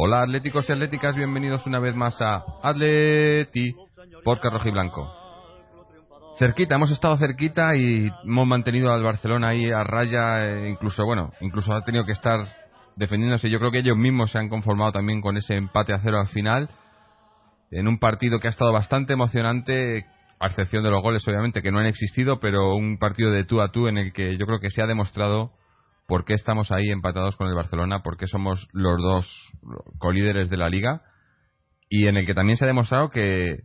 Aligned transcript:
Hola 0.00 0.22
atléticos 0.22 0.68
y 0.68 0.72
atléticas, 0.72 1.16
bienvenidos 1.16 1.66
una 1.66 1.80
vez 1.80 1.92
más 1.96 2.22
a 2.22 2.44
Atleti 2.62 3.74
Podcast 4.22 4.52
Rojo 4.54 4.68
y 4.68 4.70
Blanco. 4.70 5.12
Cerquita, 6.38 6.76
hemos 6.76 6.92
estado 6.92 7.16
cerquita 7.16 7.74
y 7.74 8.08
hemos 8.22 8.46
mantenido 8.46 8.92
al 8.92 9.02
Barcelona 9.02 9.48
ahí 9.48 9.72
a 9.72 9.82
raya, 9.82 10.46
eh, 10.46 10.68
incluso, 10.68 11.04
bueno, 11.04 11.32
incluso 11.40 11.74
ha 11.74 11.82
tenido 11.82 12.04
que 12.04 12.12
estar 12.12 12.46
defendiéndose. 12.94 13.50
Yo 13.50 13.58
creo 13.58 13.72
que 13.72 13.80
ellos 13.80 13.96
mismos 13.96 14.30
se 14.30 14.38
han 14.38 14.48
conformado 14.48 14.92
también 14.92 15.20
con 15.20 15.36
ese 15.36 15.56
empate 15.56 15.92
a 15.92 15.98
cero 15.98 16.20
al 16.20 16.28
final, 16.28 16.70
en 17.72 17.88
un 17.88 17.98
partido 17.98 18.38
que 18.38 18.46
ha 18.46 18.50
estado 18.50 18.72
bastante 18.72 19.14
emocionante, 19.14 20.06
a 20.38 20.46
excepción 20.46 20.84
de 20.84 20.92
los 20.92 21.02
goles, 21.02 21.26
obviamente, 21.26 21.60
que 21.60 21.72
no 21.72 21.80
han 21.80 21.86
existido, 21.86 22.38
pero 22.38 22.76
un 22.76 22.98
partido 22.98 23.32
de 23.32 23.42
tú 23.42 23.60
a 23.60 23.72
tú 23.72 23.88
en 23.88 23.98
el 23.98 24.12
que 24.12 24.38
yo 24.38 24.46
creo 24.46 24.60
que 24.60 24.70
se 24.70 24.80
ha 24.80 24.86
demostrado 24.86 25.57
por 26.08 26.24
qué 26.24 26.32
estamos 26.32 26.72
ahí 26.72 26.90
empatados 26.90 27.36
con 27.36 27.48
el 27.48 27.54
Barcelona, 27.54 28.02
por 28.02 28.16
qué 28.16 28.26
somos 28.26 28.66
los 28.72 28.96
dos 28.96 29.52
colíderes 29.98 30.48
de 30.48 30.56
la 30.56 30.70
liga 30.70 31.02
y 31.90 32.08
en 32.08 32.16
el 32.16 32.24
que 32.24 32.32
también 32.32 32.56
se 32.56 32.64
ha 32.64 32.66
demostrado 32.66 33.10
que, 33.10 33.64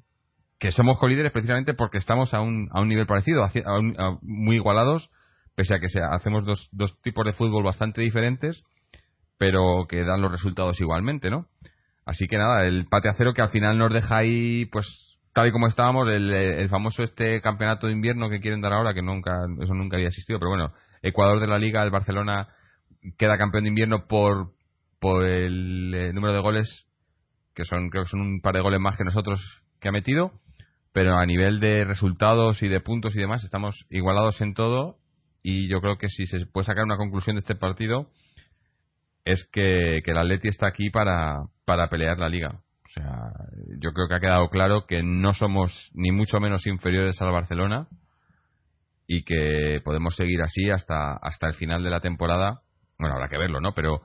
somos 0.71 0.97
colíderes 0.97 1.31
precisamente 1.31 1.73
porque 1.73 1.97
estamos 1.97 2.33
a 2.33 2.41
un, 2.41 2.69
a 2.71 2.81
un 2.81 2.89
nivel 2.89 3.08
parecido, 3.08 3.45
muy 4.21 4.58
igualados, 4.58 5.09
pese 5.55 5.73
a 5.73 5.80
que 5.80 5.88
hacemos 6.11 6.44
dos, 6.44 6.69
dos 6.73 7.02
tipos 7.02 7.25
de 7.25 7.31
fútbol 7.31 7.64
bastante 7.64 8.02
diferentes, 8.02 8.64
pero 9.38 9.86
que 9.88 10.03
dan 10.03 10.21
los 10.21 10.31
resultados 10.31 10.80
igualmente, 10.81 11.30
¿no? 11.30 11.47
Así 12.05 12.27
que 12.27 12.38
nada, 12.38 12.66
el 12.66 12.88
pate 12.88 13.08
a 13.08 13.14
cero 13.14 13.33
que 13.33 13.41
al 13.41 13.49
final 13.49 13.77
nos 13.77 13.94
deja 13.94 14.17
ahí, 14.17 14.66
pues 14.66 15.17
tal 15.33 15.47
y 15.47 15.52
como 15.53 15.67
estábamos, 15.67 16.09
el, 16.09 16.30
el 16.33 16.67
famoso 16.67 17.03
este 17.03 17.41
campeonato 17.41 17.88
de 17.88 17.94
invierno 17.94 18.30
que 18.30 18.41
quieren 18.41 18.61
dar 18.61 18.73
ahora, 18.73 18.94
que 18.94 19.02
nunca, 19.02 19.31
eso 19.61 19.73
nunca 19.73 19.95
había 19.95 20.09
existido, 20.09 20.39
pero 20.39 20.49
bueno, 20.49 20.73
Ecuador 21.04 21.40
de 21.40 21.48
la 21.48 21.59
Liga, 21.59 21.84
el 21.84 21.92
Barcelona 21.92 22.48
queda 23.18 23.38
campeón 23.38 23.66
de 23.66 23.70
invierno 23.70 24.08
por, 24.08 24.54
el 25.26 25.94
eh, 25.94 26.14
número 26.14 26.33
de 26.33 26.39
goles, 26.39 26.88
que 27.54 27.66
son 27.66 27.89
creo 27.89 28.05
que 28.05 28.10
son 28.10 28.22
un 28.22 28.42
par 28.42 28.55
de 28.55 28.61
goles 28.61 28.80
más 28.80 28.95
que 28.95 29.04
nosotros 29.04 29.61
que 29.82 29.89
ha 29.89 29.92
metido, 29.92 30.32
pero 30.94 31.17
a 31.17 31.26
nivel 31.26 31.60
de 31.60 31.83
resultados 31.83 32.64
y 32.64 32.70
de 32.70 32.80
puntos 32.80 33.16
y 33.16 33.20
demás 33.20 33.44
estamos 33.44 33.86
igualados 33.89 34.39
en 34.39 34.54
todo 34.54 34.98
y 35.44 35.67
yo 35.67 35.82
creo 35.82 35.98
que 35.98 36.08
si 36.08 36.26
se 36.26 36.45
puede 36.45 36.66
sacar 36.66 36.86
una 36.86 36.95
conclusión 36.95 37.36
de 37.36 37.42
este 37.42 37.56
partido 37.56 38.08
es 39.26 39.45
que, 39.52 40.02
que 40.06 40.11
el 40.11 40.17
Atleti 40.17 40.48
está 40.48 40.67
aquí 40.67 40.89
para, 40.89 41.44
para 41.66 41.89
pelear 41.89 42.17
la 42.17 42.30
liga. 42.30 42.61
O 42.86 42.89
sea, 42.94 43.32
yo 43.80 43.92
creo 43.92 44.08
que 44.08 44.16
ha 44.16 44.20
quedado 44.20 44.50
claro 44.50 44.86
que 44.86 45.04
no 45.04 45.33
somos 45.33 45.92
ni 45.94 46.11
mucho 46.11 46.39
menos 46.39 46.66
inferiores 46.66 47.22
al 47.22 47.32
Barcelona 47.32 47.88
y 49.08 49.23
que 49.23 49.81
podemos 49.83 50.15
seguir 50.15 50.41
así 50.41 50.69
hasta, 50.69 51.14
hasta 51.14 51.47
el 51.47 51.53
final 51.55 51.83
de 51.83 51.89
la 51.89 51.99
temporada. 51.99 52.61
Bueno, 52.97 53.15
habrá 53.15 53.30
que 53.30 53.37
verlo, 53.37 53.59
¿no? 53.59 53.73
Pero 53.73 54.02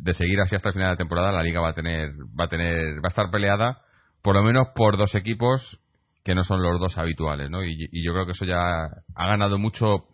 de 0.00 0.14
seguir 0.14 0.40
así 0.40 0.54
hasta 0.54 0.68
el 0.68 0.74
final 0.74 0.88
de 0.88 0.92
la 0.94 0.98
temporada, 0.98 1.32
la 1.32 1.42
liga 1.42 1.60
va 1.60 1.70
a 1.70 1.74
tener, 1.74 2.12
va 2.38 2.44
a 2.44 2.48
tener, 2.48 2.96
va 2.96 3.06
a 3.06 3.08
estar 3.08 3.30
peleada 3.30 3.82
por 4.26 4.34
lo 4.34 4.42
menos 4.42 4.68
por 4.74 4.96
dos 4.96 5.14
equipos 5.14 5.78
que 6.24 6.34
no 6.34 6.42
son 6.42 6.60
los 6.60 6.80
dos 6.80 6.98
habituales, 6.98 7.48
¿no? 7.48 7.64
Y, 7.64 7.88
yo 8.04 8.12
creo 8.12 8.26
que 8.26 8.32
eso 8.32 8.44
ya 8.44 8.86
ha 9.14 9.28
ganado 9.28 9.56
mucho. 9.56 10.08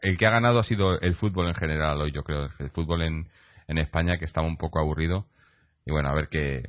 El 0.00 0.16
que 0.16 0.26
ha 0.26 0.30
ganado 0.30 0.58
ha 0.58 0.64
sido 0.64 0.98
el 0.98 1.14
fútbol 1.14 1.48
en 1.48 1.54
general 1.54 2.00
hoy, 2.00 2.10
yo 2.10 2.22
creo. 2.22 2.48
El 2.58 2.70
fútbol 2.70 3.02
en, 3.02 3.28
en 3.66 3.76
España 3.76 4.16
que 4.18 4.24
estaba 4.24 4.46
un 4.46 4.56
poco 4.56 4.78
aburrido. 4.78 5.26
Y 5.84 5.92
bueno, 5.92 6.08
a 6.08 6.14
ver 6.14 6.28
qué, 6.30 6.62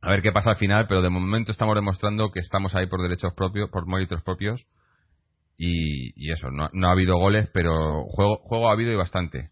a 0.00 0.10
ver 0.10 0.22
qué 0.22 0.32
pasa 0.32 0.48
al 0.48 0.56
final, 0.56 0.86
pero 0.88 1.02
de 1.02 1.10
momento 1.10 1.52
estamos 1.52 1.74
demostrando 1.74 2.32
que 2.32 2.40
estamos 2.40 2.74
ahí 2.74 2.86
por 2.86 3.02
derechos 3.02 3.34
propios, 3.34 3.68
por 3.68 3.86
méritos 3.86 4.22
propios 4.22 4.64
y, 5.58 6.30
eso, 6.30 6.50
no, 6.50 6.64
ha 6.64 6.92
habido 6.92 7.16
goles, 7.18 7.48
pero 7.52 8.04
juego, 8.08 8.36
juego 8.42 8.68
ha 8.68 8.72
habido 8.72 8.92
y 8.92 8.96
bastante. 8.96 9.50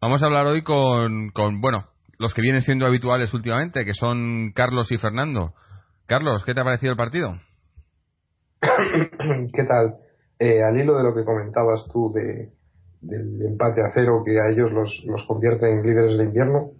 Vamos 0.00 0.22
a 0.22 0.26
hablar 0.26 0.46
hoy 0.46 0.62
con, 0.62 1.30
con, 1.30 1.60
bueno, 1.60 1.84
los 2.18 2.34
que 2.34 2.42
vienen 2.42 2.62
siendo 2.62 2.86
habituales 2.86 3.32
últimamente, 3.34 3.84
que 3.84 3.94
son 3.94 4.52
Carlos 4.54 4.90
y 4.90 4.98
Fernando. 4.98 5.52
Carlos, 6.06 6.44
¿qué 6.44 6.54
te 6.54 6.60
ha 6.60 6.64
parecido 6.64 6.92
el 6.92 6.96
partido? 6.96 7.34
¿Qué 8.60 9.64
tal? 9.64 9.96
Eh, 10.38 10.62
al 10.62 10.80
hilo 10.80 10.96
de 10.96 11.04
lo 11.04 11.14
que 11.14 11.24
comentabas 11.24 11.86
tú 11.92 12.12
de, 12.12 12.50
del 13.00 13.42
empate 13.42 13.82
a 13.82 13.90
cero 13.92 14.22
que 14.24 14.40
a 14.40 14.50
ellos 14.50 14.72
los, 14.72 15.04
los 15.06 15.24
convierte 15.26 15.70
en 15.70 15.82
líderes 15.82 16.16
de 16.16 16.24
invierno, 16.24 16.70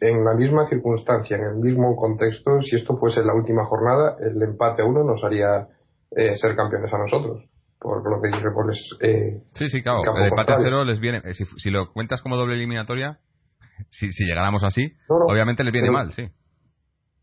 en 0.00 0.24
la 0.24 0.34
misma 0.34 0.68
circunstancia, 0.68 1.36
en 1.36 1.44
el 1.44 1.56
mismo 1.56 1.96
contexto, 1.96 2.60
si 2.62 2.76
esto 2.76 2.96
fuese 2.98 3.24
la 3.24 3.34
última 3.34 3.64
jornada, 3.64 4.16
el 4.20 4.40
empate 4.42 4.82
a 4.82 4.84
uno 4.84 5.02
nos 5.02 5.24
haría 5.24 5.66
eh, 6.14 6.36
ser 6.38 6.54
campeones 6.54 6.92
a 6.92 6.98
nosotros 6.98 7.48
por 7.80 8.08
lo 8.08 8.20
que 8.20 8.30
repones. 8.30 8.78
Eh, 9.00 9.42
sí, 9.54 9.68
sí, 9.68 9.82
claro. 9.82 10.02
El 10.16 10.26
empate 10.26 10.54
a 10.54 10.58
cero 10.62 10.84
les 10.84 11.00
viene. 11.00 11.22
Eh, 11.24 11.34
si, 11.34 11.70
lo 11.70 11.92
cuentas 11.92 12.22
como 12.22 12.36
doble 12.36 12.54
eliminatoria, 12.54 13.18
si, 13.90 14.10
si 14.10 14.24
llegáramos 14.24 14.64
así, 14.64 14.92
obviamente 15.08 15.64
les 15.64 15.72
viene 15.72 15.90
mal, 15.90 16.12
sí. 16.12 16.28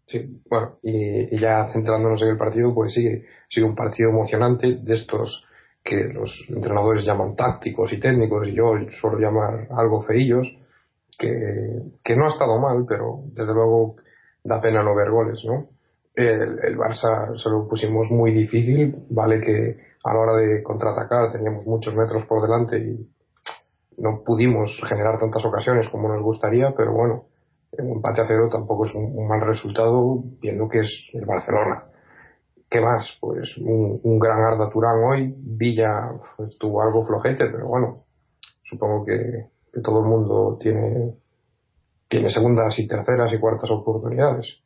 Sí, 0.08 0.42
bueno, 0.50 0.78
y, 0.84 1.38
ya 1.38 1.68
centrándonos 1.74 2.22
en 2.22 2.30
el 2.30 2.38
partido, 2.38 2.74
pues 2.74 2.94
sigue, 2.94 3.26
sigue 3.50 3.66
un 3.66 3.76
partido 3.76 4.10
emocionante 4.10 4.78
de 4.82 4.94
estos 4.94 5.44
que 5.84 6.10
los 6.14 6.32
entrenadores 6.50 7.06
llaman 7.06 7.36
tácticos 7.36 7.92
y 7.92 8.00
técnicos, 8.00 8.48
y 8.48 8.56
yo 8.56 8.74
suelo 9.00 9.20
llamar 9.20 9.68
algo 9.72 10.04
feillos, 10.04 10.48
que, 11.18 11.30
que 12.04 12.16
no 12.16 12.26
ha 12.26 12.30
estado 12.30 12.60
mal, 12.60 12.86
pero 12.88 13.24
desde 13.34 13.54
luego 13.54 13.96
da 14.44 14.62
pena 14.62 14.84
no 14.84 14.96
ver 14.96 15.10
goles, 15.10 15.40
¿no? 15.46 15.70
El, 16.14 16.60
el 16.64 16.78
Barça 16.78 17.38
se 17.38 17.50
lo 17.50 17.68
pusimos 17.68 18.10
muy 18.10 18.32
difícil, 18.32 18.96
vale 19.10 19.42
que 19.42 19.78
a 20.06 20.14
la 20.14 20.20
hora 20.20 20.36
de 20.36 20.62
contraatacar 20.62 21.32
teníamos 21.32 21.66
muchos 21.66 21.96
metros 21.96 22.26
por 22.26 22.42
delante 22.42 22.78
y 22.78 23.10
no 23.98 24.22
pudimos 24.24 24.80
generar 24.88 25.20
tantas 25.20 25.44
ocasiones 25.46 25.90
como 25.90 26.08
nos 26.08 26.22
gustaría, 26.22 26.74
pero 26.78 26.94
bueno, 26.94 27.26
un 27.72 27.98
empate 27.98 28.22
a 28.22 28.28
cero 28.28 28.48
tampoco 28.52 28.86
es 28.86 28.94
un, 28.94 29.28
mal 29.28 29.42
resultado 29.42 30.22
viendo 30.40 30.70
que 30.70 30.82
es 30.82 31.10
el 31.14 31.26
Barcelona. 31.26 31.86
¿Qué 32.70 32.82
más? 32.82 33.18
Pues 33.20 33.58
un, 33.58 34.20
gran 34.20 34.42
Arda 34.42 34.70
Turán 34.70 35.04
hoy, 35.04 35.34
Villa 35.38 36.12
estuvo 36.48 36.82
algo 36.82 37.06
flojete, 37.06 37.48
pero 37.48 37.68
bueno, 37.68 38.04
supongo 38.64 39.06
que, 39.06 39.48
que 39.74 39.82
todo 39.82 40.00
el 40.00 40.06
mundo 40.06 40.58
tiene, 40.60 41.16
tiene 42.08 42.30
segundas 42.30 42.78
y 42.78 42.88
terceras 42.88 43.34
y 43.34 43.40
cuartas 43.40 43.72
oportunidades. 43.72 44.65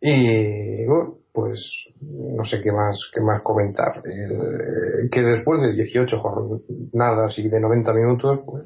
Y 0.00 0.86
bueno, 0.86 1.14
pues 1.32 1.86
no 2.00 2.44
sé 2.44 2.60
qué 2.62 2.72
más, 2.72 2.98
qué 3.12 3.20
más 3.20 3.42
comentar. 3.42 4.02
Eh, 4.06 5.08
que 5.10 5.22
después 5.22 5.60
de 5.60 5.72
18 5.74 6.18
jornadas 6.18 7.38
y 7.38 7.48
de 7.48 7.60
90 7.60 7.92
minutos, 7.94 8.40
pues 8.46 8.64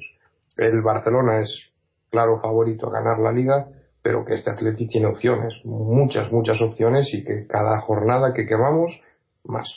el 0.59 0.83
Barcelona 0.83 1.43
es 1.43 1.71
claro 2.11 2.41
favorito 2.41 2.89
a 2.89 2.93
ganar 2.93 3.19
la 3.19 3.33
liga, 3.33 3.69
pero 4.03 4.25
que 4.25 4.35
este 4.35 4.51
Atleti 4.51 4.87
tiene 4.89 5.07
opciones, 5.07 5.55
muchas, 5.65 6.31
muchas 6.31 6.61
opciones 6.61 7.13
y 7.15 7.25
que 7.25 7.47
cada 7.47 7.81
jornada 7.81 8.35
que 8.35 8.47
quemamos, 8.47 9.01
más. 9.45 9.69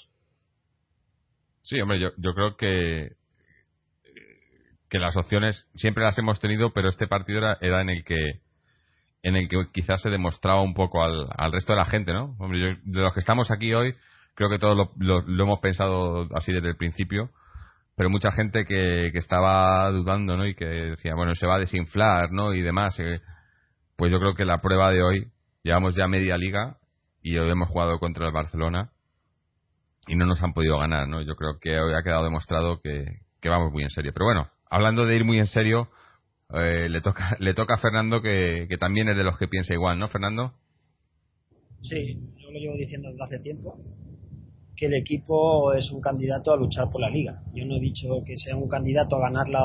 Sí, 1.62 1.80
hombre, 1.80 2.00
yo, 2.00 2.10
yo 2.18 2.34
creo 2.34 2.58
que 2.58 3.14
que 4.90 5.00
las 5.00 5.18
opciones 5.18 5.68
siempre 5.76 6.04
las 6.04 6.18
hemos 6.20 6.40
tenido, 6.40 6.72
pero 6.72 6.90
este 6.90 7.08
partido 7.08 7.40
era, 7.40 7.58
era 7.60 7.82
en 7.82 7.90
el 7.90 8.04
que 8.04 8.40
en 9.26 9.36
el 9.36 9.50
que 9.50 9.58
quizás 9.74 10.04
se 10.04 10.12
demostraba 10.12 10.62
un 10.62 10.76
poco 10.76 11.04
al, 11.04 11.28
al 11.36 11.52
resto 11.52 11.74
de 11.74 11.80
la 11.80 11.86
gente, 11.86 12.14
¿no? 12.14 12.36
Hombre, 12.38 12.78
de 12.84 13.02
los 13.02 13.12
que 13.12 13.20
estamos 13.20 13.50
aquí 13.50 13.74
hoy, 13.74 13.96
creo 14.36 14.52
que 14.52 14.60
todos 14.60 14.92
lo, 14.98 15.22
lo, 15.22 15.44
hemos 15.44 15.60
pensado 15.62 16.28
así 16.36 16.54
desde 16.54 16.70
el 16.70 16.78
principio, 16.78 17.32
pero 17.98 18.12
mucha 18.12 18.32
gente 18.32 18.66
que, 18.66 19.10
que, 19.12 19.18
estaba 19.18 19.90
dudando, 19.90 20.38
¿no? 20.38 20.46
Y 20.46 20.54
que 20.54 20.66
decía, 20.66 21.16
bueno, 21.16 21.34
se 21.34 21.48
va 21.48 21.56
a 21.56 21.60
desinflar, 21.60 22.32
¿no? 22.32 22.54
Y 22.54 22.62
demás. 22.62 23.00
Eh, 23.00 23.20
pues 23.96 24.12
yo 24.12 24.20
creo 24.20 24.36
que 24.36 24.46
la 24.46 24.62
prueba 24.62 24.92
de 24.92 25.02
hoy, 25.02 25.32
llevamos 25.64 25.96
ya 25.96 26.08
media 26.08 26.38
liga 26.38 26.78
y 27.24 27.36
hoy 27.40 27.50
hemos 27.50 27.70
jugado 27.70 27.98
contra 27.98 28.28
el 28.28 28.32
Barcelona 28.32 28.92
y 30.06 30.16
no 30.16 30.28
nos 30.28 30.44
han 30.44 30.54
podido 30.54 30.78
ganar, 30.78 31.08
¿no? 31.08 31.24
Yo 31.24 31.36
creo 31.36 31.58
que 31.60 31.80
hoy 31.80 31.96
ha 31.96 32.04
quedado 32.04 32.26
demostrado 32.26 32.80
que, 32.80 33.06
que 33.42 33.50
vamos 33.50 33.72
muy 33.72 33.82
en 33.82 33.90
serio. 33.90 34.12
Pero 34.14 34.26
bueno, 34.26 34.50
hablando 34.70 35.08
de 35.08 35.16
ir 35.16 35.26
muy 35.26 35.40
en 35.40 35.48
serio, 35.48 35.90
eh, 36.54 36.88
le 36.90 37.02
toca 37.02 37.36
le 37.40 37.54
toca 37.54 37.76
a 37.76 37.80
Fernando 37.80 38.22
que, 38.22 38.68
que, 38.70 38.78
también 38.78 39.10
es 39.10 39.18
de 39.18 39.24
los 39.24 39.38
que 39.38 39.48
piensa 39.48 39.74
igual, 39.74 40.00
¿no, 40.00 40.08
Fernando? 40.08 40.54
Sí, 41.82 42.20
yo 42.38 42.52
lo 42.52 42.60
llevo 42.60 42.76
diciendo 42.76 43.10
desde 43.10 43.24
hace 43.24 43.40
tiempo 43.40 43.78
que 44.76 44.88
el 44.88 44.96
equipo 44.96 45.74
es 45.74 45.90
un 45.92 46.02
candidato 46.02 46.52
a 46.52 46.58
luchar 46.58 46.90
por 46.92 47.02
la 47.02 47.10
liga. 47.10 47.42
Yo 47.54 47.66
no 47.66 47.78
he 47.78 47.80
dicho 47.80 48.10
que 48.26 48.36
sea 48.36 48.58
un 48.58 48.68
candidato 48.68 49.16
a 49.16 49.30
ganarla 49.30 49.62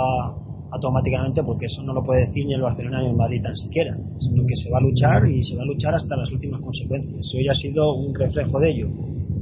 automáticamente 0.71 1.43
porque 1.43 1.67
eso 1.67 1.83
no 1.83 1.93
lo 1.93 2.03
puede 2.03 2.27
decir 2.27 2.47
ni 2.47 2.55
el 2.55 2.63
Barcelona 2.63 3.03
ni 3.03 3.09
el 3.09 3.17
Madrid 3.17 3.43
tan 3.43 3.57
siquiera, 3.57 3.97
sino 4.21 4.47
que 4.47 4.55
se 4.55 4.71
va 4.71 4.79
a 4.79 4.83
luchar 4.83 5.29
y 5.29 5.43
se 5.43 5.57
va 5.57 5.63
a 5.63 5.67
luchar 5.67 5.95
hasta 5.95 6.17
las 6.17 6.31
últimas 6.31 6.61
consecuencias. 6.61 7.29
Y 7.33 7.39
hoy 7.39 7.49
ha 7.49 7.55
sido 7.55 7.95
un 7.95 8.15
reflejo 8.15 8.61
de 8.61 8.71
ello. 8.71 8.89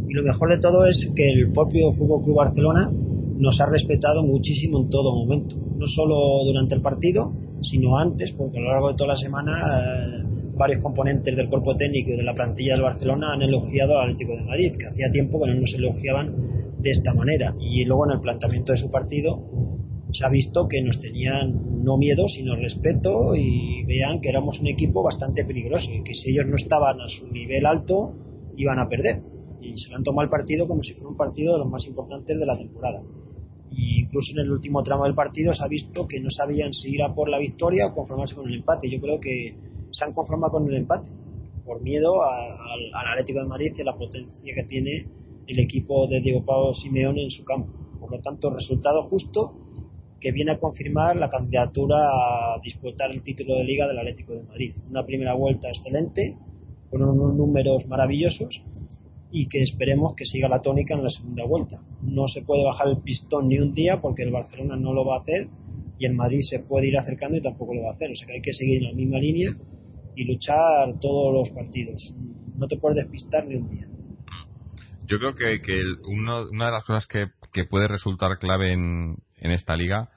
Y 0.09 0.15
lo 0.15 0.23
mejor 0.23 0.51
de 0.51 0.59
todo 0.59 0.87
es 0.87 0.97
que 1.15 1.29
el 1.29 1.53
propio 1.53 1.93
Fútbol 1.93 2.25
Club 2.25 2.37
Barcelona 2.37 2.91
nos 3.39 3.61
ha 3.61 3.67
respetado 3.67 4.25
muchísimo 4.25 4.81
en 4.81 4.89
todo 4.89 5.15
momento, 5.15 5.57
no 5.57 5.87
solo 5.87 6.45
durante 6.45 6.75
el 6.75 6.83
partido, 6.83 7.33
sino 7.63 7.97
antes, 7.97 8.33
porque 8.33 8.59
a 8.59 8.61
lo 8.61 8.73
largo 8.73 8.89
de 8.89 8.95
toda 8.97 9.09
la 9.09 9.17
semana 9.17 9.53
eh, 9.53 10.53
varios 10.57 10.83
componentes 10.83 11.37
del 11.37 11.49
cuerpo 11.49 11.77
técnico 11.77 12.11
y 12.11 12.17
de 12.17 12.25
la 12.25 12.35
plantilla 12.35 12.75
del 12.75 12.83
Barcelona 12.83 13.33
han 13.33 13.43
elogiado 13.43 13.99
al 13.99 14.11
Atlético 14.11 14.37
de 14.37 14.43
Madrid, 14.43 14.73
que 14.77 14.87
hacía 14.87 15.11
tiempo 15.13 15.41
que 15.41 15.51
no 15.51 15.61
nos 15.61 15.73
elogiaban 15.73 16.35
de 16.79 16.91
esta 16.91 17.15
manera. 17.15 17.55
Y 17.61 17.85
luego 17.85 18.07
en 18.07 18.17
el 18.17 18.21
planteamiento 18.21 18.73
de 18.73 18.79
su 18.79 18.91
partido 18.91 19.39
se 20.13 20.25
ha 20.25 20.29
visto 20.31 20.67
que 20.67 20.83
nos 20.83 20.99
tenían 21.01 21.85
no 21.85 21.97
miedo, 21.97 22.27
sino 22.29 22.57
respeto 22.57 23.37
y 23.37 23.85
vean 23.85 24.21
que 24.21 24.31
éramos 24.31 24.59
un 24.59 24.67
equipo 24.67 25.03
bastante 25.03 25.45
peligroso 25.45 25.91
y 25.93 26.03
que 26.03 26.15
si 26.15 26.31
ellos 26.31 26.47
no 26.49 26.57
estaban 26.57 27.01
a 27.01 27.09
su 27.09 27.29
nivel 27.29 27.67
alto 27.67 28.15
iban 28.57 28.81
a 28.81 28.89
perder. 28.89 29.23
Y 29.61 29.79
se 29.79 29.91
lo 29.91 29.97
han 29.97 30.03
tomado 30.03 30.25
el 30.25 30.31
partido 30.31 30.67
como 30.67 30.83
si 30.83 30.95
fuera 30.95 31.09
un 31.09 31.17
partido 31.17 31.53
de 31.53 31.61
los 31.61 31.69
más 31.69 31.87
importantes 31.87 32.39
de 32.39 32.47
la 32.47 32.57
temporada 32.57 33.03
y 33.71 34.03
incluso 34.03 34.33
en 34.33 34.41
el 34.41 34.51
último 34.51 34.83
tramo 34.83 35.05
del 35.05 35.15
partido 35.15 35.53
se 35.53 35.63
ha 35.63 35.69
visto 35.69 36.07
que 36.07 36.21
no 36.21 36.31
sabían 36.31 36.73
si 36.73 36.91
ir 36.91 37.03
a 37.03 37.15
por 37.15 37.29
la 37.29 37.39
victoria 37.39 37.87
o 37.87 37.93
conformarse 37.93 38.35
con 38.35 38.49
el 38.49 38.57
empate. 38.57 38.91
Yo 38.91 39.01
creo 39.01 39.21
que 39.21 39.55
se 39.91 40.05
han 40.05 40.13
conformado 40.13 40.53
con 40.53 40.69
el 40.69 40.77
empate 40.77 41.11
por 41.65 41.83
miedo 41.83 42.23
al 42.23 43.09
Atlético 43.13 43.41
de 43.41 43.47
Madrid 43.47 43.73
y 43.77 43.83
a 43.83 43.85
la 43.85 43.97
potencia 43.97 44.55
que 44.55 44.65
tiene 44.65 45.07
el 45.47 45.59
equipo 45.59 46.07
de 46.07 46.21
Diego 46.21 46.45
Pablo 46.45 46.75
Simeone 46.75 47.25
en 47.25 47.31
su 47.31 47.45
campo. 47.45 47.73
Por 48.01 48.11
lo 48.11 48.21
tanto, 48.21 48.51
resultado 48.51 49.03
justo 49.05 49.53
que 50.21 50.33
viene 50.33 50.53
a 50.53 50.59
confirmar 50.59 51.17
la 51.17 51.29
candidatura 51.29 51.97
a 51.99 52.61
disputar 52.63 53.11
el 53.11 53.23
título 53.23 53.57
de 53.57 53.65
liga 53.65 53.87
del 53.87 53.99
Atlético 53.99 54.35
de 54.35 54.43
Madrid. 54.45 54.75
Una 54.91 55.05
primera 55.05 55.35
vuelta 55.35 55.69
excelente, 55.69 56.37
con 56.91 57.03
unos 57.03 57.35
números 57.35 57.87
maravillosos 57.87 58.63
y 59.31 59.49
que 59.49 59.63
esperemos 59.63 60.15
que 60.17 60.25
siga 60.25 60.49
la 60.49 60.63
tónica 60.63 60.95
en 60.95 61.05
la 61.05 61.11
segunda 61.11 61.45
vuelta. 61.45 61.77
No 62.03 62.29
se 62.29 62.43
puede 62.43 62.65
bajar 62.65 62.89
el 62.89 63.03
pistón 63.03 63.49
ni 63.49 63.59
un 63.59 63.75
día 63.75 64.01
porque 64.01 64.23
el 64.23 64.33
Barcelona 64.33 64.77
no 64.77 64.95
lo 64.95 65.05
va 65.05 65.17
a 65.17 65.21
hacer 65.21 65.49
y 65.99 66.07
el 66.07 66.15
Madrid 66.15 66.41
se 66.41 66.61
puede 66.61 66.89
ir 66.89 66.97
acercando 66.97 67.37
y 67.37 67.43
tampoco 67.43 67.75
lo 67.75 67.83
va 67.83 67.91
a 67.91 67.95
hacer. 67.95 68.11
O 68.11 68.15
sea 68.15 68.27
que 68.27 68.35
hay 68.35 68.43
que 68.43 68.55
seguir 68.55 68.79
en 68.79 68.85
la 68.85 68.93
misma 68.95 69.19
línea 69.19 69.51
y 70.15 70.25
luchar 70.25 70.99
todos 71.01 71.35
los 71.35 71.51
partidos. 71.51 72.15
No 72.57 72.67
te 72.67 72.77
puedes 72.79 72.97
despistar 72.97 73.47
ni 73.47 73.57
un 73.57 73.69
día. 73.69 73.87
Yo 75.07 75.19
creo 75.19 75.35
que, 75.35 75.61
que 75.63 75.83
uno, 76.07 76.45
una 76.51 76.67
de 76.67 76.73
las 76.73 76.85
cosas 76.85 77.07
que, 77.07 77.27
que 77.53 77.65
puede 77.65 77.89
resultar 77.89 78.39
clave 78.39 78.73
en, 78.73 79.17
en 79.37 79.51
esta 79.51 79.77
liga 79.77 80.11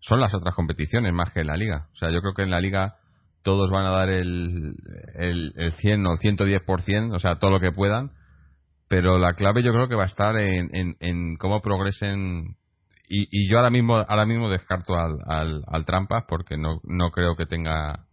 son 0.00 0.20
las 0.20 0.34
otras 0.34 0.54
competiciones 0.54 1.12
más 1.12 1.32
que 1.32 1.40
en 1.40 1.46
la 1.46 1.56
liga. 1.56 1.88
O 1.92 1.96
sea, 1.96 2.10
yo 2.10 2.20
creo 2.20 2.34
que 2.34 2.42
en 2.42 2.50
la 2.50 2.60
liga 2.60 2.96
todos 3.42 3.70
van 3.70 3.86
a 3.86 3.90
dar 3.90 4.08
el, 4.08 4.74
el, 5.14 5.52
el 5.56 5.72
100 5.72 6.06
o 6.06 6.12
el 6.12 6.18
110%, 6.18 7.14
o 7.14 7.18
sea, 7.18 7.38
todo 7.38 7.50
lo 7.50 7.60
que 7.60 7.72
puedan 7.72 8.10
pero 8.88 9.18
la 9.18 9.34
clave 9.34 9.62
yo 9.62 9.72
creo 9.72 9.88
que 9.88 9.94
va 9.94 10.04
a 10.04 10.06
estar 10.06 10.36
en, 10.36 10.96
en, 11.00 11.36
cómo 11.36 11.60
progresen 11.60 12.56
y, 13.08 13.28
y, 13.30 13.50
yo 13.50 13.58
ahora 13.58 13.70
mismo 13.70 13.96
ahora 13.96 14.26
mismo 14.26 14.48
descarto 14.48 14.94
al, 14.96 15.62
al, 15.66 15.84
Trampas 15.84 16.24
porque 16.28 16.56
no, 16.56 16.80
no 16.84 17.10
creo 17.10 17.36
que 17.36 17.46
tenga 17.46 18.06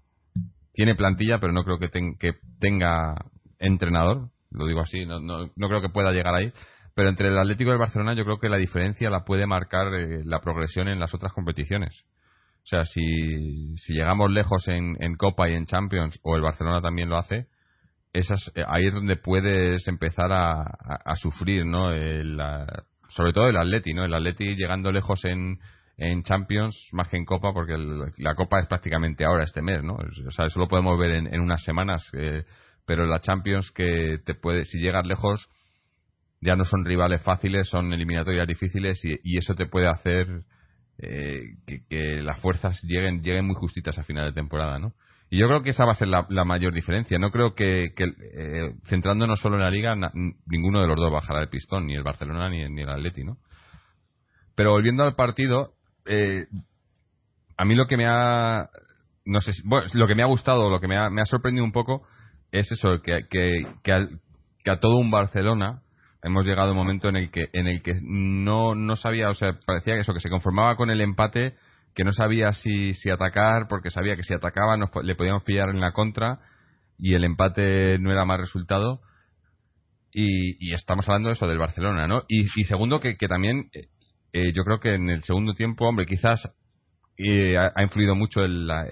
tiene 0.74 0.96
plantilla 0.96 1.40
pero 1.40 1.54
no 1.54 1.64
creo 1.64 1.78
que, 1.78 1.90
que 2.20 2.34
tenga 2.60 3.16
entrenador 3.60 4.30
lo 4.52 4.66
digo 4.66 4.82
así 4.82 5.06
no, 5.06 5.20
no, 5.20 5.50
no, 5.56 5.68
creo 5.68 5.82
que 5.82 5.90
pueda 5.90 6.12
llegar 6.12 6.36
ahí. 6.36 6.52
Pero 6.94 7.08
entre 7.08 7.30
el 7.30 7.38
Atlético 7.38 7.70
y 7.70 7.74
el 7.74 7.80
Barcelona 7.80 8.14
yo 8.14 8.26
creo 8.26 8.38
que 8.38 8.50
la 8.50 8.58
diferencia 8.58 9.10
la 9.10 9.24
puede 9.24 9.48
marcar 9.48 9.94
eh, 9.94 10.24
la 10.26 10.42
progresión 10.42 10.90
en 10.90 11.00
las 11.00 11.14
otras 11.14 11.32
competiciones. 11.32 12.04
O 12.64 12.66
sea 12.66 12.84
si, 12.84 13.78
si 13.78 13.94
llegamos 13.94 14.30
lejos 14.30 14.68
en, 14.68 15.02
en 15.02 15.16
Copa 15.16 15.50
y 15.50 15.54
en 15.54 15.66
Champions 15.66 16.20
o 16.22 16.36
el 16.36 16.42
Barcelona 16.42 16.82
también 16.82 17.10
lo 17.10 17.18
hace 17.18 17.48
esas, 18.14 18.52
eh, 18.56 18.64
ahí 18.68 18.88
es 18.88 18.94
donde 18.94 19.16
puedes 19.16 19.88
empezar 19.88 20.32
a, 20.32 20.62
a, 20.62 21.16
sufrir, 21.16 21.66
¿no? 21.66 21.90
sobre 23.10 23.34
todo 23.34 23.50
el 23.50 23.58
Atleti, 23.58 23.94
¿no? 23.94 24.06
El 24.06 24.14
Atleti 24.14 24.56
llegando 24.56 24.92
lejos 24.92 25.26
en, 25.26 25.60
en 25.98 26.24
Champions 26.24 26.76
más 26.94 27.08
que 27.10 27.18
en 27.18 27.26
Copa, 27.26 27.54
porque 27.54 27.78
la 28.18 28.36
Copa 28.36 28.60
es 28.60 28.68
prácticamente 28.68 29.26
ahora, 29.26 29.44
este 29.44 29.62
mes, 29.62 29.84
¿no? 29.84 29.96
O 29.96 30.32
sea, 30.32 30.46
eso 30.46 30.60
lo 30.60 30.68
podemos 30.68 30.98
ver 30.98 31.12
en, 31.12 31.34
en 31.34 31.42
unas 31.42 31.64
semanas, 31.64 32.10
eh, 32.14 32.44
pero 32.86 33.06
la 33.06 33.20
Champions 33.22 33.72
que 33.72 34.18
te 34.26 34.34
puede, 34.34 34.66
si 34.66 34.80
llegas 34.80 35.06
lejos, 35.06 35.48
ya 36.42 36.56
no 36.56 36.66
son 36.66 36.86
rivales 36.86 37.22
fáciles, 37.22 37.68
son 37.70 37.94
eliminatorias 37.94 38.48
difíciles 38.48 39.04
y, 39.06 39.20
y 39.24 39.38
eso 39.38 39.54
te 39.54 39.68
puede 39.68 39.88
hacer 39.88 40.28
eh, 40.98 41.42
que, 41.68 41.86
que, 41.88 42.22
las 42.22 42.40
fuerzas 42.40 42.80
lleguen, 42.84 43.22
lleguen 43.22 43.46
muy 43.46 43.56
justitas 43.56 43.98
a 44.00 44.04
final 44.04 44.26
de 44.26 44.34
temporada, 44.34 44.80
¿no? 44.80 44.94
Y 45.34 45.40
yo 45.40 45.48
creo 45.48 45.64
que 45.64 45.70
esa 45.70 45.86
va 45.86 45.92
a 45.92 45.96
ser 45.96 46.10
la, 46.10 46.26
mayor 46.44 46.74
diferencia. 46.74 47.18
No 47.18 47.32
creo 47.32 47.56
que, 47.56 47.86
eh, 47.86 48.74
centrándonos 48.84 49.40
solo 49.40 49.56
en 49.56 49.62
la 49.62 49.72
liga, 49.72 49.96
ninguno 50.46 50.82
de 50.82 50.88
los 50.88 50.98
dos 50.98 51.10
bajará 51.10 51.42
el 51.42 51.48
pistón, 51.48 51.88
ni 51.88 51.96
el 51.96 52.04
Barcelona 52.04 52.50
ni, 52.50 52.68
ni 52.68 52.82
el 52.82 52.90
Atleti, 52.90 53.24
¿no? 53.24 53.38
Pero 54.56 54.72
volviendo 54.72 55.06
al 55.06 55.16
partido, 55.16 55.72
eh, 56.06 56.48
a 57.56 57.64
mí 57.64 57.76
lo 57.76 57.88
que 57.88 57.96
me 57.96 58.08
ha, 58.08 58.68
no 59.24 59.40
sé, 59.40 59.54
bueno, 59.64 59.88
lo 59.94 60.06
que 60.06 60.16
me 60.16 60.24
ha 60.24 60.26
gustado, 60.26 60.70
lo 60.70 60.82
que 60.82 60.90
me 60.90 60.98
ha, 60.98 61.10
me 61.10 61.22
ha 61.22 61.26
sorprendido 61.26 61.64
un 61.64 61.72
poco 61.72 62.06
es 62.52 62.70
eso, 62.70 63.02
que, 63.02 63.22
que, 63.30 63.66
que, 63.84 64.70
a 64.70 64.80
todo 64.82 64.98
un 64.98 65.12
Barcelona 65.12 65.82
hemos 66.24 66.46
llegado 66.46 66.68
a 66.68 66.72
un 66.72 66.78
momento 66.78 67.08
en 67.08 67.16
el 67.16 67.32
que, 67.32 67.48
en 67.54 67.68
el 67.68 67.82
que 67.82 67.94
no, 68.04 68.76
no 68.76 68.98
sabía, 68.98 69.30
o 69.30 69.34
sea, 69.34 69.58
parecía 69.66 69.94
que 69.94 70.02
eso, 70.02 70.14
que 70.14 70.20
se 70.20 70.30
conformaba 70.30 70.76
con 70.76 70.90
el 70.90 71.00
empate 71.00 71.56
que 71.94 72.04
no 72.04 72.12
sabía 72.12 72.54
si, 72.54 72.94
si 72.94 73.10
atacar, 73.10 73.68
porque 73.68 73.92
sabía 73.92 74.16
que 74.16 74.24
si 74.24 74.34
atacaba 74.34 74.78
nos, 74.78 74.90
le 75.04 75.16
podíamos 75.16 75.44
pillar 75.44 75.70
en 75.70 75.82
la 75.82 75.92
contra 75.92 76.40
y 76.98 77.16
el 77.16 77.24
empate 77.24 77.98
no 78.00 78.12
era 78.12 78.26
más 78.26 78.40
resultado. 78.40 79.02
Y, 80.14 80.74
estamos 80.74 81.08
hablando 81.08 81.30
de 81.30 81.34
eso 81.34 81.48
del 81.48 81.58
Barcelona, 81.58 82.08
¿no? 82.08 82.24
Y, 82.28 82.46
segundo, 82.66 83.00
que, 83.00 83.16
que 83.16 83.28
también 83.28 83.70
eh, 83.74 83.88
eh, 84.34 84.54
yo 84.54 84.64
creo 84.64 84.80
que 84.80 84.96
en 84.96 85.10
el 85.10 85.24
segundo 85.24 85.54
tiempo, 85.54 85.88
hombre, 85.88 86.06
quizás 86.06 86.50
eh, 87.18 87.58
ha, 87.58 87.82
influido 87.82 88.16
mucho 88.16 88.44
el, 88.44 88.68
la, 88.68 88.86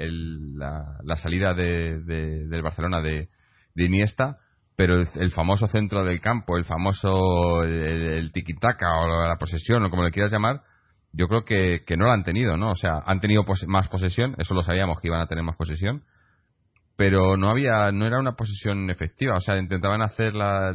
la, 1.04 1.16
salida 1.18 1.54
de, 1.54 2.00
del 2.00 2.62
Barcelona 2.62 3.02
de, 3.02 3.30
Iniesta, 3.76 4.38
pero 4.76 4.96
el, 4.98 5.32
famoso 5.32 5.68
centro 5.68 6.04
del 6.04 6.20
campo, 6.20 6.58
el 6.58 6.66
famoso 6.66 7.64
el, 7.64 7.82
el 7.82 8.32
tiki-taka 8.34 9.00
o 9.00 9.28
la 9.28 9.38
posesión 9.38 9.84
o 9.84 9.90
como 9.90 10.04
le 10.04 10.12
quieras 10.12 10.32
llamar, 10.32 10.62
yo 11.12 11.28
creo 11.28 11.44
que, 11.44 11.84
que 11.86 11.98
no 11.98 12.06
lo 12.06 12.12
han 12.12 12.24
tenido, 12.24 12.58
¿no? 12.58 12.72
O 12.72 12.76
sea, 12.76 13.02
han 13.06 13.20
tenido 13.20 13.44
más 13.68 13.88
posesión, 13.90 14.36
eso 14.38 14.54
lo 14.54 14.64
sabíamos 14.64 15.00
que 15.00 15.08
iban 15.08 15.22
a 15.22 15.28
tener 15.28 15.44
más 15.44 15.56
posesión, 15.56 16.04
pero 16.96 17.38
no 17.38 17.50
había, 17.50 17.92
no 17.92 18.06
era 18.06 18.20
una 18.20 18.34
posesión 18.34 18.90
efectiva, 18.90 19.36
o 19.36 19.42
sea, 19.42 19.58
intentaban 19.58 20.02
hacer 20.02 20.36
la, 20.36 20.72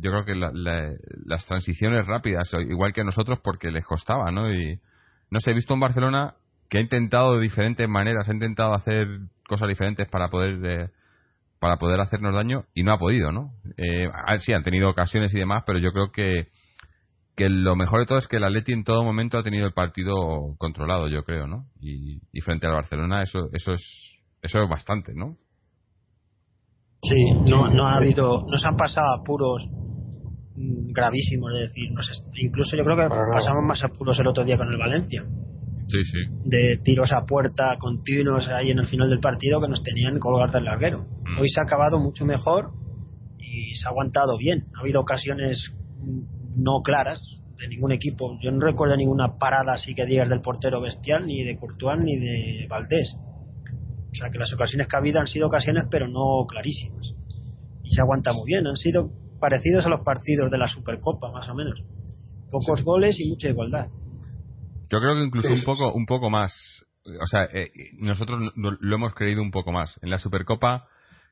yo 0.00 0.10
creo 0.10 0.24
que 0.24 0.34
las 0.34 1.46
transiciones 1.46 2.06
rápidas, 2.06 2.50
igual 2.68 2.92
que 2.92 3.04
nosotros, 3.04 3.38
porque 3.42 3.70
les 3.70 3.84
costaba, 3.84 4.30
¿no? 4.30 4.52
Y 4.52 4.80
no 5.30 5.40
sé, 5.40 5.52
he 5.52 5.54
visto 5.54 5.72
un 5.72 5.80
Barcelona 5.80 6.34
que 6.68 6.78
ha 6.78 6.80
intentado 6.80 7.34
de 7.34 7.42
diferentes 7.42 7.88
maneras, 7.88 8.28
ha 8.28 8.32
intentado 8.32 8.74
hacer 8.74 9.06
cosas 9.46 9.68
diferentes 9.68 10.08
para 10.08 10.28
poder 10.28 10.90
para 11.60 11.76
poder 11.76 12.00
hacernos 12.00 12.34
daño 12.34 12.64
y 12.74 12.82
no 12.82 12.92
ha 12.92 12.98
podido, 12.98 13.30
¿no? 13.30 13.52
Eh, 13.76 14.10
sí, 14.38 14.52
han 14.52 14.64
tenido 14.64 14.90
ocasiones 14.90 15.32
y 15.32 15.38
demás, 15.38 15.62
pero 15.64 15.78
yo 15.78 15.90
creo 15.90 16.10
que 16.10 16.48
que 17.36 17.48
lo 17.48 17.76
mejor 17.76 18.00
de 18.00 18.06
todo 18.06 18.18
es 18.18 18.28
que 18.28 18.36
el 18.36 18.44
Atleti 18.44 18.72
en 18.72 18.84
todo 18.84 19.02
momento 19.02 19.38
ha 19.38 19.42
tenido 19.42 19.66
el 19.66 19.72
partido 19.72 20.54
controlado, 20.58 21.08
yo 21.08 21.24
creo, 21.24 21.46
¿no? 21.46 21.66
Y, 21.80 22.20
frente 22.42 22.66
al 22.66 22.74
Barcelona 22.74 23.22
eso 23.22 23.48
eso 23.52 23.72
es 23.72 24.18
eso 24.42 24.62
es 24.62 24.68
bastante, 24.68 25.12
¿no? 25.14 25.36
Sí, 27.02 27.32
no, 27.48 27.68
no 27.68 27.86
ha 27.86 27.96
habido, 27.96 28.44
no 28.48 28.56
se 28.56 28.68
han 28.68 28.76
pasado 28.76 29.20
apuros 29.20 29.66
gravísimos, 30.54 31.52
es 31.54 31.68
decir, 31.68 31.90
incluso 32.34 32.76
yo 32.76 32.84
creo 32.84 32.96
que 32.96 33.08
pasamos 33.08 33.64
más 33.66 33.82
apuros 33.82 34.18
el 34.18 34.26
otro 34.26 34.44
día 34.44 34.56
con 34.56 34.68
el 34.68 34.78
Valencia. 34.78 35.24
de 36.44 36.78
tiros 36.84 37.12
a 37.12 37.24
puerta 37.26 37.76
continuos 37.78 38.48
ahí 38.48 38.70
en 38.70 38.78
el 38.78 38.86
final 38.86 39.10
del 39.10 39.20
partido 39.20 39.60
que 39.60 39.68
nos 39.68 39.82
tenían 39.82 40.18
colgar 40.18 40.50
del 40.50 40.64
larguero. 40.64 41.06
Mm. 41.24 41.40
Hoy 41.40 41.48
se 41.48 41.60
ha 41.60 41.64
acabado 41.64 41.98
mucho 41.98 42.24
mejor 42.24 42.72
y 43.38 43.74
se 43.74 43.86
ha 43.86 43.90
aguantado 43.90 44.36
bien. 44.38 44.66
Ha 44.76 44.80
habido 44.80 45.00
ocasiones 45.00 45.74
no 46.56 46.82
claras 46.82 47.38
de 47.58 47.68
ningún 47.68 47.92
equipo. 47.92 48.38
Yo 48.40 48.50
no 48.50 48.64
recuerdo 48.64 48.96
ninguna 48.96 49.38
parada 49.38 49.74
así 49.74 49.94
que 49.94 50.06
digas 50.06 50.28
del 50.28 50.40
portero 50.40 50.80
bestial, 50.80 51.26
ni 51.26 51.44
de 51.44 51.56
Courtois, 51.56 51.98
ni 52.02 52.16
de 52.16 52.66
Valdés. 52.68 53.14
O 54.12 54.14
sea 54.14 54.28
que 54.30 54.38
las 54.38 54.52
ocasiones 54.52 54.88
que 54.88 54.96
ha 54.96 54.98
habido 54.98 55.20
han 55.20 55.26
sido 55.26 55.46
ocasiones, 55.46 55.84
pero 55.90 56.08
no 56.08 56.46
clarísimas. 56.46 57.14
Y 57.82 57.90
se 57.94 58.00
aguanta 58.00 58.32
muy 58.32 58.46
bien. 58.46 58.66
Han 58.66 58.76
sido 58.76 59.10
parecidos 59.40 59.86
a 59.86 59.88
los 59.88 60.02
partidos 60.02 60.50
de 60.50 60.58
la 60.58 60.68
Supercopa, 60.68 61.32
más 61.32 61.48
o 61.48 61.54
menos. 61.54 61.82
Pocos 62.50 62.82
goles 62.82 63.18
y 63.18 63.30
mucha 63.30 63.48
igualdad. 63.48 63.88
Yo 64.90 65.00
creo 65.00 65.14
que 65.14 65.24
incluso 65.24 65.52
un 65.52 65.64
poco, 65.64 65.92
un 65.92 66.04
poco 66.04 66.28
más. 66.28 66.52
O 67.22 67.26
sea, 67.26 67.44
eh, 67.44 67.70
nosotros 67.98 68.52
lo 68.54 68.94
hemos 68.94 69.14
creído 69.14 69.40
un 69.40 69.50
poco 69.50 69.72
más. 69.72 69.98
En 70.02 70.10
la 70.10 70.18
Supercopa 70.18 70.86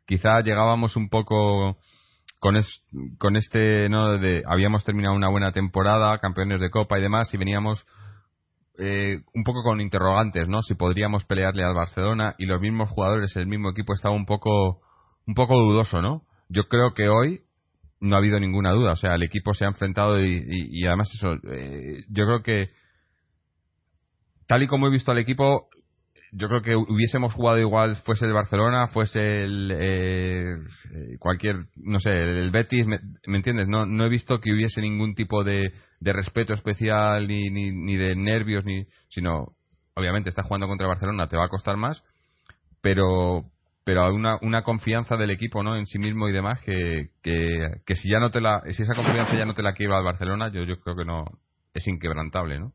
quizá 0.07 0.41
llegábamos 0.41 0.97
un 0.97 1.11
poco 1.11 1.77
con, 2.41 2.59
con 3.19 3.37
este, 3.37 3.89
¿no? 3.89 4.19
De, 4.19 4.43
habíamos 4.47 4.85
terminado 4.85 5.15
una 5.15 5.29
buena 5.29 5.53
temporada, 5.53 6.19
campeones 6.19 6.61
de 6.61 6.71
Copa 6.71 6.99
y 6.99 7.03
demás, 7.03 7.33
y 7.33 7.37
veníamos 7.37 7.87
eh, 8.79 9.21
un 9.35 9.45
poco 9.45 9.63
con 9.63 9.81
interrogantes, 9.81 10.49
¿no? 10.49 10.63
Si 10.63 10.75
podríamos 10.75 11.25
pelearle 11.27 11.63
al 11.63 11.75
Barcelona 11.75 12.35
y 12.39 12.47
los 12.47 12.61
mismos 12.61 12.89
jugadores, 12.89 13.37
el 13.37 13.47
mismo 13.47 13.71
equipo 13.71 13.93
estaba 13.93 14.15
un 14.15 14.25
poco, 14.25 14.81
un 15.27 15.35
poco 15.35 15.55
dudoso, 15.55 16.01
¿no? 16.01 16.23
Yo 16.49 16.65
creo 16.65 16.95
que 16.95 17.09
hoy 17.09 17.43
no 18.01 18.17
ha 18.17 18.19
habido 18.19 18.41
ninguna 18.41 18.73
duda, 18.73 18.93
o 18.93 18.97
sea, 18.97 19.15
el 19.15 19.23
equipo 19.23 19.53
se 19.53 19.67
ha 19.67 19.69
enfrentado 19.69 20.19
y, 20.25 20.87
además 20.87 21.11
eso, 21.15 21.35
eh, 21.53 22.05
yo 22.09 22.25
creo 22.25 22.43
que 22.43 22.71
tal 24.49 24.63
y 24.63 24.67
como 24.67 24.87
he 24.87 24.91
visto 24.91 25.13
al 25.13 25.19
equipo, 25.19 25.69
yo 26.33 26.49
creo 26.49 26.63
que 26.63 26.77
hubiésemos 26.77 27.35
jugado 27.35 27.59
igual 27.59 27.97
fuese 27.97 28.25
el 28.25 28.33
Barcelona, 28.33 28.87
fuese 28.87 29.45
el 29.45 29.73
eh, 29.75 30.57
cualquier, 31.19 31.67
no 31.77 31.99
sé, 31.99 32.11
el 32.11 32.51
Betis, 32.51 32.87
me, 32.87 33.01
entiendes? 33.37 33.69
No, 33.69 33.87
no 33.87 34.05
he 34.05 34.09
visto 34.09 34.41
que 34.41 34.53
hubiese 34.53 34.81
ningún 34.81 35.15
tipo 35.15 35.43
de, 35.43 35.73
de 35.99 36.13
respeto 36.13 36.53
especial 36.53 37.27
ni, 37.27 37.51
ni, 37.51 37.73
ni, 37.73 37.97
de 37.97 38.15
nervios, 38.15 38.65
ni, 38.65 38.85
sino, 39.09 39.47
obviamente, 39.95 40.31
estás 40.31 40.47
jugando 40.47 40.69
contra 40.69 40.87
el 40.87 40.91
Barcelona, 40.91 41.29
te 41.29 41.37
va 41.37 41.47
a 41.47 41.51
costar 41.51 41.77
más, 41.77 42.05
pero 42.81 43.45
pero 43.83 44.15
una, 44.15 44.39
una 44.43 44.63
confianza 44.63 45.17
del 45.17 45.31
equipo 45.31 45.63
no 45.63 45.75
en 45.75 45.87
sí 45.87 45.99
mismo 45.99 46.29
y 46.29 46.33
demás 46.33 46.61
que, 46.61 47.09
que, 47.23 47.81
que 47.85 47.97
si 47.97 48.11
ya 48.11 48.21
no 48.21 48.31
te 48.31 48.41
la 48.41 48.63
si 48.71 48.83
esa 48.83 48.95
confianza 48.95 49.37
ya 49.37 49.47
no 49.47 49.55
te 49.55 49.63
la 49.63 49.73
quiebra 49.73 49.97
al 49.97 50.05
Barcelona 50.05 50.49
yo 50.53 50.65
yo 50.65 50.79
creo 50.81 50.95
que 50.95 51.07
no 51.07 51.25
es 51.73 51.89
inquebrantable 51.89 52.61
no 52.61 52.73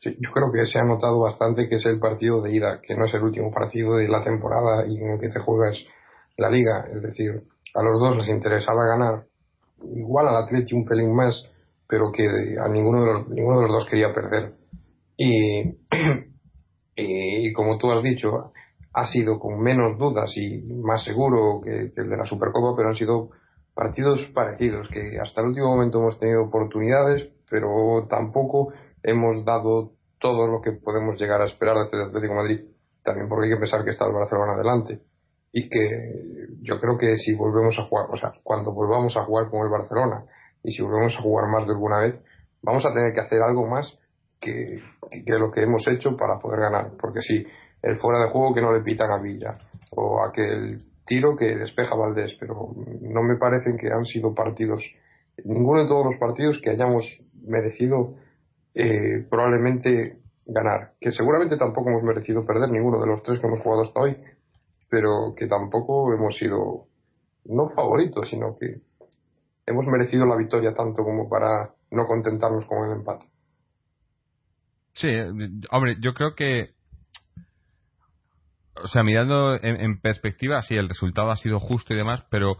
Sí, 0.00 0.16
yo 0.18 0.30
creo 0.32 0.50
que 0.50 0.64
se 0.64 0.78
ha 0.78 0.84
notado 0.84 1.20
bastante 1.20 1.68
que 1.68 1.76
es 1.76 1.84
el 1.84 1.98
partido 1.98 2.40
de 2.40 2.54
ida, 2.54 2.80
que 2.80 2.96
no 2.96 3.04
es 3.04 3.12
el 3.12 3.22
último 3.22 3.52
partido 3.52 3.96
de 3.96 4.08
la 4.08 4.24
temporada 4.24 4.86
y 4.86 4.96
en 4.96 5.10
el 5.10 5.20
que 5.20 5.28
te 5.28 5.40
juegas 5.40 5.84
la 6.38 6.50
liga. 6.50 6.86
Es 6.90 7.02
decir, 7.02 7.42
a 7.74 7.82
los 7.82 8.00
dos 8.00 8.16
les 8.16 8.28
interesaba 8.28 8.86
ganar 8.86 9.24
igual 9.94 10.28
al 10.28 10.44
Atleti 10.44 10.74
un 10.74 10.86
pelín 10.86 11.14
más, 11.14 11.50
pero 11.86 12.10
que 12.12 12.26
a 12.58 12.68
ninguno 12.68 13.00
de 13.00 13.12
los, 13.12 13.28
ninguno 13.28 13.56
de 13.60 13.62
los 13.64 13.72
dos 13.72 13.86
quería 13.90 14.14
perder. 14.14 14.54
Y, 15.18 15.76
y, 16.96 17.52
como 17.52 17.76
tú 17.76 17.90
has 17.92 18.02
dicho, 18.02 18.52
ha 18.94 19.06
sido 19.06 19.38
con 19.38 19.60
menos 19.60 19.98
dudas 19.98 20.34
y 20.36 20.62
más 20.82 21.04
seguro 21.04 21.60
que, 21.62 21.92
que 21.94 22.00
el 22.00 22.08
de 22.08 22.16
la 22.16 22.24
Supercopa, 22.24 22.74
pero 22.74 22.88
han 22.88 22.96
sido 22.96 23.30
partidos 23.74 24.26
parecidos, 24.34 24.88
que 24.88 25.18
hasta 25.20 25.42
el 25.42 25.48
último 25.48 25.68
momento 25.68 25.98
hemos 25.98 26.18
tenido 26.18 26.44
oportunidades, 26.44 27.28
pero 27.50 28.06
tampoco 28.08 28.72
hemos 29.02 29.44
dado 29.44 29.92
todo 30.18 30.46
lo 30.46 30.60
que 30.60 30.72
podemos 30.72 31.18
llegar 31.18 31.40
a 31.40 31.46
esperar 31.46 31.76
de 31.76 31.84
este 31.84 32.02
Atlético 32.02 32.34
Madrid, 32.34 32.60
también 33.02 33.28
porque 33.28 33.46
hay 33.46 33.54
que 33.54 33.60
pensar 33.60 33.84
que 33.84 33.90
está 33.90 34.06
el 34.06 34.12
Barcelona 34.12 34.52
adelante. 34.52 35.00
Y 35.52 35.68
que 35.68 36.46
yo 36.62 36.78
creo 36.78 36.96
que 36.96 37.16
si 37.16 37.34
volvemos 37.34 37.76
a 37.78 37.84
jugar, 37.84 38.06
o 38.10 38.16
sea, 38.16 38.32
cuando 38.44 38.72
volvamos 38.72 39.16
a 39.16 39.24
jugar 39.24 39.50
con 39.50 39.62
el 39.62 39.68
Barcelona 39.68 40.24
y 40.62 40.70
si 40.72 40.82
volvemos 40.82 41.16
a 41.18 41.22
jugar 41.22 41.48
más 41.48 41.66
de 41.66 41.72
alguna 41.72 42.00
vez, 42.00 42.20
vamos 42.62 42.84
a 42.86 42.92
tener 42.92 43.12
que 43.14 43.20
hacer 43.20 43.40
algo 43.40 43.66
más 43.66 43.98
que, 44.38 44.80
que, 45.10 45.32
lo 45.32 45.50
que 45.50 45.62
hemos 45.62 45.86
hecho 45.88 46.16
para 46.16 46.38
poder 46.38 46.60
ganar. 46.60 46.92
Porque 47.00 47.20
si 47.20 47.44
el 47.82 47.98
fuera 47.98 48.20
de 48.24 48.30
juego 48.30 48.54
que 48.54 48.60
no 48.60 48.72
le 48.72 48.82
pitan 48.82 49.10
a 49.10 49.20
Villa 49.20 49.58
o 49.90 50.22
aquel 50.22 50.78
tiro 51.04 51.34
que 51.36 51.56
despeja 51.56 51.96
Valdés, 51.96 52.36
pero 52.38 52.68
no 53.00 53.22
me 53.22 53.36
parecen 53.36 53.76
que 53.76 53.90
han 53.90 54.04
sido 54.04 54.34
partidos, 54.34 54.84
ninguno 55.44 55.82
de 55.82 55.88
todos 55.88 56.04
los 56.04 56.16
partidos 56.16 56.60
que 56.62 56.70
hayamos 56.70 57.04
merecido 57.42 58.14
eh, 58.74 59.26
probablemente 59.28 60.18
ganar. 60.46 60.92
Que 61.00 61.12
seguramente 61.12 61.56
tampoco 61.56 61.90
hemos 61.90 62.02
merecido 62.02 62.44
perder 62.44 62.70
ninguno 62.70 63.00
de 63.00 63.06
los 63.06 63.22
tres 63.22 63.38
que 63.38 63.46
hemos 63.46 63.60
jugado 63.60 63.82
hasta 63.82 64.00
hoy, 64.00 64.16
pero 64.88 65.34
que 65.36 65.46
tampoco 65.46 66.12
hemos 66.12 66.36
sido, 66.36 66.86
no 67.44 67.68
favoritos, 67.70 68.28
sino 68.28 68.56
que 68.58 68.80
hemos 69.66 69.86
merecido 69.86 70.26
la 70.26 70.36
victoria 70.36 70.74
tanto 70.74 71.04
como 71.04 71.28
para 71.28 71.70
no 71.90 72.06
contentarnos 72.06 72.66
con 72.66 72.88
el 72.88 72.98
empate. 72.98 73.26
Sí, 74.92 75.08
hombre, 75.70 75.96
yo 76.00 76.14
creo 76.14 76.34
que. 76.34 76.70
O 78.82 78.86
sea, 78.86 79.02
mirando 79.02 79.56
en, 79.60 80.00
perspectiva, 80.00 80.62
sí, 80.62 80.74
el 80.74 80.88
resultado 80.88 81.30
ha 81.30 81.36
sido 81.36 81.60
justo 81.60 81.92
y 81.92 81.98
demás, 81.98 82.24
pero 82.30 82.56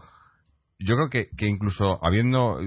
yo 0.77 0.95
creo 0.95 1.09
que 1.09 1.47
incluso 1.47 1.99
habiendo 2.05 2.59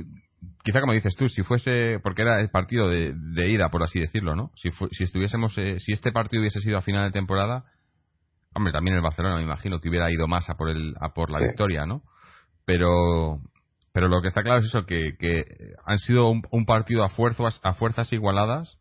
quizá 0.63 0.81
como 0.81 0.93
dices 0.93 1.15
tú, 1.17 1.29
si 1.29 1.43
fuese, 1.43 1.99
porque 2.03 2.23
era 2.23 2.41
el 2.41 2.51
partido 2.51 2.89
de, 2.89 3.49
ida, 3.49 3.69
por 3.69 3.83
así 3.83 4.01
decirlo, 4.01 4.35
¿no? 4.35 4.51
Si, 4.57 4.71
si 4.93 5.05
estuviésemos, 5.05 5.57
eh, 5.59 5.79
si 5.79 5.93
este 5.93 6.13
partido 6.13 6.41
hubiese 6.41 6.61
sido 6.61 6.79
a 6.79 6.83
final 6.83 7.05
de 7.05 7.13
temporada, 7.13 7.65
hombre, 8.55 8.73
también 8.73 8.97
el 8.97 9.03
Barcelona 9.03 9.37
me 9.37 9.43
imagino 9.43 9.81
que 9.81 9.89
hubiera 9.89 10.11
ido 10.11 10.27
más 10.27 10.49
a 10.49 10.55
por 10.55 10.71
el, 10.71 10.95
a 11.01 11.13
por 11.13 11.31
la 11.31 11.41
victoria, 11.41 11.87
¿no? 11.87 12.03
Pero, 12.65 13.41
pero 13.93 14.09
lo 14.09 14.23
que 14.23 14.29
está 14.29 14.43
claro 14.43 14.61
es 14.61 14.67
eso, 14.67 14.87
que, 14.87 15.17
que 15.19 15.45
han 15.85 15.99
sido 15.99 16.29
un, 16.29 16.65
partido 16.65 17.05
a 17.05 17.09
fuerzas, 17.09 17.61
a 17.63 17.75
fuerzas 17.75 18.13
igualadas 18.13 18.79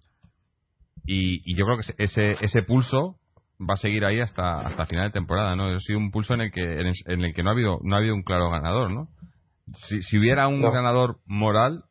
y, 1.05 1.41
y, 1.51 1.57
yo 1.57 1.65
creo 1.65 1.77
que 1.77 2.03
ese, 2.03 2.37
ese 2.41 2.63
pulso 2.63 3.17
va 3.59 3.73
a 3.73 3.77
seguir 3.77 4.05
ahí 4.05 4.19
hasta, 4.19 4.59
hasta 4.59 4.85
final 4.85 5.07
de 5.07 5.13
temporada, 5.13 5.55
¿no? 5.55 5.65
Ha 5.65 5.79
sido 5.79 5.99
un 5.99 6.11
pulso 6.11 6.33
en 6.33 6.41
el 6.41 6.51
que, 6.51 6.61
en 6.61 7.23
el 7.23 7.33
que 7.33 7.43
no 7.43 7.49
ha 7.49 7.53
habido, 7.53 7.79
no 7.83 7.95
ha 7.95 7.99
habido 7.99 8.15
un 8.15 8.23
claro 8.23 8.49
ganador, 8.49 8.91
¿no? 8.91 9.09
Si, 9.71 10.01
si 10.01 10.17
hubiera 10.17 10.47
un 10.47 10.61
ganador 10.61 11.17
moral, 11.25 11.83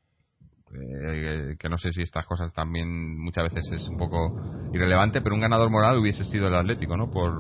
eh, 0.75 1.57
que 1.59 1.69
no 1.69 1.77
sé 1.77 1.93
si 1.93 2.03
estas 2.03 2.27
cosas 2.27 2.53
también 2.53 3.19
muchas 3.19 3.45
veces 3.53 3.73
es 3.73 3.89
un 3.89 3.97
poco 3.97 4.41
irrelevante, 4.73 5.21
pero 5.21 5.35
un 5.35 5.41
ganador 5.41 5.71
moral 5.71 5.99
hubiese 5.99 6.25
sido 6.25 6.49
el 6.49 6.55
Atlético, 6.55 6.97
¿no? 6.97 7.11
Por, 7.11 7.33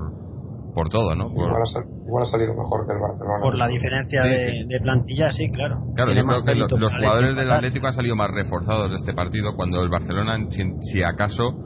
por 0.74 0.88
todo, 0.88 1.14
¿no? 1.14 1.30
Igual, 1.30 1.62
ha, 1.62 2.26
salido 2.26 2.54
mejor 2.54 2.86
que 2.86 2.92
el 2.92 3.00
Barcelona. 3.00 3.40
Por 3.40 3.56
la 3.56 3.68
diferencia 3.68 4.22
de, 4.24 4.64
de, 4.68 4.80
plantilla, 4.82 5.30
sí, 5.32 5.50
claro. 5.50 5.80
Claro, 5.94 6.12
yo 6.12 6.22
creo 6.26 6.44
que 6.44 6.54
los 6.76 6.94
jugadores 6.94 7.36
del 7.36 7.50
Atlético 7.50 7.86
han 7.86 7.92
salido 7.94 8.16
más 8.16 8.30
reforzados 8.30 8.90
de 8.90 8.96
este 8.96 9.14
partido 9.14 9.54
cuando 9.54 9.82
el 9.82 9.88
Barcelona, 9.88 10.38
si, 10.50 11.02
acaso, 11.02 11.56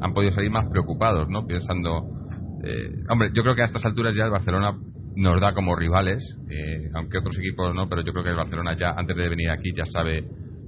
han 0.00 0.12
podido 0.12 0.32
salir 0.32 0.50
más 0.50 0.66
preocupados, 0.70 1.28
¿no? 1.28 1.46
Pensando. 1.46 2.04
Eh, 2.62 3.04
hombre, 3.10 3.30
yo 3.34 3.42
creo 3.42 3.54
que 3.54 3.62
a 3.62 3.66
estas 3.66 3.84
alturas 3.84 4.14
ya 4.14 4.24
el 4.24 4.30
Barcelona 4.30 4.76
nos 5.16 5.40
da 5.40 5.54
como 5.54 5.76
rivales, 5.76 6.36
eh, 6.48 6.90
aunque 6.94 7.18
otros 7.18 7.38
equipos 7.38 7.74
no, 7.74 7.88
pero 7.88 8.02
yo 8.02 8.12
creo 8.12 8.24
que 8.24 8.30
el 8.30 8.36
Barcelona 8.36 8.76
ya 8.78 8.90
antes 8.90 9.16
de 9.16 9.28
venir 9.28 9.50
aquí 9.50 9.72
ya 9.74 9.84
sabe 9.84 10.24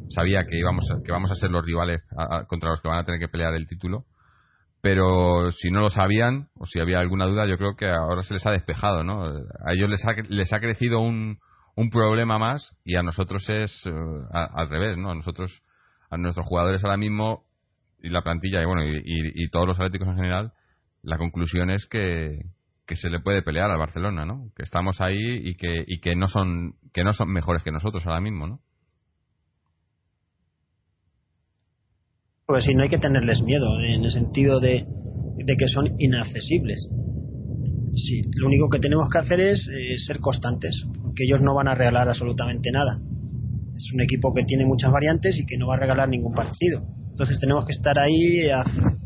sabía 0.09 0.45
que 0.45 0.59
íbamos 0.59 0.85
a, 0.91 1.03
que 1.03 1.13
vamos 1.13 1.31
a 1.31 1.35
ser 1.35 1.51
los 1.51 1.65
rivales 1.65 2.03
contra 2.49 2.71
los 2.71 2.81
que 2.81 2.89
van 2.89 2.99
a 2.99 3.05
tener 3.05 3.21
que 3.21 3.29
pelear 3.29 3.55
el 3.55 3.67
título. 3.67 4.05
Pero 4.81 5.53
si 5.53 5.71
no 5.71 5.81
lo 5.81 5.91
sabían 5.91 6.49
o 6.57 6.67
si 6.67 6.81
había 6.81 6.99
alguna 6.99 7.27
duda, 7.27 7.47
yo 7.47 7.57
creo 7.57 7.77
que 7.77 7.87
ahora 7.89 8.23
se 8.23 8.35
les 8.35 8.45
ha 8.47 8.51
despejado, 8.51 9.05
¿no? 9.05 9.25
A 9.25 9.73
ellos 9.75 9.89
les 9.89 10.05
ha, 10.05 10.13
les 10.29 10.53
ha 10.53 10.59
crecido 10.59 11.01
un, 11.01 11.39
un 11.77 11.91
problema 11.91 12.39
más 12.39 12.77
y 12.85 12.97
a 12.97 13.03
nosotros 13.03 13.49
es 13.49 13.71
eh, 13.87 13.93
al 14.33 14.69
revés, 14.69 14.99
¿no? 14.99 15.11
A 15.11 15.15
nosotros, 15.15 15.63
a 16.11 16.17
nuestros 16.17 16.47
jugadores 16.47 16.83
ahora 16.83 16.97
mismo 16.97 17.45
y 18.03 18.09
la 18.09 18.23
plantilla 18.23 18.61
y 18.61 18.65
bueno 18.65 18.85
y, 18.85 19.03
y 19.05 19.49
todos 19.51 19.69
los 19.69 19.79
atléticos 19.79 20.09
en 20.09 20.17
general, 20.17 20.53
la 21.03 21.17
conclusión 21.17 21.71
es 21.71 21.87
que, 21.87 22.41
que 22.87 22.97
se 22.97 23.11
le 23.11 23.21
puede 23.21 23.43
pelear 23.43 23.71
al 23.71 23.79
Barcelona, 23.79 24.27
¿no? 24.27 24.51
Que 24.57 24.63
estamos 24.63 25.01
ahí 25.01 25.17
y 25.19 25.55
que, 25.55 25.85
y 25.87 26.01
que 26.01 26.17
no 26.17 26.27
son 26.27 26.75
que 26.93 27.05
no 27.05 27.13
son 27.13 27.33
mejores 27.33 27.63
que 27.63 27.71
nosotros 27.71 28.07
ahora 28.07 28.21
mismo, 28.21 28.47
¿no? 28.47 28.61
Pues 32.47 32.65
sí, 32.65 32.75
no 32.75 32.83
hay 32.83 32.89
que 32.89 32.99
tenerles 32.99 33.41
miedo 33.43 33.81
en 33.81 34.05
el 34.05 34.11
sentido 34.11 34.61
de, 34.61 34.85
de 35.37 35.57
que 35.57 35.69
son 35.69 35.95
inaccesibles. 35.99 36.89
Sí, 37.95 38.21
lo 38.37 38.47
único 38.47 38.69
que 38.69 38.79
tenemos 38.79 39.09
que 39.11 39.19
hacer 39.19 39.41
es 39.41 39.67
eh, 39.69 39.99
ser 39.99 40.19
constantes, 40.19 40.85
porque 41.03 41.25
ellos 41.25 41.41
no 41.41 41.55
van 41.55 41.69
a 41.69 41.75
regalar 41.75 42.09
absolutamente 42.09 42.71
nada. 42.73 42.99
Es 43.77 43.91
un 43.95 44.03
equipo 44.03 44.35
que 44.35 44.45
tiene 44.45 44.67
muchas 44.67 44.91
variantes 44.91 45.39
y 45.39 45.47
que 45.47 45.57
no 45.57 45.69
va 45.69 45.77
a 45.77 45.81
regalar 45.81 46.09
ningún 46.09 46.35
partido. 46.35 46.83
Entonces 47.11 47.39
tenemos 47.39 47.65
que 47.65 47.73
estar 47.73 47.99
ahí 47.99 48.49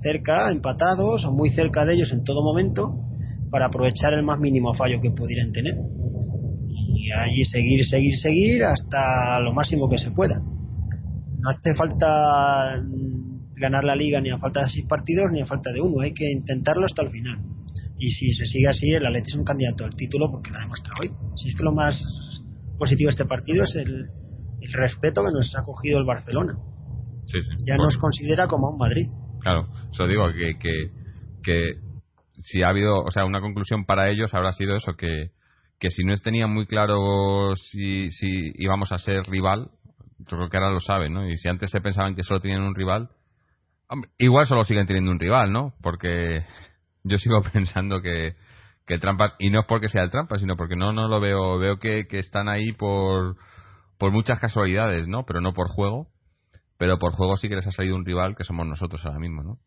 cerca, 0.03 0.51
empatados 0.51 1.25
o 1.25 1.33
muy 1.33 1.51
cerca 1.51 1.85
de 1.85 1.95
ellos 1.95 2.13
en 2.13 2.25
todo 2.25 2.43
momento 2.43 2.95
para 3.51 3.67
aprovechar 3.67 4.13
el 4.15 4.23
más 4.23 4.39
mínimo 4.39 4.75
fallo 4.75 5.01
que 5.01 5.11
pudieran 5.11 5.53
tener. 5.53 5.75
Y 6.69 7.11
ahí 7.13 7.45
seguir, 7.45 7.85
seguir, 7.85 8.17
seguir 8.17 8.65
hasta 8.65 9.41
lo 9.41 9.53
máximo 9.53 9.89
que 9.89 9.99
se 9.99 10.11
pueda. 10.11 10.39
No 10.39 11.51
hace 11.51 11.75
falta 11.75 12.83
ganar 13.55 13.85
la 13.85 13.95
liga 13.95 14.21
ni 14.21 14.31
a 14.31 14.39
falta 14.39 14.63
de 14.63 14.69
seis 14.69 14.87
partidos 14.89 15.33
ni 15.33 15.41
a 15.41 15.47
falta 15.47 15.73
de 15.73 15.81
uno. 15.81 16.01
Hay 16.01 16.13
que 16.13 16.31
intentarlo 16.31 16.85
hasta 16.85 17.03
el 17.03 17.11
final. 17.11 17.39
Y 17.99 18.11
si 18.11 18.33
se 18.33 18.47
sigue 18.47 18.69
así, 18.69 18.93
el 18.93 19.07
Atleti 19.07 19.31
es 19.31 19.37
un 19.37 19.45
candidato 19.45 19.85
al 19.85 19.95
título 19.95 20.31
porque 20.31 20.51
lo 20.51 20.59
ha 20.59 20.63
demostrado 20.63 21.01
hoy. 21.03 21.11
Si 21.37 21.49
es 21.49 21.55
que 21.55 21.63
lo 21.63 21.73
más 21.73 22.03
positivo 22.79 23.09
de 23.09 23.13
este 23.13 23.25
partido 23.25 23.65
es 23.65 23.75
el, 23.77 24.09
respeto 24.73 25.23
que 25.25 25.33
nos 25.33 25.55
ha 25.57 25.63
cogido 25.63 25.99
el 25.99 26.05
Barcelona. 26.05 26.55
Ya 27.65 27.77
nos 27.77 27.97
considera 27.97 28.47
como 28.47 28.71
un 28.71 28.79
Madrid. 28.79 29.07
Claro, 29.41 29.69
eso 29.93 30.07
digo 30.07 30.27
que, 30.33 30.59
que, 30.59 30.91
que 31.43 31.86
si 32.47 32.63
ha 32.63 32.69
habido, 32.69 33.01
o 33.03 33.11
sea, 33.11 33.25
una 33.25 33.41
conclusión 33.41 33.85
para 33.85 34.09
ellos 34.09 34.33
habrá 34.33 34.53
sido 34.53 34.77
eso, 34.77 34.95
que, 34.95 35.31
que 35.81 35.91
si 35.91 36.05
no 36.05 36.15
tenían 36.17 36.53
muy 36.53 36.67
claro 36.67 37.57
si, 37.57 38.13
si 38.13 38.53
íbamos 38.55 38.93
a 38.93 38.99
ser 38.99 39.25
rival, 39.25 39.71
yo 40.19 40.37
creo 40.37 40.49
que 40.49 40.57
ahora 40.57 40.71
lo 40.71 40.81
saben, 40.81 41.13
¿no? 41.13 41.29
Y 41.29 41.37
si 41.39 41.49
antes 41.49 41.71
se 41.73 41.81
pensaban 41.81 42.15
que 42.15 42.23
solo 42.23 42.39
tenían 42.39 42.63
un 42.63 42.77
rival, 42.77 43.11
igual 44.17 44.47
solo 44.47 44.63
siguen 44.63 44.87
teniendo 44.87 45.11
un 45.11 45.19
rival, 45.19 45.53
¿no? 45.53 45.75
Porque 45.83 46.45
yo 47.03 47.19
sigo 47.19 47.43
pensando 47.53 48.01
que, 48.01 48.37
que 48.87 48.99
Trampas, 48.99 49.35
y 49.41 49.51
no 49.51 49.61
es 49.61 49.67
porque 49.67 49.89
sea 49.89 50.05
el 50.05 50.11
Trampas, 50.11 50.41
sino 50.41 50.57
porque 50.57 50.77
no, 50.77 50.93
no 50.93 51.09
lo 51.09 51.19
veo, 51.19 51.59
veo 51.59 51.81
que, 51.81 52.07
que 52.07 52.21
están 52.21 52.49
ahí 52.49 52.73
por, 52.73 53.37
por 53.99 54.13
muchas 54.13 54.39
casualidades, 54.39 55.09
¿no? 55.09 55.25
Pero 55.27 55.41
no 55.41 55.53
por 55.53 55.67
juego. 55.69 56.07
Pero 56.79 56.99
por 57.01 57.13
juego 57.13 57.37
sí 57.39 57.49
que 57.49 57.57
les 57.57 57.67
ha 57.67 57.73
salido 57.73 57.97
un 57.97 58.05
rival 58.05 58.37
que 58.37 58.45
somos 58.45 58.67
nosotros 58.67 59.05
ahora 59.05 59.19
mismo, 59.19 59.43
¿no? 59.43 59.59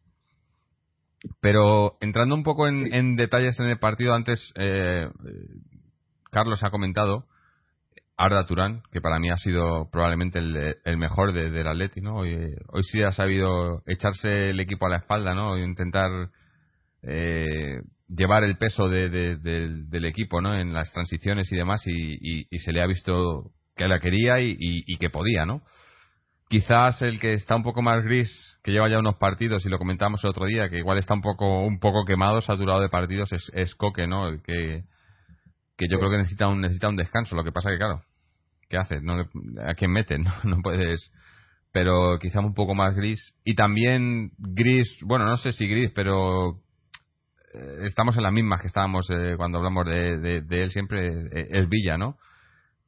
Pero 1.41 1.97
entrando 2.01 2.35
un 2.35 2.43
poco 2.43 2.67
en, 2.67 3.15
detalles 3.15 3.59
en 3.59 3.67
el 3.67 3.79
partido, 3.79 4.13
antes 4.13 4.53
eh, 4.55 5.09
Carlos 6.31 6.63
ha 6.63 6.69
comentado 6.69 7.25
Arda 8.17 8.45
Turán, 8.45 8.83
que 8.91 9.01
para 9.01 9.19
mí 9.19 9.29
ha 9.29 9.37
sido 9.37 9.89
probablemente 9.91 10.39
el, 10.39 10.97
mejor 10.97 11.33
de, 11.33 11.49
del 11.49 11.67
Atleti, 11.67 12.01
¿no? 12.01 12.17
Hoy, 12.17 12.53
hoy, 12.67 12.83
sí 12.83 13.01
ha 13.01 13.11
sabido 13.11 13.81
echarse 13.85 14.49
el 14.49 14.59
equipo 14.59 14.87
a 14.87 14.89
la 14.89 14.97
espalda, 14.97 15.33
¿no? 15.33 15.55
E 15.55 15.63
intentar 15.63 16.29
eh, 17.01 17.81
llevar 18.09 18.43
el 18.43 18.57
peso 18.57 18.89
del 18.89 20.05
equipo, 20.05 20.41
¿no? 20.41 20.53
En 20.53 20.73
las 20.73 20.91
transiciones 20.91 21.51
y 21.51 21.55
demás 21.55 21.81
y, 21.85 22.45
se 22.59 22.73
le 22.73 22.81
ha 22.81 22.87
visto 22.87 23.51
que 23.75 23.87
la 23.87 23.99
quería 23.99 24.41
y, 24.41 24.97
que 24.97 25.09
podía, 25.09 25.45
¿no? 25.45 25.61
Quizás 26.49 27.01
el 27.03 27.19
que 27.19 27.33
está 27.33 27.55
un 27.55 27.63
poco 27.63 27.81
más 27.81 28.03
gris, 28.03 28.57
que 28.63 28.71
lleva 28.71 28.89
ya 28.89 28.99
unos 28.99 29.15
partidos 29.15 29.65
y 29.65 29.69
lo 29.69 29.77
comentamos 29.77 30.23
el 30.23 30.31
otro 30.31 30.45
día, 30.45 30.69
que 30.69 30.79
igual 30.79 30.97
está 30.97 31.13
un 31.13 31.21
poco 31.21 31.63
un 31.63 31.79
poco 31.79 32.05
quemado, 32.05 32.41
saturado 32.41 32.81
de 32.81 32.89
partidos, 32.89 33.31
es, 33.31 33.51
es 33.53 33.75
Coque, 33.75 34.07
¿no? 34.07 34.27
El 34.27 34.41
que 34.41 34.83
que 35.79 35.87
yo 35.89 35.97
creo 35.97 36.11
que 36.11 36.17
necesita 36.17 36.49
un 36.49 36.59
necesita 36.59 36.89
un 36.89 36.97
descanso. 36.97 37.35
Lo 37.35 37.43
que 37.43 37.53
pasa 37.53 37.71
que 37.71 37.77
claro, 37.77 38.03
¿qué 38.67 38.77
haces? 38.77 39.01
No 39.01 39.25
¿A 39.65 39.73
quién 39.75 39.91
metes? 39.91 40.19
No, 40.43 40.55
no 40.55 40.61
puedes. 40.61 41.11
Pero 41.71 42.19
quizá 42.19 42.41
un 42.41 42.53
poco 42.53 42.75
más 42.75 42.95
gris. 42.95 43.33
Y 43.43 43.55
también 43.55 44.31
gris, 44.37 44.97
bueno, 45.05 45.25
no 45.25 45.37
sé 45.37 45.51
si 45.51 45.67
gris, 45.67 45.91
pero 45.95 46.59
eh, 47.53 47.85
estamos 47.85 48.17
en 48.17 48.23
las 48.23 48.33
mismas 48.33 48.59
que 48.59 48.67
estábamos 48.67 49.07
eh, 49.09 49.35
cuando 49.37 49.59
hablamos 49.59 49.85
de, 49.85 50.41
de, 50.41 50.63
él 50.63 50.71
siempre, 50.71 51.07
eh, 51.31 51.47
el 51.51 51.67
Villa, 51.67 51.97
¿no? 51.97 52.17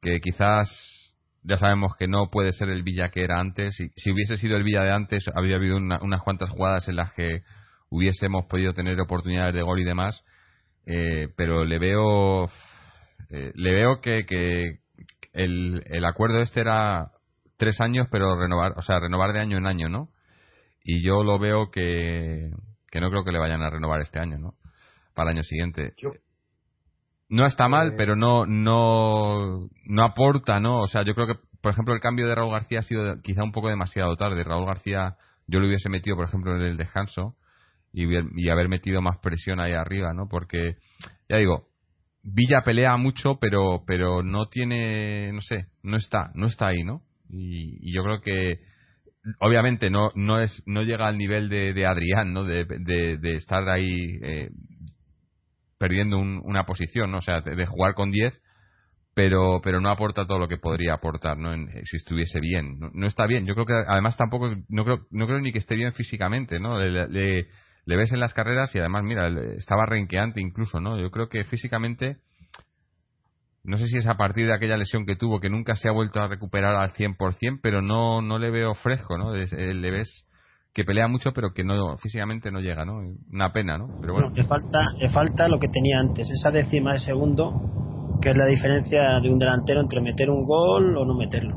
Que 0.00 0.20
quizás 0.20 1.01
ya 1.42 1.56
sabemos 1.56 1.96
que 1.96 2.08
no 2.08 2.30
puede 2.30 2.52
ser 2.52 2.68
el 2.68 2.82
Villa 2.82 3.10
que 3.10 3.24
era 3.24 3.40
antes. 3.40 3.78
Y, 3.80 3.90
si 3.96 4.12
hubiese 4.12 4.36
sido 4.36 4.56
el 4.56 4.62
Villa 4.62 4.82
de 4.82 4.92
antes, 4.92 5.26
habría 5.34 5.56
habido 5.56 5.76
unas 5.76 6.22
cuantas 6.22 6.50
jugadas 6.50 6.88
en 6.88 6.96
las 6.96 7.12
que 7.12 7.42
hubiésemos 7.90 8.46
podido 8.46 8.72
tener 8.72 9.00
oportunidades 9.00 9.54
de 9.54 9.62
gol 9.62 9.80
y 9.80 9.84
demás. 9.84 10.24
pero 11.36 11.64
le 11.64 11.78
veo 11.78 12.48
eh, 13.32 13.50
le 13.54 13.72
veo 13.72 14.00
que, 14.02 14.26
que 14.26 14.80
el, 15.32 15.82
el 15.86 16.04
acuerdo 16.04 16.40
este 16.40 16.60
era 16.60 17.12
tres 17.56 17.80
años, 17.80 18.06
pero 18.10 18.38
renovar, 18.38 18.74
o 18.76 18.82
sea, 18.82 19.00
renovar 19.00 19.32
de 19.32 19.40
año 19.40 19.56
en 19.56 19.66
año, 19.66 19.88
¿no? 19.88 20.10
Y 20.84 21.02
yo 21.02 21.24
lo 21.24 21.38
veo 21.38 21.70
que, 21.70 22.50
que 22.90 23.00
no 23.00 23.08
creo 23.08 23.24
que 23.24 23.32
le 23.32 23.38
vayan 23.38 23.62
a 23.62 23.70
renovar 23.70 24.00
este 24.00 24.18
año, 24.18 24.38
¿no? 24.38 24.54
Para 25.14 25.30
el 25.30 25.36
año 25.36 25.44
siguiente. 25.44 25.94
No 27.32 27.46
está 27.46 27.66
mal, 27.68 27.88
eh, 27.88 27.94
pero 27.96 28.14
no, 28.14 28.46
no, 28.46 29.68
no 29.86 30.04
aporta, 30.04 30.60
¿no? 30.60 30.80
O 30.80 30.86
sea, 30.86 31.02
yo 31.02 31.14
creo 31.14 31.26
que, 31.26 31.36
por 31.60 31.72
ejemplo, 31.72 31.94
el 31.94 32.00
cambio 32.00 32.28
de 32.28 32.34
Raúl 32.34 32.52
García 32.52 32.80
ha 32.80 32.82
sido 32.82 33.20
quizá 33.22 33.42
un 33.42 33.52
poco 33.52 33.68
demasiado 33.68 34.14
tarde. 34.16 34.44
Raúl 34.44 34.66
García, 34.66 35.16
yo 35.46 35.58
lo 35.58 35.66
hubiese 35.66 35.88
metido, 35.88 36.14
por 36.14 36.26
ejemplo, 36.26 36.54
en 36.54 36.62
el 36.62 36.76
descanso 36.76 37.34
y, 37.92 38.04
y 38.36 38.48
haber 38.50 38.68
metido 38.68 39.00
más 39.00 39.18
presión 39.18 39.60
ahí 39.60 39.72
arriba, 39.72 40.12
¿no? 40.12 40.28
Porque, 40.28 40.76
ya 41.26 41.38
digo, 41.38 41.72
Villa 42.22 42.60
pelea 42.62 42.96
mucho, 42.98 43.38
pero, 43.40 43.82
pero 43.84 44.22
no 44.22 44.46
tiene, 44.46 45.32
no 45.32 45.40
sé, 45.40 45.66
no 45.82 45.96
está, 45.96 46.30
no 46.34 46.46
está 46.46 46.68
ahí, 46.68 46.84
¿no? 46.84 47.02
Y, 47.28 47.92
yo 47.92 48.04
creo 48.04 48.20
que, 48.20 48.60
obviamente, 49.40 49.90
no, 49.90 50.12
no 50.14 50.38
es, 50.38 50.62
no 50.66 50.82
llega 50.82 51.08
al 51.08 51.18
nivel 51.18 51.48
de, 51.48 51.72
de 51.72 51.86
Adrián, 51.86 52.32
¿no? 52.32 52.44
De, 52.44 52.64
de, 52.64 53.34
estar 53.36 53.68
ahí 53.68 54.18
eh, 54.22 54.50
perdiendo 55.82 56.16
una 56.18 56.62
posición, 56.64 57.10
¿no? 57.10 57.18
O 57.18 57.22
sea, 57.22 57.40
de, 57.40 57.66
jugar 57.66 57.94
con 57.94 58.12
10, 58.12 58.40
pero, 59.14 59.60
pero 59.64 59.80
no 59.80 59.90
aporta 59.90 60.26
todo 60.26 60.38
lo 60.38 60.46
que 60.46 60.58
podría 60.58 60.94
aportar, 60.94 61.36
¿no? 61.36 61.52
si 61.84 61.96
estuviese 61.96 62.38
bien. 62.38 62.78
No, 62.92 63.06
está 63.08 63.26
bien. 63.26 63.46
Yo 63.46 63.54
creo 63.54 63.66
que, 63.66 63.74
además, 63.88 64.16
tampoco, 64.16 64.54
no 64.68 64.84
creo, 64.84 65.00
no 65.10 65.26
creo 65.26 65.40
ni 65.40 65.52
que 65.52 65.58
esté 65.58 65.74
bien 65.74 65.92
físicamente, 65.92 66.60
¿no? 66.60 66.78
le 66.78 67.48
le 67.84 67.96
ves 67.96 68.12
en 68.12 68.20
las 68.20 68.34
carreras 68.34 68.74
y 68.74 68.78
además, 68.78 69.02
mira, 69.04 69.28
estaba 69.56 69.86
renqueante 69.86 70.40
incluso, 70.40 70.80
¿no? 70.80 70.98
Yo 70.98 71.10
creo 71.10 71.28
que 71.28 71.44
físicamente, 71.44 72.18
no 73.64 73.76
sé 73.76 73.86
si 73.88 73.96
es 73.98 74.06
a 74.06 74.16
partir 74.16 74.46
de 74.46 74.54
aquella 74.54 74.76
lesión 74.76 75.04
que 75.04 75.16
tuvo, 75.16 75.40
que 75.40 75.50
nunca 75.50 75.74
se 75.74 75.88
ha 75.88 75.92
vuelto 75.92 76.20
a 76.20 76.28
recuperar 76.28 76.76
al 76.76 76.92
100%, 76.92 77.60
pero 77.62 77.82
no, 77.82 78.22
no 78.22 78.38
le 78.38 78.50
veo 78.50 78.74
fresco, 78.74 79.18
¿no? 79.18 79.34
Eh, 79.34 79.74
le 79.74 79.90
ves 79.90 80.26
que 80.74 80.84
pelea 80.84 81.08
mucho, 81.08 81.32
pero 81.32 81.52
que 81.52 81.64
no 81.64 81.96
físicamente 81.98 82.50
no 82.50 82.60
llega, 82.60 82.84
¿no? 82.84 83.00
Una 83.30 83.52
pena, 83.52 83.76
¿no? 83.76 83.98
Pero 84.00 84.14
bueno. 84.14 84.30
le, 84.34 84.44
falta, 84.44 84.78
le 84.98 85.08
falta 85.10 85.48
lo 85.48 85.58
que 85.58 85.68
tenía 85.68 85.98
antes, 85.98 86.30
esa 86.30 86.50
décima 86.50 86.94
de 86.94 87.00
segundo, 87.00 88.18
que 88.20 88.30
es 88.30 88.36
la 88.36 88.46
diferencia 88.46 89.20
de 89.20 89.30
un 89.30 89.38
delantero 89.38 89.80
entre 89.80 90.00
meter 90.00 90.30
un 90.30 90.44
gol 90.44 90.96
o 90.96 91.04
no 91.04 91.14
meterlo. 91.14 91.56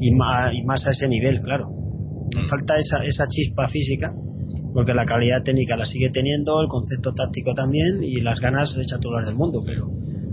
Y 0.00 0.14
más, 0.14 0.52
y 0.54 0.62
más 0.64 0.86
a 0.86 0.90
ese 0.90 1.08
nivel, 1.08 1.40
claro. 1.40 1.68
Le 2.34 2.42
mm. 2.42 2.48
falta 2.48 2.78
esa, 2.78 3.04
esa 3.04 3.26
chispa 3.26 3.68
física 3.68 4.12
porque 4.72 4.94
la 4.94 5.04
calidad 5.04 5.42
técnica 5.42 5.76
la 5.76 5.86
sigue 5.86 6.10
teniendo, 6.10 6.60
el 6.60 6.68
concepto 6.68 7.12
táctico 7.12 7.52
también 7.54 8.02
y 8.02 8.20
las 8.20 8.40
ganas 8.40 8.74
de 8.76 8.82
echa 8.82 8.96
del 8.98 9.34
mundo, 9.34 9.60
pero 9.64 9.88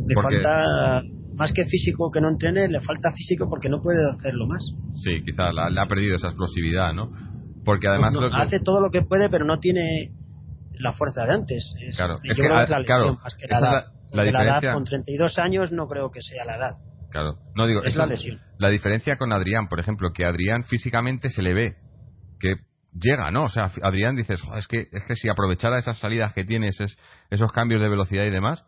le 0.07 0.13
falta 0.21 1.01
más 1.35 1.51
que 1.51 1.65
físico 1.65 2.11
que 2.11 2.21
no 2.21 2.29
entrene, 2.29 2.67
le 2.67 2.79
falta 2.81 3.11
físico 3.11 3.47
porque 3.49 3.69
no 3.69 3.81
puede 3.81 3.97
hacerlo 4.15 4.45
más. 4.45 4.61
Sí, 5.03 5.23
quizá 5.25 5.51
le 5.51 5.81
ha 5.81 5.87
perdido 5.87 6.15
esa 6.15 6.27
explosividad, 6.27 6.93
¿no? 6.93 7.09
Porque 7.65 7.88
además 7.88 8.15
hace 8.34 8.60
todo 8.60 8.80
lo 8.80 8.91
que 8.91 9.01
puede, 9.01 9.30
pero 9.30 9.43
no 9.45 9.60
tiene 9.60 10.12
la 10.73 10.93
fuerza 10.93 11.25
de 11.25 11.34
antes. 11.34 11.73
claro, 11.95 12.15
es 12.23 12.38
que, 12.38 12.43
la 12.43 12.84
claro, 12.84 13.15
más 13.15 13.36
que 13.36 13.47
la, 13.47 13.91
la, 14.12 14.23
diferencia... 14.23 14.73
con 14.73 14.84
32 14.84 15.39
años 15.39 15.71
no 15.71 15.88
creo 15.88 16.12
que 16.12 16.21
sea 16.21 16.45
la 16.45 16.56
edad. 16.58 16.71
Claro, 17.10 17.38
no 17.56 17.65
digo, 17.65 17.84
es 17.84 17.95
la 17.95 18.06
lesión. 18.06 18.39
La 18.58 18.69
diferencia 18.69 19.17
con 19.17 19.32
Adrián, 19.32 19.67
por 19.67 19.80
ejemplo, 19.80 20.12
que 20.13 20.25
Adrián 20.25 20.65
físicamente 20.65 21.30
se 21.30 21.41
le 21.41 21.54
ve 21.54 21.75
que 22.39 22.56
llega, 22.93 23.32
¿no? 23.32 23.45
O 23.45 23.49
sea, 23.49 23.71
Adrián 23.82 24.15
dices, 24.15 24.41
es 24.58 24.67
que 24.67 24.88
es 24.91 25.04
que 25.08 25.15
si 25.15 25.30
aprovechara 25.30 25.78
esas 25.78 25.97
salidas 25.97 26.34
que 26.34 26.43
tienes, 26.43 26.80
es, 26.80 26.97
esos 27.30 27.51
cambios 27.51 27.82
de 27.82 27.89
velocidad 27.89 28.25
y 28.25 28.32
demás, 28.32 28.65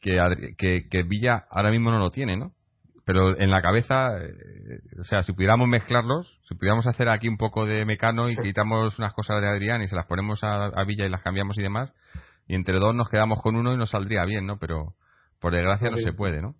que, 0.00 0.86
que, 0.88 1.02
Villa 1.02 1.46
ahora 1.50 1.70
mismo 1.70 1.90
no 1.90 1.98
lo 1.98 2.10
tiene, 2.10 2.36
¿no? 2.36 2.52
Pero 3.08 3.40
en 3.40 3.50
la 3.50 3.62
cabeza, 3.62 4.18
eh, 4.18 4.80
o 5.00 5.04
sea, 5.04 5.22
si 5.22 5.32
pudiéramos 5.32 5.66
mezclarlos, 5.66 6.38
si 6.42 6.54
pudiéramos 6.54 6.86
hacer 6.86 7.08
aquí 7.08 7.26
un 7.26 7.38
poco 7.38 7.64
de 7.64 7.86
mecano 7.86 8.28
y 8.28 8.36
quitamos 8.36 8.98
unas 8.98 9.14
cosas 9.14 9.40
de 9.40 9.48
Adrián 9.48 9.80
y 9.80 9.88
se 9.88 9.96
las 9.96 10.04
ponemos 10.04 10.44
a, 10.44 10.70
Villa 10.84 11.06
y 11.06 11.08
las 11.08 11.22
cambiamos 11.22 11.58
y 11.58 11.62
demás, 11.62 11.90
y 12.46 12.54
entre 12.54 12.78
dos 12.78 12.94
nos 12.94 13.08
quedamos 13.08 13.40
con 13.40 13.56
uno 13.56 13.72
y 13.72 13.78
nos 13.78 13.92
saldría 13.92 14.26
bien, 14.26 14.44
¿no? 14.44 14.58
Pero 14.58 14.92
por 15.40 15.54
desgracia 15.54 15.88
no 15.88 15.96
se 15.96 16.12
puede, 16.12 16.42
¿no? 16.42 16.54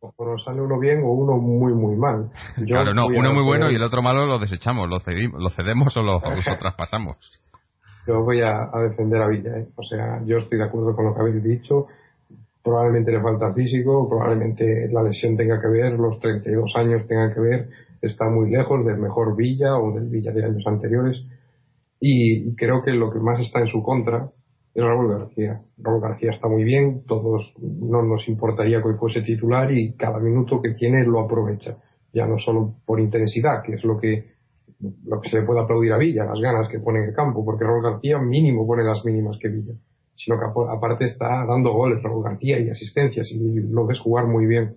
o 0.00 0.14
nos 0.24 0.42
sale 0.42 0.62
uno 0.62 0.80
bien 0.80 1.02
o 1.04 1.12
uno 1.12 1.36
muy 1.36 1.74
muy 1.74 1.94
mal. 1.94 2.30
claro, 2.66 2.94
no, 2.94 3.08
uno 3.08 3.34
muy 3.34 3.44
bueno 3.44 3.70
y 3.70 3.74
el 3.74 3.82
otro 3.82 4.00
malo 4.00 4.24
lo 4.24 4.38
desechamos, 4.38 4.88
lo, 4.88 4.98
cedimos, 4.98 5.42
lo 5.42 5.50
cedemos 5.50 5.94
o 5.98 6.02
lo, 6.02 6.18
traspasamos. 6.58 7.18
Yo 8.06 8.24
voy 8.24 8.40
a, 8.40 8.70
defender 8.88 9.20
a 9.20 9.28
Villa, 9.28 9.58
¿eh? 9.58 9.68
o 9.76 9.82
sea, 9.82 10.22
yo 10.24 10.38
estoy 10.38 10.56
de 10.56 10.64
acuerdo 10.64 10.96
con 10.96 11.04
lo 11.04 11.14
que 11.14 11.20
habéis 11.20 11.44
dicho. 11.44 11.88
Probablemente 12.62 13.10
le 13.10 13.20
falta 13.20 13.52
físico, 13.52 14.08
probablemente 14.08 14.88
la 14.92 15.02
lesión 15.02 15.36
tenga 15.36 15.60
que 15.60 15.68
ver, 15.68 15.92
los 15.94 16.18
32 16.20 16.76
años 16.76 17.06
tengan 17.06 17.34
que 17.34 17.40
ver, 17.40 17.68
está 18.00 18.28
muy 18.28 18.50
lejos 18.50 18.84
del 18.84 18.98
mejor 18.98 19.36
Villa 19.36 19.76
o 19.78 19.92
del 19.92 20.08
Villa 20.08 20.32
de 20.32 20.44
años 20.44 20.64
anteriores. 20.66 21.24
y 22.00 22.54
creo 22.56 22.82
que 22.82 22.92
lo 22.92 23.10
que 23.12 23.20
más 23.20 23.40
está 23.40 23.60
en 23.60 23.68
su 23.68 23.82
contra 23.82 24.30
es 24.74 24.82
Raúl 24.82 25.08
García. 25.08 25.60
Raúl 25.78 26.00
García 26.00 26.30
está 26.30 26.48
muy 26.48 26.64
bien, 26.64 27.04
todos 27.06 27.54
no 27.60 28.02
nos 28.02 28.26
importaría 28.28 28.80
que 28.80 28.88
hoy 28.88 28.94
fuese 28.94 29.22
titular 29.22 29.70
y 29.70 29.94
cada 29.96 30.18
minuto 30.18 30.60
que 30.62 30.72
tiene 30.74 31.04
lo 31.04 31.20
aprovecha. 31.20 31.76
Ya 32.12 32.26
no 32.26 32.38
solo 32.38 32.76
por 32.86 33.00
intensidad, 33.00 33.62
que 33.62 33.74
es 33.74 33.84
lo 33.84 33.98
que, 33.98 34.32
lo 35.04 35.20
que 35.20 35.28
se 35.28 35.40
le 35.40 35.46
puede 35.46 35.60
aplaudir 35.60 35.92
a 35.92 35.98
Villa, 35.98 36.24
las 36.24 36.40
ganas 36.40 36.68
que 36.68 36.78
pone 36.78 37.00
en 37.00 37.10
el 37.10 37.14
campo, 37.14 37.44
porque 37.44 37.64
Raúl 37.64 37.82
García 37.82 38.18
mínimo 38.18 38.66
pone 38.66 38.82
las 38.82 39.04
mínimas 39.04 39.38
que 39.38 39.48
Villa, 39.48 39.74
sino 40.24 40.38
que 40.38 40.46
aparte 40.70 41.06
está 41.06 41.44
dando 41.46 41.72
goles 41.72 42.02
Raúl 42.02 42.24
García 42.24 42.60
y 42.60 42.70
asistencias 42.70 43.30
y 43.32 43.38
lo 43.38 43.86
ves 43.86 43.98
jugar 43.98 44.26
muy 44.26 44.46
bien. 44.46 44.76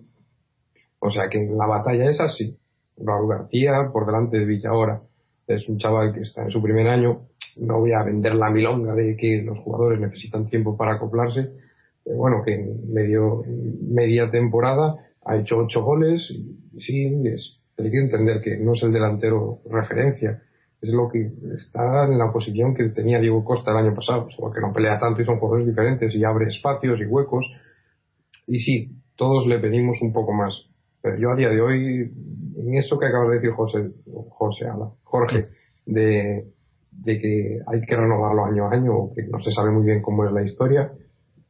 O 0.98 1.10
sea 1.10 1.28
que 1.28 1.46
la 1.46 1.66
batalla 1.66 2.10
es 2.10 2.20
así. 2.20 2.56
Raúl 2.96 3.28
García 3.28 3.90
por 3.92 4.06
delante 4.06 4.38
de 4.38 4.44
Villa 4.44 4.70
ahora. 4.70 5.02
Es 5.46 5.68
un 5.68 5.78
chaval 5.78 6.12
que 6.12 6.22
está 6.22 6.42
en 6.42 6.50
su 6.50 6.60
primer 6.60 6.88
año. 6.88 7.28
No 7.56 7.78
voy 7.78 7.92
a 7.92 8.02
vender 8.02 8.34
la 8.34 8.50
milonga 8.50 8.94
de 8.94 9.16
que 9.16 9.42
los 9.42 9.58
jugadores 9.58 10.00
necesitan 10.00 10.48
tiempo 10.48 10.76
para 10.76 10.94
acoplarse. 10.94 11.50
Pero 12.04 12.16
bueno, 12.16 12.42
que 12.44 12.54
en 12.54 12.92
medio, 12.92 13.44
media 13.46 14.28
temporada 14.30 14.96
ha 15.24 15.36
hecho 15.36 15.58
ocho 15.58 15.84
goles. 15.84 16.28
Y 16.72 16.80
sí, 16.80 17.22
es, 17.24 17.60
hay 17.78 17.90
que 17.90 17.98
entender 17.98 18.40
que 18.42 18.56
no 18.58 18.72
es 18.72 18.82
el 18.82 18.92
delantero 18.92 19.60
referencia. 19.70 20.42
Es 20.80 20.90
lo 20.90 21.08
que 21.08 21.30
está 21.56 22.04
en 22.04 22.18
la 22.18 22.30
posición 22.30 22.74
que 22.74 22.88
tenía 22.90 23.18
Diego 23.18 23.44
Costa 23.44 23.70
el 23.70 23.78
año 23.78 23.94
pasado. 23.94 24.28
Solo 24.30 24.52
que 24.52 24.60
no 24.60 24.72
pelea 24.72 24.98
tanto 24.98 25.22
y 25.22 25.24
son 25.24 25.38
jugadores 25.38 25.66
diferentes 25.66 26.14
y 26.14 26.24
abre 26.24 26.46
espacios 26.48 27.00
y 27.00 27.06
huecos. 27.06 27.46
Y 28.46 28.58
sí, 28.58 28.92
todos 29.16 29.46
le 29.46 29.58
pedimos 29.58 30.00
un 30.02 30.12
poco 30.12 30.32
más. 30.32 30.68
Pero 31.00 31.18
yo 31.18 31.30
a 31.30 31.36
día 31.36 31.48
de 31.48 31.60
hoy, 31.60 32.12
en 32.56 32.74
eso 32.74 32.98
que 32.98 33.06
acaba 33.06 33.28
de 33.28 33.36
decir 33.36 33.50
José, 33.52 33.90
José 34.28 34.66
Jorge, 35.04 35.48
de, 35.86 36.46
de 36.90 37.20
que 37.20 37.60
hay 37.66 37.80
que 37.82 37.96
renovarlo 37.96 38.44
año 38.44 38.66
a 38.66 38.72
año, 38.72 38.92
o 38.94 39.14
que 39.14 39.22
no 39.22 39.38
se 39.38 39.52
sabe 39.52 39.70
muy 39.70 39.84
bien 39.84 40.02
cómo 40.02 40.24
es 40.24 40.32
la 40.32 40.42
historia, 40.42 40.92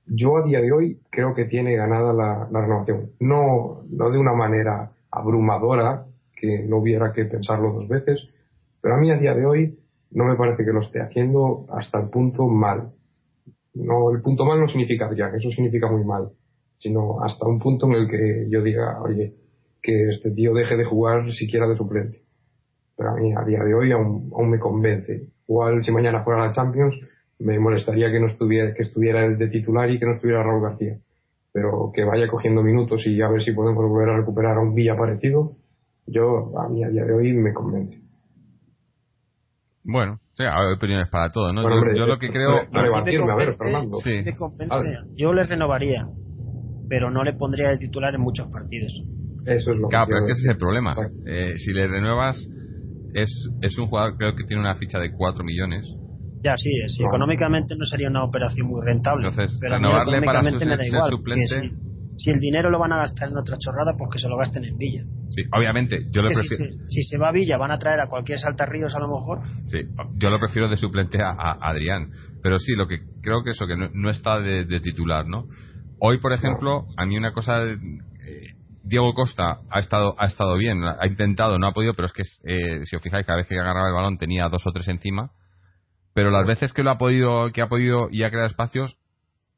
yo 0.06 0.36
a 0.36 0.44
día 0.44 0.60
de 0.60 0.72
hoy 0.72 1.00
creo 1.10 1.34
que 1.34 1.46
tiene 1.46 1.74
ganada 1.74 2.12
la, 2.12 2.48
la 2.50 2.60
renovación. 2.60 3.10
No, 3.18 3.82
no 3.88 4.10
de 4.10 4.18
una 4.18 4.34
manera 4.34 4.92
abrumadora, 5.10 6.04
que 6.38 6.64
no 6.68 6.78
hubiera 6.78 7.12
que 7.12 7.24
pensarlo 7.24 7.72
dos 7.72 7.88
veces, 7.88 8.28
pero 8.86 8.94
a 8.94 8.98
mí 8.98 9.10
a 9.10 9.18
día 9.18 9.34
de 9.34 9.44
hoy 9.44 9.78
no 10.12 10.26
me 10.26 10.36
parece 10.36 10.64
que 10.64 10.70
lo 10.70 10.78
esté 10.78 11.00
haciendo 11.00 11.66
hasta 11.70 11.98
el 11.98 12.08
punto 12.08 12.46
mal. 12.46 12.92
No, 13.74 14.12
el 14.12 14.22
punto 14.22 14.44
mal 14.44 14.60
no 14.60 14.68
significa 14.68 15.10
ya, 15.12 15.32
eso 15.34 15.50
significa 15.50 15.90
muy 15.90 16.04
mal 16.04 16.30
sino 16.78 17.22
hasta 17.22 17.46
un 17.46 17.58
punto 17.58 17.86
en 17.86 17.92
el 17.92 18.08
que 18.08 18.46
yo 18.48 18.62
diga, 18.62 19.00
oye, 19.02 19.34
que 19.82 20.10
este 20.10 20.30
tío 20.30 20.52
deje 20.52 20.76
de 20.76 20.84
jugar 20.84 21.32
siquiera 21.32 21.66
de 21.66 21.76
suplente. 21.76 22.22
Pero 22.96 23.10
a 23.10 23.16
mí 23.16 23.32
a 23.34 23.44
día 23.44 23.62
de 23.62 23.74
hoy 23.74 23.92
aún, 23.92 24.30
aún 24.34 24.50
me 24.50 24.58
convence. 24.58 25.28
Igual 25.48 25.84
si 25.84 25.92
mañana 25.92 26.24
fuera 26.24 26.44
la 26.44 26.52
Champions 26.52 26.98
me 27.38 27.58
molestaría 27.58 28.10
que 28.10 28.20
no 28.20 28.26
estuviera, 28.26 28.72
que 28.74 28.82
estuviera 28.82 29.24
el 29.24 29.38
de 29.38 29.48
titular 29.48 29.90
y 29.90 29.98
que 29.98 30.06
no 30.06 30.14
estuviera 30.14 30.42
Raúl 30.42 30.62
García. 30.62 30.98
Pero 31.52 31.92
que 31.94 32.04
vaya 32.04 32.28
cogiendo 32.28 32.62
minutos 32.62 33.06
y 33.06 33.20
a 33.22 33.28
ver 33.28 33.42
si 33.42 33.52
podemos 33.52 33.88
volver 33.88 34.10
a 34.10 34.16
recuperar 34.16 34.56
a 34.56 34.60
un 34.60 34.74
Villa 34.74 34.96
parecido, 34.96 35.56
yo 36.06 36.58
a 36.58 36.68
mí 36.68 36.84
a 36.84 36.88
día 36.88 37.04
de 37.04 37.12
hoy 37.12 37.32
me 37.34 37.52
convence. 37.52 38.05
Bueno, 39.86 40.18
sí, 40.34 40.42
hay 40.42 40.74
opiniones 40.74 41.08
para 41.08 41.30
todo, 41.30 41.52
¿no? 41.52 41.62
yo, 41.94 42.06
lo 42.06 42.18
que 42.18 42.30
creo... 42.30 42.60
a 42.72 43.36
ver, 43.36 43.54
Fernando. 43.54 43.98
Sí. 43.98 44.24
Yo 45.16 45.32
les 45.32 45.48
renovaría 45.48 46.06
pero 46.88 47.10
no 47.10 47.24
le 47.24 47.32
pondría 47.34 47.70
de 47.70 47.78
titular 47.78 48.14
en 48.14 48.20
muchos 48.20 48.48
partidos. 48.48 48.92
Eso 49.44 49.72
es 49.72 49.78
lo 49.78 49.88
claro, 49.88 50.06
pero 50.08 50.18
es 50.18 50.24
que 50.26 50.32
ese 50.32 50.42
es 50.42 50.48
el 50.48 50.56
problema. 50.56 50.94
Eh, 51.26 51.54
si 51.58 51.72
le 51.72 51.86
renuevas, 51.86 52.36
es, 53.14 53.48
es 53.62 53.78
un 53.78 53.86
jugador 53.86 54.16
creo 54.16 54.34
que 54.34 54.44
tiene 54.44 54.60
una 54.60 54.74
ficha 54.74 54.98
de 54.98 55.12
4 55.12 55.44
millones. 55.44 55.86
Ya, 56.42 56.56
sí, 56.56 56.70
sí. 56.88 57.02
económicamente 57.02 57.74
no 57.76 57.84
sería 57.86 58.08
una 58.08 58.24
operación 58.24 58.68
muy 58.68 58.84
rentable. 58.84 59.28
Entonces, 59.28 59.58
pero 59.60 59.76
renovarle 59.76 60.22
para 60.22 60.42
su, 60.42 60.64
me 60.64 60.76
da 60.76 60.86
igual, 60.86 61.10
suplente. 61.10 61.70
Si, 62.16 62.30
el 62.30 62.38
dinero 62.40 62.70
lo 62.70 62.78
van 62.78 62.92
a 62.92 62.98
gastar 62.98 63.28
en 63.28 63.36
otra 63.36 63.56
chorrada, 63.58 63.94
pues 63.96 64.10
que 64.12 64.18
se 64.18 64.28
lo 64.28 64.36
gasten 64.36 64.64
en 64.64 64.76
Villa. 64.76 65.04
Sí, 65.30 65.42
obviamente, 65.52 66.06
yo 66.10 66.22
lo 66.22 66.30
prefiero. 66.30 66.74
Si, 66.88 67.02
se 67.02 67.18
va 67.18 67.28
a 67.28 67.32
Villa, 67.32 67.58
van 67.58 67.70
a 67.70 67.78
traer 67.78 68.00
a 68.00 68.08
cualquier 68.08 68.38
saltarríos 68.38 68.94
a 68.94 69.00
lo 69.00 69.08
mejor. 69.08 69.40
Sí, 69.66 69.80
yo 70.16 70.30
lo 70.30 70.38
prefiero 70.38 70.68
de 70.68 70.76
suplente 70.76 71.18
a, 71.22 71.58
Adrián. 71.60 72.10
Pero 72.42 72.58
sí, 72.58 72.74
lo 72.74 72.86
que 72.86 73.00
creo 73.22 73.42
que 73.42 73.50
eso, 73.50 73.66
que 73.66 73.76
no, 73.76 74.10
está 74.10 74.40
de, 74.40 74.64
de, 74.64 74.80
titular, 74.80 75.26
¿no? 75.26 75.46
Hoy, 75.98 76.18
por 76.20 76.32
ejemplo, 76.32 76.86
a 76.96 77.06
mí 77.06 77.16
una 77.16 77.32
cosa. 77.32 77.64
Eh, 77.64 77.76
Diego 78.82 79.12
Costa 79.14 79.58
ha 79.68 79.80
estado, 79.80 80.14
ha 80.16 80.26
estado 80.26 80.56
bien, 80.56 80.84
ha 80.84 81.06
intentado, 81.08 81.58
no 81.58 81.66
ha 81.66 81.72
podido, 81.72 81.92
pero 81.92 82.06
es 82.06 82.12
que, 82.12 82.22
eh, 82.44 82.84
si 82.84 82.94
os 82.94 83.02
fijáis, 83.02 83.26
cada 83.26 83.38
vez 83.38 83.48
que 83.48 83.58
agarraba 83.58 83.88
el 83.88 83.94
balón 83.94 84.16
tenía 84.16 84.48
dos 84.48 84.64
o 84.64 84.70
tres 84.70 84.86
encima. 84.86 85.32
Pero 86.14 86.30
las 86.30 86.46
veces 86.46 86.72
que 86.72 86.82
lo 86.82 86.92
ha 86.92 86.98
podido, 86.98 87.50
que 87.52 87.62
ha 87.62 87.68
podido 87.68 88.08
y 88.10 88.22
ha 88.22 88.30
creado 88.30 88.46
espacios, 88.46 88.96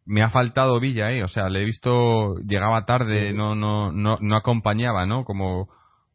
me 0.08 0.22
ha 0.22 0.30
faltado 0.30 0.80
Villa, 0.80 1.12
¿eh? 1.12 1.22
O 1.22 1.28
sea, 1.28 1.48
le 1.48 1.62
he 1.62 1.64
visto, 1.64 2.34
llegaba 2.46 2.84
tarde, 2.84 3.32
no, 3.32 3.54
no, 3.54 3.92
no, 3.92 4.18
no 4.20 4.36
acompañaba, 4.36 5.06
¿no? 5.06 5.24
Como, 5.24 5.68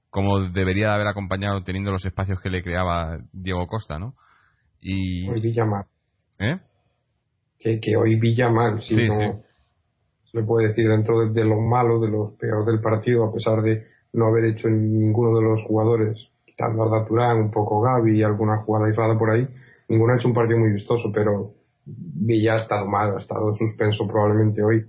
como 0.09 0.49
debería 0.49 0.89
de 0.89 0.95
haber 0.95 1.07
acompañado 1.07 1.63
teniendo 1.63 1.91
los 1.91 2.05
espacios 2.05 2.41
que 2.41 2.49
le 2.49 2.63
creaba 2.63 3.19
Diego 3.31 3.65
Costa, 3.67 3.99
¿no? 3.99 4.15
Y... 4.81 5.29
Hoy 5.29 5.39
Villa 5.39 5.65
mal. 5.65 5.85
¿Eh? 6.39 6.59
Que, 7.59 7.79
que 7.79 7.95
hoy 7.95 8.19
Villa 8.19 8.49
mal, 8.49 8.81
sí, 8.81 8.95
sí 8.95 9.09
le 10.33 10.43
puede 10.43 10.67
decir 10.67 10.89
dentro 10.89 11.29
de, 11.29 11.45
lo 11.45 11.61
malo, 11.61 11.99
de 11.99 12.09
lo 12.09 12.35
peor 12.37 12.65
del 12.65 12.81
partido, 12.81 13.25
a 13.25 13.31
pesar 13.31 13.61
de 13.61 13.85
no 14.13 14.27
haber 14.27 14.45
hecho 14.45 14.67
ninguno 14.67 15.37
de 15.37 15.45
los 15.45 15.63
jugadores, 15.63 16.27
quitando 16.45 16.83
a 16.93 17.05
Turán, 17.05 17.37
un 17.37 17.51
poco 17.51 17.81
Gaby 17.81 18.17
y 18.17 18.23
alguna 18.23 18.57
jugada 18.57 18.87
aislada 18.87 19.17
por 19.17 19.29
ahí, 19.29 19.47
ninguno 19.87 20.13
ha 20.13 20.17
hecho 20.17 20.27
un 20.27 20.33
partido 20.33 20.59
muy 20.59 20.73
vistoso, 20.73 21.11
pero 21.13 21.51
Villa 21.85 22.53
ha 22.53 22.57
estado 22.57 22.87
mal, 22.87 23.15
ha 23.15 23.19
estado 23.19 23.53
suspenso 23.55 24.07
probablemente 24.07 24.63
hoy. 24.63 24.85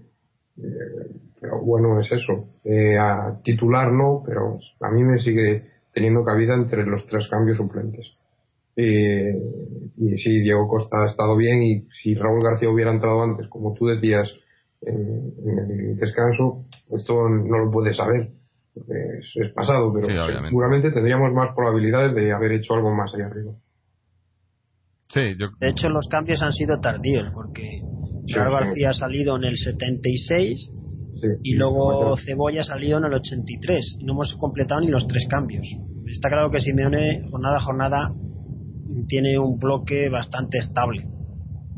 Eh, 0.57 1.17
pero 1.41 1.61
bueno, 1.61 1.99
es 2.01 2.11
eso. 2.13 2.49
Eh, 2.65 2.97
a 2.99 3.41
titular 3.43 3.93
no, 3.93 4.23
pero 4.25 4.59
a 4.81 4.91
mí 4.91 5.03
me 5.03 5.19
sigue 5.19 5.65
teniendo 5.93 6.25
cabida 6.25 6.55
entre 6.55 6.85
los 6.87 7.07
tres 7.07 7.29
cambios 7.29 7.59
suplentes. 7.59 8.07
Eh, 8.77 9.35
y 9.97 10.19
sí, 10.19 10.41
Diego 10.41 10.69
Costa 10.69 11.03
ha 11.03 11.07
estado 11.07 11.37
bien 11.37 11.63
y 11.63 11.87
si 12.03 12.15
Raúl 12.15 12.43
García 12.43 12.71
hubiera 12.71 12.93
entrado 12.93 13.23
antes, 13.23 13.47
como 13.49 13.73
tú 13.75 13.87
decías, 13.87 14.29
en, 14.83 15.33
el 15.47 15.97
descanso, 15.97 16.65
esto 16.91 17.29
no 17.29 17.59
lo 17.59 17.71
puedes 17.71 17.97
saber, 17.97 18.31
es, 18.75 19.49
pasado, 19.51 19.93
pero 19.95 20.09
seguramente 20.49 20.91
tendríamos 20.91 21.33
más 21.33 21.55
probabilidades 21.55 22.15
de 22.15 22.33
haber 22.33 22.53
hecho 22.53 22.75
algo 22.75 22.93
más 22.93 23.15
allá 23.15 23.27
arriba. 23.27 23.53
De 25.15 25.69
hecho, 25.69 25.89
los 25.89 26.09
cambios 26.09 26.43
han 26.43 26.53
sido 26.53 26.81
tardíos, 26.81 27.31
porque 27.33 27.81
Gerardo 28.27 28.55
García 28.55 28.91
ha 28.91 28.95
salido 28.95 29.37
en 29.37 29.45
el 29.45 29.57
76 29.57 30.71
y 31.43 31.55
luego 31.55 32.17
Cebolla 32.17 32.63
ha 32.63 32.65
salido 32.65 32.99
en 32.99 33.05
el 33.05 33.15
83 33.15 33.97
y 34.01 34.05
no 34.05 34.15
hemos 34.15 34.35
completado 34.37 34.81
ni 34.81 34.89
los 34.89 35.07
tres 35.07 35.27
cambios. 35.29 35.67
Está 36.07 36.29
claro 36.29 36.51
que 36.51 36.61
Simeone, 36.61 37.29
jornada 37.31 37.57
a 37.57 37.61
jornada, 37.61 38.13
tiene 39.09 39.39
un 39.39 39.59
bloque 39.59 40.09
bastante 40.09 40.59
estable 40.59 41.07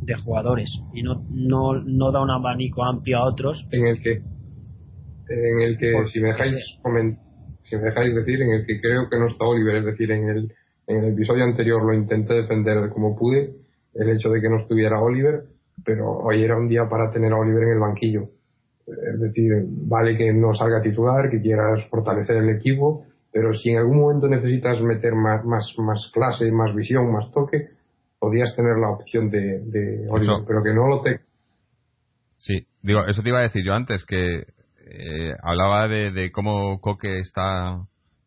de 0.02 0.14
jugadores 0.14 0.70
y 0.94 1.02
no, 1.02 1.26
no, 1.30 1.74
no 1.84 2.12
da 2.12 2.22
un 2.22 2.30
abanico 2.30 2.84
amplio 2.84 3.18
a 3.18 3.28
otros. 3.28 3.66
En 3.70 3.86
el 3.86 4.02
que, 4.02 4.22
en 5.28 5.60
el 5.62 5.78
que 5.78 5.92
si 6.12 6.20
me 6.20 6.28
dejáis 6.28 6.54
si 7.64 7.76
me 7.76 7.82
dejáis 7.82 8.14
decir, 8.14 8.40
en 8.40 8.50
el 8.50 8.66
que 8.66 8.80
creo 8.80 9.08
que 9.10 9.18
no 9.18 9.26
está 9.26 9.44
Oliver, 9.44 9.76
es 9.76 9.84
decir, 9.86 10.10
en 10.12 10.28
el, 10.28 10.52
en 10.86 11.04
el 11.04 11.12
episodio 11.12 11.44
anterior 11.44 11.82
lo 11.84 11.94
intenté 11.94 12.34
defender 12.34 12.88
como 12.90 13.16
pude, 13.16 13.54
el 13.94 14.10
hecho 14.10 14.30
de 14.30 14.40
que 14.40 14.48
no 14.48 14.60
estuviera 14.60 15.00
Oliver, 15.00 15.44
pero 15.84 16.10
hoy 16.10 16.42
era 16.42 16.56
un 16.56 16.68
día 16.68 16.88
para 16.88 17.10
tener 17.10 17.32
a 17.32 17.38
Oliver 17.38 17.64
en 17.64 17.72
el 17.72 17.78
banquillo. 17.80 18.28
Es 18.86 19.20
decir, 19.20 19.52
vale 19.66 20.16
que 20.16 20.32
no 20.32 20.54
salga 20.54 20.80
titular, 20.80 21.28
que 21.28 21.40
quieras 21.40 21.84
fortalecer 21.88 22.36
el 22.36 22.50
equipo, 22.50 23.04
pero 23.32 23.52
si 23.52 23.70
en 23.70 23.78
algún 23.78 24.00
momento 24.00 24.28
necesitas 24.28 24.80
meter 24.80 25.14
más, 25.14 25.44
más, 25.44 25.74
más 25.78 26.10
clase, 26.14 26.50
más 26.52 26.74
visión, 26.74 27.12
más 27.12 27.30
toque, 27.32 27.68
podías 28.18 28.54
tener 28.54 28.76
la 28.78 28.90
opción 28.90 29.28
de, 29.28 29.60
de 29.60 30.06
Oliver, 30.08 30.44
pero 30.46 30.62
que 30.62 30.72
no 30.72 30.86
lo 30.88 31.02
te. 31.02 31.20
Sí, 32.36 32.66
digo, 32.82 33.04
eso 33.06 33.22
te 33.22 33.28
iba 33.28 33.40
a 33.40 33.42
decir 33.42 33.64
yo 33.64 33.74
antes, 33.74 34.04
que 34.04 34.46
eh, 34.86 35.34
hablaba 35.42 35.88
de, 35.88 36.12
de, 36.12 36.30
cómo 36.30 36.80
Coque 36.80 37.18
está 37.18 37.86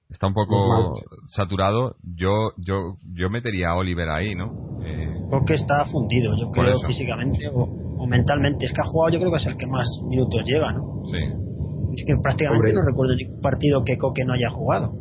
está 0.09 0.27
un 0.27 0.33
poco 0.33 0.95
saturado. 1.27 1.95
Yo 2.03 2.51
yo 2.57 2.97
yo 3.13 3.29
metería 3.29 3.69
a 3.69 3.75
Oliver 3.75 4.09
ahí, 4.09 4.35
¿no? 4.35 4.79
Eh, 4.83 5.13
Coque 5.29 5.53
está 5.53 5.85
fundido, 5.85 6.35
yo 6.37 6.51
creo, 6.51 6.79
físicamente 6.81 7.47
o, 7.53 8.07
mentalmente. 8.07 8.65
Es 8.65 8.73
que 8.73 8.81
ha 8.81 8.85
jugado, 8.85 9.13
yo 9.13 9.19
creo 9.19 9.31
que 9.31 9.37
es 9.37 9.45
el 9.45 9.57
que 9.57 9.67
más 9.67 9.87
minutos 10.07 10.41
lleva, 10.45 10.73
¿no? 10.73 11.03
Sí. 11.11 11.17
Es 11.95 12.03
que 12.05 12.15
prácticamente 12.21 12.73
no 12.73 12.81
recuerdo 12.83 13.15
ningún 13.15 13.41
partido 13.41 13.83
que 13.83 13.97
Coque 13.97 14.25
no 14.25 14.33
haya 14.33 14.49
jugado. 14.49 14.93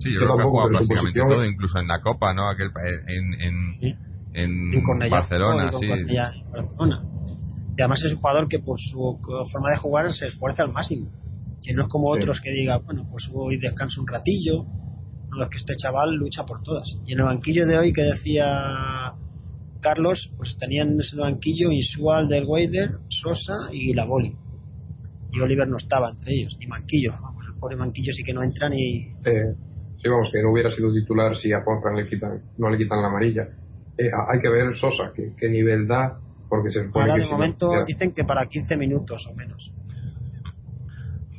Sí, 0.00 0.12
yo, 0.12 0.20
creo 0.20 0.36
que 0.36 0.42
ha 0.42 0.46
jugado 0.46 0.68
prácticamente 0.70 1.20
todo, 1.26 1.44
incluso 1.44 1.78
en 1.78 1.88
la 1.88 2.00
Copa, 2.00 2.34
¿no? 2.34 2.48
Aquel, 2.48 2.70
en, 3.06 3.34
en, 4.34 4.72
en, 4.72 5.10
Barcelona, 5.10 5.72
sí. 5.72 5.86
Y 5.86 7.80
además 7.80 8.02
es 8.04 8.12
un 8.12 8.18
jugador 8.18 8.48
que 8.48 8.58
por 8.58 8.76
su 8.78 9.18
forma 9.52 9.70
de 9.70 9.76
jugar 9.78 10.10
se 10.10 10.26
esfuerza 10.26 10.64
al 10.64 10.72
máximo. 10.72 11.10
Que 11.62 11.74
no 11.74 11.82
es 11.82 11.88
como 11.88 12.10
otros 12.10 12.40
que 12.40 12.50
digan, 12.50 12.84
bueno, 12.84 13.06
pues 13.10 13.28
voy 13.32 13.58
descanso 13.58 14.00
un 14.00 14.06
ratillo. 14.06 14.64
No, 15.30 15.42
es 15.42 15.50
que 15.50 15.58
este 15.58 15.74
chaval 15.76 16.14
lucha 16.14 16.44
por 16.44 16.62
todas. 16.62 16.96
Y 17.04 17.12
en 17.12 17.20
el 17.20 17.26
banquillo 17.26 17.66
de 17.66 17.78
hoy 17.78 17.92
que 17.92 18.02
decía 18.02 19.14
Carlos, 19.80 20.32
pues 20.36 20.56
tenían 20.58 20.90
en 20.90 21.00
ese 21.00 21.16
banquillo 21.16 21.70
Isual 21.70 22.28
del 22.28 22.44
Weider, 22.46 22.98
Sosa 23.08 23.54
y 23.72 23.92
la 23.94 24.04
Boli. 24.04 24.34
Y 25.32 25.40
Oliver 25.40 25.68
no 25.68 25.76
estaba 25.76 26.10
entre 26.10 26.34
ellos, 26.34 26.56
ni 26.58 26.66
Manquillo. 26.66 27.12
Vamos, 27.20 27.44
el 27.46 27.58
pobre 27.58 27.76
Manquillo 27.76 28.12
sí 28.12 28.22
que 28.22 28.32
no 28.32 28.42
entra 28.42 28.68
ni. 28.68 29.00
Sí, 30.00 30.08
vamos, 30.08 30.30
que 30.32 30.42
no 30.42 30.52
hubiera 30.52 30.70
sido 30.70 30.92
titular 30.92 31.36
si 31.36 31.52
a 31.52 31.62
Juanfran 31.62 31.96
le 31.96 32.08
quitan, 32.08 32.42
no 32.56 32.70
le 32.70 32.78
quitan 32.78 33.02
la 33.02 33.08
amarilla. 33.08 33.48
Eh, 33.98 34.10
hay 34.28 34.40
que 34.40 34.48
ver 34.48 34.76
Sosa, 34.76 35.12
qué, 35.14 35.48
nivel 35.48 35.88
da, 35.88 36.20
porque 36.48 36.70
se 36.70 36.88
Ahora 36.94 37.16
de 37.16 37.26
momento 37.26 37.84
dicen 37.84 38.12
que 38.12 38.24
para 38.24 38.46
15 38.46 38.76
minutos 38.76 39.26
o 39.28 39.34
menos. 39.34 39.72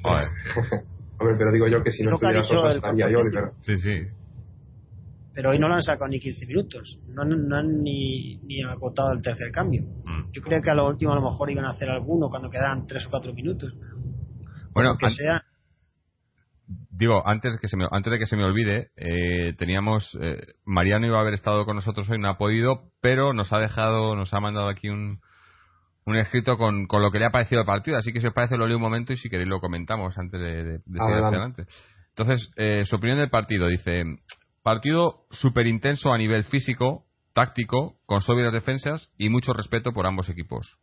Joder. 0.02 0.28
Hombre, 1.20 1.36
pero 1.38 1.52
digo 1.52 1.68
yo 1.68 1.84
que 1.84 1.92
si 1.92 2.04
no 2.04 2.14
estuviera 2.14 2.44
Sosa 2.46 2.70
estaría 2.70 3.10
yo, 3.10 3.20
Sí, 3.60 3.76
sí. 3.78 4.08
pero 5.34 5.50
hoy 5.50 5.60
no 5.60 5.68
lo 5.68 5.76
han 5.76 5.84
sacado 5.84 6.08
ni 6.08 6.20
15 6.20 6.46
minutos, 6.46 7.00
no, 7.10 7.26
no 7.26 7.58
han 7.58 7.84
ni, 7.84 8.38
ni 8.38 8.64
agotado 8.64 9.12
el 9.12 9.22
tercer 9.22 9.52
cambio. 9.52 9.84
Mm. 10.06 10.32
Yo 10.32 10.42
creo 10.42 10.62
que 10.62 10.72
a 10.72 10.76
lo 10.76 10.88
último 10.88 11.12
a 11.12 11.16
lo 11.16 11.30
mejor 11.30 11.52
iban 11.52 11.66
a 11.66 11.72
hacer 11.72 11.90
alguno 11.90 12.30
cuando 12.30 12.50
quedaran 12.50 12.88
3 12.88 13.06
o 13.06 13.10
4 13.10 13.34
minutos. 13.34 13.74
Bueno, 14.72 14.98
que 14.98 15.10
sea 15.10 15.44
digo, 17.00 17.26
antes 17.26 17.54
de 17.54 17.60
que 17.60 17.68
se 17.68 17.78
me, 17.78 17.88
antes 17.90 18.12
de 18.12 18.20
que 18.20 18.26
se 18.26 18.36
me 18.36 18.44
olvide, 18.44 18.92
eh, 18.98 19.54
teníamos, 19.58 20.18
eh, 20.22 20.42
Mariano 20.66 21.08
iba 21.08 21.18
a 21.18 21.22
haber 21.22 21.34
estado 21.34 21.66
con 21.66 21.76
nosotros 21.76 22.10
hoy, 22.10 22.20
no 22.20 22.28
ha 22.30 22.38
podido, 22.38 22.92
pero 23.02 23.34
nos 23.34 23.54
ha 23.54 23.60
dejado, 23.60 24.16
nos 24.16 24.34
ha 24.34 24.40
mandado 24.40 24.68
aquí 24.68 24.90
un, 24.90 25.22
un 26.10 26.18
escrito 26.18 26.58
con, 26.58 26.88
con 26.88 27.02
lo 27.02 27.12
que 27.12 27.20
le 27.20 27.26
ha 27.26 27.32
parecido 27.32 27.62
el 27.62 27.68
partido, 27.68 27.98
así 27.98 28.12
que 28.12 28.20
si 28.20 28.28
os 28.28 28.34
parece 28.34 28.58
lo 28.58 28.68
leo 28.68 28.78
un 28.78 28.84
momento 28.84 29.14
y 29.14 29.18
si 29.18 29.30
queréis 29.30 29.50
lo 29.50 29.60
comentamos 29.60 30.18
antes 30.18 30.40
de, 30.40 30.64
de, 30.64 30.80
seguir 30.80 31.24
adelante. 31.24 31.66
Entonces, 32.10 32.52
eh, 32.58 32.84
su 32.86 32.96
opinión 32.96 33.20
del 33.20 33.30
partido, 33.30 33.68
dice, 33.68 34.04
partido 34.64 35.26
súper 35.30 35.68
intenso 35.68 36.12
a 36.12 36.18
nivel 36.18 36.44
físico, 36.44 37.06
táctico, 37.34 37.96
con 38.06 38.22
sólidas 38.22 38.54
defensas 38.54 39.14
y 39.18 39.30
mucho 39.30 39.54
respeto 39.54 39.94
por 39.94 40.06
ambos 40.06 40.30
equipos. 40.30 40.78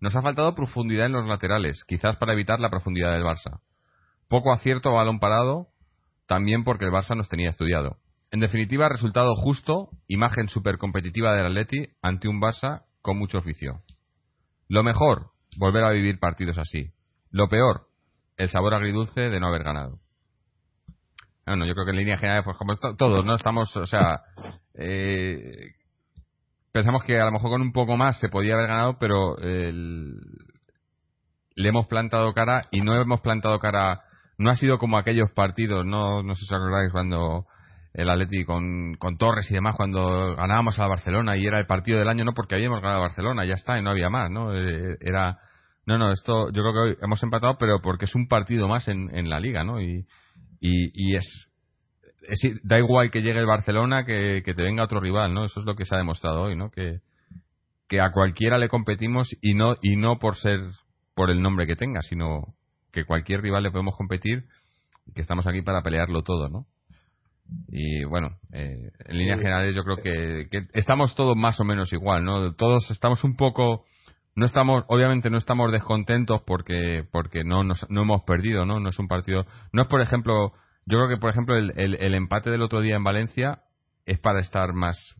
Nos 0.00 0.16
ha 0.16 0.22
faltado 0.22 0.54
profundidad 0.54 1.06
en 1.06 1.12
los 1.12 1.28
laterales, 1.28 1.84
quizás 1.86 2.16
para 2.16 2.32
evitar 2.32 2.58
la 2.58 2.70
profundidad 2.70 3.12
del 3.12 3.22
Barça. 3.22 3.60
Poco 4.28 4.52
acierto 4.52 4.90
a 4.90 4.94
balón 4.94 5.20
parado, 5.20 5.68
también 6.26 6.64
porque 6.64 6.86
el 6.86 6.90
Barça 6.90 7.16
nos 7.16 7.28
tenía 7.28 7.50
estudiado. 7.50 7.98
En 8.32 8.40
definitiva, 8.40 8.88
resultado 8.88 9.34
justo, 9.36 9.90
imagen 10.08 10.48
súper 10.48 10.78
competitiva 10.78 11.34
del 11.34 11.46
Atleti 11.46 11.84
ante 12.00 12.28
un 12.28 12.40
Barça 12.40 12.84
con 13.02 13.18
mucho 13.18 13.38
oficio. 13.38 13.82
Lo 14.72 14.82
mejor, 14.82 15.26
volver 15.58 15.84
a 15.84 15.90
vivir 15.90 16.18
partidos 16.18 16.56
así. 16.56 16.90
Lo 17.30 17.46
peor, 17.46 17.88
el 18.38 18.48
sabor 18.48 18.72
agridulce 18.72 19.28
de 19.28 19.38
no 19.38 19.48
haber 19.48 19.64
ganado. 19.64 19.98
Bueno, 21.44 21.66
yo 21.66 21.74
creo 21.74 21.84
que 21.84 21.90
en 21.90 21.98
línea 21.98 22.16
general, 22.16 22.42
pues 22.42 22.56
como 22.56 22.72
todos, 22.96 23.22
¿no? 23.22 23.34
Estamos, 23.34 23.76
o 23.76 23.84
sea, 23.84 24.22
eh, 24.72 25.72
pensamos 26.72 27.04
que 27.04 27.20
a 27.20 27.26
lo 27.26 27.32
mejor 27.32 27.50
con 27.50 27.60
un 27.60 27.72
poco 27.72 27.98
más 27.98 28.18
se 28.18 28.30
podía 28.30 28.54
haber 28.54 28.68
ganado, 28.68 28.96
pero 28.98 29.36
le 29.36 30.14
hemos 31.68 31.86
plantado 31.86 32.32
cara 32.32 32.62
y 32.70 32.80
no 32.80 32.98
hemos 32.98 33.20
plantado 33.20 33.58
cara 33.58 34.00
no 34.38 34.48
ha 34.48 34.56
sido 34.56 34.78
como 34.78 34.96
aquellos 34.96 35.30
partidos, 35.32 35.84
no, 35.84 36.22
no 36.22 36.34
sé 36.34 36.46
si 36.46 36.54
os 36.54 36.58
acordáis 36.58 36.90
cuando 36.92 37.44
el 37.94 38.08
Atleti 38.08 38.44
con, 38.44 38.94
con 38.94 39.16
Torres 39.16 39.50
y 39.50 39.54
demás, 39.54 39.74
cuando 39.76 40.34
ganábamos 40.34 40.78
a 40.78 40.86
Barcelona 40.86 41.36
y 41.36 41.46
era 41.46 41.58
el 41.58 41.66
partido 41.66 41.98
del 41.98 42.08
año, 42.08 42.24
no 42.24 42.32
porque 42.32 42.54
habíamos 42.54 42.80
ganado 42.80 43.00
a 43.00 43.02
Barcelona, 43.02 43.44
ya 43.44 43.54
está, 43.54 43.78
y 43.78 43.82
no 43.82 43.90
había 43.90 44.08
más, 44.08 44.30
¿no? 44.30 44.54
Eh, 44.54 44.96
era, 45.00 45.38
no, 45.86 45.98
no, 45.98 46.10
esto 46.10 46.50
yo 46.52 46.62
creo 46.62 46.72
que 46.72 46.78
hoy 46.78 46.96
hemos 47.02 47.22
empatado, 47.22 47.56
pero 47.58 47.80
porque 47.82 48.06
es 48.06 48.14
un 48.14 48.28
partido 48.28 48.66
más 48.66 48.88
en, 48.88 49.14
en 49.14 49.28
la 49.28 49.40
liga, 49.40 49.62
¿no? 49.62 49.80
Y, 49.80 50.06
y, 50.60 51.16
es, 51.16 51.48
da 52.62 52.78
igual 52.78 53.10
que 53.10 53.20
llegue 53.20 53.40
el 53.40 53.46
Barcelona 53.46 54.04
que, 54.06 54.42
que 54.44 54.54
te 54.54 54.62
venga 54.62 54.84
otro 54.84 55.00
rival, 55.00 55.34
¿no? 55.34 55.44
Eso 55.44 55.60
es 55.60 55.66
lo 55.66 55.74
que 55.74 55.84
se 55.84 55.94
ha 55.94 55.98
demostrado 55.98 56.42
hoy, 56.42 56.56
¿no? 56.56 56.70
Que, 56.70 57.00
que 57.88 58.00
a 58.00 58.10
cualquiera 58.10 58.56
le 58.56 58.68
competimos 58.68 59.28
y 59.42 59.54
no, 59.54 59.74
y 59.82 59.96
no 59.96 60.18
por 60.18 60.36
ser, 60.36 60.60
por 61.14 61.30
el 61.30 61.42
nombre 61.42 61.66
que 61.66 61.76
tenga, 61.76 62.00
sino 62.00 62.54
que 62.90 63.04
cualquier 63.04 63.42
rival 63.42 63.64
le 63.64 63.70
podemos 63.70 63.96
competir 63.96 64.44
y 65.06 65.12
que 65.12 65.20
estamos 65.20 65.46
aquí 65.46 65.60
para 65.60 65.82
pelearlo 65.82 66.22
todo, 66.22 66.48
¿no? 66.48 66.66
Y 67.68 68.04
bueno, 68.04 68.38
eh, 68.52 68.90
en 69.06 69.16
líneas 69.16 69.40
generales 69.40 69.74
yo 69.74 69.82
creo 69.84 69.96
que, 69.96 70.46
estamos 70.74 71.14
todos 71.14 71.36
más 71.36 71.58
o 71.60 71.64
menos 71.64 71.92
igual, 71.92 72.24
¿no? 72.24 72.54
Todos 72.54 72.90
estamos 72.90 73.24
un 73.24 73.36
poco, 73.36 73.84
no 74.34 74.46
estamos, 74.46 74.84
obviamente 74.88 75.30
no 75.30 75.38
estamos 75.38 75.72
descontentos 75.72 76.42
porque 76.46 77.04
porque 77.10 77.44
no 77.44 77.64
nos, 77.64 77.88
no 77.90 78.02
hemos 78.02 78.22
perdido, 78.24 78.66
¿no? 78.66 78.80
No 78.80 78.90
es 78.90 78.98
un 78.98 79.08
partido, 79.08 79.44
no 79.72 79.82
es 79.82 79.88
por 79.88 80.00
ejemplo, 80.00 80.52
yo 80.86 80.98
creo 80.98 81.08
que 81.08 81.16
por 81.16 81.30
ejemplo 81.30 81.56
el, 81.56 81.72
el, 81.76 82.14
empate 82.14 82.50
del 82.50 82.62
otro 82.62 82.80
día 82.80 82.96
en 82.96 83.04
Valencia 83.04 83.62
es 84.06 84.18
para 84.18 84.40
estar 84.40 84.72
más 84.72 85.16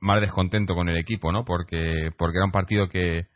más 0.00 0.20
descontento 0.20 0.74
con 0.74 0.88
el 0.88 0.96
equipo, 0.96 1.32
¿no? 1.32 1.44
Porque 1.44 2.10
porque 2.18 2.38
era 2.38 2.46
un 2.46 2.52
partido 2.52 2.88
que 2.88 3.26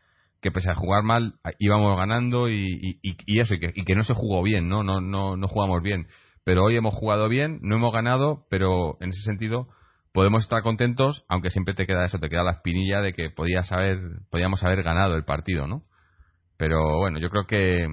que 0.40 0.50
pese 0.52 0.70
a 0.70 0.74
jugar 0.74 1.02
mal 1.02 1.34
íbamos 1.58 1.96
ganando 1.96 2.48
y, 2.48 3.00
eso, 3.40 3.54
y 3.54 3.58
que, 3.84 3.94
no 3.94 4.02
se 4.02 4.14
jugó 4.14 4.42
bien, 4.42 4.68
¿no? 4.68 4.84
No, 4.84 5.00
no, 5.00 5.36
no 5.36 5.48
jugamos 5.48 5.82
bien. 5.82 6.06
Pero 6.46 6.62
hoy 6.62 6.76
hemos 6.76 6.94
jugado 6.94 7.28
bien, 7.28 7.58
no 7.62 7.74
hemos 7.74 7.92
ganado, 7.92 8.46
pero 8.48 8.96
en 9.00 9.08
ese 9.08 9.22
sentido 9.22 9.66
podemos 10.12 10.44
estar 10.44 10.62
contentos, 10.62 11.24
aunque 11.28 11.50
siempre 11.50 11.74
te 11.74 11.88
queda 11.88 12.04
eso, 12.04 12.20
te 12.20 12.28
queda 12.28 12.44
la 12.44 12.52
espinilla 12.52 13.00
de 13.00 13.14
que 13.14 13.30
podías 13.30 13.72
haber, 13.72 13.98
podíamos 14.30 14.62
haber 14.62 14.84
ganado 14.84 15.16
el 15.16 15.24
partido, 15.24 15.66
¿no? 15.66 15.82
Pero 16.56 16.98
bueno, 16.98 17.18
yo 17.18 17.30
creo 17.30 17.46
que, 17.48 17.88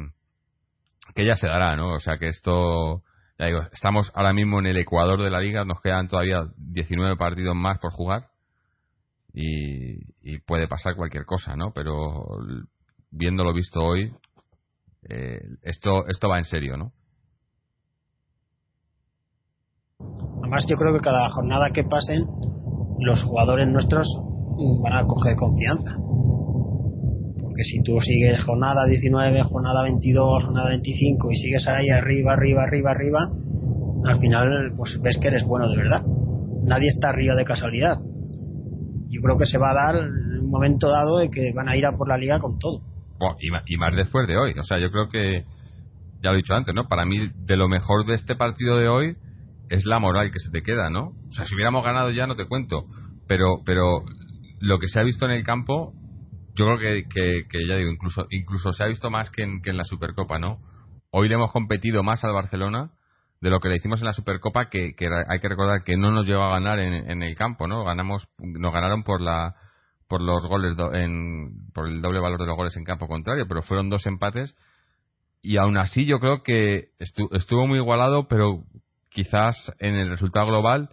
que 1.16 1.26
ya 1.26 1.34
se 1.34 1.48
dará, 1.48 1.76
¿no? 1.76 1.96
O 1.96 2.00
sea 2.00 2.20
que 2.20 2.28
esto, 2.28 3.02
ya 3.40 3.48
digo, 3.48 3.62
estamos 3.72 4.12
ahora 4.14 4.34
mismo 4.34 4.60
en 4.60 4.68
el 4.68 4.78
ecuador 4.78 5.24
de 5.24 5.32
la 5.32 5.40
liga, 5.40 5.66
nos 5.66 5.82
quedan 5.82 6.08
todavía 6.08 6.44
19 6.56 7.18
partidos 7.18 7.56
más 7.56 7.80
por 7.80 7.92
jugar 7.92 8.28
y, 9.34 10.38
puede 10.46 10.68
pasar 10.68 10.96
cualquier 10.96 11.26
cosa, 11.26 11.56
¿no? 11.56 11.72
Pero 11.74 12.24
viendo 13.10 13.44
lo 13.44 13.52
visto 13.52 13.80
hoy, 13.80 14.14
eh, 15.10 15.42
esto, 15.64 16.06
esto 16.08 16.30
va 16.30 16.38
en 16.38 16.46
serio, 16.46 16.78
¿no? 16.78 16.94
Además, 20.40 20.66
yo 20.68 20.76
creo 20.76 20.94
que 20.94 21.00
cada 21.00 21.30
jornada 21.30 21.70
que 21.72 21.84
pasen, 21.84 22.26
los 23.00 23.24
jugadores 23.24 23.68
nuestros 23.70 24.08
van 24.84 24.94
a 24.94 25.06
coger 25.06 25.36
confianza. 25.36 25.98
Porque 27.42 27.64
si 27.64 27.82
tú 27.84 28.00
sigues 28.00 28.44
jornada 28.44 28.86
19, 28.88 29.44
jornada 29.44 29.84
22, 29.84 30.44
jornada 30.44 30.70
25 30.70 31.32
y 31.32 31.36
sigues 31.36 31.68
ahí 31.68 31.90
arriba, 31.90 32.34
arriba, 32.34 32.64
arriba, 32.64 32.92
arriba, 32.92 33.20
al 34.06 34.20
final 34.20 34.74
pues 34.76 35.00
ves 35.02 35.18
que 35.20 35.28
eres 35.28 35.46
bueno 35.46 35.70
de 35.70 35.78
verdad. 35.78 36.04
Nadie 36.64 36.88
está 36.88 37.10
arriba 37.10 37.36
de 37.36 37.46
casualidad 37.46 37.98
yo 39.14 39.22
creo 39.22 39.38
que 39.38 39.46
se 39.46 39.58
va 39.58 39.72
a 39.72 39.74
dar 39.74 39.96
un 39.96 40.50
momento 40.50 40.90
dado 40.90 41.20
de 41.20 41.30
que 41.30 41.54
van 41.54 41.70
a 41.70 41.78
ir 41.78 41.86
a 41.86 41.96
por 41.96 42.10
la 42.10 42.18
liga 42.18 42.40
con 42.40 42.58
todo. 42.58 42.82
y, 43.40 43.78
más, 43.78 43.96
después 43.96 44.28
de 44.28 44.38
hoy. 44.38 44.54
O 44.60 44.64
sea, 44.64 44.80
yo 44.80 44.90
creo 44.90 45.08
que, 45.08 45.46
ya 46.22 46.32
lo 46.32 46.34
he 46.34 46.38
dicho 46.38 46.56
antes, 46.56 46.74
¿no? 46.74 46.88
Para 46.88 47.06
mí, 47.06 47.30
de 47.46 47.56
lo 47.56 47.70
mejor 47.70 48.06
de 48.08 48.16
este 48.16 48.36
partido 48.36 48.78
de 48.78 48.88
hoy 48.88 49.16
es 49.70 49.86
la 49.86 50.00
moral 50.00 50.32
que 50.32 50.40
se 50.40 50.52
te 50.52 50.62
queda, 50.62 50.90
¿no? 50.90 51.14
O 51.30 51.32
sea, 51.32 51.46
si 51.46 51.56
hubiéramos 51.56 51.84
ganado 51.86 52.12
ya 52.12 52.28
no 52.28 52.36
te 52.36 52.46
cuento. 52.46 52.86
Pero, 53.28 53.62
pero 53.66 54.04
lo 54.60 54.80
que 54.80 54.88
se 54.88 55.00
ha 55.00 55.04
visto 55.04 55.26
en 55.26 55.32
el 55.32 55.44
campo, 55.44 55.94
yo 56.56 56.66
creo 56.66 56.78
que, 56.78 57.46
que, 57.50 57.68
ya 57.68 57.78
digo, 57.78 57.92
incluso, 57.92 58.28
incluso 58.30 58.74
se 58.74 58.84
ha 58.84 58.88
visto 58.88 59.10
más 59.10 59.30
que 59.30 59.44
en, 59.44 59.62
que 59.62 59.70
en 59.70 59.78
la 59.78 59.86
Supercopa, 59.86 60.40
¿no? 60.40 60.60
Hoy 61.12 61.30
le 61.30 61.36
hemos 61.36 61.52
competido 61.52 62.04
más 62.04 62.24
al 62.24 62.34
Barcelona 62.34 62.92
de 63.42 63.50
lo 63.50 63.60
que 63.60 63.70
le 63.70 63.76
hicimos 63.76 64.02
en 64.02 64.08
la 64.08 64.14
Supercopa, 64.14 64.70
que, 64.70 64.96
hay 65.28 65.40
que 65.40 65.50
recordar 65.50 65.84
que 65.84 65.98
no 65.98 66.12
nos 66.12 66.26
llegó 66.26 66.44
a 66.44 66.52
ganar 66.52 66.80
en, 66.80 67.22
el 67.22 67.36
campo, 67.36 67.68
¿no? 67.68 67.84
Ganamos, 67.84 68.28
nos 68.38 68.74
ganaron 68.74 69.04
por 69.04 69.22
la 69.22 69.56
por 70.08 70.22
los 70.22 70.46
goles 70.46 70.78
en, 70.94 71.72
por 71.74 71.88
el 71.88 72.02
doble 72.02 72.20
valor 72.20 72.40
de 72.40 72.46
los 72.46 72.56
goles 72.56 72.78
en 72.78 72.84
campo 72.84 73.08
contrario, 73.08 73.46
pero 73.48 73.64
fueron 73.64 73.90
dos 73.90 74.06
empates 74.06 74.56
y 75.42 75.58
aún 75.58 75.78
así 75.78 76.06
yo 76.06 76.20
creo 76.20 76.42
que 76.42 76.90
estuvo 77.00 77.68
muy 77.68 77.80
igualado, 77.80 78.28
pero 78.30 78.64
quizás 79.14 79.72
en 79.80 79.96
el 79.96 80.10
resultado 80.10 80.48
global 80.48 80.90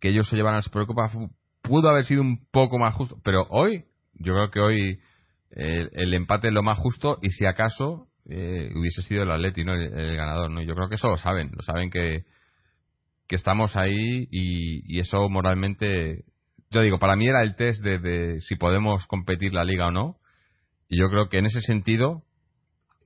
que 0.00 0.08
ellos 0.08 0.28
se 0.28 0.36
llevan 0.36 0.54
a 0.54 0.62
Supercopa 0.62 1.10
pudo 1.62 1.88
haber 1.88 2.04
sido 2.04 2.22
un 2.22 2.46
poco 2.50 2.78
más 2.78 2.94
justo, 2.94 3.16
pero 3.24 3.46
hoy 3.50 3.84
yo 4.14 4.32
creo 4.34 4.50
que 4.50 4.60
hoy 4.60 5.00
el, 5.50 5.90
el 5.92 6.14
empate 6.14 6.48
es 6.48 6.54
lo 6.54 6.62
más 6.62 6.78
justo 6.78 7.18
y 7.22 7.30
si 7.30 7.46
acaso 7.46 8.08
eh, 8.28 8.70
hubiese 8.74 9.02
sido 9.02 9.22
el 9.22 9.30
Atleti 9.30 9.64
¿no? 9.64 9.74
El, 9.74 10.16
ganador 10.16 10.50
no 10.50 10.62
yo 10.62 10.74
creo 10.74 10.88
que 10.88 10.96
eso 10.96 11.08
lo 11.08 11.16
saben 11.16 11.50
lo 11.54 11.62
saben 11.62 11.90
que 11.90 12.24
que 13.28 13.36
estamos 13.36 13.76
ahí 13.76 14.28
y, 14.30 15.00
eso 15.00 15.28
moralmente 15.28 16.24
yo 16.70 16.80
digo 16.80 16.98
para 16.98 17.16
mí 17.16 17.28
era 17.28 17.42
el 17.42 17.54
test 17.56 17.82
de, 17.82 18.40
si 18.40 18.56
podemos 18.56 19.06
competir 19.06 19.52
la 19.52 19.64
liga 19.64 19.88
o 19.88 19.90
no 19.90 20.16
y 20.88 20.98
yo 20.98 21.08
creo 21.08 21.28
que 21.28 21.38
en 21.38 21.46
ese 21.46 21.60
sentido 21.60 22.22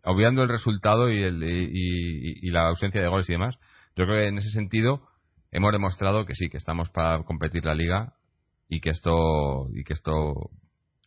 obviando 0.02 0.42
el 0.42 0.48
resultado 0.48 1.10
y, 1.10 1.22
el, 1.22 1.42
y, 1.42 2.50
la 2.50 2.68
ausencia 2.68 3.00
de 3.00 3.08
goles 3.08 3.28
y 3.28 3.32
demás 3.32 3.58
yo 4.00 4.06
creo 4.06 4.22
que 4.22 4.28
en 4.28 4.38
ese 4.38 4.50
sentido 4.50 5.02
hemos 5.52 5.72
demostrado 5.72 6.24
que 6.24 6.34
sí 6.34 6.48
que 6.48 6.56
estamos 6.56 6.90
para 6.90 7.22
competir 7.24 7.64
la 7.64 7.74
liga 7.74 8.14
y 8.68 8.80
que 8.80 8.90
esto 8.90 9.68
y 9.74 9.84
que 9.84 9.92
esto 9.92 10.50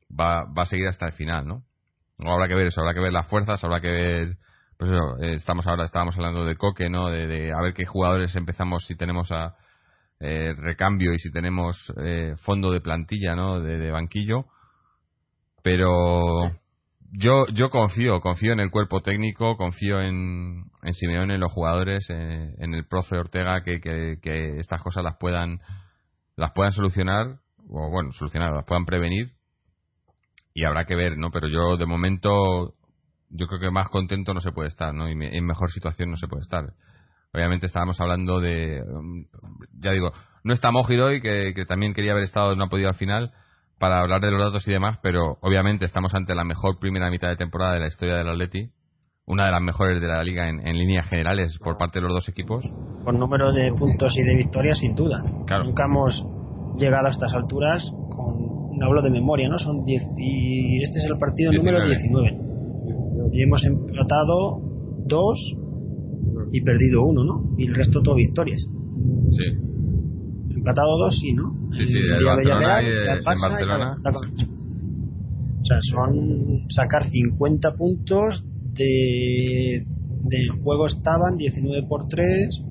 va, 0.10 0.44
va 0.46 0.64
a 0.64 0.68
seguir 0.68 0.88
hasta 0.88 1.08
el 1.08 1.14
final 1.14 1.48
no 1.48 1.64
habrá 2.32 2.48
que 2.48 2.56
ver 2.56 2.68
eso, 2.68 2.82
habrá 2.82 2.94
que 2.94 3.00
ver 3.00 3.12
las 3.12 3.28
fuerzas, 3.28 3.64
habrá 3.64 3.82
que 3.82 3.90
ver 3.90 4.38
pues 4.78 4.92
eh, 4.92 5.34
estamos 5.36 5.68
ahora 5.68 5.86
estábamos 5.86 6.16
hablando 6.18 6.46
de 6.46 6.56
Coque, 6.56 6.90
¿no? 6.90 7.10
De, 7.10 7.52
a 7.52 7.62
ver 7.62 7.74
qué 7.74 7.86
jugadores 7.86 8.36
empezamos 8.36 8.86
si 8.86 8.96
tenemos 8.96 9.32
a 9.32 9.56
eh, 10.20 10.54
recambio 10.58 11.14
y 11.14 11.20
si 11.20 11.32
tenemos 11.32 11.92
eh, 11.98 12.36
fondo 12.44 12.72
de 12.72 12.82
plantilla, 12.82 13.36
¿no? 13.36 13.60
De, 13.60 13.92
banquillo. 13.92 14.46
Pero 15.62 16.52
yo 17.16 17.46
yo 17.54 17.70
confío, 17.70 18.20
confío 18.22 18.54
en 18.54 18.60
el 18.60 18.72
cuerpo 18.72 19.02
técnico, 19.02 19.56
confío 19.56 20.02
en, 20.02 20.64
en 20.82 20.94
Simeone, 20.94 21.36
en 21.36 21.40
los 21.40 21.52
jugadores, 21.52 22.10
en 22.10 22.74
el 22.74 22.88
profe 22.88 23.18
Ortega 23.18 23.64
que, 23.64 23.80
que, 23.80 24.58
estas 24.60 24.82
cosas 24.82 25.04
las 25.04 25.18
puedan 25.20 25.60
las 26.36 26.52
puedan 26.54 26.72
solucionar 26.72 27.38
o 27.70 27.90
bueno, 27.92 28.12
solucionar, 28.12 28.52
las 28.54 28.66
puedan 28.66 28.86
prevenir 28.86 29.34
y 30.56 30.66
habrá 30.66 30.86
que 30.86 30.96
ver, 30.96 31.18
¿no? 31.18 31.30
Pero 31.30 31.48
yo 31.48 31.78
de 31.78 31.86
momento 31.86 32.74
yo 33.30 33.48
creo 33.48 33.60
que 33.60 33.72
más 33.72 33.90
contento 33.90 34.34
no 34.34 34.40
se 34.40 34.52
puede 34.52 34.70
estar, 34.70 34.94
¿no? 34.94 35.08
Y 35.08 35.12
en 35.12 35.46
mejor 35.46 35.72
situación 35.72 36.10
no 36.10 36.18
se 36.18 36.28
puede 36.28 36.42
estar. 36.42 36.64
obviamente 37.32 37.68
estábamos 37.68 38.02
hablando 38.02 38.40
de, 38.40 38.82
ya 39.80 39.92
digo, 39.92 40.12
no 40.44 40.54
está 40.54 40.72
Mojid 40.72 41.04
hoy, 41.04 41.22
que, 41.22 41.54
que 41.56 41.66
también 41.66 41.94
quería 41.94 42.14
haber 42.14 42.24
estado, 42.24 42.56
no 42.56 42.64
ha 42.64 42.70
podido 42.70 42.90
al 42.90 42.96
final, 42.96 43.34
para 43.80 44.00
hablar 44.00 44.22
de 44.22 44.32
los 44.32 44.42
datos 44.42 44.68
y 44.68 44.72
demás, 44.72 45.00
pero 45.02 45.38
obviamente 45.42 45.86
estamos 45.86 46.14
ante 46.14 46.36
la 46.36 46.44
mejor 46.44 46.80
primera 46.80 47.10
mitad 47.10 47.30
de 47.30 47.36
temporada 47.36 47.74
de 47.74 47.82
la 47.82 47.88
historia 47.88 48.16
del 48.16 48.30
Atleti, 48.30 48.70
una 49.26 49.46
de 49.46 49.52
las 49.52 49.62
mejores 49.62 50.02
de 50.02 50.08
la 50.08 50.24
liga 50.24 50.50
en, 50.50 50.78
líneas 50.78 51.08
generales 51.10 51.58
por 51.60 51.78
parte 51.78 52.00
de 52.00 52.04
los 52.04 52.14
dos 52.14 52.30
equipos. 52.30 52.66
Por 53.04 53.14
número 53.14 53.52
de 53.52 53.72
puntos 53.74 54.14
y 54.18 54.24
de 54.24 54.36
victorias, 54.36 54.80
sin 54.80 54.96
duda. 54.96 55.22
Nunca 55.22 55.86
hemos 55.86 56.26
llegado 56.78 57.08
a 57.08 57.12
estas 57.12 57.34
alturas 57.34 57.84
con, 58.10 58.78
no 58.78 58.86
hablo 58.86 59.02
de 59.02 59.12
memoria, 59.12 59.50
¿no? 59.50 59.58
Son 59.60 59.84
diez 59.86 60.04
y 60.18 60.82
este 60.84 61.00
es 61.00 61.06
el 61.06 61.18
partido 61.18 61.52
número 61.52 61.86
19. 61.86 62.40
Y 63.32 63.42
hemos 63.42 63.64
empatado 63.64 64.62
dos 65.06 65.40
y 66.52 66.62
perdido 66.62 67.04
uno, 67.04 67.24
¿no? 67.24 67.56
Y 67.58 67.68
el 67.68 67.76
resto 67.76 68.02
todo 68.02 68.16
victorias. 68.16 68.62
Sí. 69.32 69.73
Empatado 70.64 70.98
dos, 70.98 71.20
sí, 71.20 71.34
¿no? 71.34 71.54
Sí, 71.74 71.86
sí, 71.86 71.98
el 71.98 72.24
Barcelona 72.24 72.82
y 72.82 72.86
el, 72.86 73.22
Barcelona. 73.22 73.96
O 75.62 75.66
sea, 75.66 75.78
son 75.82 76.70
sacar 76.70 77.04
50 77.04 77.76
puntos 77.76 78.46
de 78.74 79.86
del 80.24 80.50
juego 80.64 80.88
estaban 80.88 81.36
19 81.36 81.86
por 81.86 82.08
3 82.08 82.62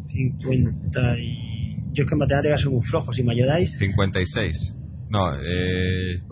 50 0.00 1.18
y 1.18 1.92
yo 1.92 2.04
es 2.04 2.08
que 2.08 2.14
en 2.14 2.18
matemáticas 2.18 2.62
soy 2.62 2.72
muy 2.72 2.82
flojo 2.82 3.12
si 3.12 3.22
me 3.22 3.34
ayudáis. 3.34 3.76
56 3.78 4.74
no 5.10 5.34
eh 5.34 6.22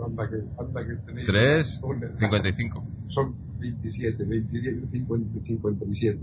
3 1.26 1.80
55 2.18 2.88
son 3.08 3.34
27 3.60 4.24
27 4.24 4.88
57 4.92 6.18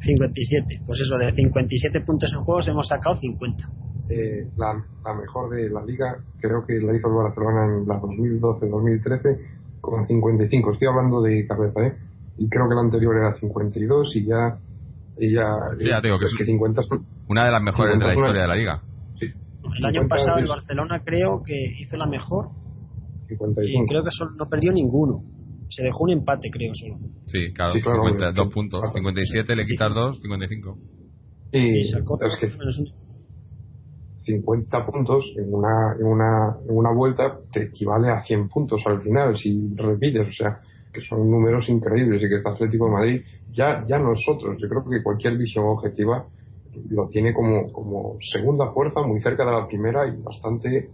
57 0.00 0.82
pues 0.86 1.00
eso 1.00 1.16
de 1.16 1.32
57 1.32 2.00
puntos 2.00 2.32
en 2.32 2.40
juegos 2.42 2.68
hemos 2.68 2.88
sacado 2.88 3.16
50 3.16 3.68
eh, 4.10 4.48
la, 4.56 4.74
la, 5.04 5.14
mejor 5.14 5.50
de 5.50 5.70
la 5.70 5.84
liga 5.84 6.18
creo 6.40 6.66
que 6.66 6.74
la 6.80 6.96
hizo 6.96 7.08
el 7.08 7.14
Barcelona 7.14 7.66
en 7.66 7.86
la 7.86 8.00
2012-2013 8.00 9.60
con 9.80 10.06
55. 10.06 10.72
Estoy 10.72 10.88
hablando 10.88 11.22
de 11.22 11.46
cabeza, 11.46 11.80
¿eh? 11.80 11.94
Y 12.38 12.48
creo 12.48 12.68
que 12.68 12.74
la 12.74 12.82
anterior 12.82 13.16
era 13.16 13.34
52 13.38 14.16
y 14.16 14.26
ya. 14.26 14.58
Y 15.18 15.34
ya, 15.34 15.44
sí, 15.78 15.86
ya 15.88 16.00
digo 16.00 16.18
que 16.18 16.26
es 16.26 16.34
que 16.36 16.44
50 16.44 16.80
una 17.28 17.44
de 17.44 17.52
las 17.52 17.62
mejores 17.62 17.98
de 17.98 18.06
la 18.06 18.14
historia 18.14 18.42
de 18.42 18.48
la 18.48 18.56
liga. 18.56 18.82
Sí. 19.18 19.26
El 19.76 19.84
año 19.84 20.08
pasado 20.08 20.38
el 20.38 20.48
Barcelona 20.48 21.02
creo 21.04 21.42
que 21.44 21.54
hizo 21.78 21.96
la 21.96 22.06
mejor. 22.06 22.48
55. 23.28 23.84
Y 23.84 23.86
creo 23.86 24.02
que 24.02 24.10
solo 24.10 24.32
no 24.36 24.46
perdió 24.48 24.72
ninguno. 24.72 25.22
Se 25.70 25.82
dejó 25.82 26.04
un 26.04 26.10
empate, 26.10 26.50
creo, 26.50 26.74
solo. 26.74 26.98
Sí, 27.26 27.52
claro, 27.52 27.72
sí, 27.72 27.80
claro 27.80 28.02
50, 28.04 28.32
dos 28.32 28.52
puntos. 28.52 28.92
57 28.92 29.56
le 29.56 29.66
quitas 29.66 29.94
2, 29.94 30.20
55. 30.20 30.78
Y, 31.52 31.84
sacó 31.84 32.18
es 32.22 32.36
que, 32.36 32.50
50 34.24 34.86
puntos 34.86 35.24
en 35.36 35.52
una, 35.52 35.96
en 35.98 36.06
una, 36.06 36.56
en 36.68 36.76
una 36.76 36.92
vuelta 36.92 37.38
te 37.52 37.64
equivale 37.64 38.10
a 38.10 38.20
100 38.20 38.48
puntos 38.48 38.80
al 38.86 39.02
final 39.02 39.36
si 39.36 39.74
repites, 39.74 40.28
o 40.28 40.32
sea, 40.32 40.60
que 40.92 41.00
son 41.02 41.30
números 41.30 41.68
increíbles 41.68 42.22
y 42.22 42.28
que 42.28 42.36
el 42.36 42.46
Atlético 42.46 42.86
de 42.86 42.92
Madrid, 42.92 43.22
ya, 43.52 43.84
ya 43.86 43.98
nosotros, 43.98 44.58
yo 44.60 44.68
creo 44.68 44.84
que 44.88 45.02
cualquier 45.02 45.36
visión 45.36 45.64
objetiva 45.66 46.26
lo 46.90 47.08
tiene 47.08 47.32
como, 47.34 47.72
como 47.72 48.16
segunda 48.20 48.72
fuerza, 48.72 49.00
muy 49.02 49.20
cerca 49.20 49.44
de 49.44 49.52
la 49.52 49.66
primera 49.66 50.06
y 50.06 50.16
bastante, 50.22 50.90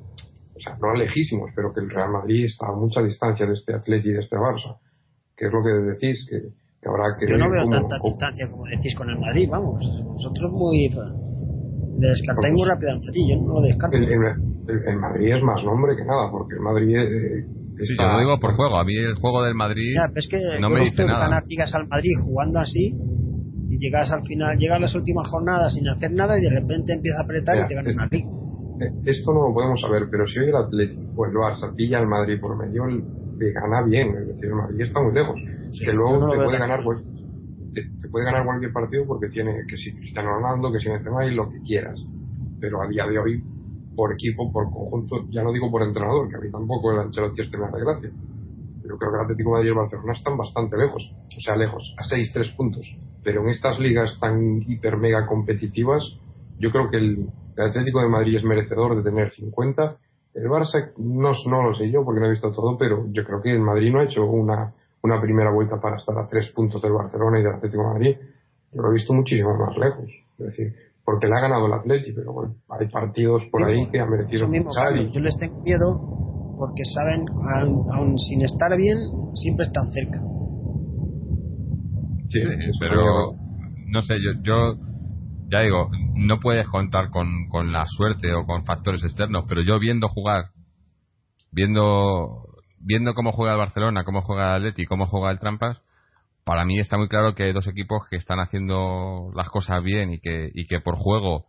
o 0.57 0.61
sea, 0.61 0.77
no 0.81 0.95
lejísimos, 0.95 1.51
pero 1.55 1.73
que 1.73 1.81
el 1.81 1.90
Real 1.90 2.11
Madrid 2.11 2.47
está 2.47 2.66
a 2.69 2.73
mucha 2.73 3.03
distancia 3.03 3.47
de 3.47 3.55
este 3.55 3.75
Atlético 3.75 4.09
y 4.09 4.12
de 4.14 4.21
este 4.21 4.37
Barça, 4.37 4.79
que 5.37 5.47
es 5.47 5.53
lo 5.53 5.62
que 5.62 5.71
decís, 5.71 6.27
que, 6.29 6.40
que 6.81 6.88
habrá 6.88 7.16
que... 7.19 7.27
Yo 7.29 7.37
no 7.37 7.51
veo 7.51 7.69
tanta 7.69 7.97
distancia 8.03 8.49
como 8.51 8.64
decís 8.64 8.95
con 8.95 9.11
el 9.11 9.19
Madrid, 9.19 9.49
vamos, 9.51 9.85
nosotros 9.85 10.51
muy 10.53 10.88
le 11.99 12.09
descartáis 12.09 12.53
muy 12.53 12.69
rápido 12.69 12.92
al 12.92 13.01
yo 13.01 13.37
no 13.40 13.55
lo 13.55 13.62
descarto. 13.62 13.97
El, 13.97 14.97
Madrid 14.99 15.35
es 15.35 15.42
más 15.42 15.62
nombre 15.64 15.97
que 15.97 16.05
nada, 16.05 16.31
porque 16.31 16.55
el 16.55 16.61
Madrid. 16.61 16.97
Eh, 16.97 17.47
sí, 17.81 17.95
yo 17.99 18.07
lo 18.07 18.19
digo 18.19 18.38
por 18.38 18.55
juego. 18.55 18.79
A 18.79 18.85
mí 18.85 18.97
el 18.97 19.14
juego 19.14 19.42
del 19.42 19.55
Madrid 19.55 19.95
es 20.14 20.29
que 20.29 20.38
no 20.61 20.71
me 20.71 20.81
dice 20.81 21.05
nada. 21.05 21.21
ganar 21.21 21.45
ligas 21.47 21.75
al 21.75 21.87
Madrid 21.87 22.12
jugando 22.23 22.59
así 22.59 22.95
y 23.69 23.79
llegas 23.79 24.11
al 24.11 24.27
final, 24.27 24.57
llegas 24.59 24.77
a 24.77 24.81
las 24.81 24.95
últimas 24.95 25.29
jornadas 25.29 25.75
sin 25.75 25.88
hacer 25.88 26.12
nada 26.12 26.38
y 26.38 26.42
de 26.42 26.51
repente 26.51 26.92
empieza 26.92 27.21
a 27.21 27.25
apretar 27.25 27.57
y 27.59 27.66
te 27.66 27.75
ganas 27.75 27.95
una 27.95 28.09
liga. 28.11 28.29
Eh, 28.81 28.93
esto 29.07 29.33
no 29.33 29.49
lo 29.49 29.55
podemos 29.55 29.81
saber, 29.81 30.09
pero 30.11 30.27
si 30.27 30.39
hoy 30.39 30.49
el 30.49 30.57
Atlético, 30.57 31.03
pues 31.15 31.33
lo 31.33 31.41
Barça 31.41 31.75
pilla 31.75 31.99
al 31.99 32.07
Madrid 32.07 32.39
por 32.41 32.57
medio, 32.57 32.87
le 32.87 33.53
gana 33.53 33.83
bien. 33.83 34.09
Es 34.17 34.27
decir, 34.29 34.47
el 34.47 34.55
Madrid 34.55 34.81
está 34.81 35.01
muy 35.01 35.15
lejos. 35.15 35.41
que 35.79 35.93
luego 35.93 36.31
te 36.31 36.37
puede 36.37 36.59
ganar, 36.59 36.83
pues 36.85 37.03
te, 37.75 38.09
puede 38.09 38.25
ganar 38.25 38.45
cualquier 38.45 38.73
partido 38.73 39.07
porque 39.07 39.29
tiene 39.29 39.67
que 39.69 39.77
si 39.77 39.95
Cristiano 39.95 40.31
Ronaldo, 40.31 40.73
que 40.73 40.81
si 40.81 40.89
Benzema 40.89 41.25
y 41.27 41.35
lo 41.35 41.51
que 41.51 41.61
quieras. 41.62 42.01
Pero 42.61 42.83
a 42.83 42.89
día 42.89 43.07
de 43.07 43.19
hoy, 43.19 43.43
por 43.95 44.12
equipo, 44.12 44.51
por 44.53 44.65
conjunto, 44.65 45.27
ya 45.31 45.43
no 45.43 45.53
digo 45.53 45.71
por 45.71 45.83
entrenador, 45.83 46.29
que 46.29 46.37
a 46.37 46.41
mí 46.41 46.51
tampoco 46.51 46.93
el 46.93 47.01
Ancelotti 47.01 47.43
este 47.43 47.57
me 47.57 47.67
hace 47.67 47.81
gracia. 47.81 48.11
Pero 48.83 48.99
creo 48.99 49.11
que 49.11 49.17
el 49.17 49.25
Atlético 49.25 49.51
de 49.51 49.55
Madrid 49.55 49.69
y 49.69 49.71
el 49.71 49.79
Barcelona 49.79 50.12
están 50.12 50.37
bastante 50.37 50.77
lejos. 50.77 51.15
O 51.37 51.41
sea, 51.41 51.57
lejos, 51.57 51.95
a 51.99 52.03
6-3 52.03 52.57
puntos. 52.57 52.97
Pero 53.23 53.43
en 53.43 53.49
estas 53.49 53.79
ligas 53.79 54.19
tan 54.21 54.62
hiper 54.62 54.97
mega 54.97 55.27
competitivas, 55.27 56.03
yo 56.59 56.71
creo 56.71 56.89
que 56.91 56.99
el, 56.99 57.27
Atlético 57.62 58.01
de 58.01 58.09
Madrid 58.09 58.37
es 58.37 58.45
merecedor 58.45 58.97
de 58.97 59.03
tener 59.03 59.31
50. 59.31 59.97
El 60.35 60.49
Barça, 60.49 60.92
no, 60.99 61.33
no 61.47 61.62
lo 61.62 61.75
sé 61.75 61.90
yo 61.90 62.05
porque 62.05 62.21
no 62.21 62.27
he 62.27 62.31
visto 62.31 62.53
todo, 62.53 62.77
pero 62.77 63.07
yo 63.11 63.25
creo 63.25 63.40
que 63.40 63.53
el 63.53 63.61
Madrid 63.61 63.92
no 63.92 64.01
ha 64.01 64.05
hecho 64.05 64.25
una 64.27 64.75
una 65.07 65.21
primera 65.21 65.53
vuelta 65.53 65.81
para 65.81 65.97
estar 65.97 66.19
a 66.19 66.27
tres 66.27 66.51
puntos 66.53 66.83
del 66.83 66.92
Barcelona 66.92 67.38
y 67.38 67.42
del 67.42 67.55
Atlético 67.55 67.83
de 67.83 67.88
Madrid, 67.88 68.16
yo 68.73 68.83
lo 68.83 68.90
he 68.90 68.95
visto 68.95 69.12
muchísimo 69.12 69.57
más 69.57 69.77
lejos. 69.79 70.11
Es 70.38 70.47
decir, 70.47 70.75
porque 71.05 71.29
le 71.29 71.35
ha 71.37 71.40
ganado 71.40 71.66
el 71.66 71.73
Atlético, 71.73 72.16
pero 72.16 72.33
bueno, 72.33 72.55
hay 72.69 72.88
partidos 72.88 73.42
por 73.51 73.64
ahí 73.64 73.88
que 73.90 74.01
han 74.01 74.11
merecido 74.11 74.49
pasar 74.64 74.97
y... 74.97 75.11
Yo 75.12 75.21
les 75.21 75.37
tengo 75.38 75.62
miedo 75.62 76.57
porque 76.59 76.83
saben, 76.92 77.25
aun, 77.92 78.19
sin 78.19 78.42
estar 78.42 78.77
bien, 78.77 78.99
siempre 79.35 79.66
están 79.66 79.88
cerca. 79.92 80.21
Sí, 82.29 82.40
pero 82.81 83.35
no 83.87 84.03
sé, 84.03 84.14
yo, 84.21 84.42
yo 84.42 84.75
ya 85.49 85.61
digo, 85.61 85.91
no 86.15 86.41
puedes 86.41 86.67
contar 86.69 87.11
con, 87.11 87.49
con 87.49 87.73
la 87.73 87.85
suerte 87.87 88.33
o 88.35 88.45
con 88.45 88.65
factores 88.65 89.05
externos, 89.05 89.45
pero 89.49 89.63
yo 89.63 89.79
viendo 89.79 90.09
jugar, 90.09 90.47
viendo 91.53 92.43
viendo 92.79 93.15
cómo 93.15 93.33
juega 93.33 93.53
el 93.53 93.59
Barcelona, 93.59 94.05
cómo 94.05 94.21
juega 94.23 94.51
el 94.51 94.57
Atleti, 94.57 94.85
cómo 94.85 95.07
juega 95.07 95.31
el 95.31 95.39
Trampas, 95.39 95.81
para 96.45 96.65
mí 96.65 96.79
está 96.79 96.97
muy 96.97 97.09
claro 97.09 97.35
que 97.35 97.45
hay 97.45 97.53
dos 97.53 97.67
equipos 97.67 98.03
que 98.09 98.17
están 98.17 98.39
haciendo 98.39 99.33
las 99.35 99.49
cosas 99.49 99.83
bien 99.83 100.13
y 100.13 100.21
que, 100.21 100.51
y 100.55 100.67
que 100.67 100.81
por 100.81 100.97
juego 100.97 101.47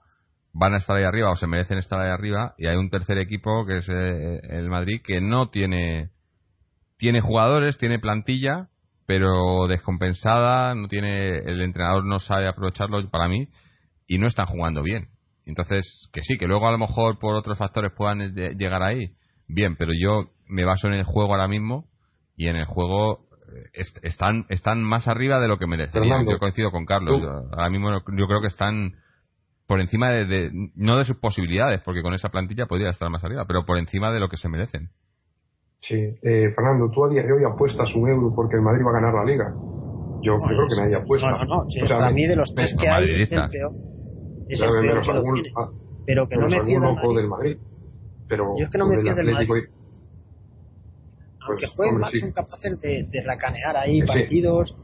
van 0.54 0.74
a 0.74 0.78
estar 0.78 0.96
ahí 0.96 1.04
arriba 1.04 1.30
o 1.30 1.36
se 1.36 1.46
merecen 1.46 1.78
estar 1.78 2.00
ahí 2.00 2.10
arriba 2.10 2.56
y 2.58 2.66
hay 2.66 2.78
un 2.78 2.90
tercer 2.90 3.20
equipo 3.20 3.66
que 3.68 3.78
es 3.78 3.90
eh, 3.90 4.40
el 4.50 4.70
Madrid 4.70 5.02
que 5.04 5.22
no 5.22 5.50
tiene 5.50 6.10
tiene 6.98 7.22
jugadores, 7.22 7.78
tiene 7.78 8.00
plantilla, 8.00 8.70
pero 9.06 9.68
descompensada, 9.68 10.74
no 10.74 10.88
tiene 10.88 11.38
el 11.38 11.62
entrenador 11.62 12.04
no 12.04 12.18
sabe 12.18 12.48
aprovecharlo 12.48 13.08
para 13.12 13.28
mí 13.28 13.50
y 14.08 14.18
no 14.18 14.28
están 14.28 14.46
jugando 14.46 14.82
bien. 14.82 15.10
Entonces, 15.46 16.10
que 16.12 16.22
sí, 16.24 16.38
que 16.38 16.48
luego 16.48 16.68
a 16.68 16.72
lo 16.72 16.78
mejor 16.78 17.20
por 17.20 17.36
otros 17.36 17.58
factores 17.58 17.92
puedan 17.96 18.34
llegar 18.34 18.84
ahí, 18.84 19.12
bien, 19.48 19.76
pero 19.78 19.92
yo 19.94 20.32
me 20.48 20.66
baso 20.66 20.88
en 20.88 20.94
el 20.94 21.04
juego 21.04 21.34
ahora 21.34 21.48
mismo 21.48 21.86
y 22.36 22.48
en 22.48 22.56
el 22.56 22.66
juego 22.66 23.28
eh, 23.74 23.84
están 24.04 24.46
están 24.50 24.84
más 24.84 25.08
arriba 25.08 25.40
de 25.40 25.48
lo 25.48 25.58
que 25.58 25.68
merecerían. 25.68 26.26
yo 26.26 26.38
coincido 26.40 26.72
con 26.72 26.86
Carlos. 26.86 27.22
ahora 27.52 27.70
mismo 27.70 27.92
yo 27.92 28.28
creo 28.28 28.42
que 28.42 28.48
están 28.48 28.94
por 29.68 29.82
encima 29.82 30.10
de, 30.12 30.50
no 30.76 30.98
de 30.98 31.06
sus 31.06 31.18
posibilidades, 31.18 31.82
porque 31.84 32.02
con 32.02 32.14
esa 32.14 32.30
plantilla 32.30 32.68
podría 32.68 32.90
estar 32.90 33.10
más 33.10 33.24
arriba, 33.24 33.44
pero 33.46 33.66
por 33.66 33.78
encima 33.78 34.12
de 34.12 34.20
lo 34.22 34.30
que 34.30 34.38
se 34.38 34.48
merecen. 34.48 34.90
Sí, 35.80 35.96
eh, 35.96 36.52
Fernando, 36.56 36.90
tú 36.90 37.06
a 37.06 37.10
día 37.10 37.22
de 37.24 37.34
hoy 37.34 37.44
apuestas 37.44 37.94
un 37.94 38.10
euro 38.10 38.34
porque 38.34 38.56
el 38.56 38.62
Madrid 38.62 38.84
va 38.86 38.92
a 38.92 39.02
ganar 39.02 39.14
la 39.14 39.26
liga. 39.26 39.54
Yo 40.24 40.40
creo 40.40 40.68
que 40.68 40.82
nadie 40.82 40.96
apuesta. 40.96 41.30
No, 41.30 41.44
no, 41.46 41.66
no. 41.66 41.88
para 41.88 42.12
mí 42.12 42.26
de 42.26 42.36
los 42.36 42.54
tres 42.56 42.76
que 42.80 42.88
hay 42.88 43.22
es 43.22 43.32
el 43.32 43.50
peor. 43.50 43.72
Es 44.50 44.62
el 44.62 44.70
peor 44.70 45.02
que 45.06 45.14
lo 45.14 45.24
tiene. 45.34 45.54
Pero 46.06 46.28
que 46.28 46.38
no 46.38 46.48
me 46.48 46.64
fío 46.64 47.14
del 47.14 47.28
Madrid. 47.28 47.58
Pero 48.28 48.54
yo 48.58 48.66
es 48.66 48.70
que 48.72 48.78
no 48.78 48.88
me 48.88 49.02
fío 49.02 49.16
del 49.16 49.32
Madrid 49.32 49.66
aunque 51.48 51.66
pues, 51.68 51.76
jueguen 51.76 52.00
mal, 52.00 52.12
son 52.14 52.32
capaces 52.32 52.82
de, 52.82 53.04
de 53.04 53.24
racanear 53.24 53.78
ahí 53.78 54.02
partidos. 54.02 54.76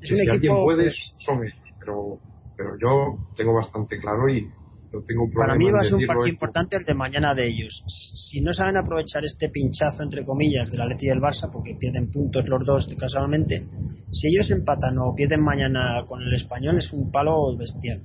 Es 0.00 0.10
un 0.10 0.18
si 0.18 0.28
equipo. 0.28 0.64
puede, 0.64 0.92
son 1.18 1.42
ellos, 1.42 1.54
pero, 1.78 2.18
pero 2.56 2.76
yo 2.80 3.18
tengo 3.36 3.54
bastante 3.54 3.98
claro 3.98 4.28
y 4.28 4.50
no 4.96 5.02
tengo 5.06 5.30
Para 5.34 5.54
mí 5.56 5.70
va 5.70 5.80
a 5.80 5.84
ser 5.84 5.94
un 5.94 6.06
partido 6.06 6.26
importante 6.26 6.76
el 6.76 6.84
de 6.84 6.94
mañana 6.94 7.34
de 7.34 7.46
ellos. 7.46 7.82
Si 7.86 8.40
no 8.40 8.52
saben 8.52 8.76
aprovechar 8.76 9.24
este 9.24 9.48
pinchazo, 9.48 10.02
entre 10.02 10.24
comillas, 10.24 10.70
de 10.70 10.78
la 10.78 10.86
Leti 10.86 11.06
y 11.06 11.08
del 11.08 11.20
Barça, 11.20 11.50
porque 11.52 11.76
pierden 11.78 12.10
puntos 12.10 12.48
los 12.48 12.64
dos 12.66 12.88
casualmente, 12.98 13.66
si 14.12 14.28
ellos 14.28 14.50
empatan 14.50 14.98
o 14.98 15.14
pierden 15.14 15.42
mañana 15.42 16.04
con 16.06 16.22
el 16.22 16.34
español, 16.34 16.78
es 16.78 16.92
un 16.92 17.10
palo 17.10 17.56
bestial. 17.56 18.02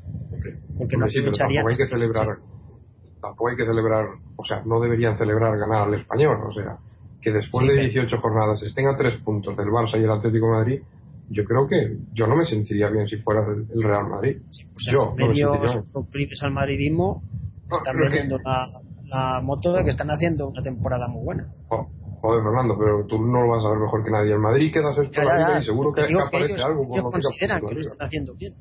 Porque 0.77 0.97
no 0.97 1.05
aprovecharían. 1.05 1.67
hay 1.67 1.75
que 1.75 1.87
celebrar. 1.87 2.27
Tampoco 3.21 3.49
hay 3.49 3.57
que 3.57 3.65
celebrar, 3.65 4.05
o 4.35 4.43
sea, 4.43 4.63
no 4.65 4.79
deberían 4.79 5.17
celebrar 5.17 5.57
ganar 5.57 5.87
al 5.87 5.93
español, 5.93 6.37
o 6.47 6.53
sea 6.53 6.77
que 7.21 7.31
después 7.31 7.67
de 7.67 7.75
18 7.75 8.17
jornadas 8.17 8.63
estén 8.63 8.87
a 8.87 8.97
tres 8.97 9.21
puntos 9.21 9.55
del 9.55 9.67
Barça 9.67 9.99
y 9.99 10.03
el 10.03 10.11
Atlético 10.11 10.47
de 10.47 10.51
Madrid, 10.51 10.81
yo 11.31 11.45
creo 11.45 11.67
que 11.67 11.97
yo 12.13 12.27
no 12.27 12.35
me 12.35 12.45
sentiría 12.45 12.89
bien 12.89 13.07
si 13.07 13.17
fuera 13.17 13.45
el, 13.47 13.81
Real 13.81 14.07
Madrid. 14.09 14.37
Pues 14.73 14.85
yo 14.91 15.13
medio 15.15 15.85
proclives 15.91 16.41
al 16.43 16.51
madridismo 16.51 17.23
están 17.71 17.95
vendiendo 17.97 18.37
la, 18.39 18.67
la, 19.05 19.41
moto 19.41 19.73
de 19.73 19.83
que 19.83 19.91
están 19.91 20.09
haciendo 20.09 20.49
una 20.49 20.61
temporada 20.61 21.07
muy 21.07 21.23
buena. 21.23 21.47
joder, 21.69 22.43
Fernando, 22.43 22.77
pero 22.77 23.05
tú 23.05 23.17
no 23.17 23.43
lo 23.43 23.47
vas 23.49 23.65
a 23.65 23.69
ver 23.69 23.79
mejor 23.79 24.03
que 24.03 24.11
nadie. 24.11 24.33
El 24.33 24.39
Madrid 24.39 24.73
queda 24.73 24.93
sexto 24.93 25.21
y 25.21 25.65
seguro 25.65 25.93
que, 25.93 26.01
aparece 26.01 26.61
algo. 26.61 26.85
Ellos 26.91 27.11
consideran 27.11 27.61
que 27.65 27.75
lo 27.75 27.81
están 27.81 28.07
haciendo 28.07 28.35
bien. 28.35 28.53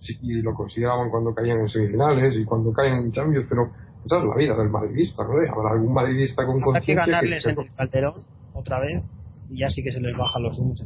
Sí, 0.00 0.16
y 0.22 0.40
lo 0.40 0.54
consideraban 0.54 1.10
cuando 1.10 1.34
caían 1.34 1.60
en 1.60 1.68
semifinales 1.68 2.36
y 2.36 2.44
cuando 2.44 2.72
caen 2.72 3.06
en 3.06 3.12
Champions, 3.12 3.46
pero 3.48 3.72
esa 4.04 4.18
es 4.18 4.24
la 4.24 4.36
vida 4.36 4.56
del 4.56 4.70
madridista, 4.70 5.24
¿no? 5.24 5.32
Habrá 5.32 5.72
algún 5.72 5.92
madridista 5.92 6.46
con 6.46 6.60
conciencia 6.60 6.94
que 6.94 7.10
ganarles 7.10 7.46
en 7.46 7.58
el 7.58 7.74
Calderón 7.74 8.22
otra 8.52 8.78
vez 8.78 9.02
y 9.50 9.58
ya 9.58 9.68
sí 9.68 9.82
que 9.82 9.90
se 9.90 10.00
les 10.00 10.16
baja 10.16 10.38
los 10.38 10.56
humos 10.58 10.80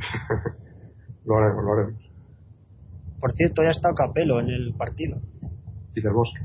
lo 1.24 1.38
haremos, 1.38 1.64
lo 1.64 1.72
haremos. 1.72 2.10
Por 3.20 3.32
cierto, 3.32 3.62
ya 3.62 3.68
ha 3.68 3.72
estado 3.72 3.94
Capelo 3.94 4.40
en 4.40 4.48
el 4.48 4.74
partido. 4.74 5.18
Y 5.94 6.00
del 6.00 6.12
Bosque. 6.12 6.40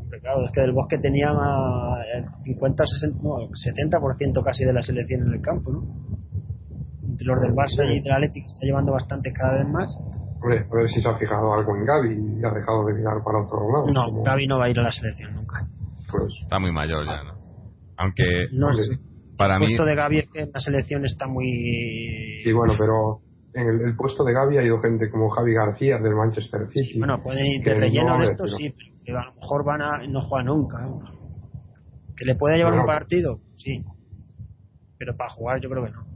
Hombre, 0.00 0.20
claro, 0.20 0.44
es 0.44 0.52
que 0.52 0.60
del 0.60 0.72
Bosque 0.72 0.98
tenía 0.98 1.30
el 2.16 2.24
50, 2.44 2.84
60, 2.86 3.22
no, 3.22 3.38
70% 3.50 4.44
casi 4.44 4.64
de 4.64 4.72
la 4.72 4.82
selección 4.82 5.22
en 5.22 5.34
el 5.34 5.40
campo, 5.40 5.72
¿no? 5.72 5.82
Entre 7.02 7.26
los 7.26 7.40
del 7.40 7.52
Barça 7.52 7.84
y 7.84 8.02
del 8.02 8.12
Atlético 8.12 8.46
está 8.46 8.66
llevando 8.66 8.92
bastante 8.92 9.32
cada 9.32 9.58
vez 9.58 9.68
más. 9.68 9.96
Hombre, 10.42 10.66
a 10.70 10.74
ver 10.74 10.88
si 10.88 11.00
se 11.00 11.08
ha 11.08 11.16
fijado 11.16 11.54
algo 11.54 11.76
en 11.76 11.84
Gaby 11.84 12.40
y 12.40 12.44
ha 12.44 12.50
dejado 12.50 12.84
de 12.86 12.94
mirar 12.94 13.22
para 13.24 13.42
otro 13.42 13.58
lado. 13.70 13.86
No, 13.92 14.22
Gaby 14.22 14.46
no 14.46 14.58
va 14.58 14.66
a 14.66 14.70
ir 14.70 14.78
a 14.78 14.82
la 14.82 14.92
selección 14.92 15.34
nunca. 15.34 15.66
Pues, 16.10 16.34
está 16.42 16.58
muy 16.58 16.72
mayor 16.72 17.04
ya, 17.04 17.22
¿no? 17.24 17.36
Aunque 17.96 18.48
no, 18.52 18.68
para 19.36 19.56
el 19.56 19.60
puesto 19.60 19.84
de 19.84 19.94
Gaby 19.94 20.18
es 20.18 20.30
que 20.30 20.40
en 20.40 20.50
la 20.52 20.60
selección 20.60 21.04
está 21.04 21.26
muy... 21.26 22.40
Sí, 22.42 22.52
bueno, 22.52 22.74
pero 22.78 23.20
en 23.54 23.68
el, 23.68 23.96
puesto 23.96 24.24
de 24.24 24.32
Gaby 24.32 24.58
ha 24.58 24.62
ido 24.62 24.80
gente 24.80 25.10
como 25.10 25.28
Javi 25.28 25.54
García 25.54 25.98
del 25.98 26.14
Manchester 26.14 26.68
City. 26.68 26.98
bueno, 26.98 27.22
pueden 27.22 27.46
ir 27.46 27.64
de 27.64 27.74
relleno 27.74 28.18
de 28.18 28.26
esto, 28.26 28.46
sí, 28.46 28.74
pero 29.04 29.20
a 29.20 29.26
lo 29.26 29.34
mejor 29.34 29.64
van 29.64 29.82
a 29.82 30.06
no 30.06 30.20
juega 30.20 30.44
nunca. 30.44 30.78
¿Que 32.16 32.24
le 32.24 32.34
puede 32.34 32.56
llevar 32.56 32.74
un 32.74 32.86
partido? 32.86 33.40
Sí. 33.56 33.82
Pero 34.98 35.16
para 35.16 35.30
jugar 35.30 35.60
yo 35.60 35.68
creo 35.68 35.84
que 35.84 35.90
no. 35.90 36.06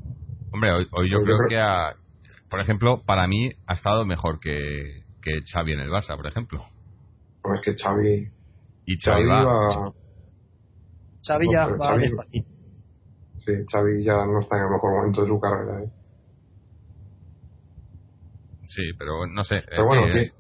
Hombre, 0.52 0.72
hoy, 0.72 1.10
yo, 1.10 1.22
creo, 1.22 1.38
que, 1.48 1.58
ha, 1.58 1.94
por 2.48 2.60
ejemplo, 2.60 3.02
para 3.06 3.26
mí 3.26 3.50
ha 3.66 3.74
estado 3.74 4.04
mejor 4.04 4.40
que, 4.40 5.04
que 5.22 5.42
Xavi 5.52 5.72
en 5.72 5.80
el 5.80 5.90
Barça, 5.90 6.16
por 6.16 6.26
ejemplo. 6.26 6.64
Pues 7.42 7.60
que 7.64 7.74
Xavi... 7.74 8.28
Y 8.86 8.98
Xavi, 8.98 9.26
va... 9.26 9.92
Xavi 11.24 11.46
ya 11.52 11.66
va 11.66 11.96
despacito. 11.96 12.59
Sí, 13.58 13.66
Xavi 13.70 14.04
ya 14.04 14.24
no 14.26 14.40
está 14.40 14.56
en 14.56 14.64
el 14.64 14.70
mejor 14.70 14.92
momento 14.92 15.22
de 15.22 15.28
su 15.28 15.40
carrera. 15.40 15.82
¿eh? 15.82 15.90
Sí, 18.64 18.82
pero 18.98 19.26
no 19.26 19.44
sé. 19.44 19.62
Pero 19.68 19.86
bueno, 19.86 20.06
eh, 20.06 20.32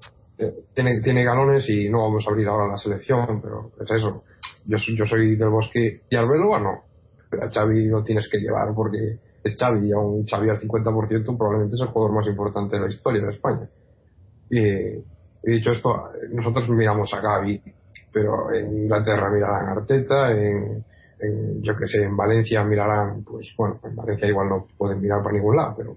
tiene, 0.74 1.00
tiene 1.02 1.24
galones 1.24 1.68
y 1.68 1.88
no 1.88 2.02
vamos 2.02 2.24
a 2.26 2.30
abrir 2.30 2.48
ahora 2.48 2.68
la 2.68 2.78
selección, 2.78 3.40
pero 3.42 3.72
es 3.80 3.90
eso. 3.90 4.24
Yo, 4.64 4.78
yo 4.96 5.06
soy 5.06 5.36
del 5.36 5.48
Bosque 5.48 6.02
y 6.08 6.16
Arbeloa 6.16 6.60
no. 6.60 6.84
Pero 7.28 7.44
a 7.44 7.50
Xavi 7.50 7.86
lo 7.86 8.02
tienes 8.02 8.28
que 8.28 8.38
llevar 8.38 8.74
porque 8.74 9.18
es 9.42 9.54
Xavi 9.58 9.88
y 9.88 9.92
un 9.92 10.26
Xavi 10.26 10.50
al 10.50 10.60
50% 10.60 11.36
probablemente 11.36 11.74
es 11.74 11.80
el 11.80 11.88
jugador 11.88 12.16
más 12.16 12.26
importante 12.26 12.76
de 12.76 12.82
la 12.82 12.88
historia 12.88 13.22
de 13.22 13.32
España. 13.32 13.68
Y, 14.50 15.50
dicho 15.50 15.70
esto, 15.70 16.10
nosotros 16.32 16.68
miramos 16.70 17.12
a 17.14 17.20
Gaby, 17.20 17.62
pero 18.12 18.52
en 18.52 18.76
Inglaterra 18.76 19.30
mirarán 19.30 19.68
a 19.68 19.72
Arteta, 19.72 20.32
en, 20.32 20.84
yo 21.60 21.76
que 21.76 21.86
sé, 21.86 22.02
en 22.02 22.16
Valencia 22.16 22.64
mirarán, 22.64 23.24
pues 23.24 23.52
bueno, 23.56 23.80
en 23.84 23.94
Valencia 23.94 24.28
igual 24.28 24.48
no 24.48 24.66
pueden 24.76 25.00
mirar 25.00 25.22
para 25.22 25.36
ningún 25.36 25.56
lado, 25.56 25.74
pero 25.76 25.96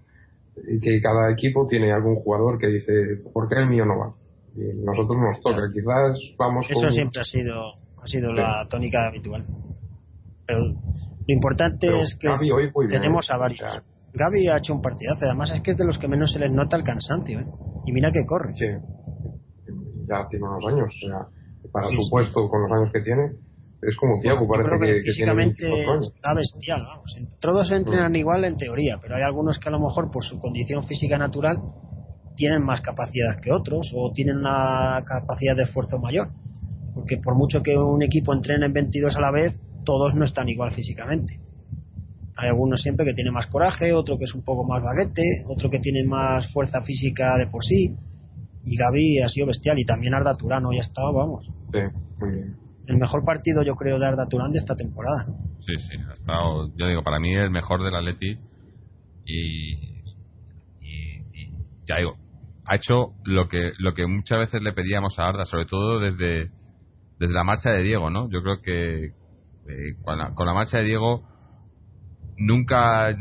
que 0.82 1.02
cada 1.02 1.32
equipo 1.32 1.66
tiene 1.68 1.92
algún 1.92 2.16
jugador 2.16 2.58
que 2.58 2.68
dice, 2.68 2.94
¿por 3.34 3.48
qué 3.48 3.56
el 3.56 3.68
mío 3.68 3.86
no 3.86 3.98
va? 3.98 4.14
Y 4.56 4.84
nosotros 4.84 5.18
nos 5.18 5.42
toca, 5.42 5.64
quizás 5.74 6.20
vamos 6.38 6.68
Eso 6.70 6.90
siempre 6.90 7.22
ha 7.22 7.24
sido, 7.24 7.74
ha 8.02 8.08
sido 8.08 8.32
la 8.34 8.68
tónica 8.70 9.08
habitual. 9.08 9.46
Pero 10.46 10.60
lo 10.60 10.76
importante 11.28 11.88
es 12.02 12.16
que 12.20 12.30
tenemos 12.90 13.30
a 13.32 13.38
varios. 13.38 13.82
Gaby 14.14 14.48
ha 14.48 14.58
hecho 14.58 14.76
un 14.76 14.82
partidazo, 14.82 15.26
además 15.26 15.52
es 15.56 15.62
que 15.62 15.72
es 15.72 15.78
de 15.78 15.86
los 15.86 15.98
que 15.98 16.08
menos 16.08 16.32
se 16.32 16.38
les 16.38 16.52
nota 16.52 16.78
el 16.78 16.84
cansancio, 16.84 17.40
¿eh? 17.40 17.46
Y 17.86 17.92
mira 17.92 18.12
que 18.12 18.24
corre. 18.28 18.54
Sí, 18.54 18.68
ya 20.08 20.28
tiene 20.30 20.46
unos 20.46 20.72
años, 20.72 20.94
o 21.04 21.08
sea, 21.08 21.72
para 21.72 21.88
su 21.88 22.10
puesto, 22.12 22.48
con 22.48 22.62
los 22.62 22.72
años 22.72 22.92
que 22.94 23.02
tiene, 23.02 23.32
es 23.88 23.96
como 23.98 24.20
Tiago, 24.20 24.48
parece 24.48 24.70
que, 24.80 25.02
físicamente 25.02 25.68
está 26.02 26.34
bestial, 26.34 26.84
vamos. 26.86 27.16
Todos 27.40 27.72
entrenan 27.72 28.12
mm. 28.12 28.16
igual 28.16 28.46
en 28.46 28.58
teoría, 28.58 29.00
pero 29.02 29.16
hay 29.16 29.24
algunos 29.24 29.60
que 29.60 29.70
a 29.70 29.72
lo 29.72 29.80
mejor 29.80 30.12
por 30.12 30.24
su 30.24 30.40
condición 30.40 30.84
física 30.86 31.18
natural 31.18 31.58
tienen 32.36 32.64
más 32.64 32.82
capacidad 32.82 33.40
que 33.42 33.52
otros 33.52 33.92
o 33.96 34.12
tienen 34.14 34.38
una 34.38 35.04
capacidad 35.06 35.56
de 35.56 35.64
esfuerzo 35.64 36.00
mayor. 36.00 36.30
Porque 36.94 37.18
por 37.18 37.36
mucho 37.36 37.62
que 37.62 37.76
un 37.78 38.04
equipo 38.04 38.34
entrene 38.34 38.66
en 38.66 38.74
22 38.74 39.16
a 39.16 39.22
la 39.22 39.32
vez, 39.32 39.54
todos 39.84 40.16
no 40.16 40.26
están 40.26 40.48
igual 40.50 40.72
físicamente. 40.72 41.40
Hay 42.36 42.50
algunos 42.50 42.82
siempre 42.82 43.06
que 43.06 43.14
tienen 43.14 43.34
más 43.34 43.48
coraje, 43.48 43.94
otro 43.94 44.18
que 44.18 44.26
es 44.26 44.34
un 44.34 44.44
poco 44.44 44.64
más 44.64 44.82
baguete, 44.82 45.44
otro 45.48 45.70
que 45.70 45.80
tiene 45.80 46.04
más 46.04 46.52
fuerza 46.52 46.82
física 46.82 47.38
de 47.38 47.48
por 47.48 47.64
sí. 47.64 47.96
Y 48.64 48.78
Gaby 48.78 49.22
ha 49.22 49.30
sido 49.30 49.48
bestial 49.48 49.78
y 49.78 49.86
también 49.86 50.14
Arda 50.14 50.36
Turano 50.36 50.72
ya 50.74 50.82
estado, 50.82 51.14
vamos. 51.14 51.46
Sí, 51.72 51.80
muy 52.20 52.30
bien 52.32 52.63
el 52.88 52.98
mejor 52.98 53.24
partido 53.26 53.64
yo 53.64 53.76
creo 53.76 54.00
de 54.00 54.06
Arda 54.06 54.28
Turán 54.30 54.52
de 54.52 54.60
esta 54.60 54.76
temporada. 54.76 55.26
Sí, 55.60 55.78
sí, 55.78 55.96
ha 56.10 56.14
estado, 56.14 56.70
yo 56.76 56.88
digo, 56.88 57.04
para 57.04 57.20
mí 57.20 57.34
el 57.34 57.50
mejor 57.50 57.84
del 57.84 57.96
Atleti 57.96 58.38
y, 59.26 59.74
y, 60.82 61.24
ya 61.88 61.98
digo, 61.98 62.18
ha 62.66 62.76
hecho 62.76 63.14
lo 63.24 63.48
que 63.48 63.72
lo 63.78 63.94
que 63.94 64.08
muchas 64.08 64.40
veces 64.40 64.62
le 64.62 64.74
pedíamos 64.74 65.18
a 65.20 65.28
Arda, 65.28 65.46
sobre 65.46 65.66
todo 65.66 66.00
desde 66.00 66.52
desde 67.20 67.34
la 67.34 67.44
marcha 67.44 67.72
de 67.72 67.84
Diego, 67.84 68.10
¿no? 68.10 68.30
Yo 68.30 68.42
creo 68.42 68.62
que 68.62 69.06
eh, 69.06 69.96
con, 70.04 70.18
la, 70.18 70.54
marcha 70.54 70.80
de 70.80 70.86
Diego 70.86 71.24
nunca, 72.38 73.16